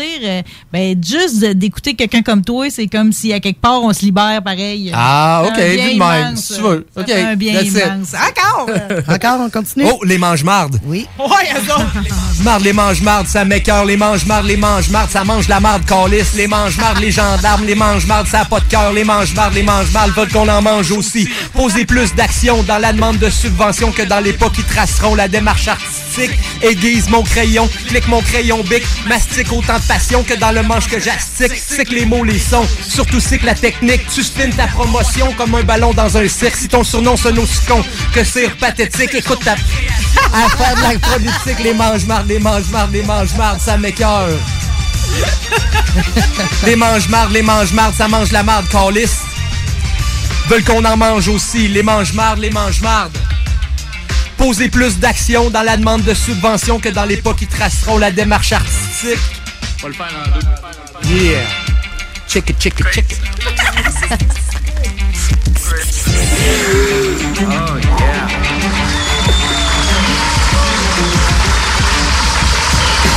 ben 0.73 0.95
juste 1.03 1.43
d'écouter 1.45 1.93
quelqu'un 1.95 2.21
comme 2.23 2.43
toi, 2.43 2.69
c'est 2.69 2.87
comme 2.87 3.11
si 3.11 3.31
à 3.33 3.39
quelque 3.39 3.61
part 3.61 3.81
on 3.83 3.93
se 3.93 4.01
libère 4.01 4.41
pareil. 4.43 4.91
Ah, 4.93 5.43
ok, 5.47 5.55
fait 5.55 5.71
un 5.71 5.75
bien 5.75 5.87
vu 5.87 5.93
de 5.93 5.99
même, 5.99 6.35
si 6.37 6.55
tu 6.55 6.61
veux. 6.61 6.87
ça 6.95 7.01
Ok, 7.01 7.07
fait 7.07 7.21
un 7.21 7.35
bien 7.35 7.61
immense. 7.61 8.13
Encore! 8.13 8.69
Encore, 9.07 9.39
on 9.41 9.49
continue? 9.49 9.85
Oh, 9.87 9.99
les 10.03 10.17
mange-mardes. 10.17 10.79
Oui. 10.85 11.05
Marde, 12.43 12.63
les 12.63 12.73
mange-mardes, 12.73 13.27
ça 13.35 13.43
m'écœure. 13.43 13.83
Les 13.83 13.97
mange-mardes, 13.97 14.45
les 14.45 14.55
mange-mardes, 14.55 15.11
ça 15.11 15.25
mange 15.25 15.49
la 15.49 15.59
marde 15.59 15.83
calice. 15.85 16.35
Les 16.35 16.47
mange-mardes, 16.47 16.99
les 16.99 17.11
gendarmes, 17.11 17.65
les 17.65 17.75
mange-mardes, 17.75 18.27
ça 18.27 18.39
a 18.41 18.45
pas 18.45 18.61
de 18.61 18.65
cœur. 18.69 18.93
Les 18.93 19.03
mange-mardes, 19.03 19.53
les 19.53 19.61
mange-mardes 19.61 20.13
veulent 20.15 20.31
qu'on 20.31 20.47
en 20.47 20.61
mange 20.61 20.89
aussi. 20.93 21.27
Poser 21.51 21.83
plus 21.83 22.15
d'action 22.15 22.63
dans 22.63 22.77
la 22.77 22.93
demande 22.93 23.17
de 23.17 23.29
subvention 23.29 23.91
que 23.91 24.03
dans 24.03 24.21
les 24.21 24.31
pas 24.31 24.49
qui 24.49 24.63
traceront 24.63 25.15
la 25.15 25.27
démarche 25.27 25.67
artistique. 25.67 26.31
Aiguise 26.61 27.09
mon 27.09 27.23
crayon, 27.23 27.69
clique 27.89 28.07
mon 28.07 28.21
crayon 28.21 28.63
bic, 28.63 28.83
mastique 29.05 29.51
autant 29.51 29.79
de 29.79 29.83
passion 29.83 30.23
que 30.23 30.35
dans 30.35 30.51
le 30.51 30.63
manche 30.63 30.87
que 30.87 31.01
j'astique. 31.01 31.51
C'est 31.57 31.83
que 31.83 31.93
les 31.93 32.05
mots, 32.05 32.23
les 32.23 32.39
sons, 32.39 32.65
surtout 32.87 33.19
c'est 33.19 33.37
que 33.37 33.47
la 33.47 33.55
technique. 33.55 34.07
Tu 34.13 34.23
spins 34.23 34.49
ta 34.51 34.67
promotion 34.67 35.33
comme 35.33 35.55
un 35.55 35.63
ballon 35.63 35.91
dans 35.91 36.15
un 36.15 36.27
cirque. 36.29 36.55
Si 36.55 36.69
ton 36.69 36.85
surnom 36.85 37.15
aussi 37.15 37.65
con 37.67 37.83
que 38.13 38.23
c'est 38.23 38.47
pathétique, 38.55 39.13
écoute 39.13 39.43
ta 39.43 39.55
à 40.33 40.49
faire 40.49 40.75
de 40.75 40.81
la 40.81 40.99
politique, 40.99 41.63
les 41.63 41.73
mange-mardes, 41.73 42.29
les 42.29 42.39
mange-mardes, 42.39 42.93
les 42.93 43.01
mange-mardes, 43.25 43.59
ça 43.59 43.77
m'écœure. 43.77 44.29
les 46.63 46.75
mange-mardes, 46.75 47.31
les 47.31 47.41
mange-mardes, 47.41 47.95
ça 47.95 48.07
mange 48.07 48.31
la 48.31 48.43
marde, 48.43 48.67
calice. 48.69 49.21
Veulent 50.47 50.63
qu'on 50.63 50.85
en 50.85 50.95
mange 50.95 51.27
aussi, 51.27 51.67
les 51.67 51.81
mange-mardes, 51.81 52.37
les 52.37 52.51
mange-mardes. 52.51 53.17
Poser 54.37 54.69
plus 54.69 54.99
d'action 54.99 55.49
dans 55.49 55.63
la 55.63 55.75
demande 55.75 56.03
de 56.03 56.13
subvention 56.13 56.79
que 56.79 56.89
dans 56.89 57.05
les 57.05 57.17
pas 57.17 57.33
qui 57.33 57.47
traceront 57.47 57.97
la 57.97 58.11
démarche 58.11 58.51
artistique. 58.51 59.17
On 59.79 59.83
va 59.83 59.87
le 59.87 59.93
faire 59.95 60.07
en 60.23 61.07
deux. 61.07 61.15
Yeah. 61.15 61.41
Check 62.27 62.49
it, 62.51 62.59
check 62.59 62.79
it, 62.79 62.85
check 62.91 63.11
it. 63.11 63.19
Oh 67.41 67.79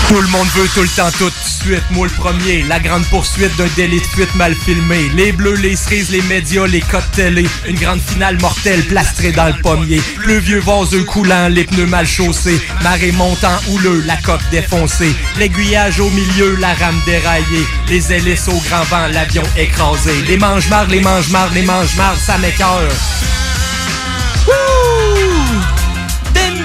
Tout 0.09 0.23
le 0.23 0.29
monde 0.29 0.49
veut 0.55 0.69
tout 0.75 0.81
le 0.81 0.89
temps, 0.89 1.11
tout 1.19 1.29
de 1.29 1.35
suite. 1.45 1.85
Moi 1.91 2.07
le 2.07 2.13
premier, 2.15 2.63
la 2.63 2.81
grande 2.81 3.05
poursuite 3.09 3.55
d'un 3.59 3.69
délit 3.77 4.01
de 4.01 4.07
fuite 4.07 4.35
mal 4.37 4.55
filmé. 4.55 5.11
Les 5.15 5.33
bleus, 5.33 5.57
les 5.57 5.77
cerises, 5.77 6.11
les 6.11 6.23
médias, 6.23 6.67
les 6.67 6.83
télé. 7.15 7.47
Une 7.67 7.79
grande 7.79 8.01
finale 8.01 8.39
mortelle 8.41 8.83
plastrée 8.85 9.33
dans 9.33 9.49
le 9.49 9.61
pommier. 9.61 10.01
Le 10.25 10.39
vieux 10.39 10.61
vaseux 10.61 11.05
coulant, 11.05 11.49
les 11.49 11.65
pneus 11.65 11.85
mal 11.85 12.07
chaussés. 12.07 12.59
Marée 12.83 13.13
montant 13.13 13.59
houleux, 13.69 14.03
la 14.07 14.17
coque 14.17 14.49
défoncée. 14.51 15.15
L'aiguillage 15.39 16.01
au 16.01 16.09
milieu, 16.09 16.57
la 16.57 16.73
rame 16.73 17.01
déraillée. 17.05 17.67
Les 17.89 18.11
hélices 18.11 18.49
au 18.49 18.59
grand 18.67 18.85
vent, 18.85 19.09
l'avion 19.13 19.43
écrasé. 19.59 20.23
Les 20.27 20.39
mange-mardes, 20.39 20.91
les 20.91 21.01
mange-mardes, 21.01 21.53
les 21.53 21.63
mange-mardes, 21.63 22.19
ça 22.19 22.39
m'écœure. 22.39 22.89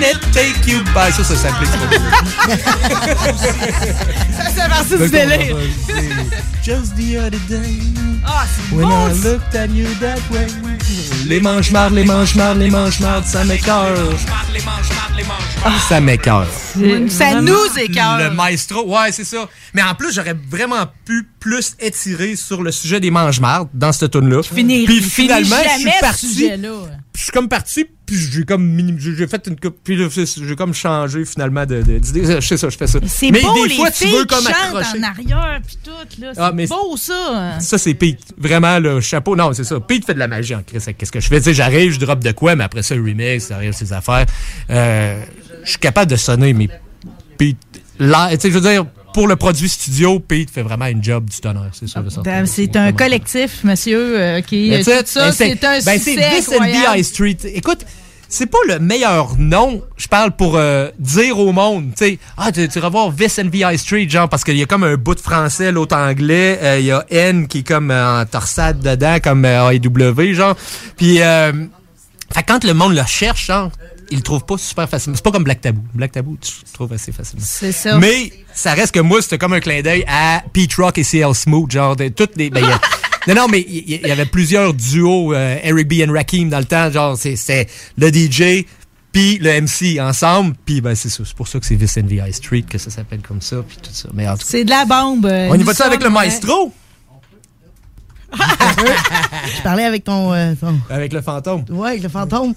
It 0.02 0.20
take 0.32 0.68
you 0.70 0.80
by. 0.94 1.12
Ça, 1.12 1.24
ça 1.24 1.36
s'appelait. 1.36 1.68
Ça 4.38 4.46
fait 4.50 4.70
partie 4.70 4.98
du 4.98 5.10
délire. 5.10 5.58
Just 6.64 6.96
the 6.96 7.18
other 7.18 7.40
day. 7.50 7.80
Ah, 8.26 8.46
c'est 8.48 8.76
When 8.76 8.88
bon, 8.88 9.10
I 9.10 9.16
ça. 9.16 9.30
looked 9.34 9.56
at 9.56 9.68
you 9.68 9.88
that 10.00 10.20
way. 10.32 10.48
Les 11.28 11.40
manches 11.40 11.72
mardes, 11.72 11.94
les 11.94 12.06
manches 12.06 12.36
mardes, 12.36 12.58
les 12.60 12.70
manches 12.70 13.00
mardes, 13.00 13.26
ça 13.26 13.44
m'écœure. 13.44 13.98
Ah, 15.66 15.72
ça 15.88 16.00
m'écœure. 16.02 16.48
Ça 17.10 17.42
nous 17.42 17.58
écœure. 17.80 18.18
Le 18.18 18.30
maestro, 18.32 18.88
ouais, 18.88 19.12
c'est 19.12 19.24
ça. 19.26 19.48
Mais 19.74 19.82
en 19.84 19.94
plus, 19.96 20.14
j'aurais 20.14 20.36
vraiment 20.50 20.86
pu 21.06 21.28
plus 21.40 21.76
étirer 21.80 22.36
sur 22.36 22.62
le 22.64 22.72
sujet 22.72 23.00
des 23.00 23.12
manches 23.12 23.40
mardes 23.40 23.70
dans 23.74 23.92
cette 23.92 24.12
tune 24.12 24.30
là 24.30 24.42
Finir- 24.42 24.86
Puis 24.86 25.02
finalement, 25.02 25.56
je 25.76 25.80
suis 25.82 25.92
parti. 26.00 26.50
Je 27.16 27.22
suis 27.22 27.32
comme 27.32 27.48
parti, 27.48 27.86
puis 28.06 28.16
j'ai 28.18 28.44
comme 28.44 28.98
j'ai 28.98 29.28
fait 29.28 29.44
une 29.48 29.58
coupe, 29.60 29.78
puis 29.84 29.96
là, 29.98 30.08
c'est- 30.10 30.26
j'ai 30.48 30.56
comme 30.56 30.74
changé 30.74 31.26
finalement 31.26 31.66
de 31.66 31.82
de- 31.82 31.98
d'idée. 32.00 32.24
Je 32.40 32.48
sais 32.48 32.58
ça, 32.58 32.70
je 32.70 32.78
fais 32.78 32.88
ça. 32.88 33.00
C'est 33.06 33.32
Mais 33.32 33.42
beau, 33.42 33.68
des 33.68 33.76
fois, 33.76 33.92
tu 33.92 34.08
veux 34.08 34.26
comme 34.26 34.46
accrocher. 34.48 35.00
en 35.00 35.04
arrière, 35.04 35.60
puis 35.66 35.78
tout, 35.84 36.22
là. 36.22 36.32
C'est 36.34 36.40
Ah, 36.42 36.52
mais- 36.54 36.68
beau, 36.68 36.96
ça. 36.98 37.60
Ça, 37.60 37.78
c'est 37.78 37.94
Pete. 37.94 38.20
Vraiment, 38.38 38.80
le 38.80 39.02
chapeau. 39.02 39.36
Non, 39.36 39.52
c'est 39.54 39.64
ça. 39.64 39.80
Pete 39.80 40.06
fait 40.06 40.14
de 40.14 40.20
la 40.20 40.28
magie 40.28 40.56
en 40.56 40.64
Chris. 40.64 40.80
Qu'est-ce 40.98 41.12
que 41.12 41.20
je 41.20 41.28
fais? 41.28 41.40
Tu 41.40 41.46
sais, 41.46 41.54
j'arrive, 41.54 41.92
je 41.92 42.00
drop 42.00 42.20
de 42.20 42.32
quoi, 42.32 42.56
mais 42.56 42.64
après 42.64 42.84
ça, 42.84 42.96
le 42.96 43.02
remix, 43.02 43.46
ça 43.46 43.56
arrive 43.56 43.74
ses 43.74 43.92
affaires. 43.94 44.26
Euh, 44.70 45.22
je 45.64 45.70
suis 45.72 45.80
capable 45.80 46.10
de 46.12 46.16
sonner, 46.16 46.54
mais 46.54 46.70
Pete. 47.38 47.58
Là, 48.00 48.30
tu 48.32 48.40
sais, 48.40 48.50
je 48.50 48.58
veux 48.58 48.62
dire, 48.70 48.86
pour 49.14 49.28
le 49.28 49.36
produit 49.36 49.70
studio, 49.70 50.20
Pete 50.20 50.50
fait 50.50 50.64
vraiment 50.64 50.88
une 50.88 51.04
job 51.04 51.30
du 51.30 51.40
tonnerre. 51.40 51.70
C'est 51.74 51.88
sûr. 51.88 52.04
ça. 52.12 52.22
Ben, 52.22 52.46
C'est 52.46 52.76
un 52.76 52.92
collectif, 52.94 53.64
monsieur, 53.64 54.20
euh, 54.20 54.42
qui. 54.42 54.72
Tout 54.78 54.84
ça, 54.84 55.02
Ben, 55.28 55.32
c'est 55.32 55.64
un 55.66 55.80
ben, 55.80 55.82
succès 55.82 56.00
c'est 56.00 56.16
This 56.16 56.50
and 56.50 57.04
Street. 57.04 57.38
Écoute, 57.54 57.86
c'est 58.34 58.48
pas 58.48 58.58
le 58.68 58.80
meilleur 58.80 59.38
nom, 59.38 59.84
je 59.96 60.08
parle 60.08 60.32
pour 60.32 60.58
euh, 60.58 60.90
dire 60.98 61.38
au 61.38 61.52
monde, 61.52 61.92
tu 61.96 62.06
sais, 62.06 62.20
ah, 62.36 62.52
tu, 62.52 62.68
tu 62.68 62.80
vas 62.80 62.90
voir 62.90 63.14
This 63.16 63.38
High 63.38 63.78
Street, 63.78 64.10
genre, 64.10 64.28
parce 64.28 64.44
qu'il 64.44 64.58
y 64.58 64.64
a 64.64 64.66
comme 64.66 64.84
un 64.84 64.96
bout 64.96 65.14
de 65.14 65.20
français, 65.20 65.72
l'autre 65.72 65.96
anglais, 65.96 66.58
euh, 66.64 66.80
il 66.80 66.86
y 66.86 66.92
a 66.92 67.06
N 67.12 67.48
qui 67.48 67.60
est 67.60 67.68
comme 67.68 67.92
euh, 67.92 68.22
en 68.22 68.26
torsade 68.26 68.80
dedans, 68.80 69.18
comme 69.24 69.46
euh, 69.46 69.70
AEW, 69.70 70.34
genre. 70.34 70.56
Puis, 70.98 71.22
euh, 71.22 71.52
fait 72.34 72.42
que 72.42 72.48
quand 72.52 72.64
le 72.64 72.74
monde 72.74 72.96
le 72.96 73.04
cherche, 73.06 73.46
genre, 73.46 73.70
il 74.10 74.18
le 74.18 74.24
trouve 74.24 74.44
pas 74.46 74.58
super 74.58 74.90
facilement. 74.90 75.16
C'est 75.16 75.24
pas 75.24 75.32
comme 75.32 75.44
Black 75.44 75.62
Taboo. 75.62 75.84
Black 75.94 76.14
Taboo, 76.14 76.36
tu 76.42 76.52
le 76.66 76.74
trouves 76.74 76.94
assez 76.94 77.12
facilement. 77.12 77.46
C'est 77.48 77.72
ça. 77.72 78.00
Mais 78.00 78.34
ça 78.52 78.74
reste 78.74 78.96
que 78.96 79.00
moi, 79.00 79.22
c'était 79.22 79.38
comme 79.38 79.54
un 79.54 79.60
clin 79.60 79.82
d'œil 79.82 80.06
à 80.08 80.42
Pete 80.54 80.74
Rock 80.74 80.98
et 80.98 81.04
CL 81.04 81.36
Smooth, 81.36 81.72
genre 81.72 81.96
de 81.96 82.08
toutes 82.08 82.36
les. 82.36 82.50
ben, 82.50 82.64
non, 83.28 83.36
non, 83.36 83.48
mais 83.48 83.62
il 83.68 84.06
y, 84.06 84.12
avait 84.12 84.26
plusieurs 84.26 84.74
duos, 84.74 85.34
euh, 85.34 85.58
Eric 85.64 85.88
B. 85.88 85.94
et 85.94 86.06
Rakim 86.06 86.50
dans 86.50 86.60
le 86.60 86.66
temps, 86.66 86.92
genre 86.92 87.18
c'est 87.18 87.36
c'est 87.36 87.68
le 87.98 88.10
DJ 88.12 88.66
puis 89.12 89.38
le 89.38 89.62
MC 89.62 90.00
ensemble, 90.02 90.56
puis 90.66 90.82
ben 90.82 90.96
c'est 90.96 91.08
ça, 91.10 91.24
c'est 91.24 91.36
pour 91.36 91.48
ça 91.48 91.60
que 91.60 91.66
c'est 91.68 91.76
This 91.78 91.98
and 91.98 92.08
High 92.10 92.34
Street 92.34 92.64
que 92.68 92.80
ça 92.80 92.90
s'appelle 92.90 93.22
comme 93.22 93.42
ça, 93.42 93.58
puis 93.68 93.78
tout 93.78 93.92
ça. 93.94 94.10
Mais 94.14 94.28
en 94.28 94.34
tout 94.34 94.40
cas, 94.40 94.46
C'est 94.48 94.64
de 94.66 94.72
la 94.72 94.86
bombe. 94.86 95.26
euh, 95.28 95.50
on 95.52 95.56
y 95.56 95.62
va 95.64 95.74
ça 95.76 95.86
avec 95.86 96.00
le 96.00 96.06
sommes, 96.06 96.14
maestro, 96.16 96.74
Je 98.34 99.62
parlais 99.62 99.84
avec 99.84 100.04
ton, 100.04 100.34
euh, 100.34 100.56
ton- 100.60 100.80
avec 100.90 101.14
le 101.14 101.22
fantôme. 101.22 101.64
Ouais, 101.70 101.90
avec 101.92 102.04
le 102.04 102.10
fantôme. 102.10 102.54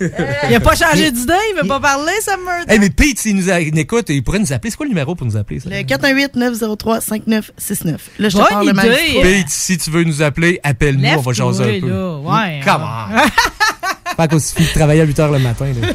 Euh, 0.00 0.08
Il 0.50 0.54
a 0.54 0.60
pas 0.60 0.74
changé 0.74 1.10
d'idée, 1.10 1.32
il 1.54 1.60
veut 1.62 1.68
pas 1.68 1.80
parler, 1.80 2.12
Summer. 2.22 2.64
Hey, 2.68 2.78
mais 2.78 2.90
Pete, 2.90 3.18
s'il 3.18 3.36
nous 3.36 3.50
a- 3.50 3.60
il 3.60 3.76
écoute, 3.78 4.06
il 4.08 4.22
pourrait 4.22 4.38
nous 4.38 4.52
appeler. 4.52 4.70
C'est 4.70 4.76
quoi 4.76 4.86
le 4.86 4.90
numéro 4.90 5.14
pour 5.14 5.26
nous 5.26 5.36
appeler 5.36 5.60
ça? 5.60 5.68
Le 5.70 5.76
418-903-5969. 5.82 7.92
Là, 8.18 8.28
je 8.28 8.28
te 8.28 8.36
Bonne 8.38 8.46
parle 8.48 8.66
le 8.66 8.72
idée. 8.72 9.20
Pete, 9.22 9.48
si 9.48 9.78
tu 9.78 9.90
veux 9.90 10.04
nous 10.04 10.22
appeler, 10.22 10.60
appelle-nous, 10.62 11.18
on 11.18 11.20
va 11.20 11.32
jaser 11.32 11.64
un 11.64 11.80
peu. 11.80 11.88
là, 11.88 12.16
ouais, 12.18 12.60
Come 12.64 12.82
on! 12.82 14.14
Pas 14.16 14.28
qu'on 14.28 14.38
suffit 14.38 14.64
de 14.64 14.68
travailler 14.78 15.00
à 15.00 15.04
8 15.04 15.18
h 15.18 15.32
le 15.32 15.38
matin. 15.40 15.66
Là. 15.80 15.88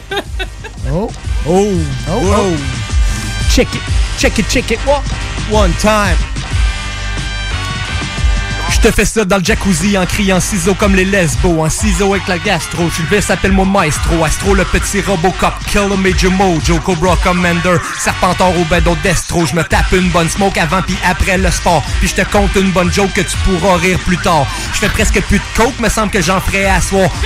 Oh! 0.94 1.10
Oh! 1.48 1.68
Oh! 2.12 2.54
Check 3.50 3.68
it! 3.74 3.82
Check 4.18 4.38
it, 4.40 4.48
check 4.50 4.72
it! 4.72 4.80
One, 4.86 5.02
one 5.52 5.72
time! 5.82 6.18
Je 8.82 8.88
te 8.88 8.96
fais 8.96 9.04
ça 9.04 9.26
dans 9.26 9.36
le 9.36 9.44
jacuzzi 9.44 9.98
en 9.98 10.06
criant 10.06 10.40
ciseaux 10.40 10.74
comme 10.74 10.96
les 10.96 11.04
lesbos, 11.04 11.66
en 11.66 11.70
ciseaux 11.70 12.14
avec 12.14 12.30
la 12.30 12.38
gastro. 12.38 12.90
Je 12.90 13.14
le 13.14 13.22
s'appelle-moi 13.22 13.66
Maestro, 13.66 14.24
Astro 14.24 14.54
le 14.54 14.64
petit 14.64 15.02
Robocop, 15.02 15.54
Kill 15.68 15.90
the 15.90 15.98
Major 15.98 16.32
Mojo, 16.32 16.80
Cobra 16.80 17.18
Commander, 17.18 17.76
Serpentor 18.00 18.58
au 18.58 18.64
bedo 18.74 18.96
destro. 19.04 19.46
Je 19.46 19.54
me 19.54 19.64
tape 19.66 19.92
une 19.92 20.08
bonne 20.12 20.30
smoke 20.30 20.58
avant 20.58 20.82
puis 20.82 20.98
après 21.06 21.38
le 21.38 21.52
sport, 21.52 21.84
puis 22.00 22.08
je 22.08 22.16
te 22.16 22.32
compte 22.32 22.56
une 22.56 22.72
bonne 22.72 22.90
joke 22.90 23.12
que 23.12 23.20
tu 23.20 23.36
pourras 23.44 23.76
rire 23.76 24.00
plus 24.00 24.18
tard. 24.18 24.48
Je 24.72 24.80
fais 24.80 24.88
presque 24.88 25.20
plus 25.24 25.40
de 25.40 25.44
coke, 25.58 25.78
me 25.82 25.90
semble 25.90 26.12
que 26.12 26.22
j'en 26.22 26.40
ferai 26.40 26.68
à. 26.68 26.80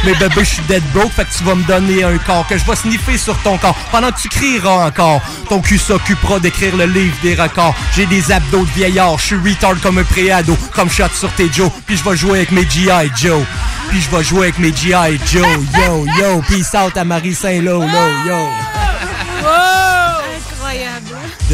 Mais 0.05 0.15
bébé, 0.15 0.39
je 0.39 0.55
suis 0.55 0.63
dead 0.63 0.83
broke, 0.91 1.11
fait 1.11 1.25
que 1.25 1.37
tu 1.37 1.43
vas 1.43 1.53
me 1.53 1.63
donner 1.65 2.03
un 2.03 2.17
corps 2.17 2.47
que 2.47 2.57
je 2.57 2.65
vais 2.65 2.75
sniffer 2.75 3.19
sur 3.19 3.37
ton 3.43 3.59
corps 3.59 3.77
pendant 3.91 4.11
que 4.11 4.19
tu 4.19 4.27
crieras 4.27 4.87
encore. 4.87 5.21
Ton 5.49 5.61
cul 5.61 5.77
s'occupera 5.77 6.39
d'écrire 6.39 6.75
le 6.75 6.85
livre 6.85 7.15
des 7.21 7.35
records. 7.35 7.75
J'ai 7.95 8.07
des 8.07 8.31
abdos 8.31 8.65
de 8.65 8.71
vieillard, 8.71 9.19
je 9.19 9.25
suis 9.25 9.35
retard 9.35 9.79
comme 9.83 9.99
un 9.99 10.03
préado, 10.03 10.57
comme 10.73 10.89
shot 10.89 11.03
sur 11.13 11.31
tes 11.33 11.42
Joe, 11.51 11.71
puis 11.85 11.97
je 11.97 12.03
vais 12.09 12.15
jouer 12.17 12.37
avec 12.39 12.51
mes 12.51 12.69
G.I. 12.69 13.11
Joe. 13.15 13.43
Puis 13.89 14.01
je 14.01 14.15
vais 14.15 14.23
jouer 14.23 14.43
avec 14.47 14.59
mes 14.59 14.73
G.I. 14.75 15.19
Joe, 15.31 15.45
yo, 15.77 16.05
yo, 16.19 16.41
peace 16.47 16.73
out 16.75 16.95
à 16.97 17.03
Marie 17.03 17.35
Saint-Lô, 17.35 17.83
yo. 17.83 18.47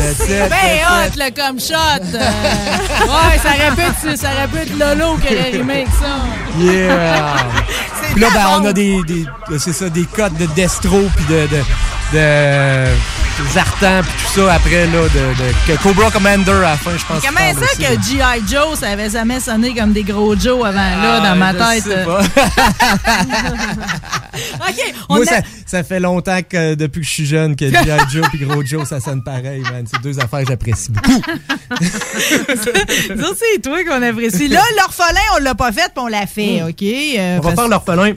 It, 0.01 0.49
Ben 0.49 0.49
that's 0.49 0.87
hot, 0.87 1.15
le 1.17 1.29
comme 1.31 1.59
shot. 1.59 2.01
euh, 2.15 2.31
ouais, 3.05 3.37
ça 3.43 3.49
être, 3.57 4.17
ça 4.17 4.29
être 4.43 4.77
Lolo 4.77 5.17
qui 5.17 5.33
aurait 5.35 5.49
rimé 5.51 5.73
avec 5.73 5.87
ça. 5.87 6.19
Yeah! 6.57 7.35
Puis 8.13 8.21
là, 8.21 8.27
ben, 8.33 8.45
on 8.61 8.65
a 8.65 8.73
des, 8.73 9.03
des 9.03 9.25
c'est 9.57 9.73
ça, 9.73 9.89
des 9.89 10.05
codes 10.05 10.37
de 10.37 10.45
Destro 10.47 11.01
puis 11.15 11.25
de, 11.25 11.47
de, 11.47 11.63
de 12.13 12.85
Zartan 13.53 14.01
puis 14.03 14.11
tout 14.25 14.31
ça 14.41 14.53
après, 14.53 14.85
là, 14.87 15.01
de, 15.03 15.07
de- 15.07 15.53
que 15.67 15.73
Cobra 15.83 16.11
Commander 16.11 16.51
à 16.51 16.61
la 16.61 16.77
fin, 16.77 16.91
je 16.97 17.05
pense. 17.05 17.23
Comment 17.25 17.39
ça 17.39 17.65
aussi, 17.65 17.77
que. 17.77 18.01
G.I. 18.03 18.41
Joe, 18.51 18.77
ça 18.79 18.89
avait 18.89 19.09
jamais 19.09 19.39
sonné 19.39 19.73
comme 19.73 19.93
des 19.93 20.03
gros 20.03 20.35
Joe 20.35 20.65
avant 20.65 20.73
là, 20.73 21.21
Ah, 21.21 21.29
dans 21.29 21.35
ma 21.35 21.53
je 21.53 21.57
tête? 21.57 21.83
sais 21.83 22.03
pas. 22.05 22.19
OK, 24.69 24.93
on 25.09 25.15
Moi, 25.15 25.23
a- 25.23 25.29
ça, 25.29 25.41
ça 25.65 25.83
fait 25.83 25.99
longtemps 25.99 26.39
que 26.47 26.75
depuis 26.75 27.01
que 27.01 27.07
je 27.07 27.11
suis 27.11 27.25
jeune 27.25 27.55
que 27.55 27.69
G.I. 27.69 27.99
Joe 28.11 28.27
puis 28.29 28.39
Gros 28.45 28.63
Joe, 28.63 28.87
ça 28.87 28.99
sonne 28.99 29.23
pareil, 29.23 29.61
man. 29.61 29.85
C'est 29.91 30.01
deux 30.01 30.19
affaires 30.19 30.41
que 30.41 30.47
j'apprécie 30.49 30.91
beaucoup. 30.91 31.21
C'est 31.81 33.61
toi 33.61 33.83
qu'on 33.83 34.01
apprécie. 34.01 34.47
Là, 34.47 34.61
l'orphelin, 34.77 35.19
on 35.37 35.43
l'a 35.43 35.55
pas 35.55 35.71
fait, 35.71 35.91
puis 35.93 36.03
on 36.03 36.07
l'a 36.07 36.25
fait, 36.27 36.63
OK? 36.63 36.81
Euh, 36.83 37.37
On 37.37 37.41
va 37.41 37.55
faire 37.55 37.67
l'orphelin. 37.67 38.13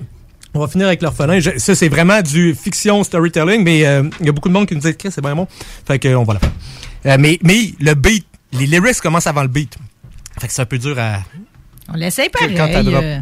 On 0.54 0.60
va 0.60 0.68
finir 0.68 0.86
avec 0.86 1.00
l'orphelin. 1.02 1.40
Je- 1.40 1.58
Ça, 1.58 1.74
c'est 1.74 1.88
vraiment 1.88 2.20
du 2.20 2.54
fiction 2.54 3.02
storytelling, 3.04 3.62
mais 3.64 3.86
euh, 3.86 4.02
il 4.20 4.26
y 4.26 4.28
a 4.28 4.32
beaucoup 4.32 4.48
de 4.48 4.54
monde 4.54 4.66
qui 4.66 4.74
nous 4.74 4.80
dit 4.82 4.94
que 4.96 5.08
c'est 5.10 5.22
bien 5.22 5.34
bon. 5.34 5.46
Fait 5.86 5.98
que, 5.98 6.14
on 6.14 6.24
va 6.24 6.34
la 6.34 6.40
faire. 6.40 6.52
Euh, 7.06 7.16
mais, 7.18 7.38
mais 7.42 7.72
le 7.80 7.94
beat, 7.94 8.26
les 8.52 8.66
lyrics 8.66 9.00
commencent 9.00 9.26
avant 9.26 9.42
le 9.42 9.48
beat. 9.48 9.76
Fait 10.38 10.46
que 10.48 10.52
c'est 10.52 10.62
un 10.62 10.66
peu 10.66 10.78
dur 10.78 10.98
à. 10.98 11.20
On 11.88 11.94
l'essaye 11.96 12.28
pareil. 12.28 12.54
Quand 12.56 12.68
euh. 13.02 13.20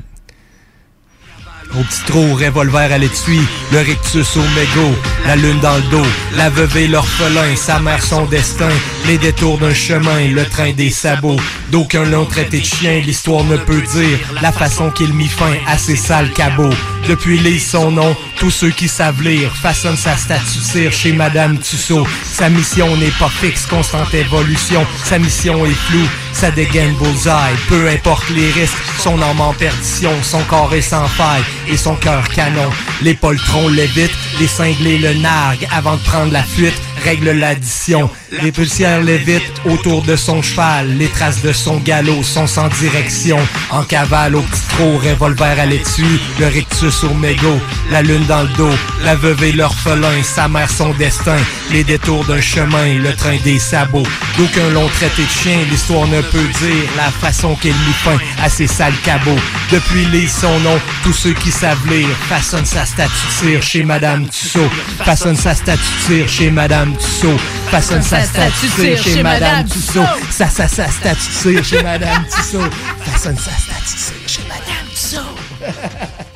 Au 1.79 1.83
petit 1.85 2.03
trou, 2.07 2.35
revolver 2.35 2.93
à 2.93 2.99
l'étui, 2.99 3.41
le 3.73 3.79
rictus 3.79 4.37
au 4.37 4.41
mégot, 4.41 4.95
la 5.27 5.37
lune 5.37 5.61
dans 5.61 5.77
le 5.77 5.83
dos, 5.83 6.07
la 6.37 6.51
veuve 6.51 6.77
et 6.77 6.89
l'orphelin, 6.89 7.55
sa 7.55 7.79
mère 7.79 8.03
son 8.03 8.25
destin, 8.27 8.69
les 9.07 9.19
détours 9.19 9.59
d'un 9.59 9.73
chemin, 9.73 10.29
le 10.29 10.45
train 10.47 10.73
des 10.73 10.91
sabots, 10.91 11.41
d'aucun 11.71 12.05
l'ont 12.05 12.25
traité 12.25 12.59
de 12.59 12.65
chien, 12.65 13.01
l'histoire 13.01 13.45
ne 13.45 13.57
peut 13.57 13.83
dire 13.83 14.19
la 14.43 14.51
façon 14.51 14.91
qu'il 14.91 15.15
mit 15.15 15.29
fin 15.29 15.53
à 15.69 15.79
ses 15.79 15.97
sales 15.97 16.33
cabots. 16.33 16.75
Depuis 17.09 17.39
lise 17.39 17.71
son 17.71 17.93
nom, 17.93 18.17
tous 18.39 18.51
ceux 18.51 18.71
qui 18.71 18.89
savent 18.89 19.23
lire 19.23 19.55
façonnent 19.55 19.97
sa 19.97 20.17
statue 20.17 20.61
cire 20.61 20.93
chez 20.93 21.13
Madame 21.13 21.59
Tussaud. 21.59 22.07
Sa 22.25 22.49
mission 22.49 22.97
n'est 22.97 23.13
pas 23.19 23.29
fixe, 23.29 23.67
constante 23.67 24.13
évolution, 24.13 24.85
sa 25.05 25.19
mission 25.19 25.65
est 25.67 25.71
floue, 25.71 26.09
sa 26.33 26.51
dégaine 26.51 26.95
bullseye, 26.95 27.57
peu 27.69 27.89
importe 27.89 28.29
les 28.31 28.51
risques, 28.51 28.77
son 28.99 29.21
âme 29.23 29.41
en 29.41 29.53
perdition, 29.53 30.13
son 30.23 30.43
corps 30.45 30.73
est 30.75 30.81
sans 30.81 31.07
faille 31.09 31.43
et 31.69 31.77
son 31.77 31.95
cœur 31.97 32.29
canon. 32.29 32.71
Les 33.03 33.15
poltrons 33.15 33.69
l'évitent, 33.69 34.11
les 34.39 34.47
cinglés 34.47 34.99
le 34.99 35.15
narguent 35.15 35.67
avant 35.73 35.97
de 35.97 36.03
prendre 36.03 36.33
la 36.33 36.43
fuite, 36.43 36.81
règle 37.05 37.31
l'addition. 37.33 38.11
Les 38.33 38.53
poussières 38.53 39.03
l'évitent 39.03 39.61
autour 39.65 40.03
de 40.03 40.15
son 40.15 40.41
cheval, 40.41 40.97
les 40.99 41.09
traces 41.09 41.43
de 41.43 41.53
son 41.53 41.79
galop 41.79 42.23
sont 42.23 42.47
sans 42.47 42.69
direction. 42.69 43.39
En 43.71 43.83
cavale 43.83 44.37
au 44.37 44.43
petit 44.43 44.63
trot, 44.69 44.99
revolver 44.99 45.59
à 45.59 45.67
l'étui, 45.67 46.21
le 46.39 46.47
rictus 46.47 47.03
au 47.03 47.13
mégot, 47.15 47.61
la 47.91 48.03
lune 48.03 48.25
dans 48.27 48.43
le 48.43 48.49
dos, 48.57 48.75
la 49.05 49.17
veuve 49.17 49.43
et 49.43 49.53
l'orphelin, 49.53 50.23
sa 50.23 50.47
mère 50.47 50.71
son 50.71 50.93
destin, 50.95 51.39
les 51.73 51.83
détours 51.83 52.25
d'un 52.25 52.41
chemin, 52.41 52.95
le 52.99 53.13
train 53.15 53.37
des 53.43 53.59
sabots. 53.59 54.07
D'aucuns 54.39 54.71
l'ont 54.73 54.89
traité 54.89 55.23
de 55.23 55.29
chien, 55.29 55.59
l'histoire 55.69 56.07
ne 56.07 56.21
peut 56.21 56.39
dire 56.39 56.91
la 56.97 57.11
façon 57.11 57.57
qu'elle 57.57 57.73
mit 57.73 57.93
fin 58.05 58.17
à 58.45 58.49
ses 58.49 58.69
sales 58.69 58.95
cabots. 59.05 59.41
Depuis 59.73 60.05
lise 60.07 60.33
son 60.33 60.61
nom, 60.61 60.79
tous 61.03 61.13
ceux 61.13 61.33
qui 61.33 61.51
savent 61.51 61.85
lire 61.89 62.09
façonnent 62.29 62.65
sa 62.65 62.87
statue 62.87 63.61
chez 63.61 63.83
Madame 63.83 64.29
Tussaud. 64.29 64.71
Façonne 65.05 65.37
sa 65.37 65.55
statue 65.55 66.29
chez 66.29 66.51
Madame 66.51 66.97
Tussaud. 66.97 67.37
Façonne 67.71 68.03
sa 68.03 68.20
statue 68.25 68.67
de 68.67 68.71
cire 68.97 69.03
chez 69.03 69.23
Madame 69.23 69.67
Tussaud? 69.69 70.03
Ça, 70.31 70.49
ça, 70.49 70.69
sa 70.69 70.89
statue 70.89 71.27
de 71.27 71.33
cire 71.33 71.65
chez 71.65 71.83
Madame 71.83 72.25
Tussaud. 72.27 72.61
Façonne 73.05 73.37
sa 73.37 73.51
statue 73.51 73.95
de 73.95 73.99
cire 73.99 74.15
chez 74.29 74.43
Madame 74.49 74.87
Tussaud. 74.95 75.21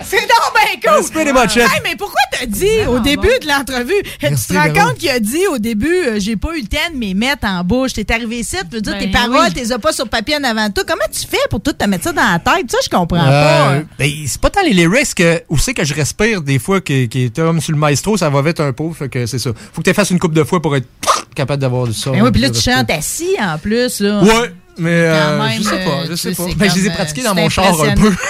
C'est 0.07 0.21
donc 0.21 0.53
bien 0.55 0.81
cool! 0.91 1.01
Respect 1.01 1.25
des 1.25 1.33
mochettes. 1.33 1.63
Hey, 1.73 1.81
mais 1.83 1.97
pourquoi 1.97 2.21
t'as 2.31 2.45
dit 2.47 2.85
au 2.89 2.99
début 3.01 3.27
de 3.41 3.47
l'entrevue, 3.49 3.95
tu 4.21 4.29
te 4.29 4.53
rends 4.55 4.65
Véro. 4.71 4.89
compte 4.89 4.99
qu'il 4.99 5.09
a 5.09 5.19
dit 5.19 5.47
au 5.51 5.57
début, 5.59 5.89
euh, 6.07 6.21
j'ai 6.21 6.37
pas 6.37 6.55
eu 6.57 6.61
le 6.61 6.67
temps 6.69 6.93
de 6.93 6.99
m'y 6.99 7.15
mettre 7.15 7.47
en 7.47 7.65
bouche. 7.65 7.95
T'es 7.95 8.13
arrivé 8.13 8.41
ici, 8.41 8.57
tu 8.71 8.77
veux 8.77 8.83
dire, 8.83 8.93
Ben 8.93 9.01
tes 9.07 9.11
paroles, 9.11 9.47
oui. 9.49 9.55
t'es 9.55 9.73
as 9.73 9.79
pas 9.79 9.93
sur 9.95 10.07
papier 10.09 10.37
en 10.37 10.45
avant 10.45 10.69
de 10.69 10.75
toi. 10.75 10.85
Comment 10.87 11.05
tu 11.11 11.27
fais 11.27 11.39
pour 11.49 11.63
tout 11.63 11.73
te 11.73 11.85
mettre 11.87 12.05
ça 12.05 12.13
dans 12.13 12.23
la 12.33 12.39
tête? 12.39 12.71
Ça, 12.71 12.79
je 12.85 12.91
comprends 12.91 13.27
Euh, 13.27 13.81
pas. 13.81 13.87
ben, 13.99 14.11
c'est 14.27 14.41
pas 14.41 14.51
tant 14.51 14.63
les 14.63 14.75
lyrics 14.75 15.15
que, 15.15 15.43
où 15.49 15.57
c'est 15.59 15.73
que 15.73 15.85
je 15.85 15.95
respire 15.95 16.43
des 16.43 16.59
fois 16.59 16.83
qui, 16.83 17.09
qui 17.09 17.25
est 17.25 17.35
comme 17.37 17.61
sur 17.63 17.73
le 17.73 17.79
maestro, 17.79 18.17
ça 18.19 18.29
va 18.29 18.43
vite 18.43 18.61
un 18.61 18.73
peu, 18.75 18.93
fait 18.93 19.09
que 19.09 19.25
c'est 19.25 19.39
ça. 19.39 19.51
Faut 19.73 19.81
que 19.81 19.89
tu 19.89 19.95
fasses 19.95 20.11
une 20.11 20.19
coupe 20.19 20.35
de 20.35 20.45
fois 20.45 20.61
pour 20.61 20.77
être 20.77 20.87
capable 21.35 21.61
d'avoir 21.61 21.87
du 21.87 21.93
son. 21.93 22.13
Ben 22.13 22.23
oui, 22.23 22.31
puis 22.31 22.41
là, 22.41 22.51
tu 22.51 22.61
chantes 22.61 22.91
assis 22.91 23.37
en 23.41 23.59
plus. 23.59 24.01
Là. 24.01 24.23
Ouais, 24.23 24.53
mais 24.79 24.91
euh, 24.93 25.39
même, 25.43 25.59
je 25.59 25.63
sais 25.63 25.85
pas, 25.85 26.05
je 26.07 26.13
euh, 26.13 26.17
sais 26.17 26.31
pas. 26.33 26.45
sais, 26.49 26.55
Ben, 26.55 26.71
je 26.71 26.75
les 26.77 26.87
ai 26.87 26.91
pratiqués 26.91 27.21
euh, 27.23 27.25
dans 27.25 27.35
c'est 27.35 27.41
mon 27.43 27.49
char 27.49 27.83
un 27.83 27.95
peu. 27.95 28.13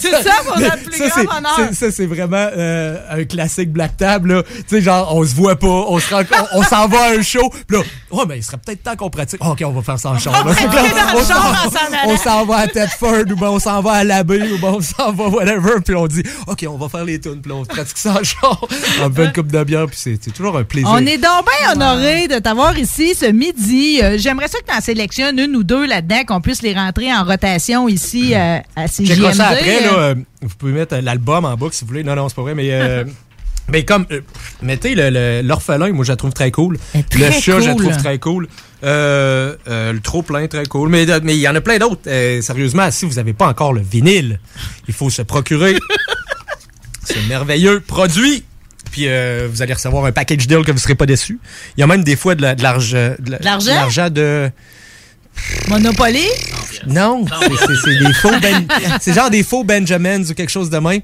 Tout 0.00 0.08
ça 0.10 0.32
pour 0.46 0.58
notre 0.58 0.82
plus 0.84 0.96
Ça, 0.98 1.08
grand 1.08 1.14
c'est- 1.20 1.24
bonheur. 1.26 1.56
c'est- 1.70 1.74
Ça, 1.74 1.90
c'est 1.92 2.06
vraiment 2.06 2.48
euh, 2.56 2.96
un 3.10 3.24
classique 3.24 3.70
Black 3.72 3.96
Tab, 3.96 4.26
là. 4.26 4.42
Tu 4.42 4.62
sais, 4.68 4.82
genre, 4.82 5.14
on 5.14 5.24
se 5.24 5.34
voit 5.34 5.56
pas, 5.56 5.66
on 5.66 5.98
se 5.98 6.14
rend- 6.14 6.22
on, 6.52 6.60
on 6.60 6.62
s'en 6.62 6.88
va 6.88 7.02
à 7.04 7.10
un 7.10 7.22
show, 7.22 7.52
là, 7.68 7.78
ouais, 8.10 8.24
mais 8.28 8.38
il 8.38 8.42
serait 8.42 8.56
peut-être 8.58 8.82
temps 8.82 8.96
qu'on 8.96 9.10
pratique. 9.10 9.44
OK, 9.44 9.62
on 9.64 9.72
va 9.72 9.82
faire 9.82 9.98
ça 9.98 10.10
en 10.10 10.18
char. 10.18 10.44
là. 10.44 10.52
On 11.14 11.22
s'en- 11.22 12.16
s'en 12.16 12.16
s'en 12.16 12.44
va 12.46 12.56
à 12.58 12.66
Tedford, 12.68 13.24
ou 13.30 13.36
ben 13.36 13.48
on 13.48 13.58
s'en 13.58 13.80
va 13.82 13.92
à 13.92 14.04
l'abbé, 14.04 14.40
ou 14.52 14.58
ben 14.58 14.68
on 14.76 14.80
s'en 14.80 15.12
va 15.12 15.24
whatever, 15.28 15.80
puis 15.84 15.94
on 15.94 16.06
dit, 16.06 16.22
OK, 16.46 16.64
on 16.68 16.76
va 16.76 16.88
faire 16.88 17.04
les 17.04 17.20
tunes, 17.20 17.40
puis 17.42 17.52
on 17.52 17.64
pratique 17.64 17.98
ça 17.98 18.12
en 18.20 18.24
char. 18.24 18.60
On 19.02 19.10
fait 19.10 19.24
une 19.26 19.32
coupe 19.32 19.52
de 19.52 19.64
bière, 19.64 19.86
puis 19.86 19.98
c'est 20.00 20.18
c'est 20.22 20.30
toujours 20.32 20.56
un 20.56 20.64
plaisir. 20.64 20.88
On 20.90 20.98
est 21.04 21.18
donc 21.18 21.44
bien 21.46 21.72
honoré 21.72 22.28
de 22.28 22.38
t'avoir 22.38 22.76
ici 22.78 23.14
ce 23.14 23.26
midi. 23.26 23.85
Euh, 24.02 24.16
J'aimerais 24.18 24.48
ça 24.48 24.58
que 24.60 24.66
tu 24.70 24.76
en 24.76 24.80
sélectionnes 24.80 25.38
une 25.38 25.56
ou 25.56 25.64
deux 25.64 25.86
là-dedans, 25.86 26.22
qu'on 26.26 26.40
puisse 26.40 26.62
les 26.62 26.74
rentrer 26.74 27.12
en 27.12 27.24
rotation 27.24 27.88
ici 27.88 28.34
euh, 28.34 28.58
à. 28.76 28.86
Checkera 28.88 29.32
ça 29.32 29.48
après, 29.48 29.80
là. 29.80 29.92
Euh, 29.94 29.98
euh, 29.98 30.14
vous 30.42 30.54
pouvez 30.58 30.72
mettre 30.72 30.94
euh, 30.96 31.00
l'album 31.00 31.44
en 31.44 31.56
boucle 31.56 31.74
si 31.74 31.82
vous 31.84 31.88
voulez. 31.88 32.04
Non, 32.04 32.14
non, 32.16 32.28
c'est 32.28 32.34
pas 32.36 32.42
vrai, 32.42 32.54
mais. 32.54 32.68
euh, 32.72 33.04
Mais 33.68 33.84
comme, 33.84 34.06
euh, 34.12 34.20
mettez 34.62 34.94
le- 34.94 35.10
le- 35.10 35.42
l'orphelin, 35.42 35.90
moi 35.90 36.04
je 36.04 36.12
la 36.12 36.16
trouve 36.16 36.32
très 36.32 36.52
cool. 36.52 36.78
très 37.10 37.18
le 37.18 37.32
chat, 37.32 37.58
je 37.60 37.66
la 37.66 37.74
trouve 37.74 37.96
très 37.96 38.16
cool. 38.20 38.46
Euh, 38.84 39.56
euh, 39.66 39.92
le 39.92 39.98
trop 39.98 40.22
plein, 40.22 40.46
très 40.46 40.66
cool. 40.66 40.88
Mais 40.88 41.10
euh, 41.10 41.18
mais 41.24 41.34
il 41.34 41.40
y 41.40 41.48
en 41.48 41.54
a 41.56 41.60
plein 41.60 41.78
d'autres. 41.78 42.02
Euh, 42.06 42.40
sérieusement, 42.42 42.88
si 42.92 43.06
vous 43.06 43.14
n'avez 43.14 43.32
pas 43.32 43.48
encore 43.48 43.72
le 43.72 43.80
vinyle, 43.80 44.38
il 44.86 44.94
faut 44.94 45.10
se 45.10 45.20
procurer 45.22 45.74
ce 47.04 47.14
merveilleux 47.28 47.80
produit. 47.80 48.44
Puis 48.96 49.08
euh, 49.08 49.46
vous 49.50 49.60
allez 49.60 49.74
recevoir 49.74 50.06
un 50.06 50.12
package 50.12 50.46
deal 50.46 50.62
que 50.64 50.70
vous 50.70 50.76
ne 50.76 50.80
serez 50.80 50.94
pas 50.94 51.04
déçu. 51.04 51.38
Il 51.76 51.80
y 51.80 51.82
a 51.82 51.86
même 51.86 52.02
des 52.02 52.16
fois 52.16 52.34
de 52.34 52.40
la- 52.40 52.54
de 52.54 52.62
l'argent. 52.62 53.12
La- 53.28 53.36
De 53.38 53.44
l'argent? 53.44 53.70
de 53.70 53.76
l'argent 53.76 54.08
de. 54.08 54.50
Monopoly? 55.68 56.26
Non, 56.86 57.24
c'est- 57.26 57.98
des 57.98 58.12
faux 58.12 58.30
Ben- 58.40 58.66
c'est 59.00 59.12
genre 59.14 59.30
des 59.30 59.42
faux 59.42 59.64
Benjamins 59.64 60.22
ou 60.22 60.34
quelque 60.34 60.50
chose 60.50 60.70
de 60.70 60.78
même. 60.78 61.00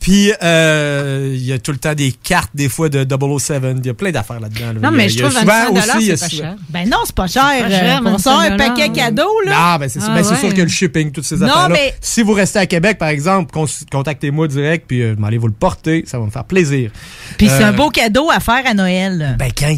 Puis 0.00 0.32
euh, 0.42 1.30
il 1.32 1.44
y 1.46 1.52
a 1.52 1.58
tout 1.58 1.70
le 1.70 1.78
temps 1.78 1.94
des 1.94 2.10
cartes 2.12 2.50
des 2.54 2.68
fois 2.68 2.88
de 2.88 3.04
007, 3.38 3.62
il 3.78 3.86
y 3.86 3.90
a 3.90 3.94
plein 3.94 4.10
d'affaires 4.10 4.40
là-dedans. 4.40 4.72
là. 4.74 4.80
Non, 4.80 4.88
a- 4.88 4.90
mais 4.90 5.08
je 5.08 5.18
trouve 5.18 5.30
souvent 5.30 5.72
25 5.72 5.96
aussi, 5.96 6.04
il 6.04 6.08
y 6.08 6.10
a 6.12 6.16
c'est 6.16 6.24
pas 6.24 6.28
souvent- 6.30 6.42
cher. 6.42 6.56
Ben 6.70 6.88
non, 6.88 6.96
c'est 7.06 7.14
pas 7.14 7.26
cher. 7.28 7.44
Euh, 7.62 7.98
on 8.04 8.18
sort 8.18 8.40
un 8.40 8.50
25 8.56 8.58
paquet 8.76 8.88
cadeau, 8.90 9.28
là. 9.46 9.52
Ah, 9.54 9.78
ben 9.78 9.88
c'est 9.88 10.00
Ah, 10.02 10.08
ben, 10.08 10.26
ouais. 10.28 10.36
sûr 10.36 10.52
que 10.54 10.62
le 10.62 10.68
shipping, 10.68 11.12
toutes 11.12 11.24
ces 11.24 11.36
Non, 11.36 11.46
affaires-là. 11.46 11.68
mais- 11.70 11.94
Si 12.00 12.22
vous 12.22 12.32
restez 12.32 12.58
à 12.58 12.66
Québec, 12.66 12.98
par 12.98 13.08
exemple, 13.08 13.54
contactez-moi 13.92 14.48
direct, 14.48 14.86
puis 14.88 15.02
euh, 15.02 15.14
allez 15.24 15.38
vous 15.38 15.46
le 15.46 15.52
porter, 15.52 16.04
ça 16.06 16.18
va 16.18 16.24
me 16.26 16.30
faire 16.30 16.44
plaisir. 16.44 16.90
Puis 17.38 17.48
c'est 17.48 17.62
Euh, 17.62 17.68
un 17.68 17.72
beau 17.72 17.90
cadeau 17.90 18.28
à 18.30 18.40
faire 18.40 18.62
à 18.66 18.74
Noël. 18.74 19.36
Ben, 19.38 19.50
quand? 19.56 19.68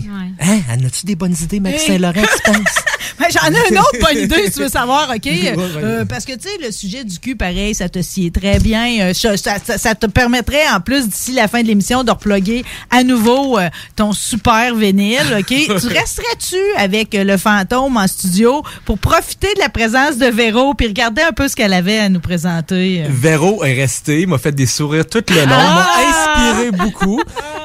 Hein? 0.40 0.58
En 0.70 0.84
as-tu 0.86 1.04
des 1.04 1.16
bonnes 1.16 1.36
idées, 1.42 1.60
Max. 1.60 1.84
Saint-Laurent, 1.84 2.14
tu 2.14 2.50
penses? 2.52 2.56
Ben, 3.16 3.26
J'en 3.30 3.48
ai 3.48 3.70
une 3.70 3.78
autre 3.78 3.93
bonne 4.00 4.18
idée, 4.24 4.46
si 4.46 4.52
tu 4.52 4.60
veux 4.60 4.68
savoir, 4.68 5.10
OK? 5.14 5.28
Euh, 5.84 6.04
parce 6.04 6.24
que, 6.24 6.32
tu 6.32 6.42
sais, 6.48 6.54
le 6.64 6.70
sujet 6.72 7.04
du 7.04 7.18
cul, 7.18 7.36
pareil, 7.36 7.74
ça 7.74 7.88
te 7.88 8.00
sied 8.00 8.30
très 8.30 8.58
bien. 8.58 9.00
Euh, 9.00 9.14
ça, 9.14 9.36
ça- 9.36 9.56
ça- 9.64 9.76
ça 9.78 9.94
te 9.94 10.06
permettrait, 10.06 10.62
en 10.74 10.80
plus, 10.80 11.08
d'ici 11.08 11.32
la 11.32 11.48
fin 11.48 11.62
de 11.62 11.66
l'émission, 11.66 12.04
de 12.04 12.10
reploguer 12.10 12.64
à 12.90 13.02
nouveau 13.02 13.58
euh, 13.58 13.68
ton 13.96 14.12
super 14.12 14.74
vinyle, 14.74 15.20
OK? 15.38 15.46
tu 15.48 15.72
resterais-tu 15.88 16.56
avec 16.78 17.14
le 17.14 17.36
fantôme 17.36 17.96
en 17.96 18.06
studio 18.06 18.62
pour 18.84 18.98
profiter 18.98 19.52
de 19.54 19.60
la 19.60 19.68
présence 19.68 20.16
de 20.18 20.26
Véro 20.26 20.74
puis 20.74 20.86
regarder 20.86 21.22
un 21.22 21.32
peu 21.32 21.48
ce 21.48 21.56
qu'elle 21.56 21.72
avait 21.72 21.98
à 21.98 22.08
nous 22.08 22.20
présenter? 22.20 23.04
Véro 23.08 23.64
est 23.64 23.74
resté, 23.74 24.22
il 24.22 24.28
m'a 24.28 24.38
fait 24.38 24.52
des 24.52 24.66
sourires 24.66 25.06
tout 25.06 25.22
le 25.28 25.40
long, 25.40 25.50
Ah! 25.50 25.86
m'a 26.36 26.50
inspiré 26.52 26.70
beaucoup. 26.70 27.20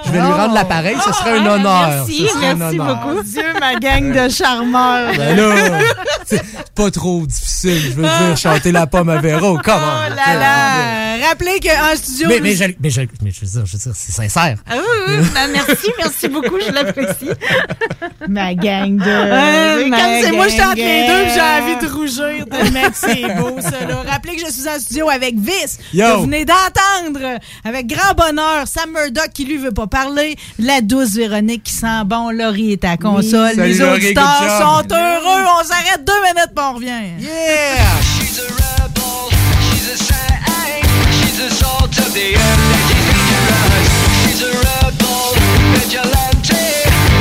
Je 0.06 0.12
vais 0.12 0.20
lui 0.20 0.26
rendre 0.28 0.54
l'appareil, 0.54 0.96
ce 1.06 1.14
serait 1.14 1.38
un 1.40 1.46
honneur. 1.46 1.90
Merci, 2.08 2.28
un 2.44 2.56
merci 2.56 2.80
honneur. 2.80 2.96
beaucoup. 3.06 3.24
Dieu, 3.24 3.44
ma 3.60 3.76
gang 3.76 4.12
de 4.12 4.30
charmeurs. 4.30 5.12
Ben 5.16 5.36
là, 5.36 5.80
c'est 6.26 6.42
pas 6.76 6.92
trop 6.92 7.26
difficile, 7.26 7.82
je 7.82 7.90
veux 7.92 8.04
dire, 8.04 8.38
chanter 8.38 8.72
la 8.72 8.88
pomme 8.88 9.10
à 9.10 9.18
Véro, 9.20 9.60
comment? 9.64 9.78
Oh 10.08 10.14
là 10.16 10.36
là! 10.40 11.28
Rappelez 11.28 11.60
qu'en 11.60 11.96
studio... 11.96 12.28
Mais, 12.30 12.40
mais, 12.40 12.56
je, 12.56 12.64
mais, 12.80 12.90
je, 12.90 13.02
mais 13.22 13.32
je 13.32 13.42
veux 13.42 13.48
dire, 13.48 13.66
je 13.66 13.74
veux 13.74 13.78
dire, 13.84 13.92
c'est 13.94 14.12
sincère. 14.12 14.58
Ah 14.70 14.76
oui, 14.78 14.84
oui, 15.20 15.28
ben, 15.34 15.48
merci, 15.52 15.88
merci 15.98 16.28
beaucoup, 16.30 16.56
je 16.66 16.72
l'apprécie. 16.72 17.30
Ma 18.28 18.54
gang 18.54 18.98
de. 18.98 19.80
Comme 19.82 19.90
ma 19.90 20.22
c'est 20.22 20.32
moi, 20.32 20.48
je 20.48 20.58
tente 20.58 20.76
les 20.76 21.08
deux, 21.08 21.30
j'ai 21.30 21.36
de- 21.36 21.62
envie 21.62 21.86
de 21.86 21.92
rougir 21.92 22.46
tellement 22.50 22.90
que 22.90 22.96
c'est 22.96 23.36
beau, 23.36 23.60
ça. 23.62 23.86
Là. 23.86 24.04
Rappelez 24.08 24.36
que 24.36 24.46
je 24.46 24.52
suis 24.52 24.68
en 24.70 24.80
studio 24.80 25.10
avec 25.10 25.36
Vice, 25.38 25.80
Yo. 25.94 26.06
que 26.06 26.16
vous 26.18 26.24
venez 26.24 26.46
d'entendre, 26.46 27.40
avec 27.66 27.88
grand 27.88 28.14
bonheur, 28.16 28.68
Sam 28.68 28.92
Murdoch 28.92 29.30
qui 29.34 29.46
lui 29.46 29.58
veut 29.58 29.72
pas 29.72 29.88
parler, 29.88 30.36
la 30.60 30.82
douce 30.82 31.16
Véronique 31.16 31.64
qui 31.64 31.74
sent 31.74 32.04
bon, 32.06 32.30
Laurie 32.32 32.74
est 32.74 32.86
à 32.86 32.98
console, 32.98 33.56
Salut, 33.56 33.70
les 33.74 33.78
Laurie, 33.80 34.06
auditeurs 34.06 34.60
sont 34.60 34.88
heureux, 34.94 35.44
on 35.60 35.64
s'arrête 35.64 36.04
deux 36.10 36.22
minutes, 36.24 36.52
puis 36.56 36.66
on 36.66 36.74
revient. 36.74 37.02
Yeah! 37.20 38.02
She's 38.02 38.40
a 38.40 38.48
rebel, 38.50 39.30
she's 39.70 39.94
a 39.94 39.98
saint, 39.98 40.86
she's 41.14 41.40
a 41.40 41.50
salt 41.52 41.94
of 42.04 42.10
the 42.18 42.34
earth 42.34 42.66
is 42.74 42.90
dangerous. 43.06 43.90
She's 44.22 44.42
a 44.42 44.52
rebel, 44.66 45.38
vigilante, 45.78 46.66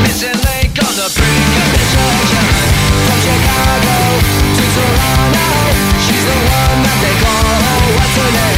missing 0.05 0.41
link 0.49 0.73
on 0.81 0.95
the 1.01 1.09
brink 1.17 1.53
of 1.63 1.69
destruction. 1.77 2.45
From 3.05 3.19
Chicago 3.27 3.99
to 4.57 4.65
Toronto, 4.75 5.49
she's 6.05 6.25
the 6.25 6.39
one 6.49 6.79
that 6.87 6.99
they 7.05 7.15
call, 7.21 7.45
oh, 7.45 7.87
what's 7.97 8.17
her 8.17 8.31
name? 8.33 8.58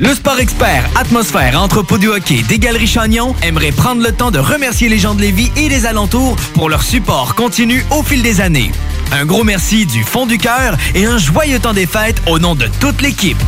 Le 0.00 0.14
sport 0.14 0.38
expert 0.38 0.88
Atmosphère 0.94 1.60
Entrepôt 1.60 1.98
du 1.98 2.06
hockey 2.06 2.44
des 2.48 2.60
Galeries 2.60 2.86
Chagnon 2.86 3.34
aimerait 3.42 3.72
prendre 3.72 4.00
le 4.00 4.12
temps 4.12 4.30
de 4.30 4.38
remercier 4.38 4.88
les 4.88 4.98
gens 4.98 5.16
de 5.16 5.20
Lévis 5.20 5.50
et 5.56 5.68
des 5.68 5.86
alentours 5.86 6.36
pour 6.54 6.68
leur 6.68 6.84
support 6.84 7.34
continu 7.34 7.84
au 7.90 8.04
fil 8.04 8.22
des 8.22 8.40
années. 8.40 8.70
Un 9.10 9.24
gros 9.24 9.42
merci 9.42 9.86
du 9.86 10.04
fond 10.04 10.24
du 10.24 10.38
cœur 10.38 10.76
et 10.94 11.04
un 11.04 11.18
joyeux 11.18 11.58
temps 11.58 11.72
des 11.72 11.86
fêtes 11.86 12.22
au 12.28 12.38
nom 12.38 12.54
de 12.54 12.68
toute 12.78 13.02
l'équipe. 13.02 13.38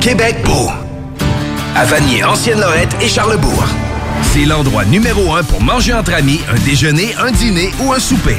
Québec 0.00 0.36
beau. 0.42 0.70
À 1.74 1.84
Vanier, 1.84 2.24
Ancienne-Lorette 2.24 2.96
et 3.02 3.08
Charlebourg. 3.08 3.66
C'est 4.32 4.46
l'endroit 4.46 4.86
numéro 4.86 5.34
un 5.34 5.42
pour 5.42 5.60
manger 5.60 5.92
entre 5.92 6.14
amis, 6.14 6.40
un 6.50 6.58
déjeuner, 6.60 7.14
un 7.18 7.32
dîner 7.32 7.70
ou 7.80 7.92
un 7.92 7.98
souper. 7.98 8.38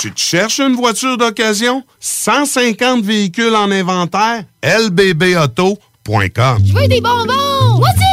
Tu 0.00 0.12
te 0.12 0.20
cherches 0.20 0.60
une 0.60 0.76
voiture 0.76 1.16
d'occasion? 1.16 1.82
150 1.98 3.02
véhicules 3.02 3.56
en 3.56 3.68
inventaire? 3.72 4.44
lbbauto.com 4.62 6.58
Je 6.64 6.72
veux 6.72 6.86
des 6.86 7.00
bonbons! 7.00 7.82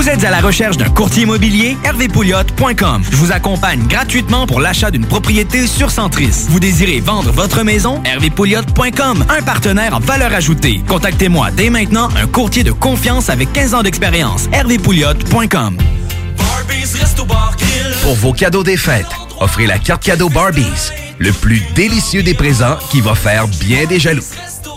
Vous 0.00 0.08
êtes 0.08 0.24
à 0.24 0.30
la 0.30 0.40
recherche 0.40 0.78
d'un 0.78 0.88
courtier 0.88 1.24
immobilier? 1.24 1.76
hervépouliot.com. 1.84 3.02
Je 3.10 3.16
vous 3.16 3.32
accompagne 3.32 3.86
gratuitement 3.86 4.46
pour 4.46 4.58
l'achat 4.58 4.90
d'une 4.90 5.04
propriété 5.04 5.66
sur 5.66 5.90
Centris. 5.90 6.46
Vous 6.48 6.58
désirez 6.58 7.00
vendre 7.00 7.30
votre 7.32 7.64
maison? 7.64 8.02
hervépouliot.com. 8.06 9.26
Un 9.28 9.42
partenaire 9.42 9.94
en 9.94 10.00
valeur 10.00 10.32
ajoutée. 10.32 10.80
Contactez-moi 10.88 11.50
dès 11.50 11.68
maintenant 11.68 12.08
un 12.16 12.26
courtier 12.26 12.64
de 12.64 12.72
confiance 12.72 13.28
avec 13.28 13.52
15 13.52 13.74
ans 13.74 13.82
d'expérience. 13.82 14.48
hervépouliot.com. 14.54 15.76
Pour 18.02 18.14
vos 18.14 18.32
cadeaux 18.32 18.62
des 18.62 18.78
fêtes, 18.78 19.04
offrez 19.38 19.66
la 19.66 19.78
carte 19.78 20.02
cadeau 20.02 20.30
Barbies, 20.30 20.92
le 21.18 21.30
plus 21.30 21.60
délicieux 21.74 22.22
des 22.22 22.32
présents 22.32 22.78
qui 22.90 23.02
va 23.02 23.14
faire 23.14 23.46
bien 23.48 23.84
des 23.84 24.00
jaloux. 24.00 24.24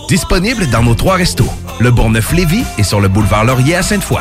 Disponible 0.10 0.68
dans 0.68 0.84
nos 0.84 0.95
trois 0.95 1.16
restos, 1.16 1.50
le 1.80 1.91
Bourgneuf-Lévis 1.91 2.66
et 2.78 2.84
sur 2.84 3.00
le 3.00 3.08
boulevard 3.08 3.45
Laurier 3.45 3.78
à 3.78 3.84
Sainte-Foy. 3.84 4.20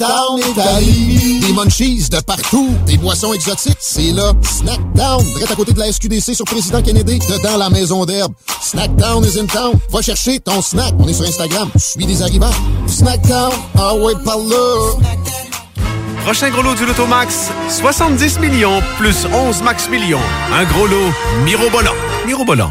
Snackdown 0.00 0.38
Italie. 0.38 1.40
Des 1.40 1.52
munchies 1.52 2.08
de 2.08 2.20
partout. 2.20 2.70
Des 2.86 2.96
boissons 2.96 3.34
exotiques. 3.34 3.76
C'est 3.80 4.12
là. 4.12 4.32
Snackdown. 4.42 5.22
Direct 5.34 5.50
à 5.50 5.54
côté 5.54 5.74
de 5.74 5.78
la 5.78 5.92
SQDC 5.92 6.34
sur 6.34 6.46
Président 6.46 6.80
Kennedy. 6.80 7.18
Dedans 7.18 7.58
la 7.58 7.68
maison 7.68 8.06
d'herbe. 8.06 8.32
Snackdown 8.62 9.22
is 9.26 9.38
in 9.38 9.44
town. 9.44 9.74
Va 9.90 10.00
chercher 10.00 10.40
ton 10.40 10.62
snack. 10.62 10.94
On 10.98 11.06
est 11.06 11.12
sur 11.12 11.26
Instagram. 11.26 11.68
Suis 11.76 12.06
des 12.06 12.22
arrivants. 12.22 12.50
Snackdown. 12.86 13.52
Ah 13.78 13.94
ouais, 13.96 14.14
par 14.24 14.38
là. 14.38 14.96
Prochain 16.24 16.48
gros 16.48 16.62
lot 16.62 16.74
du 16.74 16.86
Lotomax, 16.86 17.50
70 17.68 18.38
millions 18.40 18.80
plus 18.98 19.26
11 19.34 19.62
max 19.62 19.88
millions. 19.90 20.20
Un 20.52 20.64
gros 20.64 20.86
lot 20.86 21.12
mirobolant. 21.44 21.94
Mirobolant, 22.26 22.70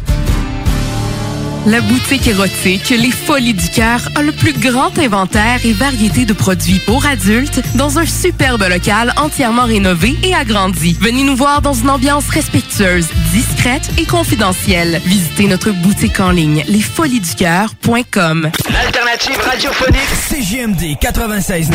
La 1.67 1.79
boutique 1.79 2.27
érotique 2.27 2.89
Les 2.89 3.11
Folies 3.11 3.53
du 3.53 3.69
Cœur 3.69 4.01
a 4.15 4.23
le 4.23 4.31
plus 4.31 4.53
grand 4.53 4.97
inventaire 4.97 5.59
et 5.63 5.73
variété 5.73 6.25
de 6.25 6.33
produits 6.33 6.79
pour 6.87 7.05
adultes 7.05 7.61
dans 7.75 7.99
un 7.99 8.05
superbe 8.05 8.63
local 8.67 9.13
entièrement 9.17 9.65
rénové 9.65 10.15
et 10.23 10.33
agrandi. 10.33 10.97
Venez 10.99 11.23
nous 11.23 11.35
voir 11.35 11.61
dans 11.61 11.73
une 11.73 11.91
ambiance 11.91 12.27
respectueuse, 12.29 13.07
discrète 13.31 13.91
et 13.99 14.05
confidentielle. 14.05 15.01
Visitez 15.05 15.45
notre 15.45 15.69
boutique 15.71 16.19
en 16.19 16.31
ligne 16.31 16.63
lesfoliesducoeur.com. 16.67 18.49
L'alternative 18.71 19.39
radiophonique 19.39 20.01
CJMD 20.29 20.97
96. 20.99 21.69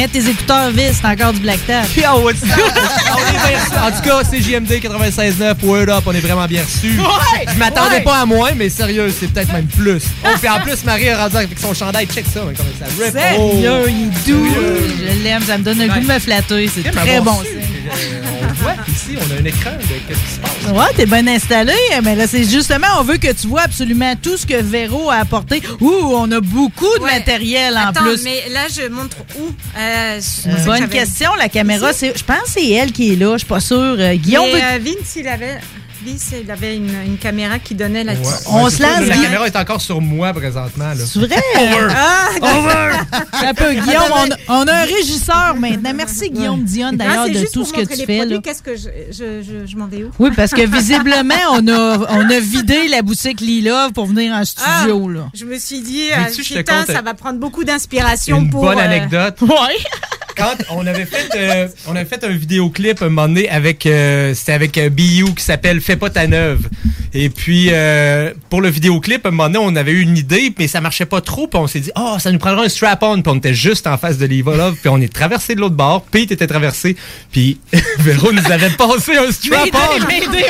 Mets 0.00 0.08
tes 0.08 0.30
écouteurs 0.30 0.70
vis, 0.70 0.94
c'est 0.98 1.06
encore 1.06 1.34
du 1.34 1.40
black 1.40 1.58
tap. 1.66 1.86
Puis 1.88 2.02
on 2.10 2.22
va 2.22 2.32
dire 2.32 2.42
ça. 2.48 2.56
On 3.12 3.18
est 3.18 3.32
bien 3.32 3.58
reçus. 3.60 3.78
En 3.84 3.90
tout 3.90 4.02
cas, 4.08 4.22
c'est 4.30 4.40
JMD 4.40 4.70
96.9, 4.72 5.54
Word 5.62 5.90
Up, 5.90 6.04
on 6.06 6.12
est 6.14 6.20
vraiment 6.20 6.46
bien 6.46 6.62
reçus. 6.62 6.98
Ouais! 6.98 7.44
Je 7.52 7.58
m'attendais 7.58 7.96
Ouais! 7.96 8.00
pas 8.02 8.20
à 8.20 8.24
moins, 8.24 8.52
mais 8.56 8.70
sérieux, 8.70 9.12
c'est 9.18 9.26
peut-être 9.30 9.52
même 9.52 9.66
plus. 9.66 10.02
Oh, 10.24 10.28
puis 10.40 10.48
en 10.48 10.58
plus, 10.60 10.82
Marie 10.86 11.04
est 11.04 11.14
rendue 11.14 11.36
avec 11.36 11.58
son 11.58 11.74
chandail, 11.74 12.06
check 12.06 12.24
ça, 12.32 12.40
mais 12.48 12.54
comme 12.54 12.64
ça 12.78 12.86
rip. 12.86 13.14
Oh. 13.38 13.50
Sérieux, 13.52 13.90
il 13.90 14.04
est 14.06 14.32
doux. 14.32 14.46
Je 14.98 15.22
l'aime, 15.22 15.42
ça 15.42 15.58
me 15.58 15.64
donne 15.64 15.78
le 15.78 15.88
goût 15.88 16.00
de 16.00 16.06
me 16.10 16.18
flatter. 16.18 16.70
C'est 16.74 16.90
très 16.90 17.18
bon, 17.20 17.24
bon. 17.24 17.42
Euh, 17.90 18.46
On 18.48 18.52
voit 18.62 18.74
ici, 18.88 19.16
on 19.18 19.34
a 19.36 19.40
un 19.40 19.44
écran 19.44 19.70
de 19.72 19.82
qu'est-ce 20.08 20.20
qui 20.20 20.34
se 20.34 20.40
passe? 20.40 20.72
Ouais, 20.72 20.94
t'es 20.96 21.06
bien 21.06 21.26
installé, 21.26 21.72
mais 22.02 22.14
là, 22.16 22.26
c'est 22.26 22.44
justement, 22.44 22.86
on 22.98 23.02
veut 23.02 23.16
que 23.18 23.32
tu 23.32 23.46
vois 23.48 23.62
absolument 23.62 24.14
tout 24.20 24.36
ce 24.36 24.46
que 24.46 24.60
Véro 24.62 25.10
a 25.10 25.16
apporté. 25.16 25.62
Ouh, 25.80 26.12
on 26.14 26.30
a 26.32 26.40
beaucoup 26.40 26.96
de 26.98 27.02
Ouais. 27.04 27.18
matériel 27.18 27.76
en 27.76 27.88
Attends, 27.88 28.02
plus. 28.02 28.22
mais 28.24 28.44
là, 28.50 28.62
je 28.74 28.88
montre 28.88 29.16
où? 29.38 29.48
Euh, 29.78 30.20
Euh, 30.20 30.20
que 30.56 30.64
bonne 30.64 30.88
question, 30.88 31.30
la 31.38 31.48
caméra, 31.48 31.92
c'est, 31.92 32.16
je 32.16 32.24
pense 32.24 32.42
que 32.42 32.50
c'est 32.60 32.70
elle 32.70 32.92
qui 32.92 33.12
est 33.12 33.16
là, 33.16 33.32
je 33.34 33.38
suis 33.38 33.46
pas 33.46 33.60
sûre. 33.60 33.76
Euh, 33.98 34.14
Guillaume, 34.14 34.46
Mais, 34.52 34.60
veut- 34.60 34.66
euh, 34.66 34.78
Vince, 34.82 35.16
il 35.16 35.28
avait... 35.28 35.58
Il 36.06 36.50
avait 36.50 36.76
une, 36.76 36.90
une 37.06 37.18
caméra 37.18 37.58
qui 37.58 37.74
donnait 37.74 38.04
la 38.04 38.12
Ouais. 38.14 38.18
On 38.48 38.64
Ouais, 38.64 38.70
se 38.70 38.82
lance, 38.82 39.06
La 39.06 39.14
caméra 39.16 39.46
est 39.46 39.56
encore 39.56 39.80
sur 39.80 40.00
moi 40.00 40.32
présentement. 40.32 40.88
là. 40.88 40.94
C'est 41.06 41.18
vrai? 41.18 41.36
Over. 42.40 42.96
Ah, 43.32 43.48
Un 43.48 43.54
peu, 43.54 43.72
Guillaume, 43.72 44.02
on, 44.12 44.30
a- 44.30 44.60
on 44.62 44.66
a 44.68 44.72
un 44.74 44.84
régisseur 44.84 45.54
maintenant. 45.58 45.92
Merci, 45.94 46.30
Guillaume 46.30 46.64
Dion, 46.64 46.92
d'ailleurs, 46.92 47.26
de 47.28 47.46
tout 47.52 47.64
ce 47.64 47.72
que 47.72 47.82
tu 47.82 47.96
les 47.98 48.06
fais. 48.06 48.40
Qu'est-ce 48.42 48.62
que 48.62 48.76
je, 48.76 48.88
je, 49.10 49.42
je, 49.42 49.66
je 49.66 49.76
m'en 49.76 49.86
vais 49.86 50.04
où? 50.04 50.10
Oui, 50.18 50.30
parce 50.34 50.52
que 50.52 50.62
visiblement, 50.62 51.34
on 51.52 51.68
a, 51.68 51.98
on 52.10 52.30
a 52.30 52.40
vidé 52.40 52.88
la 52.88 53.02
boutique 53.02 53.40
Lilove 53.40 53.92
pour 53.92 54.06
venir 54.06 54.32
en 54.34 54.44
studio. 54.44 55.08
là. 55.08 55.28
Je 55.34 55.44
me 55.44 55.58
suis 55.58 55.80
dit, 55.80 56.08
euh, 56.12 56.84
ça 56.86 57.02
va 57.02 57.14
prendre 57.14 57.38
beaucoup 57.38 57.64
d'inspiration 57.64 58.38
Une 58.38 58.50
pour. 58.50 58.62
bonne 58.62 58.78
euh, 58.78 58.82
anecdote? 58.84 59.40
Ouais. 59.42 59.48
Quand 60.40 60.56
on 60.70 60.86
avait 60.86 61.06
fait, 61.06 61.28
euh, 61.36 61.68
on 61.86 61.94
avait 61.94 62.04
fait 62.04 62.24
un 62.24 62.30
vidéoclip 62.30 63.02
un 63.02 63.08
moment 63.08 63.28
donné 63.28 63.48
avec, 63.48 63.86
euh, 63.86 64.34
c'était 64.34 64.52
avec 64.52 64.78
euh, 64.78 64.88
BU 64.88 65.34
qui 65.36 65.44
s'appelle 65.44 65.80
Fais 65.80 65.96
pas 65.96 66.10
ta 66.10 66.26
neuve. 66.26 66.68
Et 67.12 67.28
puis 67.28 67.68
euh, 67.70 68.32
pour 68.48 68.60
le 68.60 68.68
vidéoclip, 68.68 69.26
un 69.26 69.30
moment 69.30 69.48
donné, 69.48 69.58
on 69.60 69.76
avait 69.76 69.92
eu 69.92 70.00
une 70.00 70.16
idée, 70.16 70.52
mais 70.58 70.68
ça 70.68 70.80
marchait 70.80 71.06
pas 71.06 71.20
trop. 71.20 71.46
Puis 71.46 71.58
on 71.58 71.66
s'est 71.66 71.80
dit, 71.80 71.90
oh, 71.96 72.16
ça 72.18 72.30
nous 72.30 72.38
prendra 72.38 72.64
un 72.64 72.68
strap-on. 72.68 73.20
Puis 73.20 73.32
on 73.32 73.36
était 73.36 73.54
juste 73.54 73.86
en 73.86 73.98
face 73.98 74.18
de 74.18 74.26
Liva 74.26 74.56
Love. 74.56 74.76
Puis 74.80 74.88
on 74.88 75.00
est 75.00 75.12
traversé 75.12 75.54
de 75.54 75.60
l'autre 75.60 75.74
bord. 75.74 76.02
Pete 76.02 76.32
était 76.32 76.46
traversé. 76.46 76.96
Puis 77.32 77.60
Véro 77.98 78.32
nous 78.32 78.50
avait 78.50 78.70
passé 78.70 79.16
un 79.16 79.30
strap-on. 79.30 79.78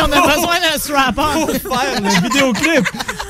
On 0.03 0.13
a 0.13 0.35
besoin 0.35 0.55
d'un 0.61 0.79
strap-on. 0.79 1.47
pour 1.47 1.77
faire 1.77 2.01
le 2.03 2.29
vidéoclip. 2.29 2.89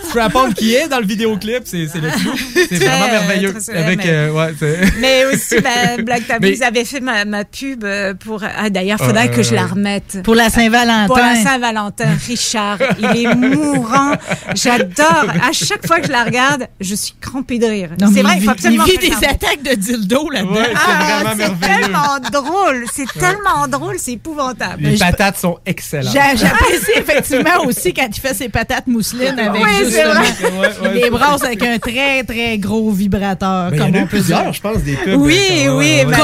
Strap-on 0.09 0.53
qui 0.53 0.74
est 0.74 0.89
dans 0.89 0.99
le 0.99 1.07
vidéoclip, 1.07 1.62
c'est 1.65 1.87
le 1.95 2.11
clou. 2.20 2.35
C'est 2.55 2.78
vraiment 2.78 3.07
merveilleux. 3.07 3.55
Avec, 3.74 4.01
ouais, 4.03 4.55
Mais 5.01 5.24
aussi, 5.27 5.61
ben, 5.61 6.03
Black 6.05 6.27
Tabou, 6.27 6.49
Mais- 6.51 6.57
vous 6.57 6.63
avez 6.63 6.85
fait 6.85 7.01
ma, 7.01 7.25
ma 7.25 7.45
pub 7.45 7.85
euh, 7.85 8.15
pour. 8.15 8.43
Ah, 8.45 8.71
d'ailleurs, 8.71 8.99
faudrait 8.99 9.29
Euh, 9.29 9.37
que 9.37 9.43
je 9.43 9.55
la 9.55 9.67
remette. 9.67 10.19
Pour 10.25 10.35
la 10.35 10.51
Saint-Valentin. 10.51 11.07
Pour 11.07 11.17
la 11.19 11.37
Saint-Valentin, 11.37 12.09
Richard, 12.27 12.79
il 12.99 13.25
est 13.27 13.35
mourant. 13.35 14.13
J'adore. 14.55 15.27
À 15.43 15.53
chaque 15.53 15.87
fois 15.87 16.01
que 16.01 16.07
je 16.07 16.13
la 16.13 16.25
regarde, 16.25 16.67
je 16.81 16.95
suis 16.95 17.15
crampée 17.21 17.59
de 17.59 17.67
rire. 17.67 17.91
Non, 18.01 18.09
C'est 18.15 18.23
vrai, 18.23 18.35
il 18.39 18.45
faut 18.45 18.51
absolument 18.51 18.85
il 18.87 18.99
vit 18.99 19.09
des 19.11 19.15
attaques 19.27 19.63
de 19.63 19.75
dildo 19.75 20.31
là-dedans. 20.31 20.53
Ouais, 20.55 20.63
c'est 20.67 20.77
Ah, 20.77 21.05
vraiment 21.23 21.31
c'est 21.31 21.37
merveilleux. 21.37 21.81
tellement 21.83 22.41
drôle. 22.41 22.85
C'est 22.93 23.13
tellement 23.19 23.69
drôle, 23.69 23.97
c'est 23.99 24.13
épouvantable. 24.13 24.83
Les 24.83 24.97
je- 24.97 25.01
patates 25.01 25.39
sont 25.39 25.59
excellentes. 25.67 26.13
J'a- 26.13 26.35
J'apprécie 26.37 26.91
effectivement 26.97 27.65
aussi 27.67 27.93
quand 27.95 28.07
il 28.09 28.21
fait 28.21 28.35
ses 28.35 28.49
patates 28.49 28.87
mousselines 28.87 29.39
avec 29.39 29.63
Oui, 29.63 29.71
c'est 29.79 29.85
justement 29.87 30.15
vrai. 30.15 30.81
Ouais, 30.83 30.89
ouais, 30.95 31.01
des 31.03 31.11
brasses 31.11 31.45
avec 31.45 31.63
un 31.63 31.79
très 31.79 32.23
très 32.25 32.59
gros 32.59 32.91
vibrateur. 32.91 33.71
Mais 33.71 33.77
il 33.77 33.81
y 33.81 33.87
comme 33.93 33.97
en 34.01 34.03
a 34.05 34.07
plusieurs, 34.07 34.53
je 34.53 34.61
pense, 34.61 34.79
des 34.79 34.95
pubs. 34.97 35.15
Oui, 35.21 35.39
euh, 35.67 35.77
ouais, 35.77 36.03
oui, 36.05 36.05
ouais, 36.07 36.17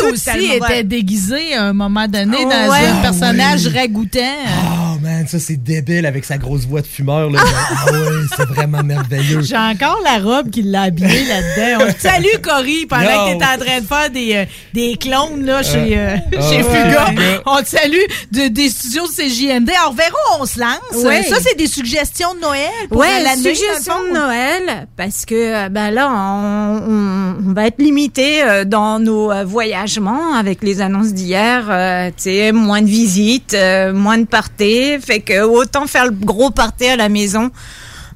toutes 0.00 0.12
aussi 0.12 0.44
était 0.46 0.58
bonnes. 0.58 0.82
déguisé 0.88 1.54
à 1.54 1.64
un 1.64 1.72
moment 1.72 2.06
donné 2.08 2.38
Oh, 2.40 2.44
dans 2.48 2.70
ouais. 2.70 2.86
un 2.86 3.02
personnage 3.02 3.66
oui. 3.66 3.78
ragoûtant. 3.78 4.18
Oh 4.20 4.91
man, 5.22 5.28
ça 5.28 5.38
c'est 5.38 5.56
débile 5.56 6.06
avec 6.06 6.24
sa 6.24 6.36
grosse 6.38 6.66
voix 6.66 6.80
de 6.80 6.86
fumeur. 6.86 7.30
Là. 7.30 7.40
ah 7.86 7.92
ouais, 7.92 7.98
c'est 8.36 8.46
vraiment 8.48 8.82
merveilleux. 8.82 9.42
J'ai 9.42 9.56
encore 9.56 10.00
la 10.04 10.18
robe 10.18 10.50
qui 10.50 10.62
l'a 10.62 10.82
habillé 10.82 11.24
là-dedans. 11.24 11.84
On 11.88 11.92
te 11.92 12.00
salue, 12.08 12.40
Cory, 12.42 12.86
pendant 12.86 13.02
Yo. 13.02 13.34
que 13.34 13.38
t'es 13.38 13.44
en 13.44 13.64
train 13.64 13.80
de 13.80 13.86
faire 13.86 14.10
des, 14.10 14.34
euh, 14.34 14.44
des 14.74 14.96
clones 14.96 15.44
là, 15.44 15.62
chez, 15.62 15.96
euh, 15.98 16.16
Ah 16.36 16.40
chez 16.50 16.56
ouais, 16.56 16.62
Fuga. 16.62 17.42
On 17.46 17.62
te 17.62 17.68
salue 17.68 18.04
de, 18.32 18.48
des 18.48 18.68
studios 18.68 19.06
de 19.06 19.12
CJMD. 19.12 19.70
Alors, 19.70 19.94
Véro, 19.94 20.16
on 20.40 20.46
se 20.46 20.58
lance. 20.58 21.04
Ouais. 21.04 21.22
Ça, 21.22 21.36
c'est 21.40 21.56
des 21.56 21.66
suggestions 21.66 22.34
de 22.34 22.40
Noël 22.40 22.68
pour 22.88 22.98
Ouais, 22.98 23.22
l'année. 23.22 23.42
suggestion 23.54 23.94
dans 23.94 24.02
le 24.02 24.08
de. 24.08 24.14
Noël, 24.18 24.88
parce 24.96 25.24
que 25.24 25.34
euh, 25.66 25.68
ben 25.68 25.90
là, 25.90 26.08
on, 26.10 26.82
on- 26.90 27.22
on 27.50 27.52
va 27.54 27.66
être 27.66 27.80
limité 27.80 28.42
euh, 28.42 28.64
dans 28.64 28.98
nos 28.98 29.30
euh, 29.30 29.44
voyagements 29.44 30.34
avec 30.34 30.62
les 30.62 30.80
annonces 30.80 31.12
d'hier. 31.12 31.66
euh, 31.70 32.08
tu 32.08 32.24
sais, 32.24 32.52
moins 32.52 32.80
de 32.82 32.86
visites, 32.86 33.54
euh, 33.54 33.92
moins 33.92 34.18
de 34.18 34.24
parties, 34.26 34.98
fait 35.12 35.20
que 35.20 35.42
autant 35.42 35.86
faire 35.86 36.06
le 36.06 36.12
gros 36.12 36.50
party 36.50 36.86
à 36.86 36.96
la 36.96 37.08
maison. 37.08 37.50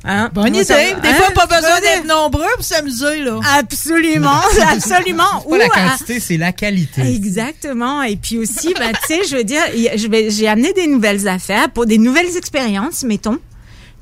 Hein? 0.04 0.30
Bonne 0.32 0.54
idée. 0.54 0.62
Des 0.64 1.08
hein? 1.08 1.14
fois, 1.14 1.30
pas 1.34 1.46
besoin 1.46 1.80
d'être 1.80 2.06
nombreux 2.06 2.46
pour 2.54 2.64
s'amuser, 2.64 3.22
là. 3.22 3.40
Absolument, 3.58 4.40
absolument. 4.72 5.24
C'est 5.42 5.50
pas 5.50 5.58
la 5.58 5.64
à- 5.64 5.68
quantité, 5.90 6.20
c'est 6.20 6.36
la 6.36 6.52
qualité. 6.52 7.02
Exactement. 7.02 8.02
Et 8.02 8.16
puis 8.16 8.38
aussi, 8.38 8.72
ben, 8.78 8.92
tu 8.92 9.14
sais, 9.14 9.20
je 9.28 9.36
veux 9.36 9.44
dire, 9.44 9.62
y- 9.74 9.90
je 9.98 10.06
vais, 10.06 10.30
j'ai 10.30 10.46
amené 10.46 10.72
des 10.72 10.86
nouvelles 10.86 11.26
affaires 11.26 11.70
pour 11.70 11.86
des 11.86 11.98
nouvelles 11.98 12.36
expériences, 12.36 13.02
mettons. 13.02 13.38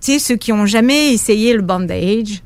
Tu 0.01 0.13
sais, 0.13 0.19
ceux 0.19 0.37
qui 0.37 0.53
ont 0.53 0.67
jamais 0.67 1.15
essayé 1.15 1.55
le 1.55 1.63
bandage 1.63 2.43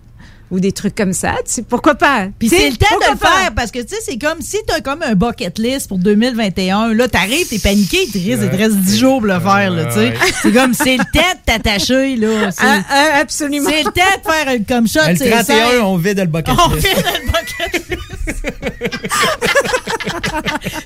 ou 0.51 0.61
des 0.61 0.73
trucs 0.73 0.95
comme 0.95 1.13
ça, 1.13 1.33
tu 1.45 1.53
sais, 1.53 1.63
pourquoi 1.63 1.95
pas? 1.95 2.27
Puis 2.39 2.49
Tu 2.49 2.57
c'est 2.57 2.71
le 2.71 2.77
temps 2.77 2.87
de 3.07 3.13
le 3.13 3.19
faire 3.19 3.53
parce 3.55 3.71
que 3.71 3.81
tu 3.81 3.89
sais, 3.95 4.01
c'est 4.05 4.19
comme 4.19 4.41
si 4.41 4.57
t'as 4.67 4.81
comme 4.81 5.03
un 5.03 5.15
bucket 5.15 5.59
list 5.59 5.89
pour 5.89 5.99
2021. 5.99 6.95
Là, 6.95 7.07
t'arrives, 7.09 7.49
t'es 7.49 7.59
paniqué, 7.59 8.05
il 8.07 8.11
te 8.13 8.19
reste, 8.19 8.43
il 8.45 8.51
te 8.51 8.57
reste 8.57 8.77
10 8.77 8.99
jours 8.99 9.19
pour 9.19 9.27
le 9.27 9.39
faire, 9.41 9.71
là, 9.71 9.85
tu 9.87 9.93
sais. 9.93 9.99
ouais. 10.09 10.15
C'est 10.43 10.53
comme, 10.53 10.73
c'est 10.75 10.97
le 10.97 11.05
temps 11.05 11.21
de 11.35 11.45
t'attacher, 11.45 12.17
là. 12.17 12.51
C'est 12.51 12.65
Ah, 12.65 12.81
ah, 12.91 13.05
absolument. 13.21 13.69
c'est 13.69 13.83
le 13.85 13.91
temps 13.91 14.19
de 14.27 14.33
faire 14.33 14.55
une 14.55 14.65
comme 14.65 14.89
shot, 14.89 15.01
Le 15.09 15.17
c'est 15.17 15.31
31, 15.31 15.81
on 15.83 15.97
vide 15.97 16.19
le 16.21 16.27
bucket 16.27 16.55
On 16.59 16.75
list. 16.75 16.87
fait 16.87 16.95
le 16.97 17.27
bucket 17.27 17.89
list. 17.91 17.99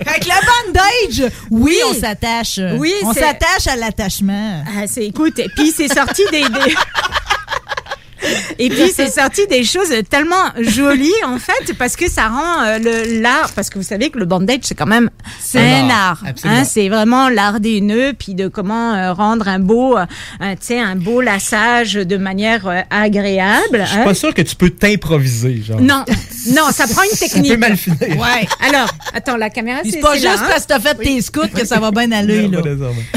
Fait 0.05 0.20
que 0.20 0.26
le 0.26 0.66
bandage, 0.72 1.32
oui, 1.51 1.60
Oui. 1.62 1.78
on 1.86 1.94
s'attache. 1.94 2.59
Oui, 2.78 2.93
on 3.05 3.12
s'attache 3.12 3.66
à 3.68 3.76
l'attachement. 3.76 4.64
Ah, 4.66 4.84
c'est, 4.86 5.05
écoute, 5.06 5.39
et 5.39 5.48
puis 5.56 5.72
c'est 5.74 5.93
sorti 5.93 6.22
des, 6.30 6.40
des- 6.43 6.48
Et 8.59 8.69
puis 8.69 8.90
c'est 8.94 9.11
sorti 9.11 9.47
des 9.49 9.65
choses 9.65 9.93
tellement 10.09 10.35
jolies 10.59 11.11
en 11.24 11.39
fait 11.39 11.73
parce 11.78 11.97
que 11.97 12.11
ça 12.11 12.28
rend 12.28 12.62
euh, 12.65 12.78
le 12.78 13.20
l'art 13.20 13.51
parce 13.55 13.70
que 13.70 13.78
vous 13.78 13.85
savez 13.85 14.11
que 14.11 14.19
le 14.19 14.24
bandage 14.24 14.61
c'est 14.62 14.74
quand 14.74 14.86
même 14.86 15.11
C'est 15.40 15.59
un 15.61 15.86
l'art, 15.89 15.99
art. 16.23 16.24
absolument. 16.28 16.61
Hein, 16.61 16.65
c'est 16.65 16.89
vraiment 16.89 17.28
l'art 17.28 17.61
des 17.61 17.81
nœuds 17.81 18.12
puis 18.19 18.35
de 18.35 18.49
comment 18.49 18.94
euh, 18.94 19.12
rendre 19.12 19.49
un 19.49 19.59
beau 19.59 19.97
euh, 19.97 20.05
un, 20.40 20.53
tu 20.53 20.59
sais 20.66 20.81
un 20.81 20.97
beau 20.97 21.20
lassage 21.20 21.94
de 21.94 22.16
manière 22.16 22.66
euh, 22.66 22.81
agréable. 22.90 23.81
Je 23.85 23.86
suis 23.90 23.99
hein. 23.99 24.05
pas 24.05 24.15
sûr 24.15 24.35
que 24.35 24.43
tu 24.43 24.55
peux 24.57 24.70
t'improviser, 24.70 25.62
genre. 25.62 25.81
Non, 25.81 26.05
non, 26.55 26.70
ça 26.73 26.86
prend 26.86 27.03
une 27.03 27.11
Ça 27.16 27.27
technique. 27.28 27.53
peut 27.53 27.59
mal 27.59 27.77
finir. 27.77 27.99
Ouais. 28.19 28.47
Alors, 28.66 28.89
attends, 29.15 29.36
la 29.36 29.51
caméra, 29.51 29.81
c'est 29.89 30.01
pas 30.01 30.15
juste 30.15 30.24
là, 30.24 30.35
hein. 30.39 30.47
parce 30.49 30.62
que 30.65 30.69
t'as 30.69 30.81
fait 30.81 30.94
tes 30.97 31.20
scouts 31.20 31.49
que 31.55 31.65
ça 31.66 31.78
va 31.81 31.90
bien 31.90 32.11
aller, 32.12 32.49
là. 32.49 32.61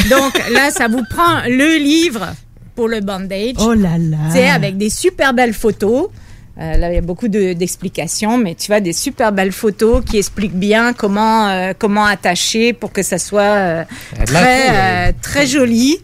Donc 0.10 0.42
là, 0.52 0.72
ça 0.72 0.88
vous 0.88 1.04
prend 1.10 1.42
le 1.48 1.78
livre 1.78 2.28
pour 2.76 2.88
le 2.88 3.00
bandage. 3.02 3.54
Oh 3.60 3.74
là 3.74 3.98
là. 3.98 4.18
Tu 4.28 4.34
sais, 4.38 4.50
avec 4.50 4.78
des 4.78 4.90
super 4.90 5.34
belles 5.34 5.54
photos. 5.54 6.10
Euh, 6.58 6.78
là, 6.78 6.90
il 6.90 6.96
y 6.96 6.98
a 6.98 7.02
beaucoup 7.02 7.28
de- 7.28 7.52
d'explications, 7.52 8.38
mais 8.38 8.56
tu 8.56 8.68
vois, 8.68 8.80
des 8.80 8.94
super 8.94 9.34
belles 9.34 9.52
photos 9.52 10.02
qui 10.06 10.18
expliquent 10.18 10.56
bien 10.58 10.94
comment, 10.94 11.50
euh, 11.50 11.74
comment 11.78 12.06
attacher 12.06 12.72
pour 12.72 12.94
que 12.94 13.04
ça 13.04 13.18
soit 13.18 13.42
euh, 13.42 13.84
l'air 14.18 14.26
très, 14.26 14.70
euh, 14.70 15.12
très 15.22 15.48
joli. 15.48 15.98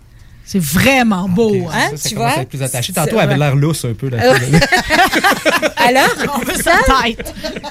C'est 0.51 0.59
vraiment 0.59 1.29
beau, 1.29 1.69
hein, 1.71 1.91
Ça, 1.91 1.97
ça 1.97 2.09
tu 2.09 2.15
vois? 2.15 2.27
à 2.27 2.41
être 2.41 2.49
plus 2.49 2.61
attaché. 2.61 2.91
C'est 2.93 2.99
Tantôt, 2.99 3.15
elle 3.15 3.29
avait 3.29 3.37
l'air 3.37 3.55
lousse 3.55 3.85
un 3.85 3.93
peu. 3.93 4.09
Là, 4.09 4.17
Alors, 5.77 6.09
On 6.35 6.39
veut 6.39 6.61
ça, 6.61 6.73
tu 7.05 7.15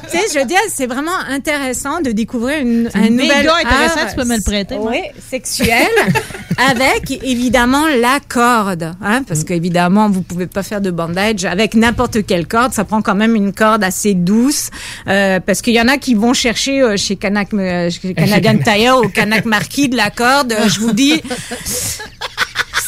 sais, 0.08 0.24
je 0.32 0.38
veux 0.38 0.46
dire, 0.46 0.58
c'est 0.74 0.86
vraiment 0.86 1.18
intéressant 1.28 2.00
de 2.00 2.10
découvrir 2.10 2.60
une, 2.60 2.88
un 2.94 3.10
méga 3.10 3.42
nouvel 3.42 3.50
intéressant, 3.66 4.00
tu 4.08 4.16
peux 4.16 4.24
me 4.24 4.36
le 4.36 4.42
prêter, 4.42 4.78
moi. 4.78 4.92
Oui, 4.92 5.02
sexuel, 5.30 5.88
avec 6.56 7.10
évidemment 7.22 7.86
la 7.86 8.18
corde, 8.26 8.94
hein, 9.02 9.24
parce 9.28 9.44
qu'évidemment, 9.44 10.08
vous 10.08 10.22
pouvez 10.22 10.46
pas 10.46 10.62
faire 10.62 10.80
de 10.80 10.90
bandage 10.90 11.44
avec 11.44 11.74
n'importe 11.74 12.24
quelle 12.24 12.48
corde. 12.48 12.72
Ça 12.72 12.84
prend 12.84 13.02
quand 13.02 13.14
même 13.14 13.36
une 13.36 13.52
corde 13.52 13.84
assez 13.84 14.14
douce, 14.14 14.70
euh, 15.06 15.38
parce 15.40 15.60
qu'il 15.60 15.74
y 15.74 15.80
en 15.82 15.88
a 15.88 15.98
qui 15.98 16.14
vont 16.14 16.32
chercher 16.32 16.80
euh, 16.80 16.96
chez 16.96 17.16
Canac, 17.16 17.52
euh, 17.52 17.90
chez 17.90 18.14
Canadian 18.14 18.56
Tire 18.56 18.98
ou 19.04 19.08
Canac 19.08 19.44
Marquis 19.44 19.90
de 19.90 19.98
la 19.98 20.10
corde. 20.10 20.52
Euh, 20.52 20.68
je 20.68 20.80
vous 20.80 20.92
dis. 20.92 21.20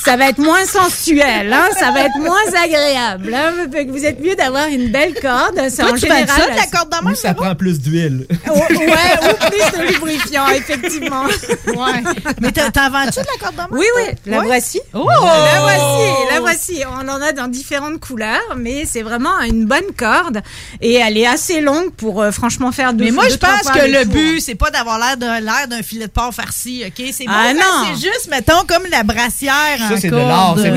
Ça 0.04 0.16
va 0.16 0.28
être 0.30 0.38
moins 0.38 0.64
sensuel, 0.64 1.52
hein, 1.52 1.68
ça 1.78 1.90
va 1.92 2.00
être 2.02 2.18
moins 2.18 2.36
agréable. 2.62 3.32
Hein, 3.34 3.52
Fait 3.72 3.86
que 3.86 3.90
vous 3.92 4.04
êtes 4.04 4.20
mieux 4.20 4.34
d'avoir 4.34 4.66
une 4.68 4.90
belle 4.90 5.14
corde. 5.20 5.60
C'est 5.68 5.82
en 5.84 5.94
général. 5.96 6.26
ça, 6.28 6.50
de 6.50 6.56
la 6.56 6.66
corde 6.66 6.90
de 6.90 7.10
Ou 7.10 7.14
ça 7.14 7.34
prend 7.34 7.54
plus 7.54 7.80
d'huile. 7.80 8.26
Oh, 8.50 8.52
ouais, 8.52 8.66
ou 8.68 9.50
plus 9.50 9.78
de 9.78 9.86
lubrifiant, 9.92 10.48
effectivement. 10.48 11.24
Ouais. 11.72 12.02
Mais 12.40 12.52
t'as- 12.52 12.70
t'en 12.70 12.90
vends-tu 12.90 13.20
de 13.20 13.26
la 13.26 13.38
corde 13.40 13.54
de 13.54 13.60
main? 13.60 13.68
Oui, 13.70 13.86
oui, 13.96 14.02
la 14.26 14.38
Ouais. 14.40 14.46
voici. 14.46 14.80
Oh! 14.92 15.08
La 15.08 15.60
voici, 15.60 16.32
la 16.34 16.40
voici. 16.40 16.82
On 17.00 17.08
en 17.08 17.20
a 17.22 17.32
dans 17.32 17.48
différentes 17.48 17.98
couleurs, 18.00 18.40
mais 18.56 18.84
c'est 18.84 19.02
vraiment 19.02 19.40
une 19.40 19.64
bonne 19.66 19.92
corde 19.96 20.40
et 20.80 20.94
elle 20.94 21.16
est 21.16 21.26
assez 21.26 21.60
longue 21.60 21.92
pour 21.92 22.20
euh, 22.22 22.30
franchement 22.30 22.72
faire 22.72 22.92
deux 22.92 23.04
Mais 23.04 23.10
moi, 23.10 23.24
deux, 23.24 23.32
je 23.32 23.36
pense 23.36 23.62
que 23.72 23.86
le 23.90 24.04
but, 24.04 24.40
c'est 24.40 24.54
pas 24.54 24.70
d'avoir 24.70 24.98
l'air 24.98 25.16
d'un 25.16 25.40
l'air 25.40 25.66
d'un 25.68 25.82
filet 25.82 26.06
de 26.06 26.10
porc 26.10 26.34
farci, 26.34 26.84
OK? 26.86 27.04
C'est 27.12 27.24
bon, 27.24 27.32
Ah, 27.34 27.52
c'est 27.94 28.00
juste, 28.00 28.28
mettons, 28.30 28.64
comme 28.66 28.84
la 28.90 29.02
brassière 29.02 29.78
en 29.90 29.91
Ça, 29.94 30.00
c'est 30.00 30.10
de 30.10 30.16
l'art. 30.16 30.56
C'est 30.58 30.70
beau, 30.70 30.76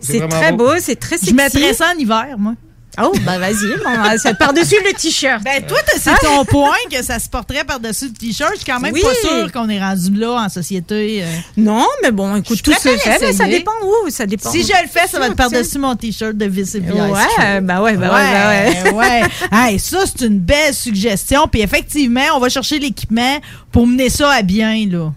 c'est- 0.00 0.28
très 0.28 0.52
beau, 0.52 0.72
c'est 0.78 0.96
très 0.96 1.16
sexy. 1.16 1.30
Je 1.30 1.34
mettrais 1.34 1.74
ça 1.74 1.86
en 1.94 1.98
hiver, 1.98 2.36
moi. 2.38 2.54
Oh, 3.02 3.10
bah 3.24 3.38
vas-y, 3.38 3.54
bon, 3.82 4.18
ça 4.18 4.34
par-dessus 4.38 4.74
le 4.84 4.92
t-shirt. 4.92 5.42
Ben, 5.42 5.62
toi, 5.66 5.78
t'as- 5.86 5.98
c'est 5.98 6.26
ton 6.26 6.44
point 6.44 6.76
que 6.90 7.02
ça 7.02 7.18
se 7.18 7.26
porterait 7.26 7.64
par-dessus 7.64 8.08
le 8.08 8.12
t-shirt. 8.12 8.50
Je 8.52 8.56
suis 8.60 8.66
quand 8.70 8.80
même 8.80 8.92
Oui. 8.92 9.00
pas 9.00 9.14
sûre 9.14 9.50
qu'on 9.50 9.66
est 9.70 9.80
rendu 9.80 10.14
là 10.14 10.32
en 10.44 10.48
société. 10.50 11.22
euh. 11.22 11.26
Non, 11.56 11.86
mais 12.02 12.10
bon, 12.10 12.36
écoute, 12.36 12.58
Je 12.58 12.62
tout 12.62 12.72
se 12.74 12.80
fait, 12.80 13.18
mais 13.22 13.32
ça 13.32 13.46
dépend 13.46 13.70
où, 13.82 14.10
ça 14.10 14.26
dépend. 14.26 14.50
Si 14.50 14.62
je 14.62 14.68
le 14.82 14.88
fais, 14.90 15.08
ça 15.08 15.18
va 15.18 15.28
être 15.28 15.36
par-dessus 15.36 15.78
mon 15.78 15.96
t-shirt 15.96 16.36
de 16.36 16.44
Vice 16.44 16.74
et 16.74 16.80
Ice 16.80 16.84
Ouais, 16.92 17.60
bah 17.62 17.80
ouais, 17.80 17.96
bah 17.96 18.12
ouais, 18.12 18.82
bah 18.82 18.90
ouais. 18.90 18.92
ouais. 18.92 19.22
Hey, 19.50 19.78
ça, 19.78 20.00
c'est 20.04 20.26
une 20.26 20.40
belle 20.40 20.74
suggestion. 20.74 21.48
Puis 21.50 21.62
effectivement, 21.62 22.20
on 22.36 22.40
va 22.40 22.50
chercher 22.50 22.78
l'équipement 22.78 23.38
pour 23.70 23.86
mener 23.86 24.10
ça 24.10 24.28
à 24.32 24.42
bien, 24.42 24.74
là. 24.90 25.10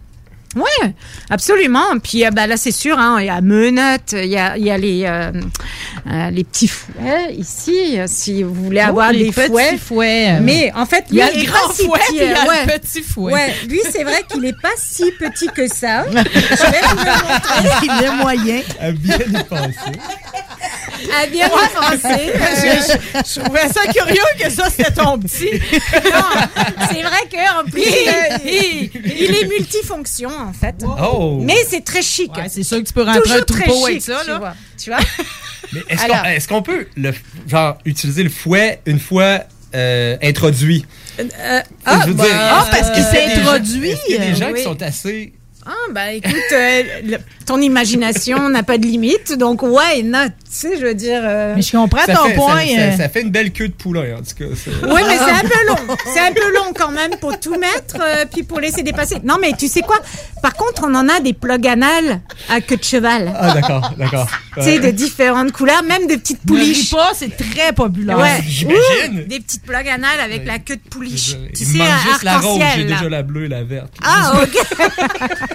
Oui, 0.55 0.89
absolument. 1.29 1.99
Puis 2.01 2.25
euh, 2.25 2.31
bah, 2.31 2.47
là, 2.47 2.55
c'est 2.57 2.71
sûr, 2.71 2.97
hein, 2.97 3.17
il 3.19 3.25
y 3.25 3.29
a 3.29 3.41
menottes, 3.41 4.13
il 4.13 4.29
y 4.29 4.37
a, 4.37 4.57
il 4.57 4.63
y 4.63 4.71
a 4.71 4.77
les, 4.77 5.03
euh, 5.05 5.31
euh, 6.09 6.29
les 6.29 6.43
petits 6.45 6.67
fouets 6.69 7.33
ici, 7.37 7.97
si 8.07 8.41
vous 8.43 8.53
voulez 8.53 8.81
Oh, 8.85 8.89
avoir 8.89 9.11
les 9.11 9.25
des 9.25 9.31
petits 9.31 9.47
fouets. 9.47 9.77
fouets. 9.77 10.39
Mais 10.39 10.71
en 10.75 10.85
fait, 10.85 11.05
Il 11.09 11.17
y 11.17 11.21
a 11.21 11.29
lui, 11.31 11.39
le 11.39 11.43
est 11.43 11.45
grand 11.47 11.67
pas 11.67 11.73
si 11.73 11.85
fouet, 11.85 11.99
petit, 11.99 12.15
il 12.15 12.21
y 12.21 12.23
a 12.23 12.25
euh, 12.29 12.43
le 12.43 12.49
ouais. 12.49 12.79
petit 12.79 13.01
fouet. 13.03 13.33
Ouais, 13.33 13.53
lui, 13.67 13.81
c'est 13.91 14.03
vrai 14.03 14.23
qu'il 14.31 14.41
n'est 14.41 14.53
pas 14.53 14.69
si 14.77 15.11
petit 15.19 15.47
que 15.47 15.67
ça. 15.67 16.05
Je 16.11 16.13
vais 16.15 16.81
vous 16.89 16.97
le 16.97 17.11
montrer. 17.11 17.79
Il 17.83 18.03
est 18.05 18.11
moyen? 18.15 18.61
À 18.79 18.91
bien 18.91 19.17
y 19.17 19.43
penser. 19.43 19.99
À 21.21 21.27
bien 21.31 21.47
y 21.47 21.49
penser. 21.49 22.31
Je, 22.33 23.39
trouvais 23.41 23.67
ça 23.69 23.81
curieux 23.91 24.21
que 24.39 24.49
ça, 24.49 24.69
c'était 24.69 24.91
ton 24.91 25.17
petit. 25.19 25.49
C'est 26.91 27.01
vrai 27.01 27.21
qu'en 27.31 27.69
plus, 27.69 27.81
euh, 27.83 28.37
il, 28.45 28.89
il 29.05 29.35
est 29.35 29.47
multifonction, 29.47 30.29
en 30.29 30.53
fait. 30.53 30.75
Oh. 30.83 31.39
Mais 31.41 31.57
c'est 31.69 31.83
très 31.83 32.01
chic. 32.01 32.31
c'est 32.49 32.63
sûr 32.63 32.79
que 32.79 32.83
tu 32.87 32.93
peux 32.93 33.03
rentrer 33.03 33.21
Toujours 33.21 33.37
un 33.37 33.41
troupeau 33.41 33.63
très 33.63 33.83
avec 33.83 33.93
chic, 33.95 34.01
ça, 34.03 34.21
tu 34.23 34.29
là. 34.31 34.39
vois. 34.39 34.53
Tu 34.81 34.89
vois? 34.89 34.99
Mais 35.73 35.81
est-ce 35.89 36.03
Alors. 36.03 36.21
qu'on 36.21 36.29
est-ce 36.29 36.47
qu'on 36.47 36.61
peut 36.61 36.87
le, 36.95 37.13
genre, 37.47 37.77
utiliser 37.85 38.23
le 38.23 38.29
fouet 38.29 38.81
une 38.85 38.99
fois 38.99 39.39
euh, 39.73 40.15
introduit? 40.21 40.85
Euh, 41.19 41.61
ah, 41.85 42.01
Je 42.03 42.07
veux 42.09 42.13
bah, 42.13 42.23
dire, 42.25 42.33
ah, 42.37 42.61
est-ce 42.61 42.77
parce 42.77 42.89
que 42.89 42.95
qu'il 42.95 43.03
c'est 43.03 43.29
s'est 43.29 43.39
introduit. 43.41 43.93
Qu'il 44.05 44.15
y 44.15 44.17
a 44.17 44.25
des 44.27 44.35
gens 44.35 44.47
Oui. 44.51 44.59
qui 44.59 44.63
sont 44.63 44.81
assez. 44.81 45.33
Ah, 45.67 45.71
bah 45.91 46.11
écoute, 46.13 46.31
euh, 46.51 46.83
le- 47.03 47.17
ton 47.45 47.59
imagination 47.59 48.49
n'a 48.49 48.61
pas 48.61 48.77
de 48.77 48.85
limite, 48.85 49.35
donc 49.37 49.63
why 49.63 50.03
not? 50.03 50.27
Tu 50.27 50.31
sais, 50.51 50.77
je 50.79 50.85
veux 50.85 50.93
dire. 50.93 51.21
euh, 51.23 51.53
Mais 51.55 51.61
je 51.63 51.71
comprends 51.71 52.05
Ça 52.05 52.13
ton 52.15 52.25
fait, 52.25 52.33
point. 52.35 52.65
Ça, 52.67 52.81
euh. 52.81 52.97
ça 52.97 53.09
fait 53.09 53.21
une 53.21 53.31
belle 53.31 53.51
queue 53.51 53.67
de 53.69 53.73
poulain, 53.73 54.15
en 54.17 54.21
tout 54.21 54.35
cas. 54.37 54.45
Oui, 54.83 55.01
mais 55.07 55.17
c'est 55.17 55.31
un 55.31 55.41
peu 55.41 55.67
long. 55.67 55.95
C'est 56.13 56.19
un 56.19 56.31
peu 56.33 56.53
long 56.53 56.71
quand 56.73 56.91
même 56.91 57.11
pour 57.19 57.39
tout 57.39 57.57
mettre, 57.57 57.97
euh, 57.99 58.25
puis 58.31 58.43
pour 58.43 58.59
laisser 58.59 58.83
dépasser. 58.83 59.17
Non, 59.23 59.37
mais 59.41 59.53
tu 59.57 59.67
sais 59.67 59.81
quoi? 59.81 59.97
Par 60.41 60.53
contre, 60.53 60.83
on 60.87 60.93
en 60.93 61.09
a 61.09 61.19
des 61.19 61.33
plugs 61.33 61.67
anal 61.67 62.21
à 62.49 62.61
queue 62.61 62.77
de 62.77 62.83
cheval. 62.83 63.33
Ah, 63.35 63.53
d'accord, 63.55 63.91
d'accord. 63.97 64.27
Tu 64.57 64.63
sais, 64.63 64.79
de 64.79 64.91
différentes 64.91 65.51
couleurs, 65.51 65.83
même 65.83 66.05
des 66.07 66.17
petites 66.17 66.41
pouliches. 66.45 66.91
pas, 66.91 67.11
c'est 67.15 67.35
très 67.35 67.73
populaire. 67.73 68.17
Ouais. 68.19 68.41
J'imagine. 68.47 69.25
Des 69.27 69.39
petites 69.39 69.63
plugs 69.63 69.89
anal 69.89 70.19
avec 70.23 70.45
la 70.45 70.59
queue 70.59 70.75
de 70.77 70.89
pouliche. 70.89 71.35
Tu 71.55 71.65
sais, 71.65 71.79
juste 72.07 72.23
la 72.23 72.37
rose, 72.37 72.61
j'ai 72.75 72.85
déjà 72.85 73.09
la 73.09 73.23
bleue 73.23 73.45
et 73.45 73.49
la 73.49 73.63
verte. 73.63 73.91
Ah, 74.03 74.33
ok. 74.43 74.79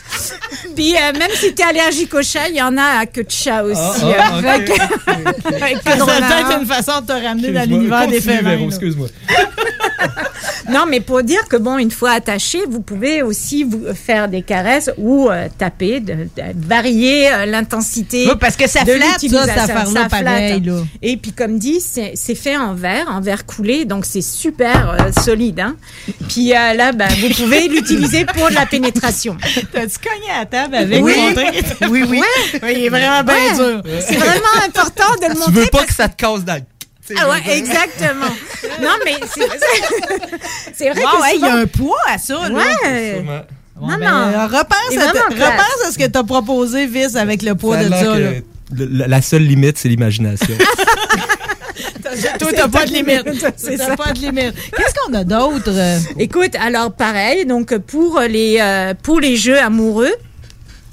Puis 0.75 0.95
euh, 0.95 1.17
même 1.17 1.31
si 1.35 1.53
t'es 1.53 1.63
allergique 1.63 2.13
au 2.13 2.21
chat, 2.21 2.47
il 2.49 2.55
y 2.55 2.61
en 2.61 2.77
a 2.77 2.99
à 3.01 3.05
queue 3.05 3.23
de 3.23 3.31
chat 3.31 3.63
aussi. 3.63 3.79
Ah, 3.79 3.93
ah, 4.19 4.37
euh, 4.37 4.57
ok, 4.57 5.61
avec- 5.61 5.77
Ça 5.83 5.91
renard. 5.95 6.17
peut-être 6.45 6.61
une 6.61 6.67
façon 6.67 7.01
de 7.01 7.05
te 7.07 7.11
ramener 7.13 7.51
dans 7.51 7.69
l'univers 7.69 8.07
des 8.07 8.21
félins. 8.21 8.59
Excuse-moi. 8.67 9.07
Non, 10.69 10.85
mais 10.87 11.01
pour 11.01 11.21
dire 11.23 11.47
que 11.49 11.57
bon, 11.57 11.77
une 11.77 11.91
fois 11.91 12.11
attaché, 12.11 12.59
vous 12.69 12.81
pouvez 12.81 13.23
aussi 13.23 13.63
vous 13.63 13.83
faire 13.93 14.29
des 14.29 14.41
caresses 14.41 14.89
ou 14.97 15.29
euh, 15.29 15.47
taper, 15.57 15.99
de, 15.99 16.13
de- 16.13 16.27
varier 16.55 17.31
euh, 17.31 17.45
l'intensité. 17.45 18.25
Oui, 18.27 18.35
parce 18.39 18.55
que 18.55 18.69
ça 18.69 18.83
de 18.83 18.91
flatte, 18.93 19.19
ça, 19.19 19.67
Ça 19.67 20.07
pareil, 20.09 20.61
là. 20.61 20.77
Et 21.01 21.17
puis, 21.17 21.33
comme 21.33 21.57
dit, 21.59 21.81
c'est 21.81 22.35
fait 22.35 22.55
en 22.57 22.73
verre, 22.73 23.07
en 23.09 23.19
verre 23.21 23.45
coulé, 23.45 23.85
donc 23.85 24.05
c'est 24.05 24.21
super 24.21 24.91
euh, 24.99 25.11
solide. 25.21 25.59
Hein. 25.59 25.75
Puis 26.29 26.53
euh, 26.53 26.73
là, 26.73 26.91
ben, 26.93 27.09
vous 27.19 27.29
pouvez 27.43 27.67
l'utiliser 27.67 28.25
pour 28.25 28.49
de 28.49 28.55
la 28.55 28.65
pénétration. 28.65 29.35
T'as-tu 29.73 29.99
cogné 30.13 30.31
à 30.39 30.45
table 30.45 30.75
avec 30.75 31.03
Oui. 31.03 31.13
Oui, 31.89 32.03
oui. 32.09 32.21
Ouais, 32.61 32.73
il 32.75 32.85
est 32.85 32.89
vraiment 32.89 33.23
bien 33.23 33.35
Ouais. 33.35 33.55
dur. 33.55 33.81
C'est 34.07 34.15
vraiment 34.15 34.65
important 34.65 35.15
de 35.21 35.27
le 35.27 35.33
Tu 35.33 35.39
montrer. 35.39 35.51
veux 35.53 35.65
pas 35.67 35.77
parce 35.79 35.85
que 35.87 35.93
ça 35.95 36.07
te 36.09 36.15
casse 36.15 36.43
dans 36.43 36.59
tu 37.07 37.15
Ah 37.19 37.29
ouais, 37.29 37.57
exactement. 37.57 38.27
non, 38.81 38.91
mais 39.03 39.15
c'est 40.73 40.89
vrai 40.91 41.01
Wow, 41.03 41.09
que 41.21 41.27
hey, 41.29 41.35
il 41.37 41.41
y 41.41 41.49
a 41.49 41.55
un 41.55 41.65
poids 41.65 41.97
à 42.07 42.17
ça, 42.17 42.35
là. 42.47 42.49
Ouais. 42.49 43.21
Non, 43.79 43.87
Ben, 43.87 43.99
non. 43.99 44.07
euh, 44.07 44.45
repense, 44.45 44.97
à, 44.97 45.07
repense 45.29 45.87
à 45.87 45.91
ce 45.91 45.97
que 45.97 46.05
t'as 46.05 46.23
proposé, 46.23 46.85
Vis, 46.85 47.15
avec 47.15 47.41
le 47.41 47.55
poids 47.55 47.77
Ça 47.77 47.83
de 47.85 47.89
ça. 47.89 48.19
là. 48.19 49.07
la 49.07 49.21
seule 49.23 49.41
limite, 49.43 49.77
c'est 49.79 49.89
l'imagination. 49.89 50.53
Toi, 52.39 52.51
t'as 52.55 52.67
pas 52.67 52.85
de 52.85 52.91
limite. 52.91 53.45
C'est 53.55 53.77
ça. 53.77 53.95
pas 53.95 54.11
de 54.13 54.19
limite. 54.19 54.53
Qu'est-ce 54.75 54.93
qu'on 54.95 55.13
a 55.13 55.23
d'autre? 55.23 55.71
Écoute, 56.19 56.55
alors 56.61 56.91
pareil, 56.91 57.45
donc 57.45 57.77
pour 57.77 58.19
les, 58.21 58.57
euh, 58.59 58.93
pour 59.01 59.19
les 59.19 59.35
jeux 59.35 59.59
amoureux, 59.59 60.13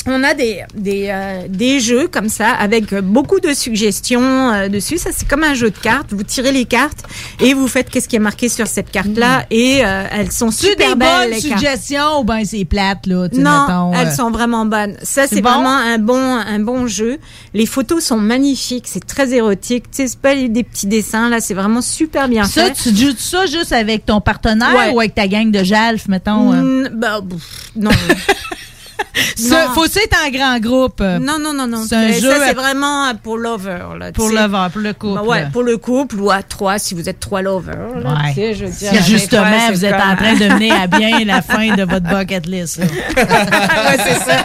on 0.08 0.22
a 0.24 0.34
des, 0.34 0.62
des, 0.74 1.08
euh, 1.10 1.42
des 1.48 1.80
jeux 1.80 2.08
comme 2.08 2.28
ça 2.28 2.50
avec 2.50 2.94
beaucoup 2.94 3.40
de 3.40 3.52
suggestions 3.54 4.22
euh, 4.52 4.68
dessus. 4.68 4.98
Ça, 4.98 5.10
c'est 5.16 5.26
comme 5.28 5.44
un 5.44 5.54
jeu 5.54 5.70
de 5.70 5.78
cartes. 5.78 6.08
Vous 6.12 6.22
tirez 6.22 6.52
les 6.52 6.64
cartes 6.64 7.04
et 7.40 7.54
vous 7.54 7.68
faites 7.68 7.90
qu'est-ce 7.90 8.08
qui 8.08 8.16
est 8.16 8.20
marqué 8.20 8.48
sur 8.48 8.66
cette 8.66 8.90
carte-là. 8.90 9.44
Et 9.50 9.84
euh, 9.84 10.04
elles 10.10 10.32
sont 10.32 10.50
super 10.50 10.76
des 10.76 10.94
belles. 10.94 11.08
bonnes 11.28 11.30
les 11.30 11.42
cartes. 11.48 11.60
suggestions 11.60 12.20
ou 12.20 12.24
ben 12.24 12.44
c'est 12.44 12.64
plate, 12.64 13.06
là? 13.06 13.28
Non, 13.32 13.62
mettons, 13.66 13.92
elles 13.94 14.08
euh, 14.08 14.14
sont 14.14 14.30
vraiment 14.30 14.64
bonnes. 14.66 14.96
Ça, 15.02 15.26
C'est 15.26 15.40
bon? 15.40 15.50
vraiment 15.50 15.76
un 15.76 15.98
bon, 15.98 16.18
un 16.36 16.58
bon 16.60 16.86
jeu. 16.86 17.18
Les 17.54 17.66
photos 17.66 18.04
sont 18.04 18.18
magnifiques. 18.18 18.86
C'est 18.88 19.04
très 19.06 19.32
érotique. 19.34 19.84
Tu 19.90 19.96
sais, 20.02 20.06
c'est 20.08 20.18
pas 20.20 20.34
des 20.34 20.62
petits 20.64 20.86
dessins, 20.86 21.28
là. 21.28 21.40
C'est 21.40 21.54
vraiment 21.54 21.82
super 21.82 22.28
bien 22.28 22.44
Ça, 22.44 22.66
fait. 22.66 22.90
tu 22.90 22.96
joues 22.96 23.14
ça 23.18 23.46
juste 23.46 23.72
avec 23.72 24.06
ton 24.06 24.20
partenaire 24.20 24.74
Ouais. 24.74 24.90
ou 24.92 25.00
avec 25.00 25.14
ta 25.14 25.26
gang 25.28 25.50
de 25.50 25.62
Jalf, 25.64 26.08
mettons? 26.08 26.52
euh? 26.52 26.88
Mm, 26.90 26.98
bah, 26.98 27.20
pff, 27.28 27.72
non. 27.76 27.90
Non. 29.50 29.56
faut 29.74 29.86
c'est 29.86 30.10
en 30.14 30.30
grand 30.30 30.58
groupe? 30.58 31.00
euh, 31.00 31.18
Non, 31.18 31.38
non, 31.38 31.52
non, 31.52 31.66
non. 31.66 31.84
C'est 31.88 31.94
un 31.96 32.12
Ça, 32.12 32.46
c'est 32.48 32.54
vraiment 32.54 33.12
pour 33.22 33.36
lover. 33.38 33.78
Là, 33.98 34.12
pour 34.12 34.28
vent, 34.30 34.68
pour 34.70 34.80
le 34.80 34.92
couple. 34.92 35.14
Bah 35.14 35.22
ouais, 35.22 35.46
pour 35.52 35.62
le 35.62 35.76
couple 35.76 36.16
ou 36.16 36.30
à 36.30 36.42
trois 36.42 36.78
si 36.78 36.94
vous 36.94 37.08
êtes 37.08 37.20
trois 37.20 37.40
lovers. 37.42 37.76
là, 38.02 38.10
Ouais. 38.10 38.28
tu 38.30 38.34
sais, 38.34 38.54
je 38.54 38.64
veux 38.66 38.70
dire, 38.72 38.90
Si 39.02 39.10
justement, 39.12 39.70
vous 39.70 39.84
êtes 39.84 39.92
comme- 39.96 40.10
en 40.10 40.16
train 40.16 40.34
de 40.34 40.48
mener 40.54 40.70
à 40.72 40.86
bien 40.86 41.24
la 41.24 41.42
fin 41.42 41.74
de 41.74 41.82
votre 41.84 42.06
bucket 42.08 42.46
list. 42.46 42.78
ouais, 43.16 43.98
c'est 44.04 44.24
ça. 44.24 44.44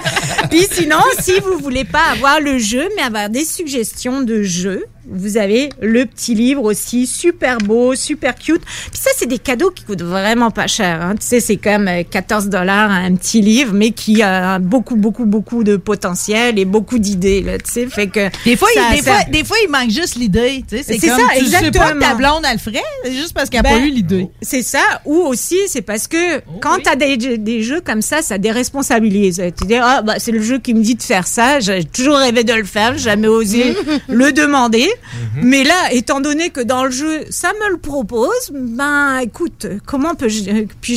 Puis 0.49 0.65
sinon, 0.71 0.99
si 1.19 1.33
vous 1.39 1.57
voulez 1.59 1.85
pas 1.85 2.11
avoir 2.13 2.39
le 2.39 2.57
jeu, 2.59 2.87
mais 2.95 3.03
avoir 3.03 3.29
des 3.29 3.45
suggestions 3.45 4.21
de 4.21 4.43
jeux, 4.43 4.83
vous 5.07 5.37
avez 5.37 5.69
le 5.81 6.05
petit 6.05 6.33
livre 6.35 6.63
aussi, 6.63 7.07
super 7.07 7.57
beau, 7.57 7.95
super 7.95 8.35
cute. 8.35 8.61
Puis 8.91 9.01
ça, 9.01 9.09
c'est 9.17 9.25
des 9.27 9.37
cadeaux 9.39 9.69
qui 9.71 9.83
coûtent 9.83 10.01
vraiment 10.03 10.51
pas 10.51 10.67
cher. 10.67 11.01
Hein. 11.01 11.15
Tu 11.19 11.25
sais, 11.27 11.39
c'est 11.39 11.57
comme 11.57 11.87
euh, 11.87 12.03
14 12.09 12.47
dollars 12.49 12.91
un 12.91 13.13
petit 13.15 13.41
livre, 13.41 13.73
mais 13.73 13.91
qui 13.91 14.21
a 14.21 14.59
beaucoup, 14.59 14.95
beaucoup, 14.95 15.25
beaucoup 15.25 15.63
de 15.63 15.75
potentiel 15.77 16.57
et 16.59 16.65
beaucoup 16.65 16.99
d'idées. 16.99 17.43
Tu 17.65 17.71
sais, 17.71 17.87
fait 17.87 18.07
que 18.07 18.29
Des 18.45 18.55
fois, 18.55 18.67
ça- 18.73 18.81
il, 18.91 18.97
des, 18.97 19.01
ça- 19.03 19.13
fois, 19.15 19.23
des 19.31 19.43
fois, 19.43 19.57
il 19.63 19.69
manque 19.71 19.89
juste 19.89 20.15
l'idée. 20.15 20.63
tu 20.67 20.77
sais, 20.77 20.83
C'est 20.83 21.07
comme, 21.07 21.19
ça, 21.19 21.25
tu 21.37 21.45
sais 21.45 21.71
pas 21.71 21.91
que 21.91 21.99
ta 21.99 22.15
blonde, 22.15 22.43
elle 22.45 22.53
le 22.53 22.59
ferait, 22.59 22.83
c'est 23.03 23.13
juste 23.13 23.33
parce 23.33 23.49
qu'elle 23.49 23.61
n'a 23.63 23.69
Ben, 23.69 23.79
pas 23.79 23.85
eu 23.85 23.89
l'idée. 23.89 24.27
C'est 24.41 24.63
ça, 24.63 24.83
ou 25.05 25.15
aussi 25.15 25.57
c'est 25.67 25.81
parce 25.81 26.07
que 26.07 26.39
quand 26.61 26.77
tu 26.83 26.89
as 26.89 26.95
des, 26.95 27.37
des 27.37 27.61
jeux 27.63 27.81
comme 27.81 28.01
ça, 28.01 28.21
ça 28.21 28.37
déresponsabilise. 28.37 29.41
Tu 29.59 29.67
dis, 29.67 29.75
ah, 29.75 30.01
bah, 30.01 30.15
c'est 30.17 30.31
le 30.31 30.41
jeu 30.41 30.59
qui 30.59 30.73
me 30.73 30.81
dit 30.81 30.95
de 30.95 31.03
faire 31.03 31.27
ça, 31.27 31.59
j'ai 31.59 31.83
toujours 31.83 32.17
rêvé 32.17 32.43
de 32.43 32.53
le 32.53 32.63
faire, 32.63 32.97
jamais 32.97 33.27
osé 33.27 33.75
le 34.07 34.31
demander. 34.31 34.87
Mais 35.35 35.63
là, 35.63 35.91
étant 35.91 36.21
donné 36.21 36.49
que 36.49 36.61
dans 36.61 36.83
le 36.85 36.91
jeu, 36.91 37.25
ça 37.29 37.51
me 37.63 37.71
le 37.71 37.77
propose, 37.77 38.51
ben 38.51 39.19
écoute, 39.19 39.67
comment 39.85 40.13
puis-je 40.15 40.41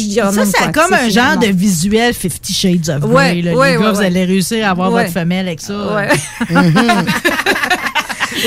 dire 0.08 0.30
Ça, 0.32 0.44
non 0.44 0.50
c'est 0.52 0.72
quoi, 0.72 0.84
comme 0.84 0.94
un 0.94 1.08
genre 1.08 1.36
de 1.38 1.46
visuel 1.46 2.14
Fifty 2.14 2.52
Shades 2.52 2.88
of 2.90 3.04
Ouais, 3.10 3.40
Grey. 3.40 3.42
là. 3.42 3.54
ouais, 3.54 3.70
Les 3.72 3.76
ouais, 3.78 3.82
gars, 3.82 3.92
vous 3.92 4.00
allez 4.00 4.24
réussir 4.24 4.66
à 4.66 4.70
avoir 4.70 4.92
Ouais. 4.92 5.02
votre 5.02 5.14
femelle 5.14 5.46
avec 5.46 5.60
ça. 5.60 5.94
Ouais. 5.94 6.08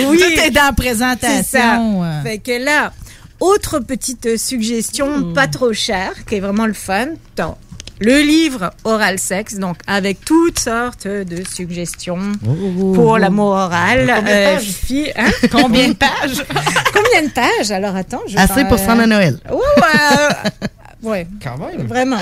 oui. 0.07 0.17
Tout 0.17 0.39
est 0.41 0.51
dans 0.51 0.61
la 0.61 0.67
C'est 0.69 0.75
présentation. 0.75 1.43
ça. 1.43 1.79
euh. 1.79 2.21
Fait 2.23 2.37
que 2.39 2.63
là, 2.63 2.91
autre 3.39 3.79
petite 3.79 4.37
suggestion, 4.37 5.33
pas 5.33 5.47
trop 5.47 5.73
chère, 5.73 6.13
qui 6.27 6.35
est 6.35 6.39
vraiment 6.39 6.65
le 6.65 6.73
fun. 6.73 7.07
Dans 7.35 7.57
le 7.99 8.21
livre 8.21 8.71
Oral 8.85 9.19
Sex, 9.19 9.55
donc 9.55 9.77
avec 9.87 10.23
toutes 10.23 10.59
sortes 10.59 11.07
de 11.07 11.43
suggestions 11.43 12.19
pour 12.95 13.17
l'amour 13.17 13.47
oral. 13.51 13.99
Combien 14.15 14.21
de 14.21 14.55
pages? 14.55 14.63
fi- 14.71 15.11
hein? 15.15 15.31
Combien 15.51 15.87
de 15.89 15.93
pages? 15.93 16.43
Combien 16.93 17.23
de 17.27 17.31
pages? 17.33 17.71
Alors 17.71 17.95
attends. 17.95 18.21
Je 18.27 18.37
Assez 18.37 18.63
pour 18.65 18.79
se 18.79 18.85
rendre 18.85 19.01
à 19.03 19.07
Noël. 19.07 19.39
Ouais, 19.51 19.59
euh, 21.03 21.09
ouais. 21.09 21.27
Quand 21.43 21.57
même. 21.57 21.87
Vraiment. 21.87 22.21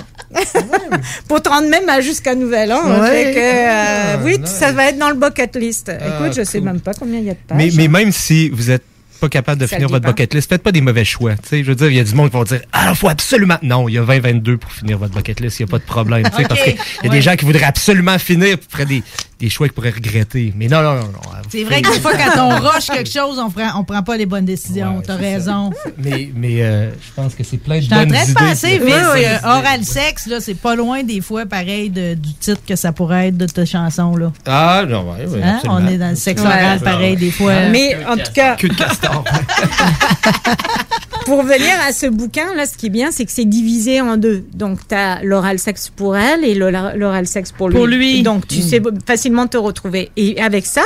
pour 1.27 1.41
te 1.41 1.49
rendre 1.49 1.69
même 1.69 1.87
à 1.89 2.01
jusqu'à 2.01 2.33
Nouvel 2.35 2.73
An. 2.73 3.01
Ouais. 3.01 3.09
Fait 3.09 3.33
que, 3.33 3.39
euh, 3.39 4.13
Ah, 4.15 4.19
oui, 4.23 4.39
nice. 4.39 4.49
ça 4.49 4.71
va 4.71 4.85
être 4.89 4.97
dans 4.97 5.09
le 5.09 5.15
bucket 5.15 5.55
list. 5.55 5.89
Ah, 5.89 6.05
Écoute, 6.23 6.35
je 6.37 6.43
sais 6.43 6.57
cool. 6.59 6.67
même 6.67 6.79
pas 6.79 6.93
combien 6.93 7.19
il 7.19 7.25
y 7.25 7.29
a 7.29 7.33
de 7.33 7.39
pages. 7.47 7.57
Mais, 7.57 7.69
mais 7.75 7.87
même 7.87 8.11
si 8.11 8.49
vous 8.49 8.71
êtes 8.71 8.83
pas 9.19 9.30
capable 9.30 9.61
de 9.61 9.68
Ça 9.68 9.76
finir 9.76 9.89
votre 9.89 10.06
bucket 10.06 10.34
list, 10.34 10.49
faites 10.49 10.64
pas 10.64 10.72
des 10.72 10.81
mauvais 10.81 11.06
choix. 11.06 11.35
Tu 11.35 11.49
sais, 11.49 11.64
je 11.64 11.69
veux 11.69 11.76
dire, 11.76 11.88
il 11.89 11.95
y 11.95 11.99
a 11.99 12.03
du 12.03 12.14
monde 12.14 12.30
qui 12.30 12.38
vont 12.38 12.44
dire 12.44 12.61
Ah, 12.73 12.88
il 12.91 12.95
faut 12.95 13.10
absolument. 13.10 13.57
Non, 13.64 13.88
il 13.89 13.94
y 13.95 13.98
a 13.98 14.03
20-22 14.03 14.57
pour 14.57 14.72
finir 14.72 14.98
votre 14.98 15.14
bucket 15.14 15.39
list, 15.39 15.60
il 15.60 15.64
n'y 15.65 15.69
a 15.69 15.72
pas 15.72 15.80
de 15.80 15.84
problème. 15.84 16.23
tu 16.23 16.31
sais, 16.35 16.44
Ok. 16.44 16.48
Parce 16.48 16.61
qu'il 16.64 16.73
y 16.73 16.77
a 16.77 17.03
Ouais. 17.03 17.10
des 17.10 17.22
gens 17.22 17.35
qui 17.35 17.45
voudraient 17.45 17.64
absolument 17.64 18.18
finir, 18.19 18.60
qui 18.60 18.65
feraient 18.69 18.85
des, 18.85 19.03
des 19.39 19.49
choix 19.49 19.68
qu'ils 19.68 19.73
pourraient 19.73 19.91
regretter. 19.91 20.53
Mais 20.55 20.68
non, 20.68 20.81
non, 20.81 20.95
non. 20.95 21.01
non. 21.01 21.19
C'est 21.49 21.64
vrai 21.64 21.81
que 21.81 21.93
des 21.93 21.99
fois, 21.99 22.14
quand 22.14 22.41
on 22.43 22.59
rush 22.69 22.88
quelque 22.88 23.09
chose, 23.09 23.38
on 23.39 23.49
prend, 23.51 23.80
on 23.80 23.84
prend 23.84 24.01
pas 24.03 24.18
les 24.18 24.26
bonnes 24.26 24.45
décisions. 24.45 25.01
T'as 25.05 25.15
raison. 25.15 25.72
Mais, 25.97 26.30
mais 26.35 26.61
euh, 26.64 26.89
je 26.91 27.14
pense 27.15 27.35
que 27.35 27.43
c'est 27.43 27.57
plein 27.57 27.76
de 27.77 27.81
Je 27.81 27.85
suis 27.85 27.93
en 27.93 27.99
bonnes 27.99 28.09
train 28.11 28.26
de 28.26 28.30
idées. 28.31 28.34
penser, 28.39 28.80
Ouais, 28.80 28.91
ouais. 29.14 29.27
euh, 29.27 29.38
oral 29.47 29.84
sexe, 29.84 30.26
là, 30.27 30.39
c'est 30.41 30.55
pas 30.55 30.76
loin 30.76 31.03
des 31.03 31.22
fois 31.22 31.45
pareil 31.45 31.89
de- 31.89 32.15
du 32.15 32.34
titre 32.34 32.61
que 32.68 32.76
ça 32.76 32.91
pourrait 32.91 33.27
être 33.27 33.38
de 33.38 33.45
ta 33.45 33.64
chanson, 33.65 34.15
là. 34.18 34.31
Ah, 34.45 34.84
non, 34.88 35.11
ouais, 35.14 35.26
ouais, 35.27 35.41
Hein? 35.43 35.59
On 35.69 35.85
est 35.88 35.97
dans 35.97 36.09
le 36.09 36.15
sexe 36.15 36.41
Ouais. 36.41 36.47
oral 36.47 36.80
pareil 36.80 37.15
des 37.15 37.31
fois. 37.31 37.53
Mais 37.72 37.95
en 38.09 38.15
tout 38.18 38.31
cas, 38.34 38.55
Queue 38.55 38.69
de 38.69 38.73
castor. 38.76 39.23
pour 41.26 41.43
venir 41.43 41.73
à 41.88 41.91
ce 41.91 42.07
bouquin, 42.07 42.53
là, 42.55 42.65
ce 42.65 42.77
qui 42.77 42.85
est 42.88 42.89
bien, 42.89 43.11
c'est 43.11 43.26
que 43.26 43.31
c'est 43.31 43.45
divisé 43.45 43.99
en 44.01 44.15
deux. 44.18 44.45
Donc, 44.53 44.80
tu 44.88 44.95
as 44.95 45.22
l'oral 45.23 45.59
sexe 45.59 45.89
pour 45.93 46.15
elle 46.15 46.43
et 46.45 46.55
l'oral 46.55 47.27
sexe 47.27 47.51
pour 47.51 47.68
lui. 47.69 47.76
Pour 47.76 47.85
lui. 47.88 48.23
Donc, 48.23 48.47
tu 48.47 48.59
Mm. 48.59 48.61
sais 48.61 48.80
facilement 49.27 49.47
te 49.47 49.57
retrouver. 49.57 50.09
Et 50.15 50.41
avec 50.41 50.65
ça, 50.65 50.83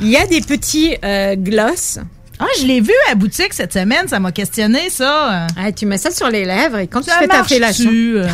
il 0.00 0.08
y 0.08 0.16
a 0.16 0.26
des 0.26 0.40
petits 0.40 0.96
euh, 1.04 1.36
gloss. 1.36 1.98
Ah, 2.38 2.46
je 2.58 2.66
l'ai 2.66 2.80
vu 2.80 2.90
à 3.06 3.10
la 3.10 3.14
boutique 3.14 3.52
cette 3.52 3.72
semaine, 3.72 4.08
ça 4.08 4.18
m'a 4.18 4.32
questionné, 4.32 4.90
ça. 4.90 5.46
Ah, 5.56 5.70
tu 5.70 5.86
mets 5.86 5.98
ça 5.98 6.10
sur 6.10 6.28
les 6.28 6.44
lèvres 6.44 6.78
et 6.78 6.88
quand 6.88 7.02
Ça 7.04 7.12
tu 7.12 7.18
fais 7.20 7.28
ta 7.28 7.44
fellation, 7.44 7.90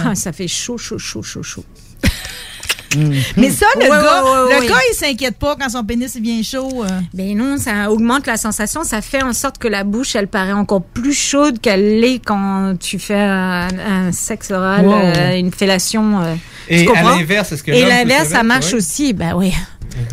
ah, 0.06 0.14
ça 0.14 0.32
fait 0.32 0.48
chaud, 0.48 0.78
chaud, 0.78 0.98
chaud, 0.98 1.22
chaud, 1.22 1.42
chaud. 1.42 1.64
Mais 3.36 3.50
ça, 3.50 3.66
le 3.76 3.82
Ouais, 3.82 3.88
gars, 3.88 4.22
ouais, 4.22 4.30
ouais, 4.48 4.54
le 4.54 4.60
ouais. 4.60 4.66
gars, 4.66 4.74
il 4.92 4.94
s'inquiète 4.96 5.36
pas 5.38 5.56
quand 5.56 5.68
son 5.68 5.84
pénis 5.84 6.12
il 6.14 6.22
vient 6.22 6.42
chaud. 6.42 6.82
euh. 6.84 7.00
Ben 7.12 7.36
non, 7.36 7.56
ça 7.58 7.90
augmente 7.90 8.26
la 8.26 8.36
sensation, 8.36 8.84
ça 8.84 9.02
fait 9.02 9.22
en 9.22 9.32
sorte 9.32 9.58
que 9.58 9.68
la 9.68 9.84
bouche, 9.84 10.16
elle 10.16 10.28
paraît 10.28 10.52
encore 10.52 10.82
plus 10.82 11.12
chaude 11.12 11.60
qu'elle 11.60 12.00
l'est 12.00 12.18
quand 12.24 12.74
tu 12.80 12.98
fais 12.98 13.14
un, 13.20 13.68
un 13.78 14.12
sexe 14.12 14.50
oral, 14.50 14.86
Wow. 14.86 14.94
euh, 14.94 15.36
une 15.38 15.52
fellation. 15.52 16.20
euh, 16.22 16.34
Et 16.68 16.84
tu 16.84 16.90
à 16.90 16.94
comprends? 16.94 17.16
l'inverse, 17.18 17.52
est-ce 17.52 17.62
que 17.62 17.72
Et 17.72 17.84
l'inverse, 17.84 18.28
se 18.28 18.32
ça 18.34 18.42
marche 18.42 18.72
ouais? 18.72 18.78
aussi, 18.78 19.12
ben 19.12 19.34
oui. 19.36 19.52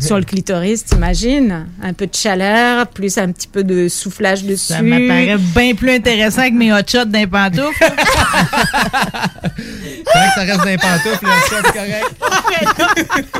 Sur 0.00 0.18
le 0.18 0.24
clitoris, 0.24 0.84
t'imagines? 0.84 1.66
Un 1.82 1.92
peu 1.92 2.06
de 2.06 2.14
chaleur, 2.14 2.86
plus 2.88 3.16
un 3.18 3.30
petit 3.32 3.46
peu 3.48 3.62
de 3.64 3.88
soufflage 3.88 4.44
dessus. 4.44 4.72
Ça 4.72 4.82
m'apparaît 4.82 5.36
bien 5.38 5.74
plus 5.74 5.90
intéressant 5.92 6.48
que 6.48 6.54
mes 6.54 6.72
hot 6.72 6.78
shots 6.86 7.04
d'un 7.06 7.26
pantoufle. 7.26 7.84
Ça 10.34 10.42
reste 10.42 10.58
dans 10.58 10.64
les 10.64 10.76
pantoufles, 10.76 11.24
là, 11.24 11.30
ça, 11.48 11.56
c'est 11.64 11.72
correct. 11.72 12.10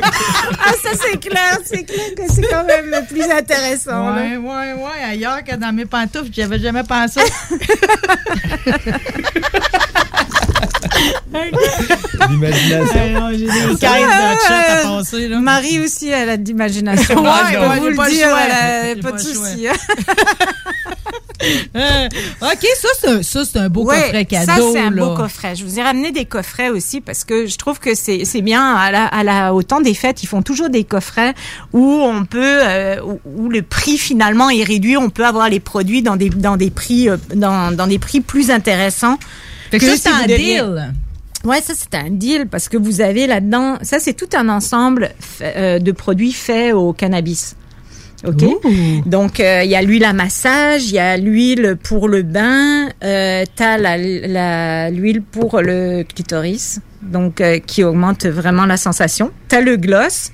Ah, 0.59 0.71
ça 0.83 0.89
c'est 0.93 1.17
clair, 1.19 1.59
c'est 1.63 1.83
clair 1.83 2.15
que 2.15 2.23
c'est 2.33 2.41
quand 2.43 2.63
même 2.65 2.85
le 2.87 3.05
plus 3.07 3.23
intéressant. 3.31 4.09
là. 4.09 4.21
Ouais, 4.21 4.37
ouais, 4.37 4.73
ouais, 4.73 5.03
ailleurs 5.07 5.43
que 5.43 5.55
dans 5.55 5.71
mes 5.73 5.85
pantoufles, 5.85 6.29
j'avais 6.31 6.59
jamais 6.59 6.83
pensé. 6.83 7.21
L'imagination. 12.29 13.29
J'ai 13.31 13.37
des 13.45 13.75
caisses 13.75 13.81
de 13.81 15.25
à 15.25 15.29
là. 15.29 15.39
Marie 15.39 15.79
aussi, 15.79 16.09
elle 16.09 16.29
a 16.29 16.37
de 16.37 16.45
l'imagination. 16.45 17.21
Ouais, 17.21 17.29
je 17.51 17.57
peux 17.57 17.79
vous 17.79 17.89
le 17.89 17.95
pas 17.95 18.07
le 18.07 18.13
dire, 18.13 18.27
choix. 18.29 18.39
elle 18.41 18.99
a 18.99 19.01
pas 19.01 19.11
de 19.11 19.17
le 19.17 19.33
choix. 19.33 19.47
souci. 19.47 19.67
Euh, 21.75 22.07
OK, 22.41 22.67
ça, 23.21 23.43
c'est 23.45 23.59
un, 23.59 23.69
beau 23.69 23.83
Ouais, 23.85 24.01
coffret 24.01 24.25
cadeau. 24.25 24.45
Ça, 24.47 24.57
c'est 24.73 24.79
un 24.79 24.89
là. 24.89 25.05
beau 25.05 25.15
coffret. 25.15 25.55
Je 25.55 25.63
vous 25.63 25.79
ai 25.79 25.83
ramené 25.83 26.11
des 26.11 26.25
coffrets 26.25 26.69
aussi 26.69 26.99
parce 26.99 27.23
que 27.23 27.45
je 27.45 27.57
trouve 27.57 27.79
que 27.79 27.93
c'est 27.93 28.25
c'est 28.25 28.41
bien. 28.41 28.73
À 28.75 28.91
la, 28.91 29.05
à 29.05 29.23
la, 29.23 29.53
au 29.53 29.61
temps 29.61 29.79
des 29.79 29.93
fêtes, 29.93 30.23
ils 30.23 30.27
font 30.27 30.41
toujours 30.41 30.69
des 30.69 30.83
coffrets 30.83 31.35
où 31.73 31.83
on 32.01 32.25
peut, 32.25 32.39
euh, 32.63 32.99
où, 33.03 33.19
où 33.35 33.49
le 33.49 33.61
prix 33.61 33.99
finalement 33.99 34.49
est 34.49 34.63
réduit. 34.63 34.97
On 34.97 35.09
peut 35.11 35.25
avoir 35.25 35.47
les 35.49 35.59
produits 35.59 36.01
dans 36.01 36.15
des, 36.15 36.29
dans 36.31 36.57
des 36.57 36.71
prix, 36.71 37.07
euh, 37.07 37.17
dans, 37.35 37.71
dans 37.71 37.87
des 37.87 37.99
prix 37.99 38.19
plus 38.21 38.49
intéressants. 38.49 39.19
Fait 39.71 39.79
que 39.79 39.85
ça, 39.85 39.91
c'est 39.97 40.09
un 40.09 40.27
deal. 40.37 40.93
Ouais, 41.43 41.61
ça 41.61 41.73
c'est 41.75 41.93
un 41.95 42.09
deal 42.09 42.47
parce 42.47 42.67
que 42.67 42.77
vous 42.77 42.99
avez 43.01 43.27
là-dedans, 43.27 43.77
ça 43.81 43.99
c'est 43.99 44.13
tout 44.13 44.29
un 44.35 44.49
ensemble 44.49 45.11
euh, 45.41 45.77
de 45.79 45.91
produits 45.91 46.33
faits 46.33 46.73
au 46.73 46.93
cannabis. 46.93 47.55
OK 48.25 48.41
Donc 49.05 49.39
euh, 49.39 49.61
il 49.63 49.69
y 49.69 49.75
a 49.75 49.81
l'huile 49.83 50.03
à 50.05 50.13
massage, 50.13 50.85
il 50.89 50.93
y 50.95 50.99
a 50.99 51.15
l'huile 51.17 51.77
pour 51.81 52.07
le 52.07 52.23
bain, 52.23 52.89
euh, 53.03 53.43
t'as 53.55 53.77
la- 53.77 54.89
l'huile 54.89 55.21
pour 55.21 55.61
le 55.61 56.03
clitoris, 56.03 56.79
donc 57.03 57.39
euh, 57.41 57.59
qui 57.59 57.83
augmente 57.83 58.25
vraiment 58.25 58.65
la 58.65 58.77
sensation. 58.77 59.31
T'as 59.47 59.61
le 59.61 59.77
gloss 59.77 60.31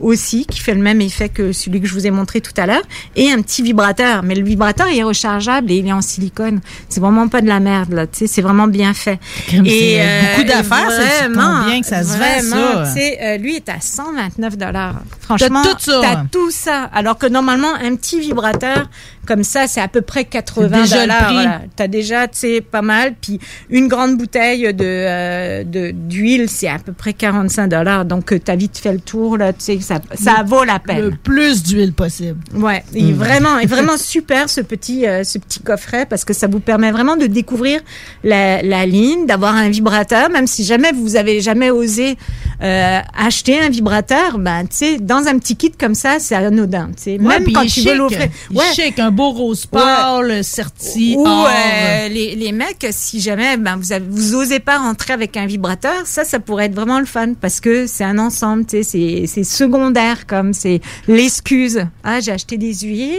aussi 0.00 0.46
qui 0.46 0.60
fait 0.60 0.74
le 0.74 0.80
même 0.80 1.00
effet 1.00 1.28
que 1.28 1.52
celui 1.52 1.80
que 1.80 1.86
je 1.86 1.94
vous 1.94 2.06
ai 2.06 2.10
montré 2.10 2.40
tout 2.40 2.52
à 2.56 2.66
l'heure 2.66 2.82
et 3.14 3.30
un 3.30 3.40
petit 3.42 3.62
vibrateur. 3.62 4.22
Mais 4.22 4.34
le 4.34 4.44
vibrateur 4.44 4.88
il 4.88 4.98
est 4.98 5.02
rechargeable 5.02 5.70
et 5.70 5.76
il 5.76 5.86
est 5.86 5.92
en 5.92 6.02
silicone. 6.02 6.60
C'est 6.88 7.00
vraiment 7.00 7.28
pas 7.28 7.40
de 7.40 7.48
la 7.48 7.60
merde 7.60 7.92
là 7.92 8.06
tu 8.06 8.18
sais 8.18 8.26
c'est 8.26 8.42
vraiment 8.42 8.68
bien 8.68 8.94
fait. 8.94 9.18
Crème, 9.46 9.64
c'est 9.66 10.28
beaucoup 10.36 10.48
d'affaires, 10.48 10.90
ça, 10.90 11.02
c'est 11.02 11.28
vraiment, 11.28 11.62
combien 11.64 11.80
que 11.80 11.86
ça 11.86 12.02
se 12.02 12.08
vend, 12.10 12.16
vraiment, 12.18 12.84
ça? 12.84 12.92
tu 12.94 13.00
sais, 13.00 13.18
euh, 13.22 13.36
lui 13.38 13.56
est 13.56 13.68
à 13.68 13.80
129 13.80 14.56
dollars. 14.56 14.96
Franchement 15.20 15.62
T'as 15.62 15.74
tout 15.74 15.78
ça. 15.90 16.00
t'as 16.02 16.24
tout 16.30 16.50
ça. 16.50 16.90
Alors 16.92 17.18
que 17.18 17.26
normalement 17.26 17.74
un 17.74 17.94
petit 17.96 18.20
vibrateur 18.20 18.88
comme 19.26 19.44
ça 19.44 19.66
c'est 19.66 19.80
à 19.80 19.88
peu 19.88 20.00
près 20.00 20.24
80 20.24 20.68
déjà 20.82 20.96
le 20.96 21.02
dollars 21.02 21.32
voilà. 21.32 21.60
t'as 21.74 21.88
déjà 21.88 22.28
tu 22.28 22.38
sais 22.38 22.60
pas 22.60 22.82
mal 22.82 23.14
puis 23.20 23.38
une 23.70 23.88
grande 23.88 24.16
bouteille 24.16 24.72
de 24.72 24.84
euh, 24.84 25.64
de 25.64 25.90
d'huile 25.90 26.48
c'est 26.48 26.68
à 26.68 26.78
peu 26.78 26.92
près 26.92 27.12
45 27.12 27.68
dollars 27.68 28.04
donc 28.04 28.32
euh, 28.32 28.38
t'as 28.38 28.56
vite 28.56 28.78
fait 28.78 28.92
le 28.92 29.00
tour 29.00 29.36
là 29.36 29.52
tu 29.52 29.60
sais 29.64 29.80
ça 29.80 30.00
ça 30.14 30.42
vaut 30.44 30.64
la 30.64 30.78
peine 30.78 31.00
Le 31.00 31.10
plus 31.10 31.62
d'huile 31.62 31.92
possible. 31.92 32.38
Ouais, 32.54 32.82
il 32.94 33.10
est 33.10 33.12
Mm. 33.12 33.16
vraiment, 33.16 33.58
est 33.58 33.66
vraiment 33.66 33.96
super 33.98 34.48
ce 34.48 34.60
petit, 34.60 35.06
euh, 35.06 35.24
ce 35.24 35.38
petit 35.38 35.60
coffret 35.60 36.06
parce 36.06 36.24
que 36.24 36.32
ça 36.32 36.46
vous 36.46 36.60
permet 36.60 36.90
vraiment 36.92 37.16
de 37.16 37.26
découvrir 37.26 37.80
la, 38.24 38.62
la 38.62 38.86
ligne, 38.86 39.26
d'avoir 39.26 39.54
un 39.54 39.68
vibrateur, 39.68 40.30
même 40.30 40.46
si 40.46 40.64
jamais 40.64 40.92
vous 40.92 41.16
avez 41.16 41.40
jamais 41.40 41.70
osé 41.70 42.16
euh, 42.62 43.00
acheter 43.16 43.58
un 43.60 43.68
vibrateur, 43.68 44.38
ben 44.38 44.62
tu 44.66 44.76
sais, 44.76 44.96
dans 44.98 45.26
un 45.26 45.38
petit 45.38 45.56
kit 45.56 45.72
comme 45.72 45.94
ça, 45.94 46.18
c'est 46.18 46.34
anodin, 46.34 46.88
tu 46.96 47.02
sais. 47.02 47.10
Ouais, 47.20 47.40
Même 47.40 47.52
quand 47.52 47.66
tu 47.66 47.80
veux 47.82 47.96
l'offrir, 47.96 48.28
chic, 48.74 48.98
un 48.98 49.10
beau 49.16 49.30
rose 49.30 49.66
pâle, 49.66 50.44
serti, 50.44 51.16
ou 51.18 51.26
euh, 51.26 52.08
les, 52.08 52.34
les 52.36 52.52
mecs, 52.52 52.86
si 52.90 53.20
jamais 53.20 53.56
ben, 53.56 53.76
vous, 53.76 53.92
avez, 53.92 54.04
vous 54.08 54.34
osez 54.34 54.60
pas 54.60 54.78
rentrer 54.78 55.12
avec 55.14 55.36
un 55.36 55.46
vibrateur, 55.46 56.02
ça, 56.06 56.24
ça 56.24 56.38
pourrait 56.38 56.66
être 56.66 56.74
vraiment 56.74 57.00
le 57.00 57.06
fun 57.06 57.32
parce 57.40 57.60
que 57.60 57.86
c'est 57.86 58.04
un 58.04 58.18
ensemble, 58.18 58.64
c'est- 58.68 59.26
secondaire 59.44 60.26
comme 60.26 60.52
c'est 60.52 60.80
l'excuse. 61.08 61.86
Ah, 62.04 62.20
j'ai 62.20 62.32
acheté 62.32 62.58
des 62.58 62.74
huiles. 62.74 63.16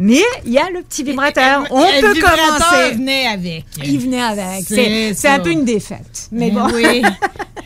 Mais 0.00 0.22
il 0.46 0.52
y 0.52 0.58
a 0.58 0.70
le 0.70 0.82
petit 0.82 1.02
vibrateur. 1.02 1.64
On 1.70 1.80
Le 1.82 2.00
peut 2.00 2.12
vibrateur 2.12 2.46
commencer. 2.58 2.92
venait 2.94 3.26
avec. 3.26 3.64
Il 3.84 3.98
venait 3.98 4.22
avec. 4.22 4.64
C'est 4.68 5.26
un 5.28 5.40
peu 5.40 5.50
une 5.50 5.64
défaite. 5.64 6.28
Mais 6.30 6.48
Eh 6.48 6.50
bon. 6.52 6.66
oui. 6.72 7.02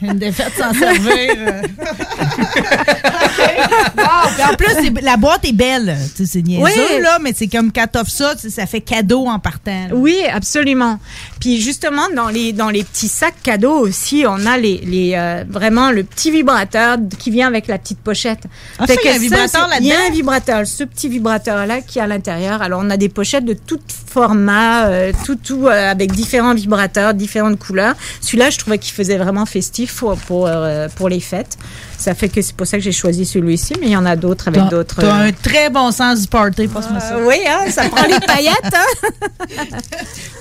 Une 0.01 0.15
défaite 0.19 0.53
sans 0.59 0.73
servir. 0.78 1.12
Wow, 3.97 4.51
en 4.53 4.55
plus, 4.57 4.91
la 5.03 5.17
boîte 5.17 5.45
est 5.45 5.53
belle. 5.53 5.97
C'est 6.15 6.43
niaiseux, 6.43 6.63
Oui. 6.65 7.01
là, 7.03 7.19
mais 7.21 7.33
c'est 7.35 7.47
comme 7.49 7.73
quand 7.73 7.87
t'offres 7.91 8.11
ça, 8.11 8.35
ça 8.37 8.67
fait 8.67 8.81
cadeau 8.81 9.27
en 9.27 9.39
partant. 9.39 9.89
là. 9.89 9.95
Oui, 9.95 10.17
absolument. 10.33 10.99
Puis 11.41 11.61
justement, 11.61 12.03
dans 12.15 12.29
les, 12.29 12.53
dans 12.53 12.71
les 12.71 12.85
petits 12.85 13.09
sacs 13.09 13.43
cadeaux 13.43 13.79
aussi, 13.79 14.25
on 14.27 14.47
a 14.47 14.57
les, 14.57 14.79
les, 14.79 15.13
euh, 15.15 15.45
vraiment 15.49 15.91
le 15.91 16.05
petit 16.05 16.31
vibrateur 16.31 16.97
qui 17.19 17.31
vient 17.31 17.47
avec 17.49 17.67
la 17.67 17.79
petite 17.79 17.99
pochette. 17.99 18.41
Ah, 18.79 18.87
Fait 18.87 18.95
ça, 18.95 19.01
il 19.03 19.07
y 19.07 19.09
a 19.09 19.13
que 19.13 19.17
un 19.17 19.21
vibrateur 19.21 19.69
c'est- 19.71 19.79
Il 19.81 19.87
y 19.87 19.91
a 19.93 19.95
là-dedans? 19.95 20.09
un 20.09 20.15
vibrateur, 20.15 20.67
ce 20.67 20.85
petit 20.85 21.09
vibrateur-là 21.09 21.81
qui 21.81 21.99
est 21.99 22.03
à 22.03 22.07
l'intérieur. 22.07 22.63
Alors, 22.63 22.81
on 22.85 22.91
a 22.91 22.97
des 22.97 23.09
pochettes 23.09 23.45
de 23.45 23.55
tout 23.55 23.81
format, 24.07 24.87
euh, 24.87 25.13
tout, 25.25 25.37
tout 25.37 25.67
euh, 25.67 25.91
avec 25.91 26.13
différents 26.13 26.55
vibrateurs, 26.55 27.15
différentes 27.15 27.59
couleurs. 27.59 27.95
Celui-là, 28.21 28.51
je 28.51 28.59
trouvais 28.59 28.79
qu'il 28.79 28.93
faisait 28.95 29.19
vraiment 29.19 29.47
festif 29.47 29.97
pour, 29.97 30.17
pour, 30.17 30.49
pour 30.97 31.09
les 31.09 31.21
fêtes. 31.21 31.57
Ça 32.03 32.15
fait 32.15 32.29
que 32.29 32.43
c'est 32.43 32.55
pour 32.57 32.66
ça 32.66 32.77
que 32.79 32.83
j'ai 32.83 32.93
choisi 32.93 33.24
celui-ci, 33.24 33.74
mais 33.81 33.87
il 33.87 33.93
y 33.93 33.97
en 33.97 34.05
a 34.05 34.16
d'autres 34.16 34.49
avec 34.49 34.65
d'autres. 34.69 34.97
T'as 35.01 35.07
euh, 35.23 35.29
un 35.29 35.33
très 35.33 35.70
bon 35.70 35.91
sens 35.93 36.23
du 36.23 36.27
party, 36.29 36.66
passe-moi 36.66 36.99
ça. 37.01 37.15
euh, 37.16 37.27
oui, 37.29 37.37
hein, 37.49 37.70
ça 37.70 37.89
prend 37.89 38.07
les 38.07 38.19
paillettes, 38.20 38.74
hein? 38.74 39.65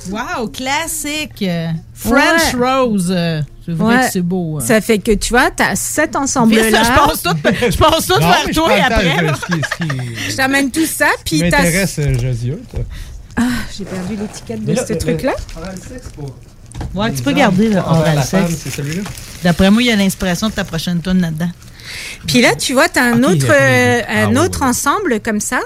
Wow, 0.09 0.47
classique. 0.47 1.45
French 1.93 2.53
Ouais. 2.55 2.67
Rose. 2.81 3.07
euh, 3.15 3.41
C'est 3.65 3.71
vrai 3.73 3.95
Ouais. 3.97 4.01
que 4.07 4.11
c'est 4.11 4.21
beau. 4.21 4.57
hein. 4.57 4.63
Ça 4.65 4.81
fait 4.81 4.97
que 4.97 5.11
tu 5.11 5.29
vois, 5.33 5.51
tu 5.51 5.61
as 5.61 5.75
cet 5.75 6.15
ensemble-là. 6.15 6.71
ça, 6.71 6.83
je 6.83 6.99
pense 6.99 7.21
tout, 7.21 7.37
je 7.71 7.77
pense 7.77 8.07
tout 8.07 8.13
Non, 8.19 8.19
vers 8.27 8.43
mais 8.47 8.53
je 8.53 8.59
toi 8.59 8.67
temps, 8.69 8.83
après. 8.89 9.27
je- 10.29 10.35
t'amène 10.35 10.71
tout 10.71 10.85
ça, 10.87 11.07
puis 11.23 11.39
t'as. 11.41 11.45
m'intéresse, 11.61 11.99
euh, 11.99 12.13
Josia, 12.19 12.55
toi. 12.71 12.79
Ah, 13.37 13.43
j'ai 13.77 13.85
perdu 13.85 14.15
l'étiquette 14.19 14.65
de 14.65 14.73
là, 14.73 14.85
ce 14.85 14.93
truc-là. 14.93 15.33
Ouais, 16.93 17.11
tu 17.13 17.21
peux 17.23 17.31
garder 17.31 17.69
le 17.69 17.79
Envers 17.79 17.87
oral 18.01 18.15
la 18.15 18.21
femme, 18.21 18.47
sexe. 18.47 18.61
c'est 18.63 18.69
celui-là. 18.69 19.03
D'après 19.43 19.71
moi, 19.71 19.81
il 19.81 19.87
y 19.87 19.91
a 19.91 19.95
l'inspiration 19.95 20.49
de 20.49 20.53
ta 20.53 20.63
prochaine 20.63 21.01
tune 21.01 21.21
là-dedans. 21.21 21.49
Puis 22.27 22.41
là, 22.41 22.55
tu 22.55 22.73
vois, 22.73 22.89
tu 22.89 22.99
as 22.99 23.03
un 23.03 23.23
autre, 23.23 23.47
euh, 23.49 24.01
un 24.07 24.25
Ah, 24.25 24.29
ouais, 24.29 24.37
autre 24.39 24.61
ensemble 24.63 25.19
comme 25.19 25.39
ça 25.39 25.59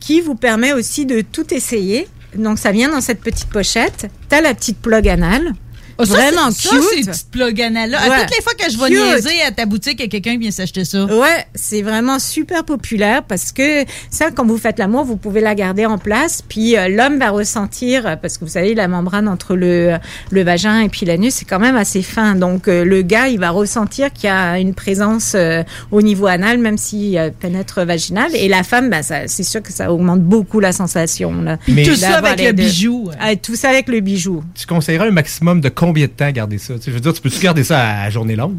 qui 0.00 0.20
vous 0.20 0.34
permet 0.34 0.72
aussi 0.72 1.06
de 1.06 1.20
tout 1.22 1.52
essayer. 1.54 2.08
Donc, 2.36 2.58
ça 2.58 2.72
vient 2.72 2.90
dans 2.90 3.00
cette 3.00 3.20
petite 3.20 3.48
pochette. 3.48 4.08
Tu 4.28 4.34
as 4.36 4.40
la 4.40 4.54
petite 4.54 4.78
plug 4.80 5.08
anale. 5.08 5.52
Oh, 5.98 6.04
ça, 6.04 6.14
Vraiment 6.14 6.50
c'est- 6.50 6.68
cute. 6.68 6.82
Ça, 6.82 6.88
ces 6.96 7.10
petites 7.10 7.30
plugananas. 7.30 7.98
À 7.98 8.08
Ouais. 8.08 8.20
toutes 8.20 8.36
les 8.36 8.42
fois 8.42 8.52
que 8.54 8.70
je 8.70 8.78
vais 8.78 8.88
Cute. 8.88 8.98
niaiser 9.14 9.42
à 9.46 9.50
ta 9.52 9.66
boutique, 9.66 10.00
a 10.00 10.06
quelqu'un 10.08 10.38
vient 10.38 10.50
s'acheter 10.50 10.84
ça. 10.84 11.04
Ouais, 11.04 11.46
c'est 11.54 11.82
vraiment 11.82 12.18
super 12.18 12.64
populaire 12.64 13.22
parce 13.22 13.52
que 13.52 13.84
ça, 14.10 14.30
quand 14.30 14.46
vous 14.46 14.58
faites 14.58 14.78
l'amour, 14.78 15.04
vous 15.04 15.16
pouvez 15.16 15.40
la 15.40 15.54
garder 15.54 15.86
en 15.86 15.98
place. 15.98 16.42
Puis 16.46 16.76
euh, 16.76 16.88
l'homme 16.88 17.18
va 17.18 17.30
ressentir, 17.30 18.06
euh, 18.06 18.16
parce 18.16 18.38
que 18.38 18.44
vous 18.44 18.50
savez, 18.50 18.74
la 18.74 18.88
membrane 18.88 19.28
entre 19.28 19.54
le, 19.56 19.96
le 20.30 20.42
vagin 20.42 20.80
et 20.80 20.88
puis 20.88 21.06
l'anus, 21.06 21.34
c'est 21.34 21.44
quand 21.44 21.58
même 21.60 21.76
assez 21.76 22.02
fin. 22.02 22.34
Donc 22.34 22.68
euh, 22.68 22.84
le 22.84 23.02
gars, 23.02 23.28
il 23.28 23.38
va 23.38 23.50
ressentir 23.50 24.12
qu'il 24.12 24.24
y 24.28 24.32
a 24.32 24.58
une 24.58 24.74
présence 24.74 25.32
euh, 25.34 25.62
au 25.90 26.02
niveau 26.02 26.26
anal, 26.26 26.58
même 26.58 26.78
s'il 26.78 27.16
euh, 27.18 27.30
pénètre 27.30 27.84
vaginal. 27.84 28.34
Et 28.34 28.48
la 28.48 28.62
femme, 28.62 28.90
ben, 28.90 29.02
ça, 29.02 29.28
c'est 29.28 29.42
sûr 29.42 29.62
que 29.62 29.72
ça 29.72 29.92
augmente 29.92 30.20
beaucoup 30.22 30.60
la 30.60 30.72
sensation. 30.72 31.32
Là, 31.42 31.56
Puis 31.58 31.82
tout 31.84 31.94
ça 31.96 32.18
avec 32.18 32.40
le 32.44 32.52
bijou. 32.52 33.10
Ah, 33.20 33.36
tout 33.36 33.56
ça 33.56 33.68
avec 33.70 33.88
le 33.88 34.00
bijou. 34.00 34.42
Tu 34.54 34.66
conseillerais 34.66 35.08
un 35.08 35.12
maximum 35.12 35.60
de 35.60 35.68
combien 35.82 36.06
de 36.06 36.12
temps 36.12 36.30
garder 36.30 36.58
ça? 36.58 36.74
Tu 36.74 36.80
sais, 36.82 36.84
je 36.86 36.92
veux 36.92 37.00
dire, 37.00 37.12
tu 37.12 37.20
peux-tu 37.20 37.40
garder 37.40 37.64
ça 37.64 38.02
à 38.02 38.08
journée 38.08 38.36
longue? 38.36 38.58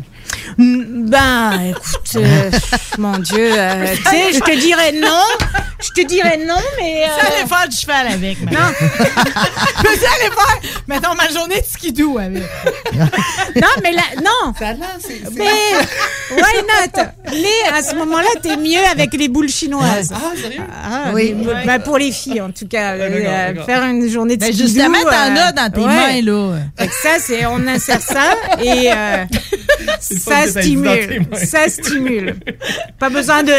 Mm, 0.58 1.10
Ben, 1.10 1.70
écoute, 1.70 2.16
euh, 2.18 2.52
mon 2.98 3.18
Dieu, 3.20 3.50
euh, 3.58 3.86
tu 3.96 4.10
sais, 4.10 4.34
je 4.34 4.40
te 4.40 4.60
dirais 4.60 4.92
non. 4.92 5.48
Je 5.82 6.02
te 6.02 6.06
dirais 6.06 6.38
non, 6.46 6.60
mais. 6.78 7.06
Ça 7.18 7.28
allait 7.28 7.48
faire 7.48 7.70
du 7.70 7.78
cheval 7.78 8.08
avec, 8.08 8.38
mais. 8.44 8.52
Non. 8.52 8.60
ça 8.80 10.10
allait 10.16 10.34
faire, 10.34 10.60
mettons, 10.88 11.16
ma 11.16 11.30
journée 11.30 11.62
de 11.62 11.66
skidoo 11.66 12.18
avec. 12.18 12.44
non, 12.94 13.68
mais 13.84 13.92
là, 13.94 14.02
non. 14.18 14.54
Mais, 15.34 15.44
why 16.32 16.62
not? 16.62 17.04
Les, 17.32 17.48
à 17.78 17.82
ce 17.84 17.96
moment-là, 17.96 18.28
t'es 18.42 18.58
mieux 18.58 18.84
avec 18.92 19.14
les 19.14 19.28
boules 19.30 19.50
chinoises. 19.50 20.12
Ah, 20.14 20.32
sérieux? 20.40 20.62
Ah, 20.84 21.12
Oui. 21.14 21.28
les 21.30 21.34
boules- 21.34 21.58
ben, 21.66 21.80
pour 21.80 21.98
les 21.98 22.12
filles, 22.12 22.42
en 22.42 22.52
tout 22.52 22.68
cas. 22.68 22.94
euh, 22.94 23.64
faire 23.66 23.84
une 23.84 24.08
journée 24.10 24.36
de 24.38 24.42
Ben, 24.42 24.54
skidoo, 24.54 24.68
justement, 24.68 25.02
t'en 25.04 25.36
euh, 25.36 25.48
as 25.48 25.52
dans 25.54 25.70
tes 25.72 25.80
ouais. 25.82 25.88
mains, 25.88 26.22
là. 26.22 26.56
Fait 26.78 26.88
que 26.88 26.94
ça, 26.94 27.13
c'est, 27.20 27.46
on 27.46 27.66
insère 27.68 28.02
ça 28.02 28.36
et 28.62 28.92
euh, 28.92 29.24
ça 30.00 30.48
stimule. 30.48 31.26
Ça 31.34 31.68
stimule. 31.70 32.36
Pas 33.00 33.10
besoin 33.10 33.44
de. 33.44 33.52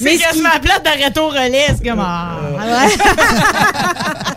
Mais 0.00 0.16
ce 0.18 0.32
qui- 0.32 0.42
plate 0.62 0.84
d'arrêter 0.84 1.20
au 1.20 1.28
relais, 1.28 1.66
c'est 1.76 1.88
comme... 1.88 2.00
ah. 2.00 2.36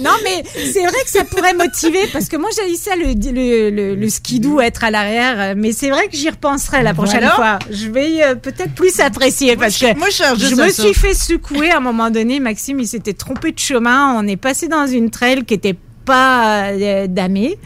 Non, 0.00 0.10
mais 0.24 0.42
c'est 0.72 0.82
vrai 0.82 0.98
que 1.04 1.10
ça 1.10 1.24
pourrait 1.24 1.54
motiver 1.54 2.06
parce 2.12 2.28
que 2.28 2.36
moi, 2.36 2.50
j'ai 2.54 2.74
ça 2.76 2.96
le, 2.96 3.06
le, 3.14 3.70
le, 3.70 3.94
le 3.94 4.08
skidoo 4.08 4.60
être 4.60 4.84
à 4.84 4.90
l'arrière, 4.90 5.54
mais 5.56 5.72
c'est 5.72 5.90
vrai 5.90 6.08
que 6.08 6.16
j'y 6.16 6.28
repenserai 6.28 6.82
la 6.82 6.94
prochaine 6.94 7.20
Voilà. 7.20 7.34
fois. 7.34 7.58
Je 7.70 7.88
vais 7.88 8.22
euh, 8.22 8.34
peut-être 8.34 8.74
plus 8.74 8.98
apprécier 9.00 9.56
parce 9.56 9.78
que 9.78 9.96
moi, 9.96 10.08
je 10.10 10.46
je 10.48 10.54
me 10.54 10.68
ça. 10.70 10.82
suis 10.82 10.94
fait 10.94 11.14
secouer 11.14 11.70
à 11.70 11.78
un 11.78 11.80
moment 11.80 12.10
donné. 12.10 12.40
Maxime, 12.40 12.80
il 12.80 12.86
s'était 12.88 13.12
trompé 13.14 13.52
de 13.52 13.58
chemin. 13.58 14.14
On 14.16 14.26
est 14.26 14.36
passé 14.36 14.68
dans 14.68 14.86
une 14.86 15.10
trail 15.10 15.44
qui 15.44 15.54
était 15.54 15.74
pas 16.04 16.68
euh. 16.72 17.06
Ouais. 17.08 17.56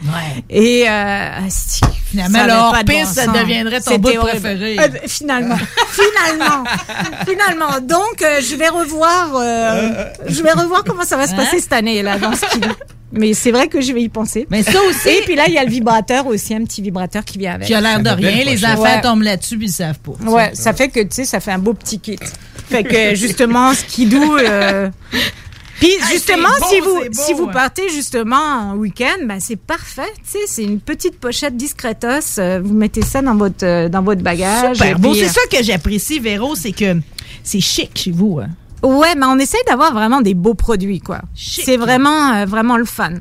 Et 0.49 0.89
euh, 0.89 1.45
asti, 1.45 1.81
Finalement, 2.05 2.39
pas 2.39 2.47
de 2.47 2.51
hors-piste, 2.51 3.13
ça 3.13 3.27
deviendrait 3.27 3.81
ton 3.81 3.97
bout 3.97 4.09
horrible. 4.09 4.39
préféré. 4.39 4.77
Euh, 4.79 4.87
finalement, 5.07 5.57
finalement, 5.91 6.63
finalement. 7.27 7.79
Donc, 7.81 8.21
euh, 8.21 8.39
je 8.41 8.55
vais 8.55 8.69
revoir, 8.69 9.29
euh, 9.35 10.05
je 10.27 10.41
vais 10.41 10.51
revoir 10.53 10.83
comment 10.83 11.03
ça 11.03 11.17
va 11.17 11.27
se 11.27 11.33
Hein? 11.33 11.37
passer 11.37 11.59
cette 11.59 11.73
année 11.73 12.01
là 12.01 12.17
dans 12.17 12.33
ce. 12.33 12.45
Mais 13.11 13.33
c'est 13.33 13.51
vrai 13.51 13.67
que 13.67 13.81
je 13.81 13.91
vais 13.91 14.03
y 14.03 14.09
penser. 14.09 14.45
Mais 14.51 14.61
ça 14.63 14.79
aussi- 14.87 15.09
Et 15.09 15.21
puis 15.23 15.35
là, 15.35 15.45
il 15.47 15.53
y 15.53 15.57
a 15.57 15.63
le 15.63 15.69
vibrateur 15.71 16.27
aussi, 16.27 16.53
un 16.53 16.63
petit 16.63 16.81
vibrateur 16.81 17.25
qui 17.25 17.37
vient 17.39 17.53
avec. 17.55 17.67
Qui 17.67 17.73
a 17.73 17.81
l'air 17.81 17.99
de 18.01 18.09
rien. 18.09 18.43
Les 18.45 18.63
enfants 18.65 18.83
Ouais. 18.83 19.01
tombent 19.01 19.23
là-dessus 19.23 19.57
puis 19.57 19.67
ils 19.67 19.71
savent 19.71 19.97
pas. 19.99 20.11
Ouais, 20.29 20.51
ça 20.53 20.73
fait 20.73 20.89
que 20.89 20.99
tu 20.99 21.07
sais, 21.11 21.25
ça 21.25 21.39
fait 21.39 21.51
un 21.51 21.57
beau 21.59 21.73
petit 21.73 21.99
kit. 21.99 22.19
Fait 22.69 22.83
que 22.83 23.15
justement, 23.15 23.73
skidoo. 23.73 24.37
Puis 25.79 25.91
justement, 26.11 26.49
beau, 26.59 26.65
si 26.69 26.79
vous 26.81 26.95
beau, 26.95 27.03
si 27.11 27.33
vous 27.33 27.47
partez 27.47 27.89
justement 27.89 28.35
en 28.35 28.75
week-end, 28.75 29.25
ben 29.25 29.39
c'est 29.39 29.55
parfait. 29.55 30.11
Tu 30.23 30.31
sais, 30.31 30.39
c'est 30.47 30.63
une 30.63 30.79
petite 30.79 31.19
pochette 31.19 31.55
discretos. 31.55 32.37
euh, 32.39 32.59
vous 32.63 32.73
mettez 32.73 33.01
ça 33.01 33.21
dans 33.21 33.35
votre 33.35 33.65
euh, 33.65 33.89
dans 33.89 34.01
votre 34.03 34.21
bagage. 34.21 34.75
Super 34.77 34.99
beau. 34.99 35.13
C'est 35.13 35.25
euh, 35.25 35.29
ça 35.29 35.41
que 35.51 35.63
j'apprécie, 35.63 36.19
Véro, 36.19 36.55
c'est 36.55 36.71
que 36.73 36.97
c'est 37.43 37.61
chic 37.61 37.91
chez 37.95 38.11
vous. 38.11 38.39
hein. 38.39 38.49
Ouais, 38.81 39.13
mais 39.15 39.25
on 39.25 39.37
essaye 39.37 39.61
d'avoir 39.67 39.93
vraiment 39.93 40.21
des 40.21 40.33
beaux 40.33 40.53
produits, 40.53 41.01
quoi. 41.01 41.19
C'est 41.35 41.75
vraiment, 41.75 42.33
euh, 42.33 42.45
vraiment 42.45 42.77
le 42.77 42.85
fun. 42.85 43.11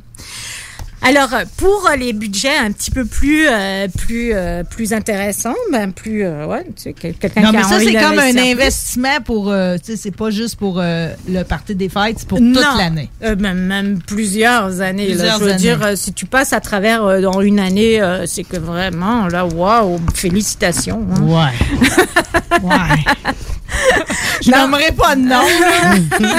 Alors, 1.00 1.28
pour 1.56 1.88
les 1.96 2.12
budgets 2.12 2.56
un 2.56 2.72
petit 2.72 2.90
peu 2.90 3.04
plus, 3.04 3.46
euh, 3.48 3.86
plus, 3.96 4.32
euh, 4.34 4.64
plus 4.64 4.92
intéressants, 4.92 5.54
ben 5.70 5.92
plus, 5.92 6.24
euh, 6.24 6.44
ouais, 6.46 6.64
tu 6.76 6.82
sais, 6.82 6.92
quel- 6.92 7.14
quelqu'un 7.14 7.40
Non, 7.42 7.50
qui 7.50 7.56
mais 7.56 7.62
a 7.62 7.68
ça, 7.68 7.74
envie 7.76 7.84
c'est 7.86 7.92
comme 7.94 8.18
un 8.18 8.32
plus. 8.32 8.40
investissement 8.52 9.20
pour. 9.24 9.50
euh, 9.50 9.76
tu 9.78 9.92
sais, 9.92 9.96
c'est 9.96 10.10
pas 10.16 10.30
juste 10.30 10.56
pour 10.56 10.80
le 10.82 11.42
party 11.44 11.74
des 11.76 11.88
fêtes, 11.88 12.16
c'est 12.18 12.28
pour 12.28 12.38
toute 12.38 12.54
l'année. 12.78 13.10
Même, 13.22 13.58
même 13.66 14.00
plusieurs 14.02 14.80
années. 14.80 15.08
là. 15.08 15.14
Plusieurs 15.14 15.38
Je 15.38 15.44
veux 15.44 15.50
années. 15.50 15.58
dire, 15.60 15.92
si 15.96 16.12
tu 16.12 16.26
passes 16.26 16.52
à 16.52 16.60
travers 16.60 17.20
dans 17.22 17.40
une 17.42 17.60
année, 17.60 18.00
c'est 18.26 18.44
que 18.44 18.56
vraiment, 18.58 19.28
là, 19.28 19.46
waouh, 19.46 20.00
félicitations. 20.14 21.06
hein. 21.16 21.22
Ouais. 21.22 22.58
ouais. 22.62 23.04
Je 24.42 24.50
nommerai 24.50 24.90
pas 24.92 25.14
de 25.14 25.20
nom. 25.22 25.44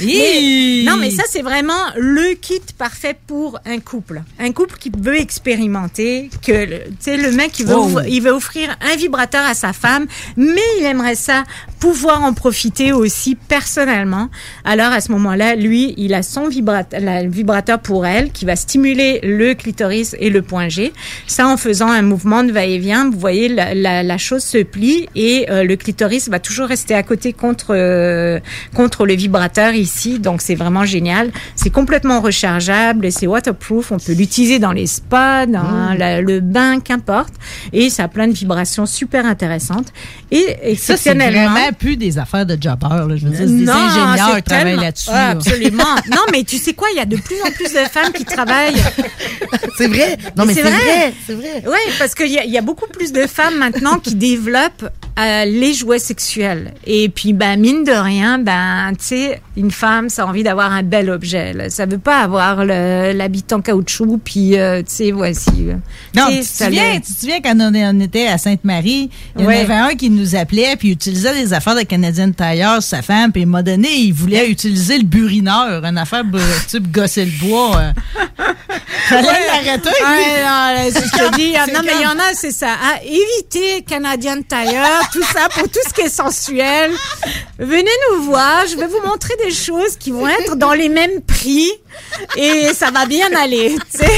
Mais- 0.00 0.82
non, 0.84 0.96
mais 0.96 1.10
ça, 1.10 1.22
c'est 1.28 1.42
vraiment 1.42 1.72
le 1.96 2.34
kit 2.34 2.60
parfait 2.78 3.16
pour 3.26 3.58
un 3.66 3.78
couple. 3.80 4.22
Un 4.38 4.52
couple 4.52 4.76
qui 4.78 4.90
veut 4.96 5.18
expérimenter, 5.18 6.30
que 6.46 6.52
le, 6.52 6.78
tu 6.88 6.94
sais, 7.00 7.16
le 7.16 7.30
mec, 7.32 7.58
il 7.58 7.66
veut, 7.66 7.74
Oh. 7.76 8.00
il 8.08 8.20
veut 8.22 8.32
offrir 8.32 8.76
un 8.80 8.96
vibrateur 8.96 9.44
à 9.46 9.54
sa 9.54 9.72
femme, 9.72 10.06
mais 10.36 10.60
il 10.80 10.84
aimerait 10.84 11.14
ça 11.14 11.44
pouvoir 11.80 12.22
en 12.22 12.32
profiter 12.32 12.92
aussi 12.92 13.34
personnellement. 13.34 14.28
Alors, 14.64 14.92
à 14.92 15.00
ce 15.00 15.12
moment-là, 15.12 15.54
lui, 15.54 15.94
il 15.96 16.14
a 16.14 16.22
son 16.22 16.48
vibrateur, 16.48 17.00
le 17.02 17.28
vibrateur 17.30 17.78
pour 17.80 18.06
elle 18.06 18.30
qui 18.32 18.44
va 18.44 18.56
stimuler 18.56 19.20
le 19.22 19.54
clitoris 19.54 20.16
et 20.18 20.30
le 20.30 20.42
point 20.42 20.68
G. 20.68 20.92
Ça, 21.26 21.46
en 21.46 21.56
faisant 21.56 21.88
un 21.88 22.02
mouvement 22.02 22.42
de 22.42 22.52
va-et-vient, 22.52 23.10
vous 23.10 23.18
voyez, 23.18 23.48
la, 23.48 23.74
la, 23.74 24.02
la 24.02 24.18
chose 24.18 24.42
se 24.42 24.58
plie 24.62 25.08
et 25.14 25.46
euh, 25.50 25.62
le 25.64 25.76
clitoris 25.76 26.28
va 26.28 26.38
toujours 26.40 26.66
rester 26.68 26.94
à 26.94 27.02
côté 27.02 27.32
contre, 27.32 27.74
euh, 27.74 28.40
contre 28.74 29.06
le 29.06 29.14
vibrateur 29.14 29.74
ici. 29.84 30.18
Donc, 30.18 30.40
c'est 30.42 30.54
vraiment 30.56 30.84
génial. 30.84 31.30
C'est 31.54 31.70
complètement 31.70 32.20
rechargeable, 32.20 33.12
c'est 33.12 33.26
waterproof. 33.28 33.92
On 33.92 33.98
peut 33.98 34.12
l'utiliser 34.12 34.58
dans 34.58 34.72
les 34.72 34.86
spas, 34.86 35.46
dans 35.46 35.62
Mm. 35.94 35.96
la- 35.98 36.20
le 36.20 36.40
bain, 36.40 36.80
qu'importe. 36.80 37.32
Et 37.72 37.90
ça 37.90 38.04
a 38.04 38.08
plein 38.08 38.26
de 38.26 38.32
vibrations 38.32 38.86
super 38.86 39.24
intéressantes. 39.26 39.92
Et 40.30 40.40
Ça, 40.42 40.46
c'est 40.56 40.70
exceptionnellement... 40.70 41.50
vraiment 41.52 41.72
plus 41.78 41.96
des 41.96 42.18
affaires 42.18 42.46
de 42.46 42.56
jobber. 42.60 42.88
Là. 42.88 43.16
Je 43.16 43.24
veux 43.26 43.30
dire, 43.30 43.38
c'est 43.38 43.46
des 43.46 43.64
Non, 43.64 43.72
ingénieurs 43.72 44.36
qui 44.36 44.42
travaillent 44.42 44.76
là-dessus. 44.76 45.10
Ah, 45.12 45.14
là. 45.14 45.30
absolument. 45.30 45.94
non, 46.10 46.22
mais 46.32 46.42
tu 46.44 46.56
sais 46.58 46.72
quoi, 46.74 46.88
il 46.92 46.96
y 46.96 47.00
a 47.00 47.04
de 47.06 47.16
plus 47.16 47.36
en 47.46 47.50
plus 47.52 47.72
de 47.72 47.88
femmes 47.88 48.12
qui 48.12 48.24
travaillent. 48.24 48.74
C'est 49.76 49.88
vrai. 49.88 50.16
Non, 50.36 50.44
mais 50.44 50.54
c'est 50.54 50.62
vrai. 50.62 51.12
C'est 51.26 51.34
vrai. 51.34 51.62
Oui, 51.66 51.78
parce 51.98 52.14
qu'il 52.14 52.28
y, 52.28 52.38
a- 52.38 52.44
y 52.44 52.56
a 52.58 52.60
beaucoup 52.62 52.86
plus 52.86 53.12
de 53.12 53.26
femmes 53.26 53.58
maintenant 53.58 53.98
qui 53.98 54.14
développent 54.14 54.88
euh, 55.18 55.44
les 55.46 55.74
jouets 55.74 55.98
sexuels. 55.98 56.74
Et 56.86 57.08
puis, 57.08 57.32
ben, 57.32 57.58
mine 57.58 57.82
de 57.84 57.90
rien, 57.92 58.38
ben, 58.38 58.92
tu 58.98 59.04
sais, 59.06 59.40
une 59.56 59.70
femme, 59.74 60.08
ça 60.08 60.22
a 60.22 60.26
envie 60.26 60.42
d'avoir 60.42 60.72
un 60.72 60.82
bel 60.82 61.10
objet. 61.10 61.52
Là. 61.52 61.68
Ça 61.68 61.84
veut 61.86 61.98
pas 61.98 62.18
avoir 62.20 62.64
l'habit 62.64 63.44
en 63.52 63.60
caoutchouc, 63.60 64.18
puis, 64.24 64.56
euh, 64.58 64.78
tu 64.82 64.94
sais, 64.94 65.10
voici. 65.10 65.50
euh, 65.68 65.74
Non, 66.16 66.28
tu 66.30 66.40
te 66.40 66.64
souviens, 66.64 67.00
tu 67.00 67.12
te 67.12 67.20
souviens 67.20 67.40
quand 67.42 67.54
on, 67.60 67.74
on 67.74 68.00
était 68.00 68.28
à 68.28 68.38
Sainte-Marie, 68.38 69.10
il 69.36 69.42
y 69.42 69.44
en 69.44 69.48
Ouais. 69.48 69.60
avait 69.60 69.74
un 69.74 69.94
qui 69.94 70.08
nous 70.10 70.34
appelait 70.36 70.76
puis 70.76 70.88
il 70.88 70.92
utilisait 70.92 71.34
des 71.34 71.52
affaires 71.52 71.74
de 71.74 71.82
Canadian 71.82 72.30
Tire, 72.32 72.82
sa 72.82 73.02
femme, 73.02 73.32
puis 73.32 73.42
un 73.42 73.46
moment 73.46 73.62
donné, 73.62 73.88
il 73.92 74.12
voulait 74.12 74.48
utiliser 74.48 74.96
le 74.98 75.04
burineur, 75.04 75.84
une 75.84 75.98
affaire 75.98 76.22
type 76.68 76.90
gosser 76.90 77.24
le 77.26 77.32
bois. 77.46 77.76
euh. 77.76 77.92
Fallait 79.08 79.26
l'arrêter. 79.46 79.88
Ouais, 79.88 80.40
non, 80.40 80.44
là, 80.74 80.84
je 80.86 80.94
te 81.10 81.18
comme- 81.18 81.30
dis, 81.36 81.52
c'est 81.66 81.72
non, 81.72 81.80
mais 81.84 81.92
il 81.98 82.02
y 82.02 82.06
en 82.06 82.18
a, 82.18 82.32
c'est 82.34 82.52
ça. 82.52 82.68
À 82.72 83.02
éviter 83.02 83.82
Canadian 83.86 84.36
Tire, 84.48 85.08
tout 85.12 85.22
ça, 85.22 85.48
pour 85.50 85.64
tout 85.68 85.80
ce 85.86 85.92
qui 85.92 86.02
est 86.02 86.08
sensuel. 86.08 86.90
Venez 87.58 87.90
nous 88.12 88.22
voir, 88.22 88.62
je 88.70 88.76
vais 88.76 88.86
vous 88.86 89.06
montrer 89.06 89.34
des 89.44 89.50
choses 89.50 89.63
qui 89.98 90.10
vont 90.10 90.28
être 90.28 90.56
dans 90.56 90.72
les 90.72 90.88
mêmes 90.88 91.20
prix 91.22 91.70
et 92.36 92.68
ça 92.74 92.90
va 92.90 93.06
bien 93.06 93.28
aller, 93.34 93.76
tu 93.92 93.98
sais. 93.98 94.12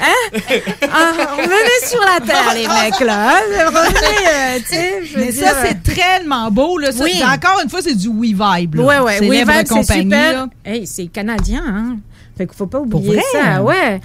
Hein? 0.00 0.40
Ah, 0.82 1.12
revenez 1.36 1.88
sur 1.88 2.00
la 2.00 2.20
terre, 2.24 2.54
les 2.54 2.68
mecs, 2.68 3.00
là. 3.00 3.40
Revenez, 3.66 4.28
euh, 4.28 4.58
tu 4.60 4.74
sais, 4.74 5.02
Mais 5.16 5.32
dire, 5.32 5.48
ça, 5.48 5.54
c'est 5.64 5.82
tellement 5.94 6.50
beau. 6.50 6.78
Là. 6.78 6.92
Ça, 6.92 7.02
Oui. 7.02 7.20
Encore 7.24 7.60
une 7.62 7.68
fois, 7.70 7.80
c'est 7.82 7.94
du 7.94 8.08
We 8.08 8.30
Vibe. 8.30 8.76
là. 8.76 8.82
Ouais, 8.82 8.98
ouais, 9.00 9.20
Lèvres 9.20 9.52
Vibe, 9.52 9.66
c'est 9.84 10.00
super. 10.00 10.46
Hey, 10.64 10.86
c'est 10.86 11.06
canadien, 11.06 11.64
hein. 11.66 11.96
Fait 12.36 12.46
qu'il 12.46 12.56
faut 12.56 12.66
pas 12.66 12.80
oublier 12.80 13.20
ça, 13.32 13.62
ouais. 13.62 14.00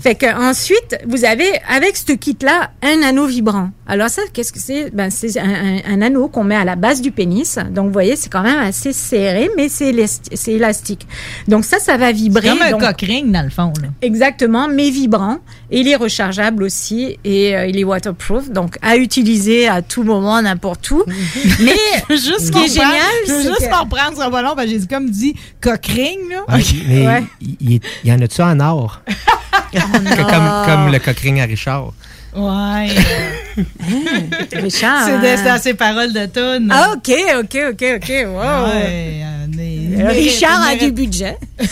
Fait 0.00 0.14
que 0.14 0.26
ensuite, 0.50 0.98
vous 1.06 1.24
avez, 1.26 1.50
avec 1.68 1.96
ce 1.96 2.12
kit-là, 2.12 2.70
un 2.82 3.02
anneau 3.02 3.26
vibrant. 3.26 3.68
Alors 3.86 4.08
ça, 4.08 4.22
qu'est-ce 4.32 4.52
que 4.52 4.58
c'est? 4.58 4.90
Ben, 4.94 5.10
c'est 5.10 5.38
un, 5.38 5.44
un- 5.44 5.80
un 5.86 6.00
anneau 6.02 6.28
qu'on 6.28 6.42
met 6.42 6.56
à 6.56 6.64
la 6.64 6.74
base 6.74 7.00
du 7.02 7.12
pénis. 7.12 7.58
Donc, 7.70 7.86
vous 7.88 7.92
voyez, 7.92 8.16
c'est 8.16 8.30
quand 8.32 8.42
même 8.42 8.58
assez 8.58 8.92
serré, 8.94 9.50
mais 9.56 9.68
c'est 9.68 9.92
élasti- 9.92 10.30
c'est 10.34 10.52
élastique. 10.54 11.06
Donc 11.48 11.64
ça, 11.66 11.78
ça 11.78 11.96
va 11.98 12.12
vibrer. 12.12 12.48
Comme 12.48 12.62
un 12.62 12.70
Donc, 12.72 12.80
cock 12.80 13.00
ring, 13.02 13.30
dans 13.30 13.42
le 13.42 13.50
fond. 13.50 13.72
Là. 13.80 13.88
Exactement, 14.02 14.68
mais 14.68 14.88
vibrant. 14.90 15.36
Et 15.70 15.80
il 15.80 15.88
est 15.88 15.96
rechargeable 15.96 16.62
aussi 16.62 17.18
et 17.24 17.54
euh, 17.56 17.66
il 17.66 17.78
est 17.78 17.84
waterproof. 17.84 18.50
Donc, 18.50 18.76
à 18.82 18.96
utiliser 18.96 19.68
à 19.68 19.82
tout 19.82 20.02
moment, 20.02 20.40
n'importe 20.40 20.90
où. 20.92 21.04
mais 21.60 21.76
juste 22.10 22.40
ce 22.46 22.52
qui 22.52 22.58
est 22.64 22.68
génial, 22.68 22.90
je 23.26 23.32
veux 23.32 23.42
c'est 23.42 23.48
juste 23.48 23.66
que- 23.66 23.70
m'en 23.70 23.86
prendre 23.86 24.16
sur 24.18 24.30
ballon, 24.30 24.52
parce 24.56 24.66
que 24.66 24.72
j'ai 24.72 24.78
dit, 24.78 24.88
comme 24.88 25.10
dit, 25.10 25.34
cock 25.60 25.84
ring. 25.86 26.18
Là. 26.30 26.44
Mais 26.88 27.06
Ouais. 27.06 27.22
il, 27.40 27.56
il- 27.74 27.80
il 28.04 28.10
y 28.10 28.12
en 28.12 28.20
a-tu 28.20 28.40
en 28.42 28.58
or? 28.60 29.00
Que 29.72 30.22
comme, 30.22 30.50
comme 30.66 30.92
le 30.92 30.98
coquering 30.98 31.40
à 31.40 31.44
Richard. 31.44 31.92
Ouais. 32.34 32.88
Richard. 34.52 35.04
C'est 35.04 35.12
hein? 35.12 35.20
de- 35.20 35.36
c'est 35.36 35.44
dans 35.44 35.58
ses 35.58 35.74
paroles 35.74 36.12
de 36.12 36.26
tune. 36.26 36.70
Ah, 36.72 36.92
OK, 36.94 37.10
OK, 37.40 37.58
OK, 37.70 37.84
OK. 37.96 38.12
Wow. 38.26 38.66
Ouais, 38.66 39.22
on 39.45 39.45
Euh, 39.58 40.08
Richard 40.08 40.62
a 40.68 40.76
du 40.76 40.92
budget. 40.92 41.36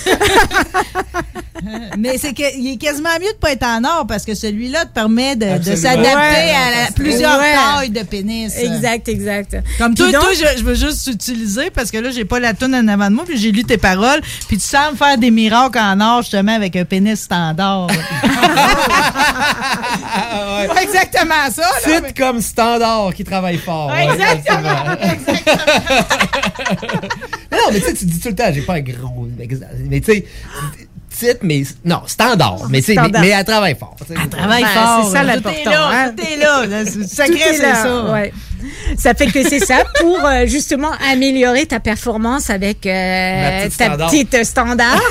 Mais 1.97 2.19
c'est 2.19 2.35
qu'il 2.35 2.69
est 2.69 2.77
quasiment 2.77 3.09
mieux 3.21 3.33
de 3.33 3.39
pas 3.41 3.53
être 3.53 3.65
en 3.65 3.83
or 3.85 4.05
parce 4.07 4.25
que 4.27 4.35
celui-là 4.35 4.85
te 4.85 4.93
permet 4.93 5.35
de, 5.35 5.47
s'adapter 5.75 6.15
Ouais. 6.15 6.53
à 6.53 6.85
la- 6.85 6.91
plusieurs 6.95 7.39
Ouais. 7.39 7.53
tailles 7.55 7.91
de 7.91 8.03
pénis. 8.03 8.53
Exact, 8.59 9.09
exact. 9.09 9.57
Comme 9.79 9.95
Puis 9.95 10.05
toi, 10.05 10.13
donc- 10.13 10.21
toi 10.23 10.31
je, 10.35 10.59
je 10.59 10.65
veux 10.65 10.75
juste 10.75 11.07
utiliser 11.07 11.71
parce 11.71 11.91
que 11.91 11.97
là, 11.99 12.11
j'ai 12.11 12.27
pas 12.27 12.39
la 12.39 12.53
toune 12.53 12.75
en 12.75 12.87
avant 12.89 13.09
de 13.09 13.15
moi, 13.15 13.25
puis 13.27 13.39
j'ai 13.39 13.51
lu 13.51 13.65
tes 13.65 13.79
paroles, 13.79 14.21
puis 14.47 14.59
tu 14.59 14.67
sembles 14.67 14.99
faire 14.99 15.17
des 15.17 15.31
miracles 15.31 15.79
en 15.79 15.99
or 16.01 16.23
justement 16.23 16.55
avec 16.55 16.77
un 16.77 16.85
pénis 16.85 17.19
standard. 17.21 17.87
Pas 20.75 20.83
exactement 20.83 21.51
ça. 21.51 21.69
mais- 22.03 22.13
comme 22.15 22.41
standard 22.41 23.13
qui 23.15 23.25
travaille 23.25 23.59
fort. 23.59 23.89
Ouais, 23.89 24.07
Ouais, 24.07 24.15
exactement. 24.15 24.85
non, 27.53 27.59
mais 27.75 27.81
tu 27.81 27.87
sais, 27.87 27.95
tu 27.95 28.05
dis 28.07 28.21
tout 28.21 28.29
le 28.29 28.35
temps, 28.35 28.51
j'ai 28.53 28.63
pas 28.63 28.75
un 28.75 28.81
gros. 28.81 29.29
Mais 29.91 30.01
tu 30.01 30.13
sais, 30.13 30.25
titre, 31.11 31.41
mais. 31.43 31.63
Non, 31.85 32.03
standard. 32.07 32.67
Mais 32.71 32.81
tu 32.81 32.95
sais, 32.95 33.01
mais, 33.21 33.29
elle 33.29 33.45
travaille 33.45 33.77
fort. 33.77 33.97
Elle 34.11 34.29
travaille 34.29 34.63
Ben, 34.63 34.69
fort. 34.69 35.05
C'est 35.07 35.13
ça 35.17 35.23
l'important. 35.23 35.59
Tout 35.63 35.69
est 35.71 35.73
là, 35.73 35.91
hein. 35.93 36.13
tout 36.17 36.25
est 36.25 36.37
là. 36.37 36.67
là. 36.67 36.85
C'est- 36.87 36.99
Tout 37.01 37.09
Sacré, 37.09 37.35
est 37.35 37.55
c'est 37.55 37.75
ça. 37.75 38.13
ouais. 38.13 38.33
Ça 38.99 39.15
fait 39.15 39.27
que 39.27 39.43
c'est 39.49 39.65
ça 39.65 39.85
pour 40.01 40.25
euh, 40.25 40.47
justement 40.47 40.91
améliorer 41.11 41.67
ta 41.67 41.81
performance 41.81 42.51
avec 42.51 42.87
euh, 42.87 43.65
petite 43.67 43.79
ta 43.79 43.85
standard. 43.87 44.11
petite 44.11 44.45
standard. 44.45 45.03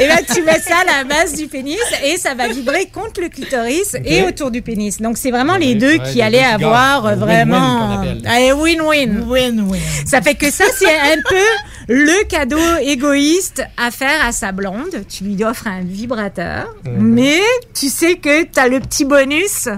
et 0.00 0.06
là, 0.06 0.16
tu 0.34 0.42
mets 0.42 0.60
ça 0.60 0.76
à 0.82 0.98
la 0.98 1.04
base 1.04 1.34
du 1.34 1.46
pénis 1.46 1.78
et 2.04 2.16
ça 2.16 2.34
va 2.34 2.48
vibrer 2.48 2.86
contre 2.92 3.20
le 3.20 3.28
clitoris 3.28 3.96
et 4.04 4.22
autour 4.22 4.50
du 4.50 4.62
pénis. 4.62 5.00
Donc, 5.00 5.18
c'est 5.18 5.30
vraiment 5.30 5.56
les 5.56 5.74
deux 5.74 5.98
ouais, 5.98 6.02
qui 6.10 6.16
les 6.16 6.22
allaient 6.22 6.56
deux 6.58 6.64
avoir 6.66 7.06
euh, 7.06 7.14
vraiment 7.14 8.00
appelle. 8.00 8.22
Allez, 8.26 8.52
win-win. 8.52 9.24
Win-win. 9.28 9.78
Ça 10.06 10.20
fait 10.22 10.34
que 10.34 10.50
ça, 10.50 10.64
c'est 10.76 10.94
un 10.94 11.16
peu 11.28 11.44
le 11.88 12.24
cadeau 12.24 12.58
égoïste 12.82 13.62
à 13.76 13.90
faire 13.90 14.24
à 14.26 14.32
sa 14.32 14.52
blonde. 14.52 15.04
Tu 15.08 15.24
lui 15.24 15.44
offres 15.44 15.66
un 15.66 15.80
vibrateur, 15.82 16.74
Mhm. 16.86 16.92
mais 16.98 17.40
tu 17.74 17.88
sais 17.88 18.16
que 18.16 18.42
tu 18.44 18.58
as 18.58 18.68
le 18.68 18.80
petit 18.80 19.04
bonus 19.04 19.68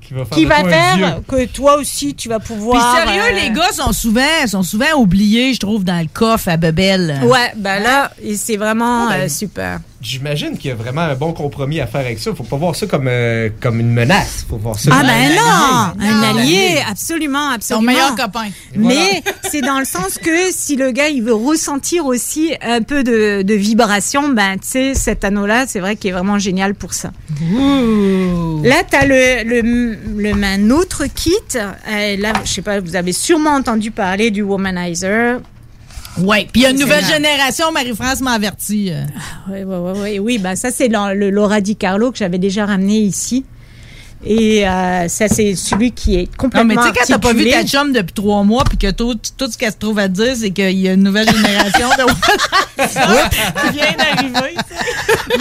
Qui 0.00 0.14
va 0.14 0.24
faire, 0.24 0.36
qui 0.94 1.00
va 1.00 1.20
que 1.26 1.46
toi 1.46 1.76
aussi, 1.76 2.14
tu 2.14 2.28
vas 2.28 2.38
Puis 2.38 2.54
pouvoir... 2.54 2.96
sérieux, 2.96 3.22
euh, 3.22 3.40
les 3.40 3.50
gars 3.50 3.72
sont 3.72 3.92
souvent, 3.92 4.46
sont 4.46 4.62
souvent 4.62 4.92
oubliés, 4.96 5.54
je 5.54 5.60
trouve, 5.60 5.84
dans 5.84 6.00
le 6.00 6.08
coffre 6.12 6.48
à 6.48 6.56
Bebel. 6.56 7.20
Ouais, 7.24 7.52
ben 7.56 7.80
là, 7.80 8.10
c'est 8.36 8.56
vraiment 8.56 9.06
Ouais, 9.08 9.18
ben, 9.18 9.24
euh, 9.24 9.28
super. 9.28 9.80
J'imagine 10.08 10.56
qu'il 10.56 10.68
y 10.70 10.72
a 10.72 10.76
vraiment 10.76 11.00
un 11.00 11.16
bon 11.16 11.32
compromis 11.32 11.80
à 11.80 11.86
faire 11.88 12.02
avec 12.02 12.20
ça. 12.20 12.32
Faut 12.32 12.44
pas 12.44 12.56
voir 12.56 12.76
ça 12.76 12.86
comme, 12.86 13.08
euh, 13.08 13.48
comme 13.60 13.80
une 13.80 13.90
menace. 13.92 14.46
Faut 14.48 14.56
voir 14.56 14.78
ça 14.78 14.90
Ah 14.92 14.98
comme 15.00 15.08
ben 15.08 15.32
un 15.32 15.34
non, 15.34 16.06
un 16.08 16.22
allié. 16.22 16.40
allié, 16.68 16.82
absolument, 16.88 17.48
Ton 17.48 17.54
absolument. 17.54 17.86
meilleur 17.92 18.14
copain. 18.14 18.46
Mais 18.76 19.22
c'est 19.50 19.62
dans 19.62 19.80
le 19.80 19.84
sens 19.84 20.18
que 20.18 20.52
si 20.52 20.76
le 20.76 20.92
gars 20.92 21.08
il 21.08 21.24
veut 21.24 21.34
ressentir 21.34 22.06
aussi 22.06 22.54
un 22.62 22.82
peu 22.82 23.02
de, 23.02 23.42
de 23.42 23.54
vibration, 23.54 24.28
ben 24.28 24.54
tu 24.58 24.68
sais 24.68 24.94
cet 24.94 25.24
anneau-là, 25.24 25.64
c'est 25.66 25.80
vrai 25.80 25.96
qu'il 25.96 26.10
est 26.10 26.12
vraiment 26.14 26.38
génial 26.38 26.74
pour 26.76 26.94
ça. 26.94 27.10
Là, 28.62 28.76
tu 28.88 28.96
as 28.96 29.06
le, 29.06 29.42
le, 29.44 29.96
le, 30.22 30.44
un 30.44 30.70
autre 30.70 31.06
kit. 31.12 31.32
Euh, 31.56 32.16
là, 32.16 32.32
je 32.44 32.52
sais 32.52 32.62
pas, 32.62 32.78
vous 32.80 32.94
avez 32.94 33.12
sûrement 33.12 33.50
entendu 33.56 33.90
parler 33.90 34.30
du 34.30 34.42
Womanizer. 34.42 35.40
Ouais. 36.18 36.46
Puis 36.52 36.62
il 36.62 36.64
y 36.64 36.66
a 36.66 36.70
une 36.70 36.78
nouvelle 36.78 37.04
génération, 37.04 37.72
Marie-France 37.72 38.20
m'a 38.20 38.32
averti. 38.32 38.90
euh. 38.90 39.04
Ouais, 39.50 39.64
ouais, 39.64 39.76
ouais, 39.76 39.98
ouais. 40.00 40.18
Oui, 40.18 40.38
ben 40.38 40.56
ça 40.56 40.70
c'est 40.70 40.88
le 40.88 41.30
Laura 41.30 41.60
Di 41.60 41.76
Carlo 41.76 42.10
que 42.12 42.18
j'avais 42.18 42.38
déjà 42.38 42.66
ramené 42.66 42.98
ici. 43.00 43.44
Et 44.24 44.66
euh, 44.66 45.08
ça 45.08 45.28
c'est 45.28 45.54
celui 45.54 45.92
qui 45.92 46.16
est 46.16 46.22
Non, 46.22 46.28
complètement 46.38 46.74
mais 46.74 46.76
tu 46.76 46.82
sais, 46.82 46.92
quand 46.98 47.04
t'as 47.06 47.18
pas 47.18 47.32
vu 47.32 47.50
ta 47.50 47.64
chum 47.64 47.92
depuis 47.92 48.14
trois 48.14 48.42
mois, 48.42 48.64
puis 48.64 48.78
que 48.78 48.90
tout, 48.90 49.14
tout 49.36 49.50
ce 49.50 49.58
qu'elle 49.58 49.72
se 49.72 49.76
trouve 49.76 49.98
à 49.98 50.08
dire, 50.08 50.34
c'est 50.36 50.50
qu'il 50.50 50.78
y 50.78 50.88
a 50.88 50.94
une 50.94 51.02
nouvelle 51.02 51.28
génération 51.28 51.88
de 51.90 52.06
qui 52.86 53.72
vient 53.72 53.92
d'arriver. 53.96 54.56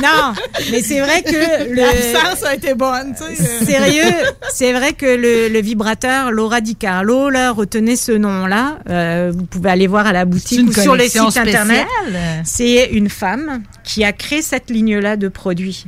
Non, 0.02 0.34
mais 0.72 0.82
c'est 0.82 1.00
vrai 1.00 1.22
que 1.24 1.70
le 1.74 1.86
L'absence 1.86 2.44
a 2.44 2.56
été 2.56 2.74
bonne, 2.74 3.16
tu 3.16 3.36
sais. 3.36 3.66
Sérieux, 3.66 4.14
c'est 4.52 4.74
vrai 4.74 4.94
que 4.94 5.06
le, 5.06 5.50
le 5.50 5.62
vibrateur 5.62 6.32
Laura 6.32 6.62
Di 6.62 6.76
Carlo, 6.76 7.30
là, 7.30 7.52
retenez 7.52 7.96
ce 7.96 8.12
nom-là. 8.12 8.80
Euh, 8.90 9.32
vous 9.36 9.46
pouvez 9.46 9.70
aller 9.70 9.88
voir 9.88 10.06
à 10.08 10.14
la 10.14 10.26
boutique 10.26 10.68
ou 10.68 10.74
sur 10.74 10.96
les 10.96 11.10
sites 11.10 11.38
internet. 11.38 11.86
C'est 12.44 12.86
une 12.92 13.10
femme 13.10 13.64
qui 13.84 14.04
a 14.04 14.12
créé 14.12 14.42
cette 14.42 14.70
ligne-là 14.70 15.16
de 15.18 15.28
produits. 15.28 15.86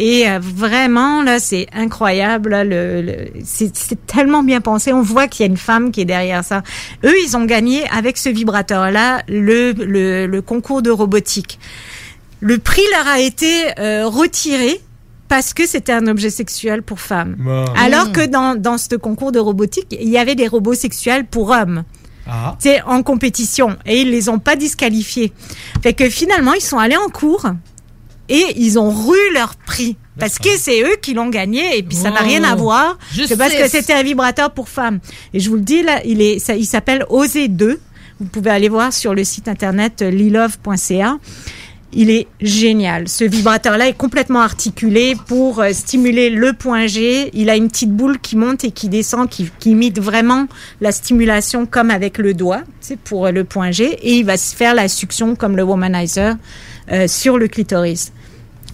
Et 0.00 0.28
euh, 0.28 0.38
vraiment, 0.40 1.22
là, 1.22 1.40
c'est 1.40 1.66
incroyable. 1.72 2.50
là, 2.50 2.62
le, 2.64 3.02
le- 3.02 3.28
c'est 3.44 3.76
c'est 3.76 4.06
tellement 4.06 4.42
bien 4.42 4.60
pensé. 4.60 4.92
On 4.92 5.02
voit 5.02 5.26
qu'il 5.26 5.44
y 5.44 5.48
a 5.48 5.50
une 5.50 5.56
femme 5.56 5.90
qui 5.90 6.00
est 6.02 6.04
derrière 6.04 6.44
ça. 6.44 6.62
Eux, 7.04 7.14
ils 7.24 7.36
ont 7.36 7.44
gagné 7.44 7.82
avec 7.90 8.16
ce 8.16 8.28
vibrateur-là 8.28 9.22
le, 9.28 9.72
le, 9.72 10.26
le 10.26 10.42
concours 10.42 10.82
de 10.82 10.90
robotique. 10.90 11.58
Le 12.40 12.58
prix 12.58 12.82
leur 12.96 13.08
a 13.08 13.18
été 13.18 13.50
euh, 13.80 14.06
retiré 14.06 14.80
parce 15.26 15.52
que 15.52 15.66
c'était 15.66 15.92
un 15.92 16.06
objet 16.06 16.30
sexuel 16.30 16.82
pour 16.82 17.00
femmes. 17.00 17.34
Bon. 17.38 17.64
Alors 17.76 18.12
que 18.12 18.24
dans, 18.24 18.54
dans 18.54 18.78
ce 18.78 18.94
concours 18.94 19.32
de 19.32 19.40
robotique, 19.40 19.88
il 20.00 20.08
y 20.08 20.16
avait 20.16 20.36
des 20.36 20.46
robots 20.46 20.74
sexuels 20.74 21.26
pour 21.26 21.50
hommes. 21.50 21.82
Ah. 22.28 22.56
C'est 22.60 22.80
en 22.82 23.02
compétition 23.02 23.76
et 23.84 24.02
ils 24.02 24.10
les 24.10 24.28
ont 24.28 24.38
pas 24.38 24.54
disqualifiés. 24.54 25.32
Fait 25.82 25.92
que 25.94 26.08
finalement, 26.08 26.52
ils 26.52 26.60
sont 26.62 26.78
allés 26.78 26.96
en 26.96 27.08
cours 27.08 27.46
et 28.28 28.44
ils 28.56 28.78
ont 28.78 28.90
ru 28.90 29.16
leur 29.34 29.56
prix. 29.56 29.96
Parce 30.18 30.38
que 30.38 30.50
c'est 30.58 30.82
eux 30.82 30.96
qui 31.00 31.14
l'ont 31.14 31.28
gagné 31.28 31.78
et 31.78 31.82
puis 31.82 31.96
ça 31.96 32.10
n'a 32.10 32.20
rien 32.20 32.42
à 32.42 32.56
voir. 32.56 32.98
C'est 33.12 33.36
parce 33.36 33.54
que 33.54 33.68
c'était 33.68 33.92
un 33.92 34.02
vibrateur 34.02 34.50
pour 34.50 34.68
femmes. 34.68 34.98
Et 35.32 35.40
je 35.40 35.48
vous 35.48 35.56
le 35.56 35.62
dis 35.62 35.82
là, 35.82 36.00
il 36.04 36.20
est, 36.20 36.38
ça, 36.38 36.54
il 36.54 36.66
s'appelle 36.66 37.04
Oser 37.08 37.48
2. 37.48 37.80
Vous 38.20 38.26
pouvez 38.26 38.50
aller 38.50 38.68
voir 38.68 38.92
sur 38.92 39.14
le 39.14 39.22
site 39.22 39.46
internet 39.46 40.02
euh, 40.02 40.10
lilove.ca. 40.10 41.18
Il 41.92 42.10
est 42.10 42.26
génial. 42.40 43.08
Ce 43.08 43.24
vibrateur-là 43.24 43.88
est 43.88 43.96
complètement 43.96 44.40
articulé 44.40 45.16
pour 45.26 45.60
euh, 45.60 45.70
stimuler 45.72 46.28
le 46.28 46.52
point 46.52 46.88
G. 46.88 47.30
Il 47.32 47.48
a 47.48 47.56
une 47.56 47.68
petite 47.68 47.92
boule 47.92 48.18
qui 48.18 48.36
monte 48.36 48.64
et 48.64 48.72
qui 48.72 48.88
descend, 48.88 49.28
qui, 49.28 49.48
qui 49.60 49.70
imite 49.70 50.00
vraiment 50.00 50.48
la 50.80 50.90
stimulation 50.90 51.64
comme 51.64 51.90
avec 51.92 52.18
le 52.18 52.34
doigt, 52.34 52.62
c'est 52.80 52.98
pour 52.98 53.26
euh, 53.26 53.30
le 53.30 53.44
point 53.44 53.70
G. 53.70 53.96
Et 54.02 54.16
il 54.16 54.24
va 54.24 54.36
se 54.36 54.54
faire 54.54 54.74
la 54.74 54.88
succion 54.88 55.36
comme 55.36 55.56
le 55.56 55.62
womanizer 55.62 56.34
euh, 56.92 57.06
sur 57.08 57.38
le 57.38 57.48
clitoris. 57.48 58.12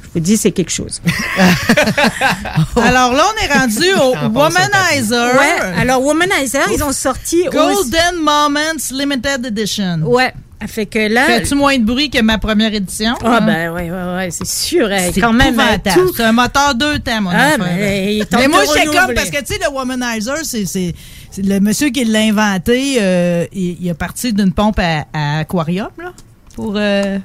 Je 0.02 0.08
vous 0.14 0.20
dis, 0.20 0.36
c'est 0.36 0.52
quelque 0.52 0.70
chose. 0.70 1.00
Alors 2.76 3.12
là, 3.14 3.24
on 3.34 3.44
est 3.44 3.52
rendu 3.52 3.84
au 4.00 4.14
Womanizer. 4.38 5.34
Ouais, 5.34 5.80
alors 5.80 6.02
Womanizer, 6.04 6.66
ils 6.72 6.82
ont 6.84 6.92
sorti... 6.92 7.44
Golden 7.50 8.16
Moments 8.20 8.60
Limited 8.92 9.46
Edition. 9.46 9.98
Ouais. 10.04 10.32
Fait 10.66 10.86
que 10.86 10.98
là... 11.12 11.24
Fais-tu 11.26 11.54
moins 11.56 11.76
de 11.78 11.84
bruit 11.84 12.08
que 12.10 12.22
ma 12.22 12.38
première 12.38 12.72
édition? 12.72 13.14
Ah 13.22 13.36
hein? 13.36 13.40
ben 13.42 13.70
ouais, 13.72 13.90
ouais, 13.90 14.16
ouais, 14.16 14.28
c'est 14.30 14.46
sûr. 14.46 14.88
hein, 14.90 15.10
C'est 15.12 15.20
quand 15.20 15.32
même, 15.32 15.56
tout- 15.92 16.12
C'est 16.16 16.22
un 16.22 16.32
moteur 16.32 16.74
deux 16.74 16.98
temps, 17.00 17.20
mon 17.20 17.30
Ah, 17.30 17.36
affaire. 17.48 17.58
mais 17.76 18.16
il 18.16 18.26
tente 18.26 18.40
Mais 18.40 18.48
moi, 18.48 18.60
j'étais 18.64 18.86
comme, 18.86 19.14
parce 19.14 19.30
que 19.30 19.40
tu 19.40 19.54
sais, 19.54 19.58
le 19.62 19.68
Womanizer, 19.70 20.38
c'est, 20.44 20.94
le 21.38 21.58
monsieur 21.58 21.88
qui 21.90 22.04
l'a 22.04 22.20
inventé, 22.20 22.96
euh, 23.00 23.44
il, 23.52 23.76
il 23.82 23.88
est 23.88 23.94
parti 23.94 24.32
d'une 24.32 24.52
pompe 24.52 24.78
à, 24.78 25.04
à 25.12 25.38
aquarium, 25.40 25.88
là. 25.98 26.12
Pour, 26.54 26.74
euh, 26.76 27.18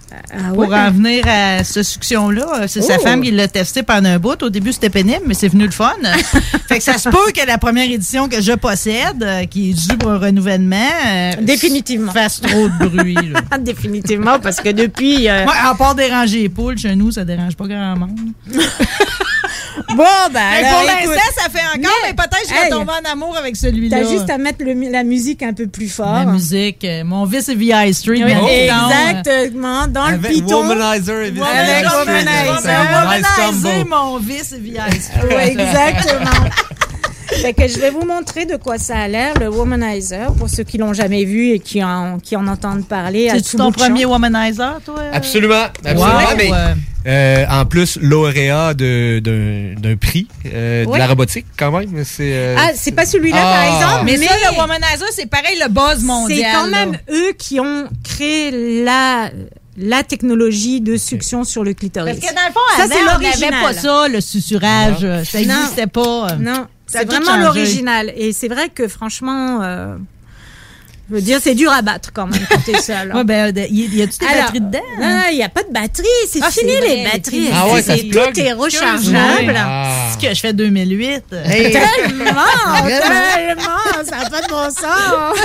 pour 0.56 0.58
ouais? 0.70 0.76
en 0.76 0.90
venir 0.92 1.24
à 1.28 1.64
cette 1.64 1.84
succion-là. 1.84 2.68
C'est 2.68 2.82
sa 2.82 2.96
Oh. 2.98 3.02
femme 3.04 3.22
qui 3.22 3.30
l'a 3.30 3.48
testé 3.48 3.84
pendant 3.84 4.10
un 4.10 4.18
bout. 4.18 4.42
Au 4.42 4.50
début, 4.50 4.74
c'était 4.74 4.90
pénible, 4.90 5.22
mais 5.28 5.36
c'est 5.36 5.50
venu 5.50 5.66
le 5.66 5.72
fun. 5.72 5.94
fait 6.68 6.80
que 6.80 6.84
ça 6.84 6.98
se 6.98 7.10
peut 7.10 7.32
que 7.36 7.46
la 7.46 7.60
première 7.60 7.90
édition 7.90 8.28
que 8.28 8.42
je 8.42 8.54
possède, 8.54 9.22
euh, 9.22 9.46
qui 9.46 9.70
est 9.70 9.74
due 9.74 9.98
pour 9.98 10.10
un 10.12 10.18
renouvellement, 10.18 10.76
euh, 11.08 11.32
Définitivement. 11.42 12.12
fasse 12.12 12.42
trop 12.42 12.68
de 12.70 12.88
bruit. 12.88 13.14
là. 13.32 13.58
Définitivement, 13.60 14.40
parce 14.40 14.58
que 14.62 14.70
depuis... 14.70 15.24
Moi, 15.26 15.54
à 15.64 15.76
part 15.76 15.94
déranger 15.94 16.42
les 16.42 16.50
poules, 16.50 16.78
chez 16.80 16.96
nous, 16.96 17.12
ça 17.12 17.24
dérange 17.24 17.56
pas 17.56 17.68
grand 17.68 17.96
monde. 17.98 18.18
Bon, 19.96 20.04
ben, 20.32 20.34
Mais 20.34 20.68
alors, 20.68 20.80
pour 20.82 20.88
l'instant, 21.12 21.32
ça 21.44 21.50
fait 21.50 21.66
encore, 21.78 21.92
mais, 22.06 22.14
peut-être 22.14 22.42
que 22.44 22.48
je 22.50 22.54
vais 22.54 22.64
hey, 22.66 22.70
tomber 22.70 22.92
en 23.06 23.12
amour 23.12 23.36
avec 23.38 23.56
celui-là. 23.56 23.98
T'as 24.02 24.10
juste 24.10 24.30
à 24.30 24.38
mettre 24.38 24.64
le- 24.64 24.92
la 24.92 25.04
musique 25.04 25.42
un 25.44 25.54
peu 25.54 25.68
plus 25.68 25.90
fort. 25.90 26.14
La 26.14 26.26
musique, 26.26 26.84
euh, 26.86 27.04
mon 27.04 27.26
vice 27.26 27.50
est 27.50 27.56
VI 27.56 27.94
Street. 27.94 28.24
Oui, 28.24 28.32
exactement, 28.32 29.88
dans 29.88 30.08
le 30.08 30.14
Avec 30.16 30.32
piton. 30.32 30.68
Womanizer 30.68 31.22
et 31.22 31.28
Avec 31.28 31.42
Avec 31.42 31.86
Womanizer. 31.92 32.64
Womanizer, 33.04 33.86
mon 33.88 34.18
vice 34.20 34.52
est 34.54 34.60
VI 34.60 35.02
Street. 35.02 35.36
Ouais, 35.36 35.52
exactement. 35.52 36.32
fait 37.42 37.54
que 37.54 37.68
je 37.68 37.80
vais 37.80 37.90
vous 37.90 38.06
montrer 38.06 38.46
de 38.46 38.56
quoi 38.58 38.78
ça 38.78 38.98
a 38.98 39.08
l'air, 39.08 39.34
le 39.40 39.50
Womanizer, 39.50 40.34
pour 40.34 40.50
ceux 40.50 40.64
qui 40.64 40.78
l'ont 40.78 40.94
jamais 40.94 41.26
vu 41.26 41.50
et 41.52 41.60
qui 41.60 41.84
en, 41.84 42.20
qui 42.20 42.36
en 42.36 42.48
entendent 42.48 42.86
parler. 42.88 43.30
tout 43.36 43.58
ton 43.58 43.66
champ. 43.66 43.72
premier 43.72 44.06
Womanizer, 44.06 44.80
toi? 44.86 45.02
Absolument, 45.14 45.66
absolument. 45.86 46.06
Wow, 46.06 46.36
mais 46.38 46.52
euh, 47.08 47.46
en 47.50 47.66
plus, 47.66 47.98
lauréat 48.02 48.74
de- 48.74 49.20
d'un 49.20 49.80
d'un 49.80 49.96
prix 49.96 50.28
euh, 50.46 50.86
de 50.86 50.98
la 50.98 51.08
robotique, 51.08 51.46
quand 51.58 51.72
même. 51.72 52.04
C'est 52.04 52.32
euh, 52.34 52.56
Ah, 52.60 52.72
c'est 52.76 52.92
pas 52.92 53.06
celui-là, 53.06 53.38
Ah. 53.42 53.56
par 53.56 53.76
exemple, 53.76 54.06
mais, 54.06 54.18
mais, 54.18 54.28
ça, 54.28 54.34
le 54.52 54.58
Womanizer, 54.58 55.08
c'est 55.14 55.26
pareil, 55.30 55.58
le 55.62 55.70
buzz 55.70 56.04
mondial. 56.04 56.38
c'est 56.40 56.58
quand 56.58 56.68
même 56.68 56.92
là. 56.94 57.00
eux 57.12 57.34
qui 57.38 57.60
ont 57.62 57.86
créé 58.04 58.84
la, 58.84 59.30
la 59.78 60.04
technologie 60.04 60.82
de 60.82 60.98
succion 60.98 61.46
sur 61.46 61.64
le 61.64 61.74
clitoris. 61.74 62.20
Parce 62.20 62.32
que 62.32 62.36
dans 62.36 62.48
le 62.48 62.54
fond, 62.54 62.60
ça 62.76 62.84
avant, 62.84 62.94
c'est 62.94 63.02
on 63.40 63.48
n'avait 63.48 63.64
pas 63.64 63.74
ça, 63.74 64.08
le 64.10 64.20
susurrage. 64.20 64.98
euh, 65.04 65.24
Ça 65.24 65.40
Non. 65.40 65.48
n'existait 65.48 65.88
pas. 65.88 66.36
Non, 66.38 66.68
c'est 66.90 67.06
vraiment 67.06 67.38
l'original. 67.38 68.12
Et 68.16 68.34
c'est 68.34 68.48
vrai 68.48 68.70
que 68.70 68.88
franchement, 68.88 69.62
euh, 69.62 69.96
je 71.10 71.16
veux 71.16 71.22
dire, 71.22 71.40
c'est 71.42 71.56
dur 71.56 71.72
à 71.72 71.82
battre 71.82 72.12
quand 72.14 72.28
même 72.28 72.42
quand 72.50 72.62
t'es 72.66 72.78
seul. 72.82 73.12
hein. 73.12 73.18
Ouais, 73.18 73.24
ben, 73.24 73.52
de- 73.52 73.62
y, 73.62 73.98
y 73.98 74.02
a-tu 74.02 74.18
des 74.20 74.26
Alors, 74.26 74.42
batteries 74.46 74.60
dedans? 74.62 74.80
Non, 75.00 75.06
hein? 75.06 75.24
il 75.32 75.38
n'y 75.38 75.44
a 75.44 75.50
pas 75.50 75.64
de 75.64 75.72
batterie. 75.74 76.06
C'est 76.30 76.40
Ah, 76.44 76.52
fini 76.52 76.72
les 76.72 77.04
batteries. 77.04 77.40
les 77.42 77.46
C'est- 77.48 77.54
Ah 77.54 77.68
ouais, 77.68 77.82
c'est- 77.82 77.98
ça 77.98 78.04
plug. 78.10 78.34
tout 78.34 78.40
est 78.40 78.54
rechargeable. 78.54 79.56
Ah. 79.58 80.08
C'est 80.20 80.28
que 80.28 80.34
je 80.36 80.40
fais 80.40 80.54
2008. 80.54 81.24
Tellement, 81.30 82.34
tellement, 82.88 84.04
ça 84.06 84.18
n'a 84.24 84.30
pas 84.30 84.42
de 84.42 84.48
bon 84.50 84.70
sens. 84.70 85.40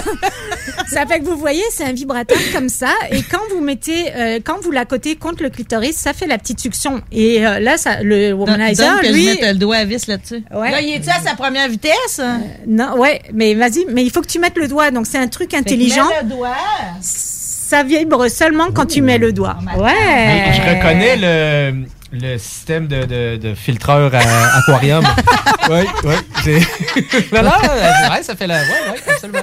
ça 0.90 1.06
fait 1.06 1.20
que 1.20 1.24
vous 1.24 1.36
voyez, 1.36 1.62
c'est 1.70 1.84
un 1.84 1.92
vibrateur 1.92 2.38
comme 2.52 2.68
ça, 2.68 2.88
et 3.10 3.22
quand 3.22 3.40
vous 3.54 3.60
mettez, 3.60 4.12
euh, 4.14 4.38
quand 4.44 4.60
vous 4.62 4.70
l'accotez 4.70 5.16
contre 5.16 5.42
le 5.42 5.50
clitoris, 5.50 5.96
ça 5.96 6.12
fait 6.12 6.26
la 6.26 6.38
petite 6.38 6.60
succion. 6.60 7.00
Et 7.12 7.46
euh, 7.46 7.58
là, 7.60 7.76
ça, 7.76 8.02
le 8.02 8.32
womanizer, 8.32 8.96
Donne 8.96 9.00
que 9.00 9.12
lui, 9.12 9.24
je 9.24 9.30
mette 9.30 9.42
le 9.52 9.54
doigt 9.54 9.76
à 9.76 9.84
vis 9.84 10.06
là-dessus. 10.06 10.44
Ouais. 10.54 10.70
Là, 10.70 10.80
il 10.80 10.90
est 10.94 11.08
à 11.08 11.20
sa 11.24 11.34
première 11.34 11.68
vitesse? 11.68 12.20
non, 12.66 12.96
ouais, 12.98 13.22
mais 13.32 13.54
vas-y, 13.54 13.86
mais 13.88 14.02
il 14.04 14.10
faut 14.10 14.20
que 14.20 14.26
tu 14.26 14.38
mettes 14.38 14.56
le 14.56 14.68
doigt. 14.68 14.90
Donc 14.90 15.06
c'est 15.06 15.18
un 15.18 15.28
truc 15.28 15.53
intelligent. 15.54 16.08
Mets 16.08 16.22
le 16.22 16.28
doigt. 16.28 16.56
Ça 17.00 17.82
vibre 17.82 18.28
seulement 18.28 18.70
quand 18.72 18.86
tu 18.86 19.02
mets 19.02 19.18
le 19.18 19.32
doigt. 19.32 19.56
Ouais. 19.76 20.52
Je 20.52 20.60
reconnais 20.76 21.16
le, 21.16 21.86
le 22.12 22.38
système 22.38 22.86
de, 22.86 23.04
de, 23.04 23.36
de 23.36 23.54
filtreur 23.54 24.12
à 24.14 24.58
aquarium. 24.58 25.04
oui, 25.70 25.84
oui. 26.04 26.14
non, 27.32 27.42
non, 27.42 27.50
c'est 27.62 28.08
vrai, 28.08 28.22
ça 28.22 28.36
fait 28.36 28.46
la. 28.46 28.60
Oui, 28.60 28.68
oui, 28.92 29.00
absolument. 29.08 29.40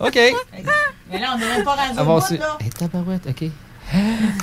OK. 0.00 0.18
Mais 1.10 1.18
là, 1.18 1.26
on 1.34 1.38
n'est 1.38 1.46
même 1.46 1.64
pas 1.64 1.74
rendu 1.74 1.98
bout, 1.98 2.38
là. 2.38 2.58
Hey, 2.60 2.70
tabarouette, 2.70 3.26
OK. 3.28 3.50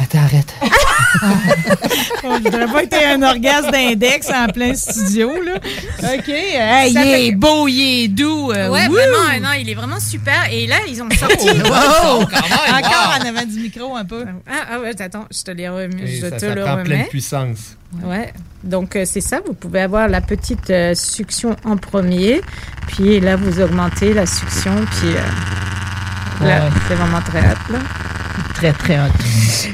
Attends, 0.02 0.18
arrête. 0.20 0.54
On 2.24 2.40
voudrait 2.40 2.66
pas 2.68 2.84
été 2.84 3.06
un 3.06 3.22
orgasme 3.22 3.70
d'index 3.72 4.28
en 4.30 4.48
plein 4.52 4.74
studio, 4.74 5.30
là. 5.44 5.56
OK. 6.16 6.30
Hey, 6.30 6.92
il 6.92 6.98
fait 6.98 7.28
est 7.28 7.32
que- 7.34 7.38
beau, 7.38 7.68
il 7.68 8.04
est 8.04 8.08
doux. 8.08 8.52
euh, 8.52 8.70
Ouais, 8.70 8.88
wouh! 8.88 8.94
vraiment, 8.94 9.48
non, 9.48 9.54
il 9.60 9.70
est 9.70 9.76
vraiment 9.76 10.00
super. 10.00 10.52
Et 10.52 10.66
là, 10.66 10.78
ils 10.90 11.02
ont 11.02 11.10
sorti. 11.12 11.48
Wow! 11.50 12.26
quand 12.26 12.42
même, 12.50 12.76
Encore 12.76 13.16
wow. 13.20 13.22
en 13.24 13.28
avant 13.30 13.46
du 13.46 13.60
micro, 13.60 13.96
un 13.96 14.06
peu. 14.06 14.26
Ah, 14.48 14.54
ah 14.74 14.80
ouais, 14.80 15.00
attends, 15.00 15.26
je 15.32 15.42
te 15.44 15.52
l'ai 15.52 15.70
remis. 15.70 16.02
Et 16.02 16.16
Je 16.18 16.22
ça, 16.22 16.32
te 16.32 16.40
ça 16.40 16.56
le 16.56 16.64
prend 16.64 16.78
pleine 16.84 16.98
remets. 17.00 17.10
puissance. 17.10 17.78
Ouais. 18.04 18.34
Donc, 18.64 18.96
euh, 18.96 19.04
c'est 19.06 19.22
ça. 19.22 19.40
Vous 19.46 19.54
pouvez 19.54 19.82
avoir 19.82 20.08
la 20.08 20.22
petite 20.22 20.70
euh, 20.72 20.96
succion 20.96 21.56
en 21.66 21.78
premier. 21.78 22.42
Puis 22.88 23.20
là, 23.20 23.36
vous 23.36 23.62
augmentez 23.62 24.14
la 24.14 24.26
succion. 24.26 24.76
Puis 25.00 25.10
euh, 25.10 26.46
là, 26.48 26.64
Ouais. 26.66 26.72
c'est 26.88 26.96
vraiment 26.96 27.22
très 27.22 27.42
là. 27.42 27.80
Très, 28.56 28.72
très 28.74 28.98
hot. 28.98 29.12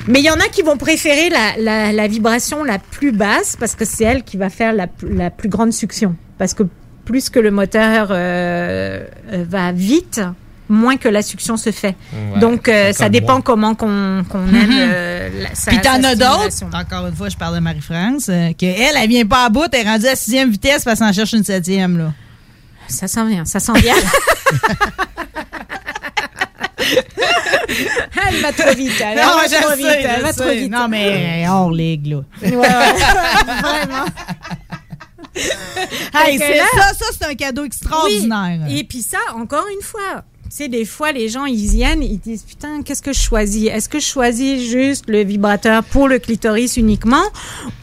Mais 0.08 0.20
il 0.20 0.26
y 0.26 0.30
en 0.32 0.36
a 0.40 0.48
qui 0.52 0.64
vont 0.64 0.76
préférer 0.78 1.30
la, 1.30 1.54
la, 1.60 1.94
la 1.94 2.08
vibration 2.08 2.64
la 2.64 2.80
plus 2.80 3.12
basse 3.12 3.56
parce 3.60 3.76
que 3.76 3.86
c'est 3.86 4.04
elle 4.04 4.24
qui 4.24 4.38
va 4.38 4.50
faire 4.50 4.74
la, 4.74 5.30
plus 5.30 5.50
grande 5.50 5.72
succion. 5.72 6.16
Parce 6.40 6.54
que 6.56 6.64
plus 7.06 7.30
que 7.30 7.40
le 7.40 7.52
moteur 7.52 8.08
euh, 8.12 9.06
euh, 9.32 9.46
va 9.48 9.72
vite, 9.72 10.22
moins 10.68 10.98
que 10.98 11.10
la 11.10 11.22
succion 11.22 11.58
se 11.58 11.72
fait. 11.72 11.96
Ouais, 12.34 12.40
Donc, 12.40 12.68
euh, 12.70 12.92
ça 12.94 13.10
dépend 13.10 13.34
moi. 13.34 13.42
comment 13.44 13.76
qu'on 13.76 13.88
aime 14.20 14.70
euh, 14.72 15.30
la, 15.44 15.50
sa- 15.56 15.70
Puis 15.72 15.82
t'en 15.82 16.02
as 16.04 16.16
d'autres? 16.16 16.64
Encore 16.74 17.06
une 17.08 17.16
fois, 17.16 17.30
je 17.30 17.38
parle 17.38 17.56
de 17.56 17.60
Marie-France. 17.60 18.28
euh, 18.30 18.50
que 18.54 18.66
elle, 18.66 18.96
elle 18.98 19.10
vient 19.10 19.26
pas 19.28 19.46
à 19.46 19.50
bout, 19.50 19.66
elle 19.74 19.86
est 19.86 19.90
rendue 19.90 20.08
à 20.08 20.16
sixième 20.16 20.50
vitesse 20.50 20.84
parce 20.86 21.00
qu'elle 21.00 21.08
en 21.10 21.14
cherche 21.14 21.34
une 21.34 21.44
septième, 21.44 21.98
là. 22.00 22.14
Ça 22.88 23.08
s'en 23.08 23.26
vient, 23.28 23.46
ça 23.46 23.60
s'en 23.60 23.74
vient. 23.74 23.94
elle 26.82 28.42
va 28.42 28.52
trop 28.52 28.74
vite, 28.76 28.92
elle, 29.00 29.18
elle 29.18 29.26
Non, 29.26 29.36
va 29.38 29.48
je 29.48 29.62
trop 29.62 29.70
sais, 29.72 29.76
vite, 29.78 29.88
je 30.02 30.08
elle 30.08 30.22
va 30.22 30.34
sais. 30.34 30.42
trop 30.42 30.52
vite. 30.52 30.72
Non, 30.72 30.88
mais 30.88 31.46
hors 31.48 31.72
ligue, 31.72 32.08
là. 32.08 32.18
Ouais, 32.42 32.56
ouais. 32.56 32.94
Vraiment. 33.62 34.06
Hey, 36.14 36.38
Fait 36.38 36.46
que 36.46 36.52
c'est 36.52 36.58
là- 36.58 36.66
ça, 36.76 36.94
ça, 36.94 37.06
c'est 37.18 37.26
un 37.26 37.36
cadeau 37.36 37.64
extraordinaire. 37.64 38.60
Oui. 38.68 38.80
Et 38.80 38.84
puis 38.84 39.02
ça, 39.02 39.18
encore 39.36 39.66
une 39.74 39.82
fois, 39.82 40.24
tu 40.44 40.58
sais, 40.58 40.68
des 40.68 40.84
fois, 40.84 41.14
les 41.14 41.30
gens, 41.30 41.46
ils 41.46 41.70
viennent, 41.70 42.04
ils 42.04 42.20
disent, 42.20 42.44
putain, 42.44 42.82
qu'est-ce 42.84 43.02
que 43.02 43.14
je 43.14 43.20
choisis? 43.22 43.70
Est-ce 43.70 43.88
que 43.88 44.00
je 44.00 44.06
choisis 44.06 44.70
juste 44.70 45.06
le 45.08 45.24
vibrateur 45.24 45.84
pour 45.86 46.10
le 46.10 46.20
clitoris 46.20 46.76
uniquement 46.76 47.24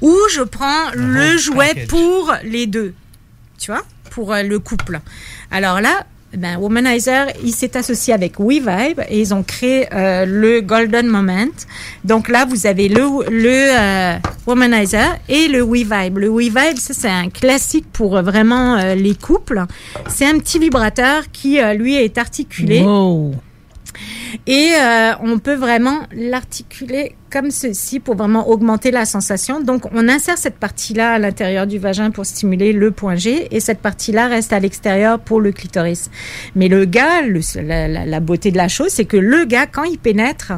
ou 0.03 0.15
je 0.31 0.43
prends 0.43 0.91
le 0.93 1.39
jouet 1.39 1.69
package. 1.69 1.87
pour 1.89 2.35
les 2.45 2.67
deux? 2.67 2.93
Tu 3.59 3.71
vois? 3.71 3.83
Pour 4.11 4.35
euh, 4.35 4.43
le 4.43 4.59
couple. 4.59 5.01
Alors 5.51 5.81
là, 5.81 6.05
ben, 6.37 6.59
Womanizer, 6.59 7.27
il 7.43 7.53
s'est 7.53 7.77
associé 7.77 8.13
avec 8.13 8.39
WeVibe 8.39 9.01
et 9.09 9.21
ils 9.21 9.33
ont 9.33 9.43
créé 9.43 9.87
euh, 9.95 10.27
le 10.27 10.61
Golden 10.61 11.07
Moment. 11.07 11.49
Donc 12.05 12.29
là, 12.29 12.45
vous 12.45 12.67
avez 12.67 12.89
le, 12.89 13.03
le 13.31 13.79
euh, 13.79 14.19
Womanizer 14.47 15.19
et 15.29 15.49
le 15.49 15.63
WeVibe. 15.63 16.19
Le 16.19 16.29
WeVibe, 16.29 16.77
ça, 16.77 16.93
c'est 16.95 17.09
un 17.09 17.31
classique 17.31 17.87
pour 17.93 18.17
euh, 18.17 18.23
vraiment 18.23 18.77
euh, 18.77 18.95
les 18.95 19.15
couples. 19.15 19.65
C'est 20.09 20.27
un 20.27 20.39
petit 20.39 20.59
vibrateur 20.59 21.25
qui, 21.33 21.61
euh, 21.61 21.75
lui, 21.75 21.97
est 21.97 22.19
articulé. 22.19 22.83
Wow. 22.83 23.35
Et 24.47 24.71
euh, 24.81 25.13
on 25.23 25.39
peut 25.39 25.55
vraiment 25.55 26.01
l'articuler 26.13 27.15
comme 27.31 27.51
ceci 27.51 28.01
pour 28.01 28.17
vraiment 28.17 28.49
augmenter 28.49 28.91
la 28.91 29.05
sensation. 29.05 29.61
Donc, 29.61 29.85
on 29.93 30.09
insère 30.09 30.39
cette 30.39 30.57
partie-là 30.59 31.13
à 31.13 31.19
l'intérieur 31.19 31.67
du 31.67 31.79
vagin 31.79 32.11
pour 32.11 32.25
stimuler 32.27 32.73
le 32.73 32.91
point 32.91 33.17
G 33.17 33.49
et 33.55 33.61
cette 33.61 33.81
partie-là 33.81 34.29
reste 34.29 34.53
à 34.53 34.61
l'extérieur 34.61 35.19
pour 35.19 35.41
le 35.41 35.53
clitoris. 35.53 36.11
Mais 36.55 36.69
le 36.69 36.85
gars, 36.85 37.23
le- 37.23 37.41
la, 37.63 37.89
la- 37.89 38.07
la 38.07 38.21
beauté 38.21 38.51
de 38.51 38.57
la 38.57 38.69
chose, 38.69 38.89
c'est 38.89 39.05
que 39.05 39.17
le 39.19 39.45
gars, 39.45 39.67
quand 39.67 39.85
il 39.85 39.99
pénètre, 39.99 40.53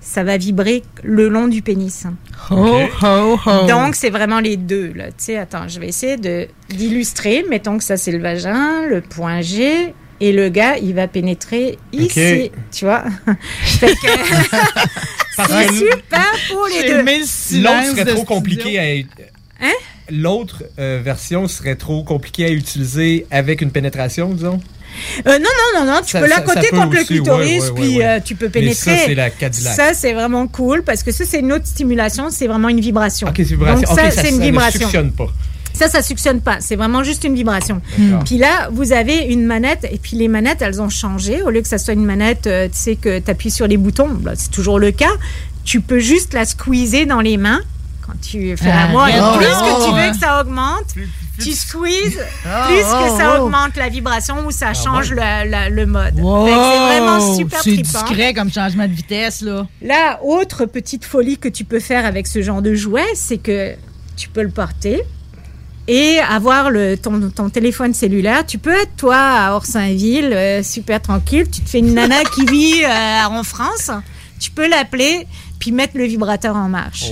ça 0.00 0.22
va 0.24 0.36
vibrer 0.36 0.82
le 1.02 1.28
long 1.28 1.48
du 1.48 1.62
pénis. 1.62 2.04
Ho, 2.50 2.78
ho, 3.02 3.38
ho. 3.44 3.66
Donc, 3.66 3.96
c'est 3.96 4.10
vraiment 4.10 4.38
les 4.40 4.56
deux. 4.56 4.92
Là. 4.94 5.06
Tu 5.08 5.12
sais, 5.18 5.36
attends, 5.36 5.66
je 5.68 5.80
vais 5.80 5.88
essayer 5.88 6.16
de 6.16 6.46
d'illustrer. 6.68 7.44
Mettons 7.50 7.76
que 7.78 7.82
ça, 7.84 7.96
c'est 7.96 8.12
le 8.12 8.20
vagin, 8.20 8.86
le 8.88 9.00
point 9.00 9.40
G. 9.40 9.94
Et 10.20 10.32
le 10.32 10.48
gars, 10.48 10.76
il 10.78 10.94
va 10.94 11.08
pénétrer 11.08 11.78
ici. 11.92 12.50
Tu 12.72 12.84
vois? 12.84 13.04
Fait 13.64 13.94
que 13.94 14.06
c'est 15.36 15.68
super 15.74 16.32
pour 16.50 16.66
les 16.68 16.88
deux. 16.88 17.02
le 17.02 17.62
L'autre 17.62 17.84
serait 17.90 18.04
de 18.04 18.10
trop 18.12 18.24
compliqué 18.24 18.78
à. 18.78 19.64
Hein? 19.66 19.72
L'autre 20.10 20.62
euh, 20.78 21.00
version 21.04 21.48
serait 21.48 21.74
trop 21.74 22.04
compliquée 22.04 22.46
à 22.46 22.50
utiliser 22.50 23.26
avec 23.30 23.60
une 23.60 23.70
pénétration, 23.70 24.28
disons? 24.30 24.60
Euh, 25.26 25.38
non, 25.38 25.48
non, 25.74 25.80
non, 25.84 25.92
non, 25.94 26.00
tu 26.02 26.12
Ça- 26.12 26.20
peux 26.20 26.28
l'accoter 26.28 26.68
contre 26.68 26.92
le 26.92 26.98
aussi, 27.00 27.06
clitoris, 27.06 27.62
ouais, 27.64 27.68
ouais, 27.70 27.80
puis 27.80 27.98
ouais, 27.98 28.06
euh, 28.06 28.20
tu 28.24 28.34
peux 28.34 28.46
Mais 28.46 28.50
pénétrer. 28.52 28.96
ça, 28.96 29.04
c'est 29.04 29.14
la 29.14 29.30
Cadillac. 29.30 29.74
Ça, 29.74 29.94
c'est 29.94 30.12
vraiment 30.14 30.46
cool 30.46 30.84
parce 30.84 31.02
que 31.02 31.10
ça, 31.12 31.24
c'est 31.26 31.40
une 31.40 31.52
autre 31.52 31.66
stimulation, 31.66 32.30
c'est 32.30 32.46
vraiment 32.46 32.68
une 32.70 32.80
vibration. 32.80 33.28
Ok, 33.28 33.34
c'est 33.38 33.44
vibration. 33.44 33.80
Donc, 33.82 33.90
Ok, 33.90 33.98
ça, 34.04 34.10
ça, 34.10 34.22
c'est 34.22 34.28
une 34.30 34.36
ça 34.36 34.40
ne 34.40 34.44
vibration. 34.46 34.80
suctionne 34.80 35.10
pas. 35.12 35.26
Ça, 35.76 35.88
ça 35.88 36.02
suctionne 36.02 36.40
pas. 36.40 36.56
C'est 36.60 36.76
vraiment 36.76 37.02
juste 37.04 37.24
une 37.24 37.34
vibration. 37.34 37.82
Puis 38.24 38.38
là, 38.38 38.68
vous 38.72 38.92
avez 38.92 39.18
une 39.24 39.44
manette, 39.44 39.86
et 39.90 39.98
puis 39.98 40.16
les 40.16 40.28
manettes, 40.28 40.62
elles 40.62 40.80
ont 40.80 40.88
changé. 40.88 41.42
Au 41.42 41.50
lieu 41.50 41.60
que 41.60 41.68
ça 41.68 41.78
soit 41.78 41.92
une 41.94 42.04
manette, 42.06 42.46
euh, 42.46 42.66
tu 42.66 42.78
sais, 42.78 42.96
que 42.96 43.18
tu 43.18 43.30
appuies 43.30 43.50
sur 43.50 43.66
les 43.66 43.76
boutons, 43.76 44.08
bah, 44.08 44.32
c'est 44.34 44.50
toujours 44.50 44.78
le 44.78 44.90
cas. 44.90 45.12
Tu 45.64 45.80
peux 45.80 45.98
juste 45.98 46.32
la 46.32 46.44
squeezer 46.46 47.06
dans 47.06 47.20
les 47.20 47.36
mains 47.36 47.60
quand 48.06 48.14
tu 48.22 48.56
fais 48.56 48.70
Ah. 48.72 48.88
Et 49.10 49.20
oh, 49.20 49.36
plus 49.36 49.46
oh, 49.50 49.64
que 49.64 49.84
tu 49.84 49.90
oh, 49.90 49.94
veux 49.96 50.10
que 50.12 50.16
ça 50.18 50.40
augmente, 50.40 50.94
tu 51.42 51.52
squeezes, 51.52 52.18
Oh, 52.46 52.48
plus 52.68 52.82
que 52.82 53.12
oh, 53.12 53.18
ça 53.18 53.36
oh. 53.38 53.42
augmente 53.44 53.76
la 53.76 53.88
vibration 53.88 54.46
ou 54.46 54.50
ça 54.52 54.72
change 54.74 55.10
bon? 55.10 55.16
le, 55.16 55.50
la- 55.50 55.68
le 55.68 55.86
mode. 55.86 56.18
Wow. 56.20 56.46
C'est 56.46 56.54
vraiment 57.00 57.34
super 57.36 57.60
C'est 57.62 57.72
trippant. 57.74 58.02
discret 58.04 58.32
comme 58.32 58.50
changement 58.52 58.86
de 58.86 58.92
vitesse, 58.92 59.42
là. 59.42 59.66
La 59.82 60.20
autre 60.24 60.64
petite 60.66 61.04
folie 61.04 61.36
que 61.36 61.48
tu 61.48 61.64
peux 61.64 61.80
faire 61.80 62.06
avec 62.06 62.26
ce 62.28 62.40
genre 62.42 62.62
de 62.62 62.74
jouet, 62.74 63.04
c'est 63.14 63.38
que 63.38 63.74
tu 64.16 64.28
peux 64.28 64.42
le 64.42 64.50
porter 64.50 65.02
et 65.88 66.18
avoir 66.18 66.70
ton 67.02 67.50
téléphone 67.50 67.94
cellulaire. 67.94 68.44
Tu 68.44 68.58
peux 68.58 68.74
être, 68.74 68.96
toi, 68.96 69.16
à 69.16 69.52
Orsainville, 69.52 70.32
euh, 70.32 70.62
super 70.62 71.00
tranquille. 71.00 71.48
Tu 71.50 71.60
te 71.60 71.68
fais 71.68 71.78
une 71.78 71.94
nana 71.94 72.24
qui 72.34 72.44
vit 72.44 72.84
euh, 72.84 73.24
en 73.28 73.42
France. 73.42 73.90
Tu 74.40 74.50
peux 74.50 74.68
l'appeler 74.68 75.26
puis 75.58 75.72
mettre 75.72 75.96
le 75.96 76.04
vibrateur 76.04 76.54
en 76.56 76.68
marche. 76.68 77.06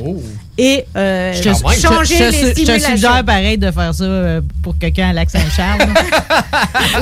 Et 0.59 0.85
euh, 0.97 1.33
Je 1.33 1.43
te, 1.43 1.81
changer 1.81 2.17
je- 2.17 2.25
je- 2.25 2.31
les 2.31 2.47
je 2.47 2.51
stimulations. 2.53 2.91
suggère 2.91 3.25
pareil 3.25 3.59
de 3.59 3.71
faire 3.71 3.95
ça 3.95 4.05
euh, 4.05 4.41
pour 4.63 4.77
quelqu'un 4.79 5.09
à 5.09 5.13
Lac-Saint-Charles. 5.13 5.89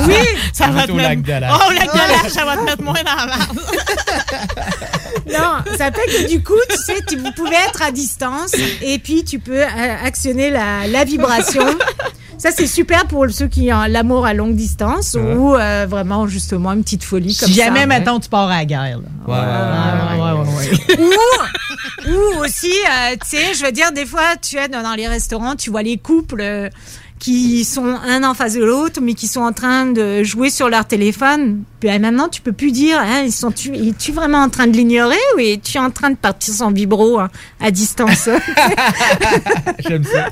Oui, 0.07 0.15
ça 0.53 0.67
va 0.67 0.87
te 0.87 0.91
Lac 0.91 1.17
mettre... 1.19 1.23
de 1.23 1.31
Lac. 1.41 1.51
Oh, 1.53 1.71
Lac 1.73 1.91
de 1.93 1.97
Lac, 1.97 2.29
ça 2.29 2.45
va 2.45 2.57
te 2.57 2.63
mettre 2.63 2.81
moins 2.81 2.93
dans 3.03 3.25
la. 3.25 3.37
Non, 5.31 5.63
ça 5.77 5.91
fait 5.91 6.05
que 6.07 6.27
du 6.29 6.43
coup, 6.43 6.53
tu 6.69 6.75
sais, 6.85 6.99
tu, 7.07 7.17
vous 7.17 7.31
pouvez 7.31 7.55
être 7.67 7.81
à 7.81 7.91
distance 7.91 8.51
et 8.81 8.99
puis 8.99 9.23
tu 9.23 9.39
peux 9.39 9.61
euh, 9.61 9.95
actionner 10.03 10.49
la, 10.49 10.85
la 10.87 11.03
vibration. 11.05 11.65
Ça, 12.37 12.49
c'est 12.51 12.67
super 12.67 13.05
pour 13.05 13.25
ceux 13.29 13.47
qui 13.47 13.71
ont 13.71 13.83
l'amour 13.87 14.25
à 14.25 14.33
longue 14.33 14.55
distance 14.55 15.13
ou 15.15 15.55
euh, 15.55 15.85
vraiment, 15.89 16.27
justement, 16.27 16.73
une 16.73 16.83
petite 16.83 17.03
folie 17.03 17.35
comme 17.35 17.47
Si 17.47 17.55
ça. 17.55 17.65
jamais, 17.65 17.85
mettons, 17.85 18.19
tu 18.19 18.27
pars 18.29 18.49
à 18.49 18.57
la 18.57 18.65
guerre. 18.65 18.99
là. 18.99 19.03
Ouais, 19.27 20.19
ouais, 20.19 20.31
ouais, 20.31 20.97
ouais. 20.97 21.07
ou, 22.07 22.11
ou 22.11 22.43
aussi, 22.43 22.71
euh, 22.71 23.15
tu 23.29 23.37
sais, 23.37 23.53
je 23.53 23.63
veux 23.65 23.71
dire, 23.71 23.91
des 23.93 24.05
fois, 24.05 24.35
tu 24.41 24.57
es 24.57 24.67
dans 24.67 24.83
dans 24.83 24.93
les 24.95 25.07
restaurants, 25.07 25.55
tu 25.55 25.69
vois 25.69 25.83
les 25.83 25.97
couples 25.97 26.41
euh, 26.41 26.69
qui 27.23 27.63
sont 27.63 27.85
un 27.85 28.25
en 28.25 28.33
face 28.33 28.55
de 28.55 28.63
l'autre, 28.65 28.99
mais 29.01 29.13
qui 29.13 29.27
sont 29.27 29.39
en 29.39 29.53
train 29.53 29.85
de 29.85 30.23
jouer 30.23 30.49
sur 30.49 30.67
leur 30.67 30.85
téléphone. 30.85 31.63
Puis 31.79 31.89
euh, 31.89 31.97
maintenant, 31.97 32.27
tu 32.27 32.41
peux 32.41 32.51
plus 32.51 32.73
dire, 32.73 32.99
hein, 32.99 33.21
ils 33.23 33.31
sont 33.31 33.49
tu, 33.49 33.73
es-tu 33.73 34.11
vraiment 34.11 34.39
en 34.39 34.49
train 34.49 34.67
de 34.67 34.75
l'ignorer 34.75 35.15
ou 35.37 35.39
es-tu 35.39 35.79
en 35.79 35.89
train 35.89 36.09
de 36.09 36.17
partir 36.17 36.53
sans 36.53 36.71
vibro 36.71 37.19
hein, 37.19 37.29
à 37.61 37.71
distance? 37.71 38.27
J'aime 39.87 40.03
ça. 40.03 40.27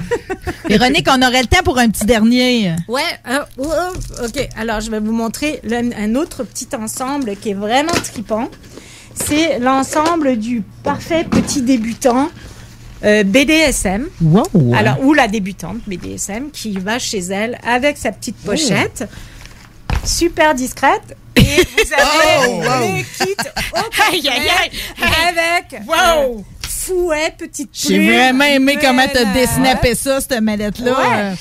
Véronique, 0.68 1.08
on 1.10 1.22
aurait 1.26 1.44
le 1.44 1.48
temps 1.48 1.64
pour 1.64 1.78
un 1.78 1.90
petit 1.90 2.06
dernier. 2.06 2.76
Ouais, 2.90 3.02
euh, 3.30 3.40
oh, 3.58 3.68
oh, 3.70 4.26
ok. 4.26 4.50
Alors, 4.58 4.82
je 4.82 4.92
vais 4.92 5.00
vous 5.00 5.14
montrer 5.14 5.62
un 5.98 6.16
autre 6.16 6.44
petit 6.44 6.68
ensemble 6.78 7.38
qui 7.38 7.52
est 7.52 7.54
vraiment 7.54 7.94
tripant. 7.94 8.50
C'est 9.16 9.60
l'ensemble 9.60 10.36
du 10.36 10.62
parfait 10.84 11.24
petit 11.24 11.62
débutant 11.62 12.30
euh, 13.03 13.23
BDSM. 13.23 14.07
Wow. 14.22 14.44
Alors, 14.76 15.03
ou 15.03 15.14
la 15.14 15.28
débutante 15.28 15.78
BDSM 15.88 16.52
qui 16.52 16.78
va 16.80 16.99
chez 16.99 17.19
elle 17.19 17.60
avec 17.65 17.98
sa 17.98 18.11
petite 18.11 18.36
Oh. 18.44 18.52
pochette, 18.52 19.07
super 20.03 20.56
discrète. 20.56 21.15
Et 21.36 21.41
vous 21.41 21.94
avez 21.94 22.48
Oh, 22.48 22.52
wow. 22.57 22.98
le 22.98 23.26
kit 23.26 23.36
au 23.73 24.11
Aïe, 24.11 24.30
aïe, 24.30 24.49
aïe. 24.61 24.72
avec 25.30 25.82
Wow. 25.88 25.94
euh, 26.40 26.41
fouet, 26.68 27.34
petite 27.38 27.69
J'ai 27.73 27.98
plume, 27.98 28.14
vraiment 28.14 28.44
aimé 28.45 28.78
comment 28.82 29.06
t'as 29.11 29.26
belle, 29.26 29.34
désnappé 29.48 29.95
ça, 29.95 30.19
cette 30.19 30.41
mallette-là. 30.41 30.91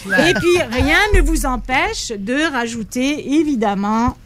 Ouais. 0.07 0.12
Euh, 0.12 0.28
Et 0.28 0.35
puis, 0.35 0.62
rien 0.70 0.99
ne 1.15 1.20
vous 1.23 1.47
empêche 1.47 2.12
de 2.16 2.53
rajouter, 2.53 3.35
évidemment, 3.41 4.16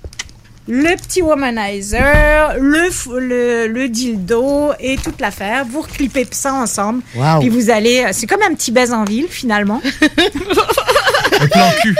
le 0.66 0.96
petit 0.96 1.20
womanizer, 1.22 2.54
le, 2.58 2.88
le, 3.20 3.66
le 3.68 3.88
dildo 3.88 4.72
et 4.80 4.96
toute 4.96 5.20
l'affaire. 5.20 5.64
Vous 5.68 5.82
reclippez 5.82 6.26
ça 6.30 6.54
ensemble. 6.54 7.02
Wow. 7.14 7.40
Puis 7.40 7.48
vous 7.50 7.70
allez... 7.70 8.06
C'est 8.12 8.26
comme 8.26 8.42
un 8.42 8.54
petit 8.54 8.72
baise 8.72 8.92
en 8.92 9.04
ville, 9.04 9.26
finalement. 9.28 9.80
Un 11.40 11.46
plan 11.48 11.70
cul. 11.82 11.96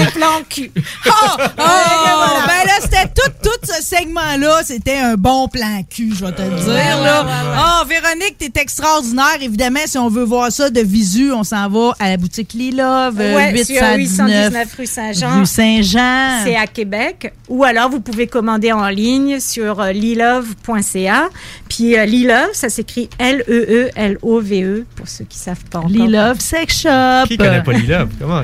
un 0.00 0.04
plan 0.10 0.40
cul. 0.48 0.70
Oh, 1.06 1.36
oh, 1.38 2.38
ben 2.46 2.66
là, 2.66 2.74
c'était 2.82 3.08
tout, 3.14 3.30
tout 3.42 3.58
ce 3.72 3.82
segment-là, 3.82 4.60
c'était 4.64 4.96
un 4.98 5.14
bon 5.14 5.46
plan 5.48 5.82
cul, 5.88 6.12
je 6.14 6.24
vais 6.24 6.32
te 6.32 6.42
le 6.42 6.56
dire. 6.56 7.00
là. 7.02 7.24
Oh, 7.56 7.86
Véronique, 7.88 8.36
t'es 8.38 8.60
extraordinaire. 8.60 9.36
Évidemment, 9.40 9.80
si 9.86 9.96
on 9.98 10.08
veut 10.08 10.24
voir 10.24 10.50
ça 10.50 10.70
de 10.70 10.80
visu, 10.80 11.32
on 11.32 11.44
s'en 11.44 11.68
va 11.68 11.94
à 12.00 12.10
la 12.10 12.16
boutique 12.16 12.52
Lilove, 12.54 13.20
euh, 13.20 13.36
Ouais, 13.36 13.64
sur 13.64 13.76
819, 13.76 14.52
819 14.52 14.74
rue 14.78 14.86
Saint-Jean. 14.86 15.38
rue 15.40 15.46
Saint-Jean. 15.46 16.40
C'est 16.44 16.56
à 16.56 16.66
Québec. 16.66 17.32
Ou 17.48 17.61
alors, 17.64 17.90
vous 17.90 18.00
pouvez 18.00 18.26
commander 18.26 18.72
en 18.72 18.88
ligne 18.88 19.40
sur 19.40 19.80
euh, 19.80 19.92
lilove.ca. 19.92 21.28
Puis 21.68 21.96
euh, 21.96 22.04
Lilove, 22.04 22.50
ça 22.52 22.68
s'écrit 22.68 23.08
L-E-E-L-O-V-E, 23.18 24.80
E, 24.80 24.86
pour 24.96 25.08
ceux 25.08 25.24
qui 25.24 25.38
savent 25.38 25.64
pas 25.70 25.78
encore. 25.78 25.90
Lilove 25.90 26.38
Sex 26.40 26.82
Shop. 26.82 27.26
Qui 27.28 27.36
connaît 27.36 27.62
pas 27.62 27.72
Lilove? 27.72 28.10
Comment? 28.20 28.42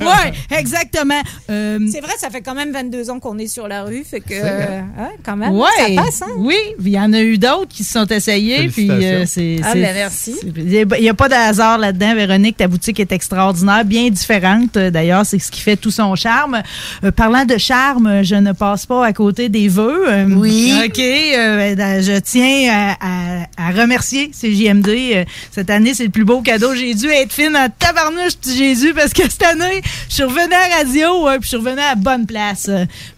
oui, 0.00 0.56
exactement. 0.56 1.20
Euh, 1.50 1.78
C'est 1.90 2.00
vrai, 2.00 2.12
ça 2.18 2.30
fait 2.30 2.40
quand 2.40 2.54
même 2.54 2.72
22 2.72 3.10
ans 3.10 3.20
qu'on 3.20 3.38
est 3.38 3.46
sur 3.46 3.68
la 3.68 3.82
rue, 3.82 4.04
fait 4.04 4.20
que 4.20 4.32
euh, 4.34 4.80
ouais, 4.80 5.16
quand 5.24 5.36
même, 5.36 5.52
Ouais. 5.52 5.66
ça 5.96 6.02
passe. 6.02 6.22
Hein? 6.22 6.32
Oui, 6.38 6.56
il 6.80 6.88
y 6.88 6.98
en 7.00 7.12
a 7.12 7.20
eu 7.20 7.38
d'autres 7.38 7.68
qui 7.68 7.84
se 7.84 7.92
sont 7.98 8.06
essayés. 8.06 8.68
Puis, 8.68 8.88
euh, 8.90 9.24
c'est, 9.26 9.60
Ah, 9.64 9.74
ben, 9.74 9.92
merci. 9.94 10.36
Il 10.44 10.86
n'y 11.00 11.08
a, 11.08 11.14
pas 11.14 11.28
de 11.28 11.34
hasard 11.34 11.78
là-dedans, 11.78 12.14
Véronique. 12.14 12.56
Ta 12.56 12.68
boutique 12.68 13.00
est 13.00 13.12
extraordinaire, 13.12 13.84
bien 13.84 14.08
différente. 14.10 14.74
D'ailleurs, 14.78 15.26
c'est 15.26 15.38
ce 15.38 15.50
qui 15.50 15.60
fait 15.60 15.76
tout 15.76 15.90
son 15.90 16.14
charme. 16.14 16.62
Euh, 17.04 17.10
parlant 17.30 17.44
de 17.46 17.58
charme, 17.58 18.22
je 18.24 18.34
ne 18.34 18.50
passe 18.52 18.86
pas 18.86 19.06
à 19.06 19.12
côté 19.12 19.48
des 19.48 19.68
vœux. 19.68 20.04
Euh, 20.08 20.24
Oui. 20.36 20.72
OK. 20.84 20.98
euh, 20.98 21.74
ben, 21.76 22.02
je 22.02 22.18
tiens 22.18 22.72
à, 22.72 22.92
à- 23.00 23.68
à 23.68 23.70
remercier 23.70 24.30
CJMD. 24.32 24.88
Euh, 24.88 25.24
Cette 25.52 25.70
année, 25.70 25.94
c'est 25.94 26.04
le 26.04 26.10
plus 26.10 26.24
beau 26.24 26.40
cadeau. 26.40 26.74
J'ai 26.74 26.92
dû 26.94 27.08
être 27.08 27.32
fine 27.32 27.56
en 27.56 27.68
tabarnouche, 27.78 28.32
Jésus, 28.44 28.94
parce 28.94 29.12
que 29.12 29.22
cette 29.22 29.42
année, 29.44 29.80
je 30.08 30.14
suis 30.14 30.22
revenue 30.24 30.52
à 30.54 30.68
la 30.68 30.76
radio, 30.78 31.28
euh, 31.28 31.32
puis 31.34 31.42
je 31.44 31.48
suis 31.48 31.56
revenue 31.56 31.80
à 31.80 31.90
la 31.90 31.94
bonne 31.94 32.26
place. 32.26 32.68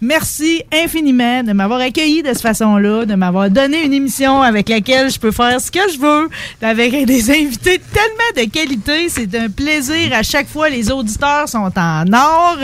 Merci 0.03 0.63
infiniment 0.73 1.43
de 1.43 1.53
m'avoir 1.53 1.81
accueilli 1.81 2.23
de 2.23 2.29
cette 2.29 2.43
façon-là, 2.43 3.07
de 3.07 3.15
m'avoir 3.15 3.49
donné 3.49 3.83
une 3.85 3.95
émission 3.95 4.43
avec 4.43 4.69
laquelle 4.69 5.11
je 5.11 5.19
peux 5.19 5.33
faire 5.33 5.59
ce 5.61 5.71
que 5.71 5.81
je 5.93 5.99
veux, 5.99 6.29
avec 6.61 7.07
des 7.07 7.31
invités 7.31 7.81
tellement 7.93 8.45
de 8.45 8.51
qualité. 8.51 9.09
C'est 9.09 9.35
un 9.37 9.49
plaisir. 9.49 10.11
À 10.13 10.23
chaque 10.23 10.49
fois, 10.49 10.69
les 10.69 10.91
auditeurs 10.91 11.49
sont 11.49 11.71
en 11.77 12.05
or. 12.13 12.59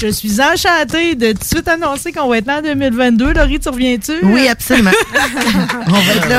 Je 0.00 0.08
suis 0.08 0.40
enchantée 0.40 0.87
de 0.88 1.32
tout 1.32 1.38
de 1.38 1.44
suite 1.44 1.68
annoncer 1.68 2.12
qu'on 2.12 2.28
va 2.28 2.38
être 2.38 2.46
là 2.46 2.58
en 2.58 2.62
2022. 2.62 3.32
Laurie, 3.32 3.60
tu 3.60 3.68
reviens-tu? 3.68 4.12
Oui, 4.24 4.48
absolument. 4.48 4.90
On 5.86 5.92
va 5.92 6.14
être 6.14 6.28
là. 6.28 6.38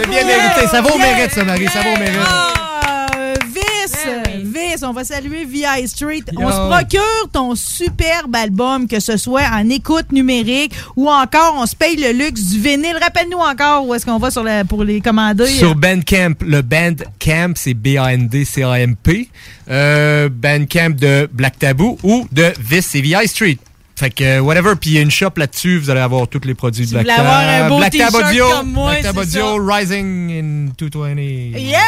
C'est 0.00 0.08
bien 0.08 0.24
mérité. 0.24 0.66
Ça 0.70 0.80
vaut 0.80 0.94
au 0.94 0.98
mérite, 0.98 1.32
ça, 1.32 1.44
Marie. 1.44 1.66
Ça 1.68 1.80
vaut 1.82 1.94
au 1.94 1.98
mérite. 1.98 2.65
Vice, 3.86 4.44
Vice, 4.44 4.82
on 4.82 4.92
va 4.92 5.04
saluer 5.04 5.44
VI 5.44 5.86
Street. 5.86 6.22
On 6.36 6.50
se 6.50 6.68
procure 6.68 7.30
ton 7.32 7.54
superbe 7.54 8.34
album, 8.34 8.86
que 8.88 9.00
ce 9.00 9.16
soit 9.16 9.46
en 9.52 9.68
écoute 9.68 10.12
numérique 10.12 10.72
ou 10.96 11.08
encore 11.08 11.54
on 11.58 11.66
se 11.66 11.76
paye 11.76 11.96
le 11.96 12.12
luxe 12.12 12.42
du 12.42 12.60
vinyle. 12.60 12.96
Rappelle-nous 13.00 13.38
encore 13.38 13.86
où 13.86 13.94
est-ce 13.94 14.04
qu'on 14.06 14.18
va 14.18 14.30
sur 14.30 14.42
la, 14.42 14.64
pour 14.64 14.84
les 14.84 15.00
commander. 15.00 15.46
Sur 15.46 15.74
Bandcamp, 15.74 16.34
le 16.40 16.62
Bandcamp, 16.62 17.52
c'est 17.54 17.74
B-A-N-D-C-A-M-P. 17.74 19.28
Euh, 19.68 20.28
Bandcamp 20.30 20.90
de 20.90 21.28
Black 21.32 21.58
Taboo 21.58 21.98
ou 22.02 22.26
de 22.32 22.52
Vice 22.60 22.94
et 22.94 23.00
VI 23.00 23.26
Street. 23.28 23.58
Fait 23.96 24.10
que, 24.10 24.24
euh, 24.24 24.40
whatever. 24.40 24.74
Puis 24.80 24.90
il 24.90 24.92
y 24.94 24.98
a 24.98 25.02
une 25.02 25.10
shop 25.10 25.30
là-dessus, 25.36 25.78
vous 25.78 25.90
allez 25.90 26.00
avoir 26.00 26.28
tous 26.28 26.40
les 26.44 26.54
produits 26.54 26.86
de 26.86 26.92
Black 26.92 27.18
un 27.18 27.24
Tab. 27.24 27.68
beau 27.68 27.78
Black 27.78 27.96
Tab 27.96 28.14
Audio. 28.14 28.48
comme 28.50 28.70
moi, 28.72 28.90
Black 28.92 29.02
Tab 29.04 29.18
Audio, 29.18 29.66
Rising 29.66 30.30
in 30.30 30.72
220. 30.76 31.58
Yeah! 31.58 31.82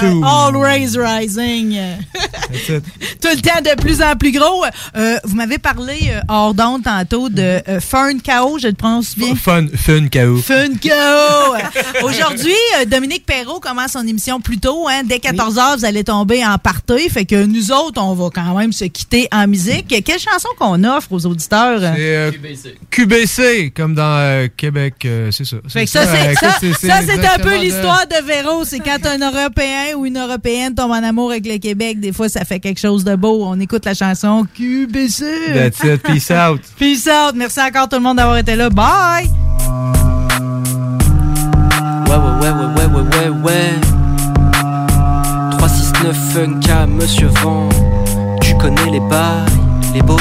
Uh, 0.00 0.22
always 0.24 0.96
rising. 0.96 1.76
That's 2.12 2.68
it. 2.68 2.84
Tout 3.20 3.28
le 3.34 3.40
temps 3.40 3.60
de 3.60 3.80
plus 3.80 4.00
en 4.02 4.16
plus 4.16 4.32
gros. 4.32 4.64
Euh, 4.96 5.18
vous 5.24 5.34
m'avez 5.34 5.58
parlé 5.58 5.98
euh, 6.10 6.20
hors 6.28 6.54
d'onde 6.54 6.82
tantôt 6.84 7.28
de 7.28 7.60
euh, 7.68 7.80
Fern 7.80 8.20
Kao, 8.20 8.58
je 8.58 8.68
le 8.68 8.74
prononce 8.74 9.16
bien. 9.16 9.34
Fun, 9.34 9.66
fun, 9.74 10.06
KO. 10.08 10.36
Fun 10.38 10.74
Ko! 10.82 11.56
Aujourd'hui, 12.06 12.54
euh, 12.80 12.84
Dominique 12.84 13.26
Perrault 13.26 13.60
commence 13.60 13.92
son 13.92 14.06
émission 14.06 14.40
plus 14.40 14.58
tôt. 14.58 14.86
Hein. 14.88 15.02
Dès 15.04 15.18
14h, 15.18 15.78
vous 15.78 15.84
allez 15.84 16.04
tomber 16.04 16.44
en 16.44 16.58
party. 16.58 17.08
Fait 17.10 17.24
que 17.24 17.44
nous 17.44 17.72
autres, 17.72 18.00
on 18.00 18.14
va 18.14 18.28
quand 18.32 18.56
même 18.56 18.72
se 18.72 18.84
quitter 18.84 19.28
en 19.32 19.46
musique. 19.46 19.88
Quelle 20.04 20.20
chanson 20.20 20.48
qu'on 20.58 20.84
offre 20.84 21.12
aux 21.12 21.26
auditeurs? 21.32 21.80
C'est 21.80 22.16
euh, 22.16 22.30
QBC, 22.90 23.72
comme 23.74 23.94
dans 23.94 24.18
euh, 24.18 24.46
Québec, 24.56 24.94
euh, 25.04 25.30
c'est 25.30 25.44
ça. 25.44 25.56
Ça, 25.66 25.80
c'est, 25.80 25.86
ça, 25.86 26.04
ça, 26.34 27.00
c'est 27.06 27.26
un 27.26 27.38
peu 27.38 27.56
l'histoire 27.58 28.06
de 28.06 28.24
Véro. 28.24 28.64
C'est 28.64 28.78
quand 28.78 28.98
un 29.06 29.18
Européen 29.18 29.96
ou 29.96 30.06
une 30.06 30.18
Européenne 30.18 30.74
tombe 30.74 30.92
en 30.92 31.02
amour 31.02 31.30
avec 31.30 31.46
le 31.46 31.58
Québec, 31.58 32.00
des 32.00 32.12
fois, 32.12 32.28
ça 32.28 32.44
fait 32.44 32.60
quelque 32.60 32.80
chose 32.80 33.04
de 33.04 33.16
beau. 33.16 33.44
On 33.44 33.58
écoute 33.60 33.84
la 33.84 33.94
chanson 33.94 34.46
QBC. 34.54 35.24
That's 35.54 35.82
it, 35.84 36.02
peace 36.02 36.30
out. 36.30 36.60
Peace 36.78 37.08
out. 37.08 37.34
Merci 37.34 37.60
encore 37.60 37.88
tout 37.88 37.96
le 37.96 38.02
monde 38.02 38.18
d'avoir 38.18 38.38
été 38.38 38.54
là. 38.54 38.70
Bye! 38.70 39.30
Ouais, 42.08 42.16
ouais, 42.16 42.24
ouais, 42.40 42.50
ouais, 42.50 42.66
ouais, 42.76 42.86
ouais, 42.86 43.28
ouais, 43.28 43.52
ouais. 43.52 43.92
369 45.58 46.16
Funka, 46.32 46.86
Monsieur 46.86 47.28
Vent. 47.42 47.68
Tu 48.42 48.54
connais 48.56 48.90
les 48.90 49.00
bails, 49.00 49.46
les 49.94 50.02
beaux. 50.02 50.16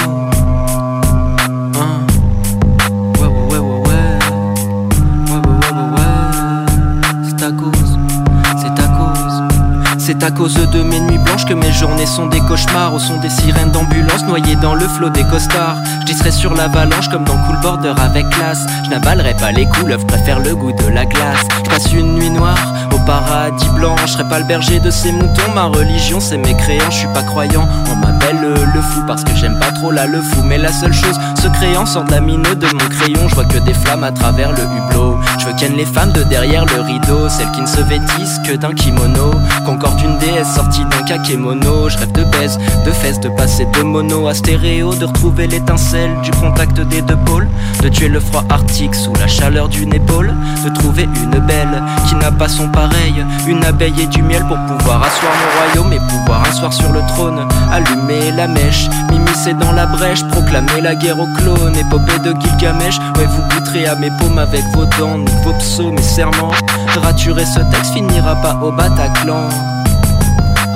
C'est 10.11 10.23
à 10.25 10.31
cause 10.31 10.55
de 10.55 10.83
mes 10.83 10.99
nuits 10.99 11.17
blanches 11.19 11.45
que 11.45 11.53
mes 11.53 11.71
journées 11.71 12.05
sont 12.05 12.25
des 12.25 12.41
cauchemars. 12.41 12.93
Au 12.93 12.99
son 12.99 13.15
des 13.21 13.29
sirènes 13.29 13.71
d'ambulance 13.71 14.25
noyées 14.25 14.57
dans 14.57 14.75
le 14.75 14.85
flot 14.85 15.09
des 15.09 15.23
costards. 15.23 15.77
Je 16.05 16.11
serai 16.11 16.31
sur 16.31 16.53
l'avalanche 16.53 17.07
comme 17.07 17.23
dans 17.23 17.37
Cool 17.45 17.57
Border 17.61 17.93
avec 17.97 18.29
classe 18.29 18.65
Je 18.83 18.89
n'avalerai 18.89 19.33
pas 19.35 19.53
les 19.53 19.65
couleuvres, 19.65 20.05
préfère 20.05 20.39
le 20.39 20.53
goût 20.53 20.73
de 20.73 20.89
la 20.89 21.05
glace. 21.05 21.39
Je 21.63 21.69
passe 21.69 21.93
une 21.93 22.15
nuit 22.15 22.29
noire 22.29 22.73
au 22.93 22.99
paradis 23.05 23.69
blanc. 23.69 23.95
Je 24.01 24.11
serai 24.11 24.27
pas 24.27 24.39
le 24.39 24.43
berger 24.43 24.81
de 24.81 24.91
ces 24.91 25.13
moutons. 25.13 25.49
Ma 25.55 25.67
religion 25.67 26.19
c'est 26.19 26.37
mes 26.37 26.57
créants, 26.57 26.91
je 26.91 26.97
suis 26.97 27.13
pas 27.13 27.23
croyant 27.23 27.65
On 27.89 27.95
m'appelle 27.95 28.41
le 28.41 28.81
fou 28.81 29.03
parce 29.07 29.23
que 29.23 29.33
j'aime 29.33 29.59
pas 29.59 29.71
trop 29.71 29.91
là 29.91 30.07
le 30.07 30.21
fou. 30.21 30.41
Mais 30.43 30.57
la 30.57 30.73
seule 30.73 30.93
chose, 30.93 31.17
ce 31.41 31.47
crayon 31.47 31.85
sort 31.85 32.03
de 32.03 32.11
la 32.11 32.19
mine 32.19 32.43
de 32.43 32.67
mon 32.73 32.89
crayon. 32.89 33.29
Je 33.29 33.35
vois 33.35 33.45
que 33.45 33.59
des 33.59 33.73
flammes 33.73 34.03
à 34.03 34.11
travers 34.11 34.51
le 34.51 34.63
hublot 34.63 35.17
Les 35.59 35.85
femmes 35.85 36.13
de 36.13 36.23
derrière 36.23 36.65
le 36.65 36.81
rideau 36.81 37.27
Celles 37.27 37.51
qui 37.51 37.61
ne 37.61 37.67
se 37.67 37.81
vêtissent 37.81 38.39
que 38.47 38.55
d'un 38.55 38.73
kimono 38.73 39.31
Concorde 39.65 39.99
une 40.01 40.17
déesse 40.17 40.55
sortie 40.55 40.83
d'un 40.85 41.03
kakémono. 41.03 41.89
Je 41.89 41.97
rêve 41.97 42.11
de 42.13 42.23
baise, 42.23 42.57
de 42.85 42.91
fesses, 42.91 43.19
de 43.19 43.29
passer 43.29 43.65
de 43.65 43.83
mono. 43.83 44.27
À 44.27 44.33
stéréo 44.33 44.95
De 44.95 45.05
retrouver 45.05 45.47
l'étincelle 45.47 46.11
du 46.23 46.31
contact 46.31 46.79
des 46.79 47.01
deux 47.01 47.17
pôles 47.25 47.47
De 47.83 47.89
tuer 47.89 48.07
le 48.07 48.19
froid 48.19 48.43
arctique 48.49 48.95
sous 48.95 49.13
la 49.15 49.27
chaleur 49.27 49.67
d'une 49.67 49.93
épaule 49.93 50.33
De 50.63 50.69
trouver 50.69 51.03
une 51.03 51.39
belle 51.45 51.83
qui 52.07 52.15
n'a 52.15 52.31
pas 52.31 52.47
son 52.47 52.69
pareil 52.69 53.23
Une 53.45 53.63
abeille 53.65 54.01
et 54.01 54.07
du 54.07 54.23
miel 54.23 54.43
pour 54.47 54.57
pouvoir 54.57 55.03
asseoir 55.03 55.33
mon 55.33 55.81
royaume 55.83 55.93
Et 55.93 56.07
pouvoir 56.07 56.43
asseoir 56.43 56.71
sur 56.71 56.91
le 56.91 57.01
trône 57.09 57.45
Allumer 57.71 58.31
la 58.37 58.47
mèche, 58.47 58.89
m'immiscer 59.11 59.53
dans 59.53 59.73
la 59.73 59.85
brèche 59.85 60.23
Proclamer 60.29 60.81
la 60.81 60.95
guerre 60.95 61.19
aux 61.19 61.29
clones, 61.37 61.75
épopée 61.75 62.19
de 62.19 62.33
Gilgamesh. 62.39 62.97
Ouais 63.17 63.27
vous 63.27 63.43
goûterez 63.53 63.85
à 63.85 63.95
mes 63.95 64.11
paumes 64.17 64.39
avec 64.39 64.63
vos 64.73 64.85
dents 64.97 65.19
vos 65.43 65.53
psaumes 65.53 65.97
et 65.97 66.01
serments 66.01 66.51
Raturer 67.01 67.45
ce 67.45 67.59
texte 67.71 67.93
finira 67.93 68.35
pas 68.35 68.59
au 68.63 68.71
Bataclan 68.71 69.49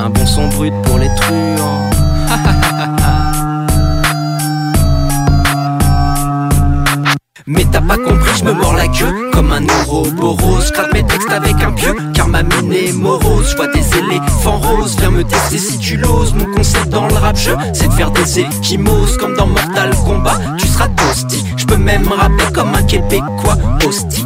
un 0.05 0.09
bon 0.09 0.25
son 0.25 0.47
brut 0.49 0.73
pour 0.83 0.97
les 0.99 1.09
truands. 1.15 1.89
Mais 7.47 7.63
t'as 7.71 7.81
pas 7.81 7.97
compris, 7.97 8.31
je 8.39 8.43
me 8.43 8.53
mords 8.53 8.73
la 8.73 8.87
queue 8.87 9.29
comme 9.31 9.51
un 9.51 9.61
ouroboros. 9.63 10.71
Gratte 10.73 10.93
mes 10.93 11.03
textes 11.03 11.31
avec 11.31 11.55
un 11.61 11.71
pieu, 11.71 11.95
car 12.13 12.27
ma 12.27 12.43
mine 12.43 12.73
est 12.73 12.91
morose. 12.93 13.51
Je 13.51 13.55
vois 13.55 13.67
des 13.67 13.85
éléphants 13.97 14.57
roses, 14.57 14.95
viens 14.99 15.11
me 15.11 15.23
tester 15.23 15.59
si 15.59 15.77
tu 15.77 15.97
l'oses. 15.97 16.33
Mon 16.33 16.45
concept 16.53 16.89
dans 16.89 17.07
le 17.07 17.13
rap 17.13 17.37
jeu, 17.37 17.55
c'est 17.73 17.87
de 17.87 17.93
faire 17.93 18.11
des 18.11 18.39
échymoses 18.39 19.17
comme 19.17 19.35
dans 19.35 19.47
Mortal 19.47 19.91
Kombat. 20.05 20.39
Tu 20.57 20.67
seras 20.67 20.87
toasty, 20.87 21.45
je 21.55 21.65
peux 21.65 21.77
même 21.77 22.07
rapper 22.07 22.51
comme 22.53 22.73
un 22.73 22.83
québécois. 22.83 23.57
Hostie, 23.85 24.25